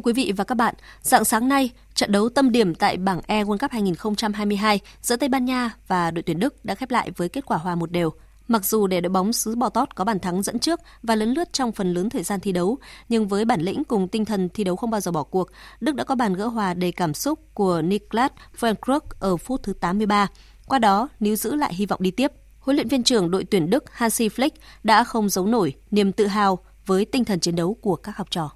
Thưa 0.00 0.04
quý 0.04 0.12
vị 0.12 0.32
và 0.36 0.44
các 0.44 0.54
bạn, 0.54 0.74
dạng 1.02 1.24
sáng 1.24 1.48
nay, 1.48 1.70
trận 1.94 2.12
đấu 2.12 2.28
tâm 2.28 2.52
điểm 2.52 2.74
tại 2.74 2.96
bảng 2.96 3.20
E 3.26 3.44
World 3.44 3.58
Cup 3.58 3.70
2022 3.70 4.80
giữa 5.02 5.16
Tây 5.16 5.28
Ban 5.28 5.44
Nha 5.44 5.70
và 5.88 6.10
đội 6.10 6.22
tuyển 6.22 6.38
Đức 6.38 6.64
đã 6.64 6.74
khép 6.74 6.90
lại 6.90 7.10
với 7.16 7.28
kết 7.28 7.46
quả 7.46 7.56
hòa 7.56 7.74
một 7.74 7.90
đều. 7.90 8.10
Mặc 8.48 8.64
dù 8.64 8.86
để 8.86 9.00
đội 9.00 9.10
bóng 9.10 9.32
xứ 9.32 9.56
Bò 9.56 9.68
Tót 9.68 9.94
có 9.94 10.04
bàn 10.04 10.18
thắng 10.18 10.42
dẫn 10.42 10.58
trước 10.58 10.80
và 11.02 11.14
lấn 11.14 11.32
lướt 11.34 11.52
trong 11.52 11.72
phần 11.72 11.94
lớn 11.94 12.10
thời 12.10 12.22
gian 12.22 12.40
thi 12.40 12.52
đấu, 12.52 12.78
nhưng 13.08 13.28
với 13.28 13.44
bản 13.44 13.60
lĩnh 13.60 13.84
cùng 13.84 14.08
tinh 14.08 14.24
thần 14.24 14.48
thi 14.48 14.64
đấu 14.64 14.76
không 14.76 14.90
bao 14.90 15.00
giờ 15.00 15.10
bỏ 15.10 15.22
cuộc, 15.22 15.48
Đức 15.80 15.94
đã 15.94 16.04
có 16.04 16.14
bàn 16.14 16.34
gỡ 16.34 16.46
hòa 16.46 16.74
đầy 16.74 16.92
cảm 16.92 17.14
xúc 17.14 17.38
của 17.54 17.82
Niklas 17.82 18.30
Füllkrug 18.60 19.00
ở 19.18 19.36
phút 19.36 19.62
thứ 19.62 19.72
83. 19.72 20.26
Qua 20.66 20.78
đó, 20.78 21.08
níu 21.20 21.36
giữ 21.36 21.54
lại 21.54 21.74
hy 21.74 21.86
vọng 21.86 22.02
đi 22.02 22.10
tiếp. 22.10 22.32
Huấn 22.60 22.76
luyện 22.76 22.88
viên 22.88 23.02
trưởng 23.02 23.30
đội 23.30 23.44
tuyển 23.44 23.70
Đức 23.70 23.84
Hansi 23.92 24.28
Flick 24.28 24.50
đã 24.82 25.04
không 25.04 25.28
giấu 25.28 25.46
nổi 25.46 25.74
niềm 25.90 26.12
tự 26.12 26.26
hào 26.26 26.58
với 26.86 27.04
tinh 27.04 27.24
thần 27.24 27.40
chiến 27.40 27.56
đấu 27.56 27.74
của 27.74 27.96
các 27.96 28.16
học 28.16 28.30
trò. 28.30 28.50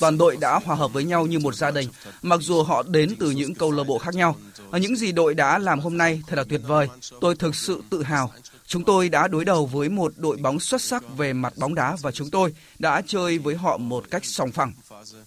Toàn 0.00 0.18
đội 0.18 0.36
đã 0.36 0.60
hòa 0.64 0.76
hợp 0.76 0.92
với 0.92 1.04
nhau 1.04 1.26
như 1.26 1.38
một 1.38 1.54
gia 1.54 1.70
đình, 1.70 1.88
mặc 2.22 2.40
dù 2.42 2.62
họ 2.62 2.82
đến 2.82 3.16
từ 3.20 3.30
những 3.30 3.54
câu 3.54 3.72
lạc 3.72 3.84
bộ 3.84 3.98
khác 3.98 4.14
nhau. 4.14 4.36
Những 4.72 4.96
gì 4.96 5.12
đội 5.12 5.34
đã 5.34 5.58
làm 5.58 5.80
hôm 5.80 5.98
nay 5.98 6.22
thật 6.26 6.36
là 6.36 6.44
tuyệt 6.48 6.60
vời. 6.66 6.88
Tôi 7.20 7.36
thực 7.36 7.54
sự 7.54 7.82
tự 7.90 8.02
hào. 8.02 8.32
Chúng 8.66 8.84
tôi 8.84 9.08
đã 9.08 9.28
đối 9.28 9.44
đầu 9.44 9.66
với 9.66 9.88
một 9.88 10.12
đội 10.16 10.36
bóng 10.36 10.60
xuất 10.60 10.82
sắc 10.82 11.16
về 11.16 11.32
mặt 11.32 11.52
bóng 11.56 11.74
đá 11.74 11.96
và 12.02 12.12
chúng 12.12 12.30
tôi 12.30 12.54
đã 12.78 13.02
chơi 13.06 13.38
với 13.38 13.54
họ 13.54 13.76
một 13.76 14.04
cách 14.10 14.24
sòng 14.24 14.52
phẳng. 14.52 14.72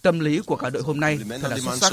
Tâm 0.02 0.20
lý 0.20 0.40
của 0.46 0.56
cả 0.56 0.70
đội 0.70 0.82
hôm 0.82 1.00
nay 1.00 1.18
thật 1.42 1.48
là 1.50 1.58
xuất 1.58 1.76
sắc. 1.76 1.92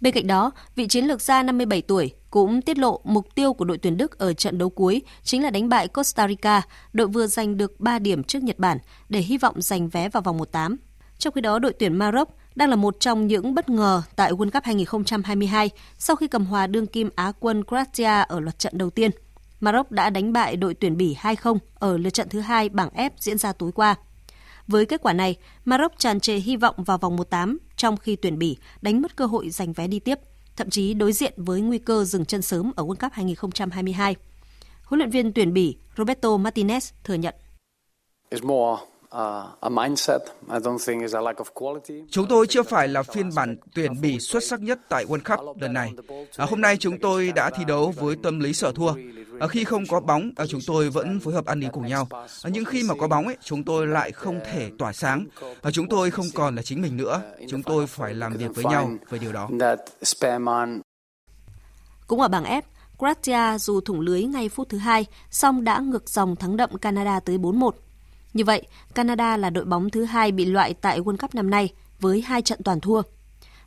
Bên 0.00 0.14
cạnh 0.14 0.26
đó, 0.26 0.50
vị 0.76 0.86
chiến 0.88 1.04
lược 1.04 1.22
gia 1.22 1.42
57 1.42 1.82
tuổi 1.82 2.12
cũng 2.30 2.62
tiết 2.62 2.78
lộ 2.78 3.00
mục 3.04 3.34
tiêu 3.34 3.52
của 3.52 3.64
đội 3.64 3.78
tuyển 3.78 3.96
Đức 3.96 4.18
ở 4.18 4.32
trận 4.32 4.58
đấu 4.58 4.70
cuối 4.70 5.02
chính 5.22 5.42
là 5.42 5.50
đánh 5.50 5.68
bại 5.68 5.88
Costa 5.88 6.28
Rica, 6.28 6.62
đội 6.92 7.06
vừa 7.06 7.26
giành 7.26 7.56
được 7.56 7.80
3 7.80 7.98
điểm 7.98 8.24
trước 8.24 8.42
Nhật 8.42 8.58
Bản 8.58 8.78
để 9.08 9.20
hy 9.20 9.38
vọng 9.38 9.62
giành 9.62 9.88
vé 9.88 10.08
vào 10.08 10.22
vòng 10.22 10.38
1-8. 10.38 10.76
Trong 11.18 11.32
khi 11.32 11.40
đó, 11.40 11.58
đội 11.58 11.72
tuyển 11.72 11.94
Maroc 11.94 12.28
đang 12.54 12.70
là 12.70 12.76
một 12.76 13.00
trong 13.00 13.26
những 13.26 13.54
bất 13.54 13.68
ngờ 13.68 14.02
tại 14.16 14.32
World 14.32 14.50
Cup 14.50 14.64
2022 14.64 15.70
sau 15.98 16.16
khi 16.16 16.26
cầm 16.26 16.46
hòa 16.46 16.66
đương 16.66 16.86
kim 16.86 17.10
Á 17.14 17.32
quân 17.40 17.64
Croatia 17.64 18.24
ở 18.28 18.40
loạt 18.40 18.58
trận 18.58 18.78
đầu 18.78 18.90
tiên. 18.90 19.10
Maroc 19.60 19.90
đã 19.90 20.10
đánh 20.10 20.32
bại 20.32 20.56
đội 20.56 20.74
tuyển 20.74 20.96
Bỉ 20.96 21.16
2-0 21.20 21.58
ở 21.74 21.98
lượt 21.98 22.10
trận 22.10 22.28
thứ 22.28 22.40
hai 22.40 22.68
bảng 22.68 22.88
F 22.88 23.10
diễn 23.18 23.38
ra 23.38 23.52
tối 23.52 23.72
qua. 23.72 23.94
Với 24.66 24.86
kết 24.86 25.02
quả 25.02 25.12
này, 25.12 25.36
Maroc 25.64 25.92
tràn 25.98 26.20
trề 26.20 26.34
hy 26.34 26.56
vọng 26.56 26.74
vào 26.78 26.98
vòng 26.98 27.16
1-8 27.16 27.56
trong 27.76 27.96
khi 27.96 28.16
tuyển 28.16 28.38
Bỉ 28.38 28.56
đánh 28.82 29.02
mất 29.02 29.16
cơ 29.16 29.26
hội 29.26 29.50
giành 29.50 29.72
vé 29.72 29.86
đi 29.86 29.98
tiếp, 29.98 30.18
thậm 30.58 30.70
chí 30.70 30.94
đối 30.94 31.12
diện 31.12 31.34
với 31.36 31.60
nguy 31.60 31.78
cơ 31.78 32.04
dừng 32.04 32.24
chân 32.24 32.42
sớm 32.42 32.72
ở 32.76 32.84
World 32.84 32.94
Cup 32.94 33.12
2022. 33.12 34.16
Huấn 34.84 34.98
luyện 34.98 35.10
viên 35.10 35.32
tuyển 35.32 35.52
Bỉ 35.52 35.76
Roberto 35.96 36.28
Martinez 36.28 36.92
thừa 37.04 37.14
nhận. 37.14 37.34
Chúng 42.10 42.26
tôi 42.28 42.46
chưa 42.46 42.62
phải 42.62 42.88
là 42.88 43.02
phiên 43.02 43.30
bản 43.34 43.56
tuyển 43.74 44.00
Bỉ 44.00 44.20
xuất 44.20 44.44
sắc 44.44 44.60
nhất 44.60 44.78
tại 44.88 45.04
World 45.04 45.36
Cup 45.36 45.62
lần 45.62 45.72
này. 45.72 45.92
À, 46.36 46.46
hôm 46.48 46.60
nay 46.60 46.76
chúng 46.76 46.98
tôi 46.98 47.32
đã 47.34 47.50
thi 47.50 47.64
đấu 47.66 47.94
với 47.96 48.16
tâm 48.22 48.40
lý 48.40 48.52
sở 48.52 48.72
thua. 48.72 48.92
À, 49.40 49.46
khi 49.46 49.64
không 49.64 49.86
có 49.86 50.00
bóng, 50.00 50.30
à, 50.36 50.46
chúng 50.46 50.60
tôi 50.66 50.90
vẫn 50.90 51.20
phối 51.20 51.34
hợp 51.34 51.46
ăn 51.46 51.60
ý 51.60 51.68
cùng 51.72 51.86
nhau. 51.86 52.08
À, 52.12 52.50
nhưng 52.52 52.64
khi 52.64 52.82
mà 52.82 52.94
có 53.00 53.08
bóng, 53.08 53.26
ấy, 53.26 53.36
chúng 53.44 53.64
tôi 53.64 53.86
lại 53.86 54.12
không 54.12 54.40
thể 54.52 54.70
tỏa 54.78 54.92
sáng. 54.92 55.26
À, 55.62 55.70
chúng 55.70 55.88
tôi 55.88 56.10
không 56.10 56.26
còn 56.34 56.56
là 56.56 56.62
chính 56.62 56.82
mình 56.82 56.96
nữa. 56.96 57.22
Chúng 57.48 57.62
tôi 57.62 57.86
phải 57.86 58.14
làm 58.14 58.32
việc 58.32 58.54
với 58.54 58.64
nhau 58.64 58.90
về 59.10 59.18
điều 59.18 59.32
đó. 59.32 59.48
Cũng 62.06 62.20
ở 62.20 62.28
bảng 62.28 62.44
F, 62.44 62.62
Croatia 62.98 63.58
dù 63.58 63.80
thủng 63.80 64.00
lưới 64.00 64.22
ngay 64.22 64.48
phút 64.48 64.68
thứ 64.68 64.78
hai, 64.78 65.06
song 65.30 65.64
đã 65.64 65.78
ngược 65.80 66.08
dòng 66.08 66.36
thắng 66.36 66.56
đậm 66.56 66.78
Canada 66.78 67.20
tới 67.20 67.38
4-1. 67.38 67.70
Như 68.38 68.44
vậy, 68.44 68.62
Canada 68.94 69.36
là 69.36 69.50
đội 69.50 69.64
bóng 69.64 69.90
thứ 69.90 70.04
hai 70.04 70.32
bị 70.32 70.44
loại 70.44 70.74
tại 70.74 71.00
World 71.00 71.16
Cup 71.16 71.34
năm 71.34 71.50
nay 71.50 71.68
với 72.00 72.20
hai 72.20 72.42
trận 72.42 72.62
toàn 72.64 72.80
thua. 72.80 73.02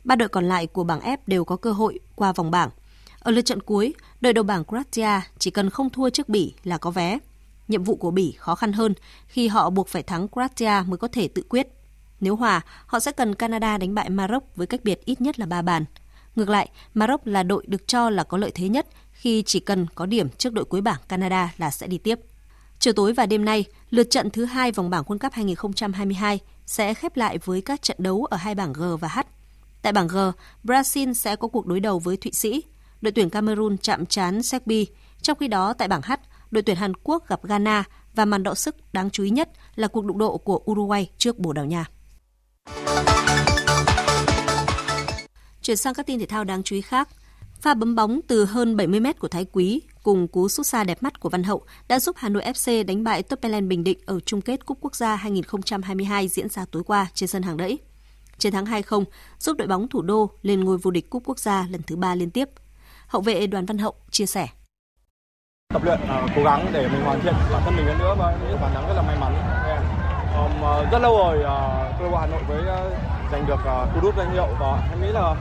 Ba 0.04 0.16
đội 0.16 0.28
còn 0.28 0.44
lại 0.44 0.66
của 0.66 0.84
bảng 0.84 1.00
F 1.00 1.16
đều 1.26 1.44
có 1.44 1.56
cơ 1.56 1.72
hội 1.72 2.00
qua 2.14 2.32
vòng 2.32 2.50
bảng. 2.50 2.70
Ở 3.18 3.30
lượt 3.30 3.42
trận 3.42 3.62
cuối, 3.62 3.94
đội 4.20 4.32
đầu 4.32 4.44
bảng 4.44 4.64
Croatia 4.64 5.20
chỉ 5.38 5.50
cần 5.50 5.70
không 5.70 5.90
thua 5.90 6.10
trước 6.10 6.28
Bỉ 6.28 6.54
là 6.64 6.78
có 6.78 6.90
vé. 6.90 7.18
Nhiệm 7.68 7.84
vụ 7.84 7.96
của 7.96 8.10
Bỉ 8.10 8.34
khó 8.38 8.54
khăn 8.54 8.72
hơn 8.72 8.94
khi 9.26 9.48
họ 9.48 9.70
buộc 9.70 9.88
phải 9.88 10.02
thắng 10.02 10.28
Croatia 10.28 10.82
mới 10.86 10.98
có 10.98 11.08
thể 11.08 11.28
tự 11.28 11.42
quyết. 11.48 11.68
Nếu 12.20 12.36
hòa, 12.36 12.60
họ 12.86 13.00
sẽ 13.00 13.12
cần 13.12 13.34
Canada 13.34 13.78
đánh 13.78 13.94
bại 13.94 14.10
Maroc 14.10 14.56
với 14.56 14.66
cách 14.66 14.84
biệt 14.84 15.04
ít 15.04 15.20
nhất 15.20 15.38
là 15.38 15.46
3 15.46 15.62
bàn. 15.62 15.84
Ngược 16.36 16.48
lại, 16.48 16.68
Maroc 16.94 17.26
là 17.26 17.42
đội 17.42 17.64
được 17.66 17.88
cho 17.88 18.10
là 18.10 18.24
có 18.24 18.38
lợi 18.38 18.50
thế 18.54 18.68
nhất 18.68 18.86
khi 19.12 19.42
chỉ 19.46 19.60
cần 19.60 19.86
có 19.94 20.06
điểm 20.06 20.28
trước 20.28 20.52
đội 20.52 20.64
cuối 20.64 20.80
bảng 20.80 21.00
Canada 21.08 21.54
là 21.58 21.70
sẽ 21.70 21.86
đi 21.86 21.98
tiếp. 21.98 22.20
Chiều 22.82 22.92
tối 22.92 23.12
và 23.12 23.26
đêm 23.26 23.44
nay, 23.44 23.64
lượt 23.90 24.10
trận 24.10 24.30
thứ 24.30 24.44
hai 24.44 24.72
vòng 24.72 24.90
bảng 24.90 25.02
World 25.02 25.18
Cup 25.18 25.32
2022 25.32 26.40
sẽ 26.66 26.94
khép 26.94 27.16
lại 27.16 27.38
với 27.44 27.60
các 27.60 27.82
trận 27.82 27.96
đấu 28.00 28.24
ở 28.24 28.36
hai 28.36 28.54
bảng 28.54 28.72
G 28.72 28.82
và 29.00 29.08
H. 29.08 29.20
Tại 29.82 29.92
bảng 29.92 30.06
G, 30.06 30.16
Brazil 30.64 31.12
sẽ 31.12 31.36
có 31.36 31.48
cuộc 31.48 31.66
đối 31.66 31.80
đầu 31.80 31.98
với 31.98 32.16
Thụy 32.16 32.32
Sĩ, 32.32 32.64
đội 33.00 33.12
tuyển 33.12 33.30
Cameroon 33.30 33.78
chạm 33.78 34.06
trán 34.06 34.42
Serbia. 34.42 34.84
Trong 35.22 35.38
khi 35.38 35.48
đó, 35.48 35.72
tại 35.72 35.88
bảng 35.88 36.02
H, 36.02 36.12
đội 36.50 36.62
tuyển 36.62 36.76
Hàn 36.76 36.92
Quốc 37.02 37.28
gặp 37.28 37.44
Ghana 37.44 37.84
và 38.14 38.24
màn 38.24 38.42
đọ 38.42 38.54
sức 38.54 38.76
đáng 38.92 39.10
chú 39.10 39.24
ý 39.24 39.30
nhất 39.30 39.50
là 39.74 39.88
cuộc 39.88 40.04
đụng 40.04 40.18
độ 40.18 40.38
của 40.38 40.60
Uruguay 40.70 41.10
trước 41.18 41.38
Bồ 41.38 41.52
Đào 41.52 41.64
Nha. 41.64 41.86
Chuyển 45.62 45.76
sang 45.76 45.94
các 45.94 46.06
tin 46.06 46.18
thể 46.18 46.26
thao 46.26 46.44
đáng 46.44 46.62
chú 46.62 46.76
ý 46.76 46.82
khác. 46.82 47.08
Pha 47.60 47.74
bấm 47.74 47.94
bóng 47.94 48.20
từ 48.28 48.44
hơn 48.44 48.76
70 48.76 49.00
mét 49.00 49.18
của 49.18 49.28
Thái 49.28 49.46
Quý 49.52 49.80
cùng 50.02 50.28
cú 50.28 50.48
sút 50.48 50.66
xa 50.66 50.84
đẹp 50.84 51.02
mắt 51.02 51.20
của 51.20 51.28
Văn 51.28 51.42
Hậu 51.42 51.62
đã 51.88 52.00
giúp 52.00 52.16
Hà 52.18 52.28
Nội 52.28 52.42
FC 52.42 52.86
đánh 52.86 53.04
bại 53.04 53.22
Topelen 53.22 53.68
Bình 53.68 53.84
Định 53.84 53.98
ở 54.06 54.20
chung 54.20 54.40
kết 54.40 54.66
Cúp 54.66 54.78
Quốc 54.80 54.96
gia 54.96 55.16
2022 55.16 56.28
diễn 56.28 56.48
ra 56.48 56.64
tối 56.70 56.82
qua 56.86 57.06
trên 57.14 57.28
sân 57.28 57.42
hàng 57.42 57.56
đẫy. 57.56 57.78
Chiến 58.38 58.52
thắng 58.52 58.64
2-0 58.64 59.04
giúp 59.38 59.56
đội 59.56 59.68
bóng 59.68 59.88
thủ 59.88 60.02
đô 60.02 60.30
lên 60.42 60.64
ngôi 60.64 60.78
vô 60.78 60.90
địch 60.90 61.10
Cúp 61.10 61.22
Quốc 61.26 61.38
gia 61.38 61.66
lần 61.70 61.82
thứ 61.82 61.96
ba 61.96 62.14
liên 62.14 62.30
tiếp. 62.30 62.48
Hậu 63.06 63.22
vệ 63.22 63.46
Đoàn 63.46 63.66
Văn 63.66 63.78
Hậu 63.78 63.94
chia 64.10 64.26
sẻ. 64.26 64.48
Tập 65.74 65.84
luyện 65.84 66.00
uh, 66.02 66.30
cố 66.36 66.42
gắng 66.44 66.70
để 66.72 66.88
mình 66.88 67.02
hoàn 67.02 67.20
thiện 67.20 67.34
bản 67.52 67.62
thân 67.64 67.76
mình 67.76 67.86
hơn 67.86 67.98
nữa 67.98 68.14
và 68.18 68.38
những 68.48 68.60
bàn 68.60 68.74
thắng 68.74 68.88
rất 68.88 68.94
là 68.94 69.02
may 69.02 69.16
mắn. 69.20 69.34
Um, 70.36 70.84
uh, 70.86 70.92
rất 70.92 70.98
lâu 70.98 71.16
rồi 71.16 71.38
uh, 71.38 71.98
câu 71.98 72.04
lạc 72.04 72.10
bộ 72.10 72.16
Hà 72.16 72.26
Nội 72.26 72.42
với 72.48 72.60
uh, 72.60 73.11
giành 73.32 73.46
được 73.46 73.60
ờ, 73.64 73.86
cú 73.94 74.00
đúp 74.00 74.14
danh 74.16 74.32
hiệu 74.32 74.48
và 74.60 74.88
em 74.90 75.00
nghĩ 75.00 75.12
là 75.12 75.34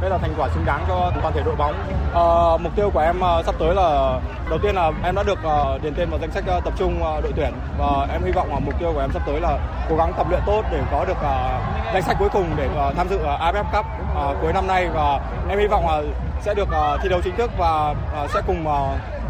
đây 0.00 0.10
là 0.10 0.18
thành 0.18 0.34
quả 0.38 0.48
xứng 0.54 0.64
đáng 0.64 0.84
cho 0.88 1.12
toàn 1.22 1.34
thể 1.34 1.42
đội 1.44 1.56
bóng. 1.56 1.74
À, 2.14 2.56
mục 2.62 2.72
tiêu 2.76 2.90
của 2.94 3.00
em 3.00 3.20
ờ, 3.20 3.42
sắp 3.46 3.54
tới 3.58 3.74
là 3.74 4.20
đầu 4.50 4.58
tiên 4.62 4.74
là 4.74 4.92
em 5.04 5.14
đã 5.14 5.22
được 5.22 5.38
điền 5.82 5.94
tên 5.94 6.10
vào 6.10 6.20
danh 6.20 6.30
sách 6.30 6.44
tập 6.64 6.72
trung 6.78 7.00
đội 7.22 7.32
tuyển 7.36 7.52
và 7.78 8.06
em 8.12 8.24
hy 8.24 8.32
vọng 8.32 8.48
là 8.50 8.58
mục 8.58 8.74
tiêu 8.78 8.92
của 8.94 9.00
em 9.00 9.10
sắp 9.12 9.22
tới 9.26 9.40
là 9.40 9.58
cố 9.88 9.96
gắng 9.96 10.12
tập 10.16 10.26
luyện 10.30 10.40
tốt 10.46 10.62
để 10.72 10.82
có 10.90 11.04
được 11.04 11.16
danh 11.94 12.02
sách 12.02 12.16
cuối 12.18 12.28
cùng 12.32 12.46
để 12.56 12.68
tham 12.96 13.08
dự 13.08 13.18
AFF 13.18 13.64
Cup 13.72 13.86
cuối 14.42 14.52
năm 14.52 14.66
nay 14.66 14.88
và 14.94 15.20
em 15.48 15.58
hy 15.58 15.66
vọng 15.66 15.86
là 15.86 16.02
sẽ 16.40 16.54
được 16.54 16.68
thi 17.02 17.08
đấu 17.08 17.20
chính 17.24 17.36
thức 17.36 17.50
và 17.58 17.94
sẽ 18.34 18.40
cùng 18.46 18.64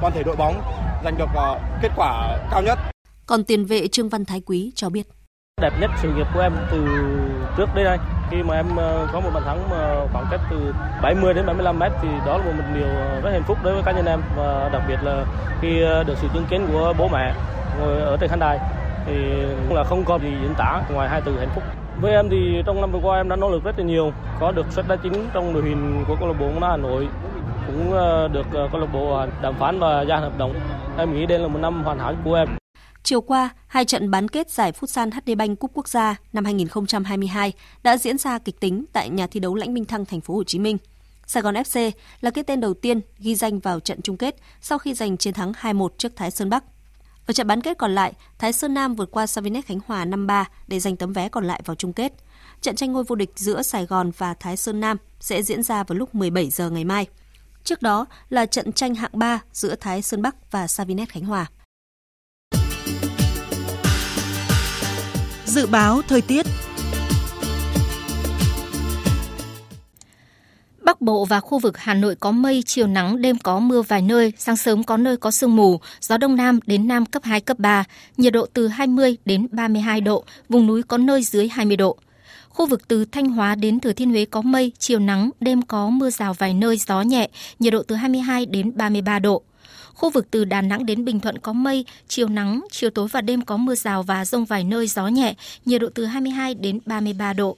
toàn 0.00 0.12
thể 0.14 0.22
đội 0.22 0.36
bóng 0.36 0.62
giành 1.04 1.18
được 1.18 1.28
kết 1.82 1.90
quả 1.96 2.38
cao 2.50 2.62
nhất. 2.62 2.78
Còn 3.26 3.44
tiền 3.44 3.64
vệ 3.64 3.88
Trương 3.88 4.08
Văn 4.08 4.24
Thái 4.24 4.42
Quý 4.46 4.72
cho 4.74 4.88
biết 4.88 5.06
đẹp 5.62 5.72
nhất 5.80 5.90
sự 5.96 6.12
nghiệp 6.12 6.26
của 6.34 6.40
em 6.40 6.52
từ 6.70 6.86
trước 7.56 7.74
đến 7.74 7.84
nay. 7.84 7.98
Khi 8.30 8.42
mà 8.42 8.54
em 8.54 8.76
ờ, 8.76 9.08
có 9.12 9.20
một 9.20 9.30
bàn 9.34 9.42
thắng 9.46 9.70
mà 9.70 10.06
khoảng 10.12 10.26
cách 10.30 10.40
từ 10.50 10.74
70 11.02 11.34
đến 11.34 11.46
75 11.46 11.78
mét 11.78 11.92
thì 12.02 12.08
đó 12.26 12.38
là 12.38 12.44
một 12.44 12.64
điều 12.74 12.88
ờ, 12.88 13.20
rất 13.20 13.30
hạnh 13.30 13.42
phúc 13.42 13.58
đối 13.62 13.74
với 13.74 13.82
cá 13.82 13.92
nhân 13.92 14.06
em. 14.06 14.20
Và 14.36 14.70
đặc 14.72 14.82
biệt 14.88 14.98
là 15.02 15.24
khi 15.60 15.82
ờ, 15.82 16.04
được 16.04 16.14
sự 16.18 16.28
chứng 16.34 16.44
kiến 16.50 16.66
của 16.72 16.94
bố 16.98 17.08
mẹ 17.08 17.34
ngồi 17.80 18.00
ở 18.00 18.16
trên 18.20 18.30
khán 18.30 18.38
đài 18.38 18.58
thì 19.06 19.14
cũng 19.68 19.76
là 19.76 19.84
không 19.84 20.04
còn 20.04 20.20
gì 20.20 20.30
diễn 20.42 20.54
tả 20.54 20.82
ngoài 20.92 21.08
hai 21.08 21.20
từ 21.20 21.38
hạnh 21.38 21.50
phúc. 21.54 21.64
Với 22.00 22.12
em 22.12 22.28
thì 22.30 22.62
trong 22.66 22.80
năm 22.80 22.92
vừa 22.92 23.00
qua 23.02 23.16
em 23.16 23.28
đã 23.28 23.36
nỗ 23.36 23.50
lực 23.50 23.64
rất 23.64 23.78
là 23.78 23.84
nhiều, 23.84 24.12
có 24.40 24.52
được 24.52 24.66
suất 24.70 24.88
đá 24.88 24.96
chính 24.96 25.28
trong 25.34 25.54
đội 25.54 25.62
hình 25.62 26.04
của 26.08 26.16
câu 26.20 26.28
lạc 26.28 26.34
bộ 26.40 26.46
bóng 26.46 26.60
đá 26.60 26.68
Hà 26.68 26.76
Nội, 26.76 27.08
cũng 27.66 27.92
được 28.32 28.46
câu 28.52 28.80
lạc 28.80 28.92
bộ 28.92 29.26
đàm 29.42 29.54
phán 29.54 29.78
và 29.78 30.02
gia 30.02 30.16
hợp 30.16 30.38
đồng. 30.38 30.54
Em 30.98 31.14
nghĩ 31.14 31.26
đây 31.26 31.38
là 31.38 31.48
một 31.48 31.58
năm 31.62 31.84
hoàn 31.84 31.98
hảo 31.98 32.14
của 32.24 32.34
em. 32.34 32.61
Chiều 33.02 33.20
qua, 33.20 33.50
hai 33.66 33.84
trận 33.84 34.10
bán 34.10 34.28
kết 34.28 34.50
giải 34.50 34.72
Futsal 34.72 35.10
HD 35.10 35.30
Bank 35.36 35.58
Cúp 35.58 35.70
Quốc 35.74 35.88
gia 35.88 36.16
năm 36.32 36.44
2022 36.44 37.52
đã 37.82 37.96
diễn 37.96 38.18
ra 38.18 38.38
kịch 38.38 38.60
tính 38.60 38.84
tại 38.92 39.10
nhà 39.10 39.26
thi 39.26 39.40
đấu 39.40 39.54
Lãnh 39.54 39.74
Minh 39.74 39.84
Thăng, 39.84 40.04
thành 40.04 40.20
phố 40.20 40.34
Hồ 40.34 40.44
Chí 40.44 40.58
Minh. 40.58 40.78
Sài 41.26 41.42
Gòn 41.42 41.54
FC 41.54 41.90
là 42.20 42.30
cái 42.30 42.44
tên 42.44 42.60
đầu 42.60 42.74
tiên 42.74 43.00
ghi 43.18 43.34
danh 43.34 43.58
vào 43.58 43.80
trận 43.80 44.02
chung 44.02 44.16
kết 44.16 44.36
sau 44.60 44.78
khi 44.78 44.94
giành 44.94 45.16
chiến 45.16 45.34
thắng 45.34 45.52
2-1 45.52 45.88
trước 45.98 46.16
Thái 46.16 46.30
Sơn 46.30 46.50
Bắc. 46.50 46.64
Ở 47.26 47.32
trận 47.32 47.46
bán 47.46 47.60
kết 47.60 47.78
còn 47.78 47.94
lại, 47.94 48.12
Thái 48.38 48.52
Sơn 48.52 48.74
Nam 48.74 48.94
vượt 48.94 49.10
qua 49.10 49.26
Savinet 49.26 49.66
Khánh 49.66 49.78
Hòa 49.86 50.04
5-3 50.04 50.44
để 50.68 50.80
giành 50.80 50.96
tấm 50.96 51.12
vé 51.12 51.28
còn 51.28 51.44
lại 51.44 51.62
vào 51.64 51.74
chung 51.74 51.92
kết. 51.92 52.12
Trận 52.60 52.76
tranh 52.76 52.92
ngôi 52.92 53.04
vô 53.04 53.16
địch 53.16 53.30
giữa 53.36 53.62
Sài 53.62 53.86
Gòn 53.86 54.10
và 54.18 54.34
Thái 54.34 54.56
Sơn 54.56 54.80
Nam 54.80 54.96
sẽ 55.20 55.42
diễn 55.42 55.62
ra 55.62 55.84
vào 55.84 55.98
lúc 55.98 56.14
17 56.14 56.50
giờ 56.50 56.70
ngày 56.70 56.84
mai. 56.84 57.06
Trước 57.64 57.82
đó 57.82 58.06
là 58.28 58.46
trận 58.46 58.72
tranh 58.72 58.94
hạng 58.94 59.10
3 59.12 59.40
giữa 59.52 59.74
Thái 59.74 60.02
Sơn 60.02 60.22
Bắc 60.22 60.52
và 60.52 60.66
Savinet 60.66 61.08
Khánh 61.08 61.24
Hòa. 61.24 61.46
Dự 65.52 65.66
báo 65.66 66.02
thời 66.08 66.20
tiết 66.20 66.46
Bắc 70.84 71.00
Bộ 71.00 71.24
và 71.24 71.40
khu 71.40 71.58
vực 71.58 71.78
Hà 71.78 71.94
Nội 71.94 72.14
có 72.14 72.30
mây, 72.30 72.62
chiều 72.66 72.86
nắng, 72.86 73.22
đêm 73.22 73.38
có 73.38 73.58
mưa 73.58 73.82
vài 73.82 74.02
nơi, 74.02 74.32
sáng 74.38 74.56
sớm 74.56 74.84
có 74.84 74.96
nơi 74.96 75.16
có 75.16 75.30
sương 75.30 75.56
mù, 75.56 75.80
gió 76.00 76.18
đông 76.18 76.36
nam 76.36 76.60
đến 76.66 76.88
nam 76.88 77.06
cấp 77.06 77.22
2, 77.24 77.40
cấp 77.40 77.58
3, 77.58 77.84
nhiệt 78.16 78.32
độ 78.32 78.46
từ 78.52 78.68
20 78.68 79.16
đến 79.24 79.46
32 79.50 80.00
độ, 80.00 80.24
vùng 80.48 80.66
núi 80.66 80.82
có 80.82 80.98
nơi 80.98 81.22
dưới 81.22 81.48
20 81.48 81.76
độ. 81.76 81.96
Khu 82.48 82.66
vực 82.66 82.88
từ 82.88 83.04
Thanh 83.04 83.28
Hóa 83.28 83.54
đến 83.54 83.80
Thừa 83.80 83.92
Thiên 83.92 84.10
Huế 84.10 84.24
có 84.24 84.40
mây, 84.40 84.72
chiều 84.78 84.98
nắng, 84.98 85.30
đêm 85.40 85.62
có 85.62 85.90
mưa 85.90 86.10
rào 86.10 86.34
vài 86.34 86.54
nơi, 86.54 86.76
gió 86.76 87.02
nhẹ, 87.02 87.28
nhiệt 87.58 87.72
độ 87.72 87.82
từ 87.82 87.94
22 87.94 88.46
đến 88.46 88.72
33 88.76 89.18
độ. 89.18 89.42
Khu 89.94 90.10
vực 90.10 90.30
từ 90.30 90.44
Đà 90.44 90.62
Nẵng 90.62 90.86
đến 90.86 91.04
Bình 91.04 91.20
Thuận 91.20 91.38
có 91.38 91.52
mây, 91.52 91.84
chiều 92.08 92.28
nắng, 92.28 92.64
chiều 92.70 92.90
tối 92.90 93.08
và 93.08 93.20
đêm 93.20 93.44
có 93.44 93.56
mưa 93.56 93.74
rào 93.74 94.02
và 94.02 94.24
rông 94.24 94.44
vài 94.44 94.64
nơi 94.64 94.86
gió 94.86 95.08
nhẹ, 95.08 95.34
nhiệt 95.64 95.80
độ 95.80 95.88
từ 95.94 96.04
22 96.04 96.54
đến 96.54 96.78
33 96.86 97.32
độ. 97.32 97.56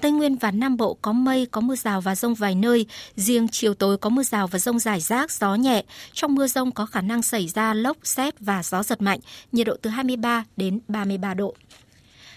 Tây 0.00 0.12
Nguyên 0.12 0.36
và 0.36 0.50
Nam 0.50 0.76
Bộ 0.76 0.96
có 1.02 1.12
mây, 1.12 1.46
có 1.46 1.60
mưa 1.60 1.76
rào 1.76 2.00
và 2.00 2.14
rông 2.14 2.34
vài 2.34 2.54
nơi. 2.54 2.86
Riêng 3.16 3.48
chiều 3.48 3.74
tối 3.74 3.98
có 3.98 4.10
mưa 4.10 4.22
rào 4.22 4.46
và 4.46 4.58
rông 4.58 4.78
rải 4.78 5.00
rác, 5.00 5.30
gió 5.30 5.54
nhẹ. 5.54 5.84
Trong 6.12 6.34
mưa 6.34 6.46
rông 6.46 6.72
có 6.72 6.86
khả 6.86 7.00
năng 7.00 7.22
xảy 7.22 7.48
ra 7.48 7.74
lốc, 7.74 7.96
xét 8.02 8.40
và 8.40 8.62
gió 8.62 8.82
giật 8.82 9.02
mạnh, 9.02 9.20
nhiệt 9.52 9.66
độ 9.66 9.76
từ 9.82 9.90
23 9.90 10.44
đến 10.56 10.80
33 10.88 11.34
độ. 11.34 11.54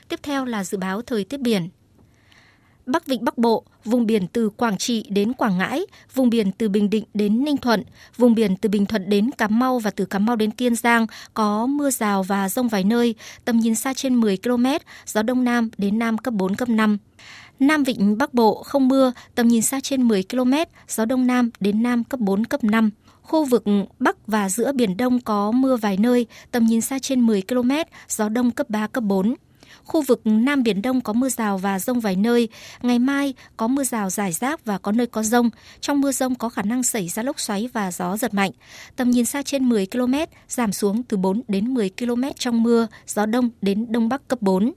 Tiếp 0.09 0.19
theo 0.23 0.45
là 0.45 0.63
dự 0.63 0.77
báo 0.77 1.01
thời 1.01 1.23
tiết 1.23 1.41
biển. 1.41 1.69
Bắc 2.85 3.05
Vịnh 3.05 3.25
Bắc 3.25 3.37
Bộ, 3.37 3.63
vùng 3.85 4.05
biển 4.05 4.27
từ 4.27 4.49
Quảng 4.49 4.77
Trị 4.77 5.05
đến 5.09 5.33
Quảng 5.33 5.57
Ngãi, 5.57 5.85
vùng 6.13 6.29
biển 6.29 6.51
từ 6.51 6.69
Bình 6.69 6.89
Định 6.89 7.03
đến 7.13 7.43
Ninh 7.43 7.57
Thuận, 7.57 7.83
vùng 8.17 8.35
biển 8.35 8.55
từ 8.57 8.69
Bình 8.69 8.85
Thuận 8.85 9.09
đến 9.09 9.31
Cà 9.31 9.47
Mau 9.47 9.79
và 9.79 9.91
từ 9.91 10.05
Cà 10.05 10.19
Mau 10.19 10.35
đến 10.35 10.51
Kiên 10.51 10.75
Giang 10.75 11.07
có 11.33 11.65
mưa 11.65 11.89
rào 11.89 12.23
và 12.23 12.49
rông 12.49 12.67
vài 12.67 12.83
nơi, 12.83 13.15
tầm 13.45 13.59
nhìn 13.59 13.75
xa 13.75 13.93
trên 13.93 14.15
10 14.15 14.37
km, 14.37 14.65
gió 15.05 15.21
Đông 15.23 15.43
Nam 15.43 15.69
đến 15.77 15.99
Nam 15.99 16.17
cấp 16.17 16.33
4, 16.33 16.55
cấp 16.55 16.69
5. 16.69 16.97
Nam 17.59 17.83
Vịnh 17.83 18.17
Bắc 18.17 18.33
Bộ 18.33 18.63
không 18.63 18.87
mưa, 18.87 19.11
tầm 19.35 19.47
nhìn 19.47 19.61
xa 19.61 19.79
trên 19.83 20.07
10 20.07 20.23
km, 20.23 20.53
gió 20.87 21.05
Đông 21.05 21.27
Nam 21.27 21.49
đến 21.59 21.83
Nam 21.83 22.03
cấp 22.03 22.19
4, 22.19 22.45
cấp 22.45 22.63
5. 22.63 22.89
Khu 23.21 23.45
vực 23.45 23.63
Bắc 23.99 24.27
và 24.27 24.49
giữa 24.49 24.71
Biển 24.71 24.97
Đông 24.97 25.21
có 25.21 25.51
mưa 25.51 25.75
vài 25.75 25.97
nơi, 25.97 26.27
tầm 26.51 26.65
nhìn 26.65 26.81
xa 26.81 26.99
trên 26.99 27.21
10 27.21 27.41
km, 27.41 27.71
gió 28.09 28.29
Đông 28.29 28.51
cấp 28.51 28.69
3, 28.69 28.87
cấp 28.87 29.03
4. 29.03 29.35
Khu 29.85 30.01
vực 30.01 30.21
Nam 30.25 30.63
Biển 30.63 30.81
Đông 30.81 31.01
có 31.01 31.13
mưa 31.13 31.29
rào 31.29 31.57
và 31.57 31.79
rông 31.79 31.99
vài 31.99 32.15
nơi. 32.15 32.49
Ngày 32.81 32.99
mai 32.99 33.33
có 33.57 33.67
mưa 33.67 33.83
rào 33.83 34.09
rải 34.09 34.31
rác 34.31 34.65
và 34.65 34.77
có 34.77 34.91
nơi 34.91 35.07
có 35.07 35.23
rông. 35.23 35.49
Trong 35.81 36.01
mưa 36.01 36.11
rông 36.11 36.35
có 36.35 36.49
khả 36.49 36.61
năng 36.61 36.83
xảy 36.83 37.07
ra 37.07 37.23
lốc 37.23 37.39
xoáy 37.39 37.69
và 37.73 37.91
gió 37.91 38.17
giật 38.17 38.33
mạnh. 38.33 38.51
Tầm 38.95 39.11
nhìn 39.11 39.25
xa 39.25 39.41
trên 39.43 39.69
10 39.69 39.87
km, 39.91 40.13
giảm 40.47 40.71
xuống 40.71 41.03
từ 41.03 41.17
4 41.17 41.41
đến 41.47 41.73
10 41.73 41.89
km 41.99 42.23
trong 42.39 42.63
mưa, 42.63 42.87
gió 43.07 43.25
đông 43.25 43.49
đến 43.61 43.85
đông 43.89 44.09
bắc 44.09 44.27
cấp 44.27 44.41
4 44.41 44.73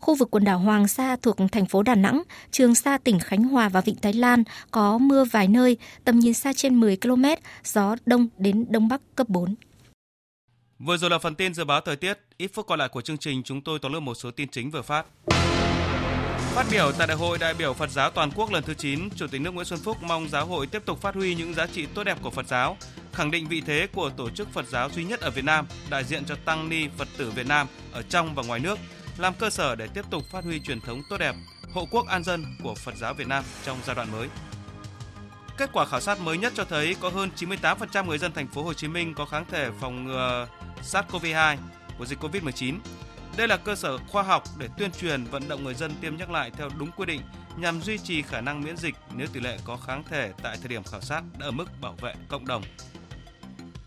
khu 0.00 0.14
vực 0.14 0.30
quần 0.30 0.44
đảo 0.44 0.58
Hoàng 0.58 0.88
Sa 0.88 1.16
thuộc 1.22 1.36
thành 1.52 1.66
phố 1.66 1.82
Đà 1.82 1.94
Nẵng, 1.94 2.22
Trường 2.50 2.74
Sa 2.74 2.98
tỉnh 2.98 3.18
Khánh 3.18 3.44
Hòa 3.44 3.68
và 3.68 3.80
Vịnh 3.80 3.96
Thái 4.02 4.12
Lan 4.12 4.44
có 4.70 4.98
mưa 4.98 5.24
vài 5.24 5.48
nơi, 5.48 5.76
tầm 6.04 6.18
nhìn 6.18 6.34
xa 6.34 6.52
trên 6.52 6.80
10 6.80 6.96
km, 6.96 7.24
gió 7.64 7.96
đông 8.06 8.28
đến 8.38 8.66
đông 8.68 8.88
bắc 8.88 9.00
cấp 9.14 9.28
4. 9.28 9.54
Vừa 10.86 10.96
rồi 10.96 11.10
là 11.10 11.18
phần 11.18 11.34
tin 11.34 11.54
dự 11.54 11.64
báo 11.64 11.80
thời 11.80 11.96
tiết, 11.96 12.18
ít 12.36 12.50
phút 12.54 12.66
còn 12.66 12.78
lại 12.78 12.88
của 12.88 13.00
chương 13.00 13.18
trình 13.18 13.42
chúng 13.42 13.60
tôi 13.60 13.78
tóm 13.78 13.92
lược 13.92 14.02
một 14.02 14.14
số 14.14 14.30
tin 14.30 14.48
chính 14.48 14.70
vừa 14.70 14.82
phát. 14.82 15.06
Phát 16.54 16.66
biểu 16.70 16.92
tại 16.98 17.06
Đại 17.06 17.16
hội 17.16 17.38
đại 17.38 17.54
biểu 17.54 17.74
Phật 17.74 17.90
giáo 17.90 18.10
toàn 18.10 18.30
quốc 18.34 18.52
lần 18.52 18.62
thứ 18.62 18.74
9, 18.74 19.10
Chủ 19.16 19.26
tịch 19.26 19.40
nước 19.40 19.54
Nguyễn 19.54 19.66
Xuân 19.66 19.80
Phúc 19.80 19.96
mong 20.02 20.28
giáo 20.28 20.46
hội 20.46 20.66
tiếp 20.66 20.82
tục 20.86 21.00
phát 21.00 21.14
huy 21.14 21.34
những 21.34 21.54
giá 21.54 21.66
trị 21.66 21.86
tốt 21.94 22.04
đẹp 22.04 22.18
của 22.22 22.30
Phật 22.30 22.46
giáo, 22.46 22.76
khẳng 23.12 23.30
định 23.30 23.48
vị 23.48 23.62
thế 23.66 23.88
của 23.92 24.10
tổ 24.10 24.30
chức 24.30 24.52
Phật 24.52 24.66
giáo 24.68 24.90
duy 24.90 25.04
nhất 25.04 25.20
ở 25.20 25.30
Việt 25.30 25.44
Nam, 25.44 25.66
đại 25.90 26.04
diện 26.04 26.24
cho 26.24 26.34
tăng 26.44 26.68
ni 26.68 26.88
Phật 26.96 27.08
tử 27.16 27.30
Việt 27.30 27.46
Nam 27.46 27.66
ở 27.92 28.02
trong 28.02 28.34
và 28.34 28.42
ngoài 28.42 28.60
nước, 28.60 28.78
làm 29.18 29.34
cơ 29.34 29.50
sở 29.50 29.74
để 29.74 29.88
tiếp 29.94 30.04
tục 30.10 30.22
phát 30.32 30.44
huy 30.44 30.60
truyền 30.60 30.80
thống 30.80 31.02
tốt 31.10 31.16
đẹp, 31.18 31.34
hộ 31.72 31.86
quốc 31.90 32.06
an 32.06 32.24
dân 32.24 32.44
của 32.62 32.74
Phật 32.74 32.94
giáo 32.96 33.14
Việt 33.14 33.28
Nam 33.28 33.44
trong 33.64 33.78
giai 33.86 33.96
đoạn 33.96 34.12
mới. 34.12 34.28
Kết 35.60 35.70
quả 35.72 35.84
khảo 35.84 36.00
sát 36.00 36.20
mới 36.20 36.38
nhất 36.38 36.52
cho 36.56 36.64
thấy 36.64 36.96
có 37.00 37.08
hơn 37.08 37.30
98% 37.36 38.06
người 38.06 38.18
dân 38.18 38.32
thành 38.32 38.48
phố 38.48 38.62
Hồ 38.62 38.74
Chí 38.74 38.88
Minh 38.88 39.14
có 39.14 39.24
kháng 39.24 39.44
thể 39.50 39.68
phòng 39.80 40.04
ngừa 40.04 40.48
SARS-CoV-2 40.82 41.56
của 41.98 42.06
dịch 42.06 42.18
Covid-19. 42.22 42.78
Đây 43.36 43.48
là 43.48 43.56
cơ 43.56 43.74
sở 43.74 43.98
khoa 43.98 44.22
học 44.22 44.42
để 44.58 44.68
tuyên 44.78 44.90
truyền 45.00 45.24
vận 45.24 45.48
động 45.48 45.64
người 45.64 45.74
dân 45.74 45.92
tiêm 46.00 46.16
nhắc 46.16 46.30
lại 46.30 46.50
theo 46.56 46.68
đúng 46.78 46.90
quy 46.96 47.06
định 47.06 47.20
nhằm 47.56 47.82
duy 47.82 47.98
trì 47.98 48.22
khả 48.22 48.40
năng 48.40 48.60
miễn 48.60 48.76
dịch 48.76 48.94
nếu 49.14 49.26
tỷ 49.32 49.40
lệ 49.40 49.58
có 49.64 49.76
kháng 49.76 50.02
thể 50.10 50.32
tại 50.42 50.56
thời 50.60 50.68
điểm 50.68 50.82
khảo 50.84 51.00
sát 51.00 51.22
đã 51.38 51.46
ở 51.46 51.50
mức 51.50 51.80
bảo 51.80 51.94
vệ 52.00 52.14
cộng 52.28 52.46
đồng. 52.46 52.62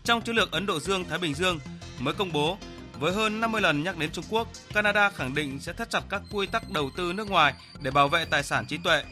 Trong 0.04 0.22
chiến 0.22 0.36
lược 0.36 0.52
Ấn 0.52 0.66
Độ 0.66 0.80
Dương 0.80 1.04
Thái 1.04 1.18
Bình 1.18 1.34
Dương 1.34 1.58
mới 1.98 2.14
công 2.14 2.32
bố, 2.32 2.58
với 2.98 3.12
hơn 3.12 3.40
50 3.40 3.60
lần 3.60 3.82
nhắc 3.82 3.98
đến 3.98 4.10
Trung 4.12 4.24
Quốc, 4.30 4.48
Canada 4.74 5.10
khẳng 5.10 5.34
định 5.34 5.60
sẽ 5.60 5.72
thắt 5.72 5.90
chặt 5.90 6.02
các 6.08 6.22
quy 6.32 6.46
tắc 6.46 6.70
đầu 6.70 6.90
tư 6.96 7.12
nước 7.12 7.30
ngoài 7.30 7.54
để 7.82 7.90
bảo 7.90 8.08
vệ 8.08 8.24
tài 8.24 8.42
sản 8.42 8.66
trí 8.66 8.78
tuệ, 8.78 9.02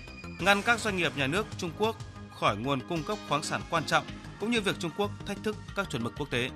ngăn 0.41 0.63
các 0.63 0.81
doanh 0.81 0.97
nghiệp 0.97 1.13
nhà 1.17 1.27
nước 1.27 1.47
Trung 1.59 1.71
Quốc 1.79 1.97
khỏi 2.43 2.57
nguồn 2.57 2.81
cung 2.89 3.03
cấp 3.03 3.19
khoáng 3.29 3.43
sản 3.43 3.61
quan 3.71 3.85
trọng 3.85 4.05
cũng 4.41 4.51
như 4.51 4.61
việc 4.61 4.77
Trung 4.79 4.91
Quốc 4.97 5.11
thách 5.27 5.39
thức 5.43 5.57
các 5.77 5.91
chuẩn 5.91 6.05
mực 6.05 6.15
quốc 6.19 6.31
tế. 6.31 6.51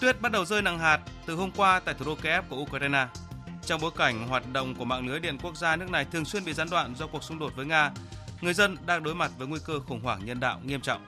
Tuyết 0.00 0.20
bắt 0.20 0.32
đầu 0.32 0.44
rơi 0.44 0.62
nặng 0.62 0.78
hạt 0.78 1.00
từ 1.26 1.34
hôm 1.34 1.50
qua 1.56 1.80
tại 1.80 1.94
thủ 1.94 2.04
đô 2.04 2.14
Kiev 2.14 2.44
của 2.48 2.56
Ukraine. 2.56 3.06
Trong 3.66 3.80
bối 3.80 3.90
cảnh 3.96 4.28
hoạt 4.28 4.52
động 4.52 4.74
của 4.74 4.84
mạng 4.84 5.08
lưới 5.08 5.20
điện 5.20 5.38
quốc 5.42 5.56
gia 5.56 5.76
nước 5.76 5.90
này 5.90 6.04
thường 6.04 6.24
xuyên 6.24 6.44
bị 6.44 6.52
gián 6.52 6.70
đoạn 6.70 6.94
do 6.96 7.06
cuộc 7.06 7.24
xung 7.24 7.38
đột 7.38 7.52
với 7.56 7.66
Nga, 7.66 7.90
người 8.40 8.54
dân 8.54 8.76
đang 8.86 9.02
đối 9.02 9.14
mặt 9.14 9.30
với 9.38 9.48
nguy 9.48 9.60
cơ 9.64 9.80
khủng 9.80 10.00
hoảng 10.00 10.24
nhân 10.24 10.40
đạo 10.40 10.60
nghiêm 10.64 10.80
trọng. 10.80 11.06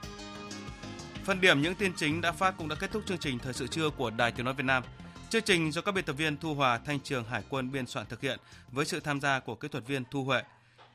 Phần 1.23 1.41
điểm 1.41 1.61
những 1.61 1.75
tin 1.75 1.93
chính 1.95 2.21
đã 2.21 2.31
phát 2.31 2.57
cũng 2.57 2.67
đã 2.67 2.75
kết 2.75 2.91
thúc 2.91 3.03
chương 3.05 3.17
trình 3.17 3.39
Thời 3.39 3.53
sự 3.53 3.67
trưa 3.67 3.89
của 3.89 4.09
Đài 4.09 4.31
Tiếng 4.31 4.45
Nói 4.45 4.53
Việt 4.53 4.65
Nam. 4.65 4.83
Chương 5.29 5.43
trình 5.43 5.71
do 5.71 5.81
các 5.81 5.91
biên 5.91 6.05
tập 6.05 6.13
viên 6.13 6.37
Thu 6.37 6.55
Hòa, 6.55 6.77
Thanh 6.85 6.99
Trường, 6.99 7.23
Hải 7.23 7.43
quân 7.49 7.71
biên 7.71 7.87
soạn 7.87 8.05
thực 8.05 8.21
hiện 8.21 8.39
với 8.71 8.85
sự 8.85 8.99
tham 8.99 9.21
gia 9.21 9.39
của 9.39 9.55
kỹ 9.55 9.67
thuật 9.67 9.87
viên 9.87 10.03
Thu 10.11 10.23
Huệ. 10.23 10.43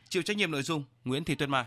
Chịu 0.09 0.23
trách 0.23 0.37
nhiệm 0.37 0.51
nội 0.51 0.63
dung 0.63 0.85
Nguyễn 1.05 1.25
Thị 1.25 1.35
Tuyết 1.35 1.49
Mai. 1.49 1.65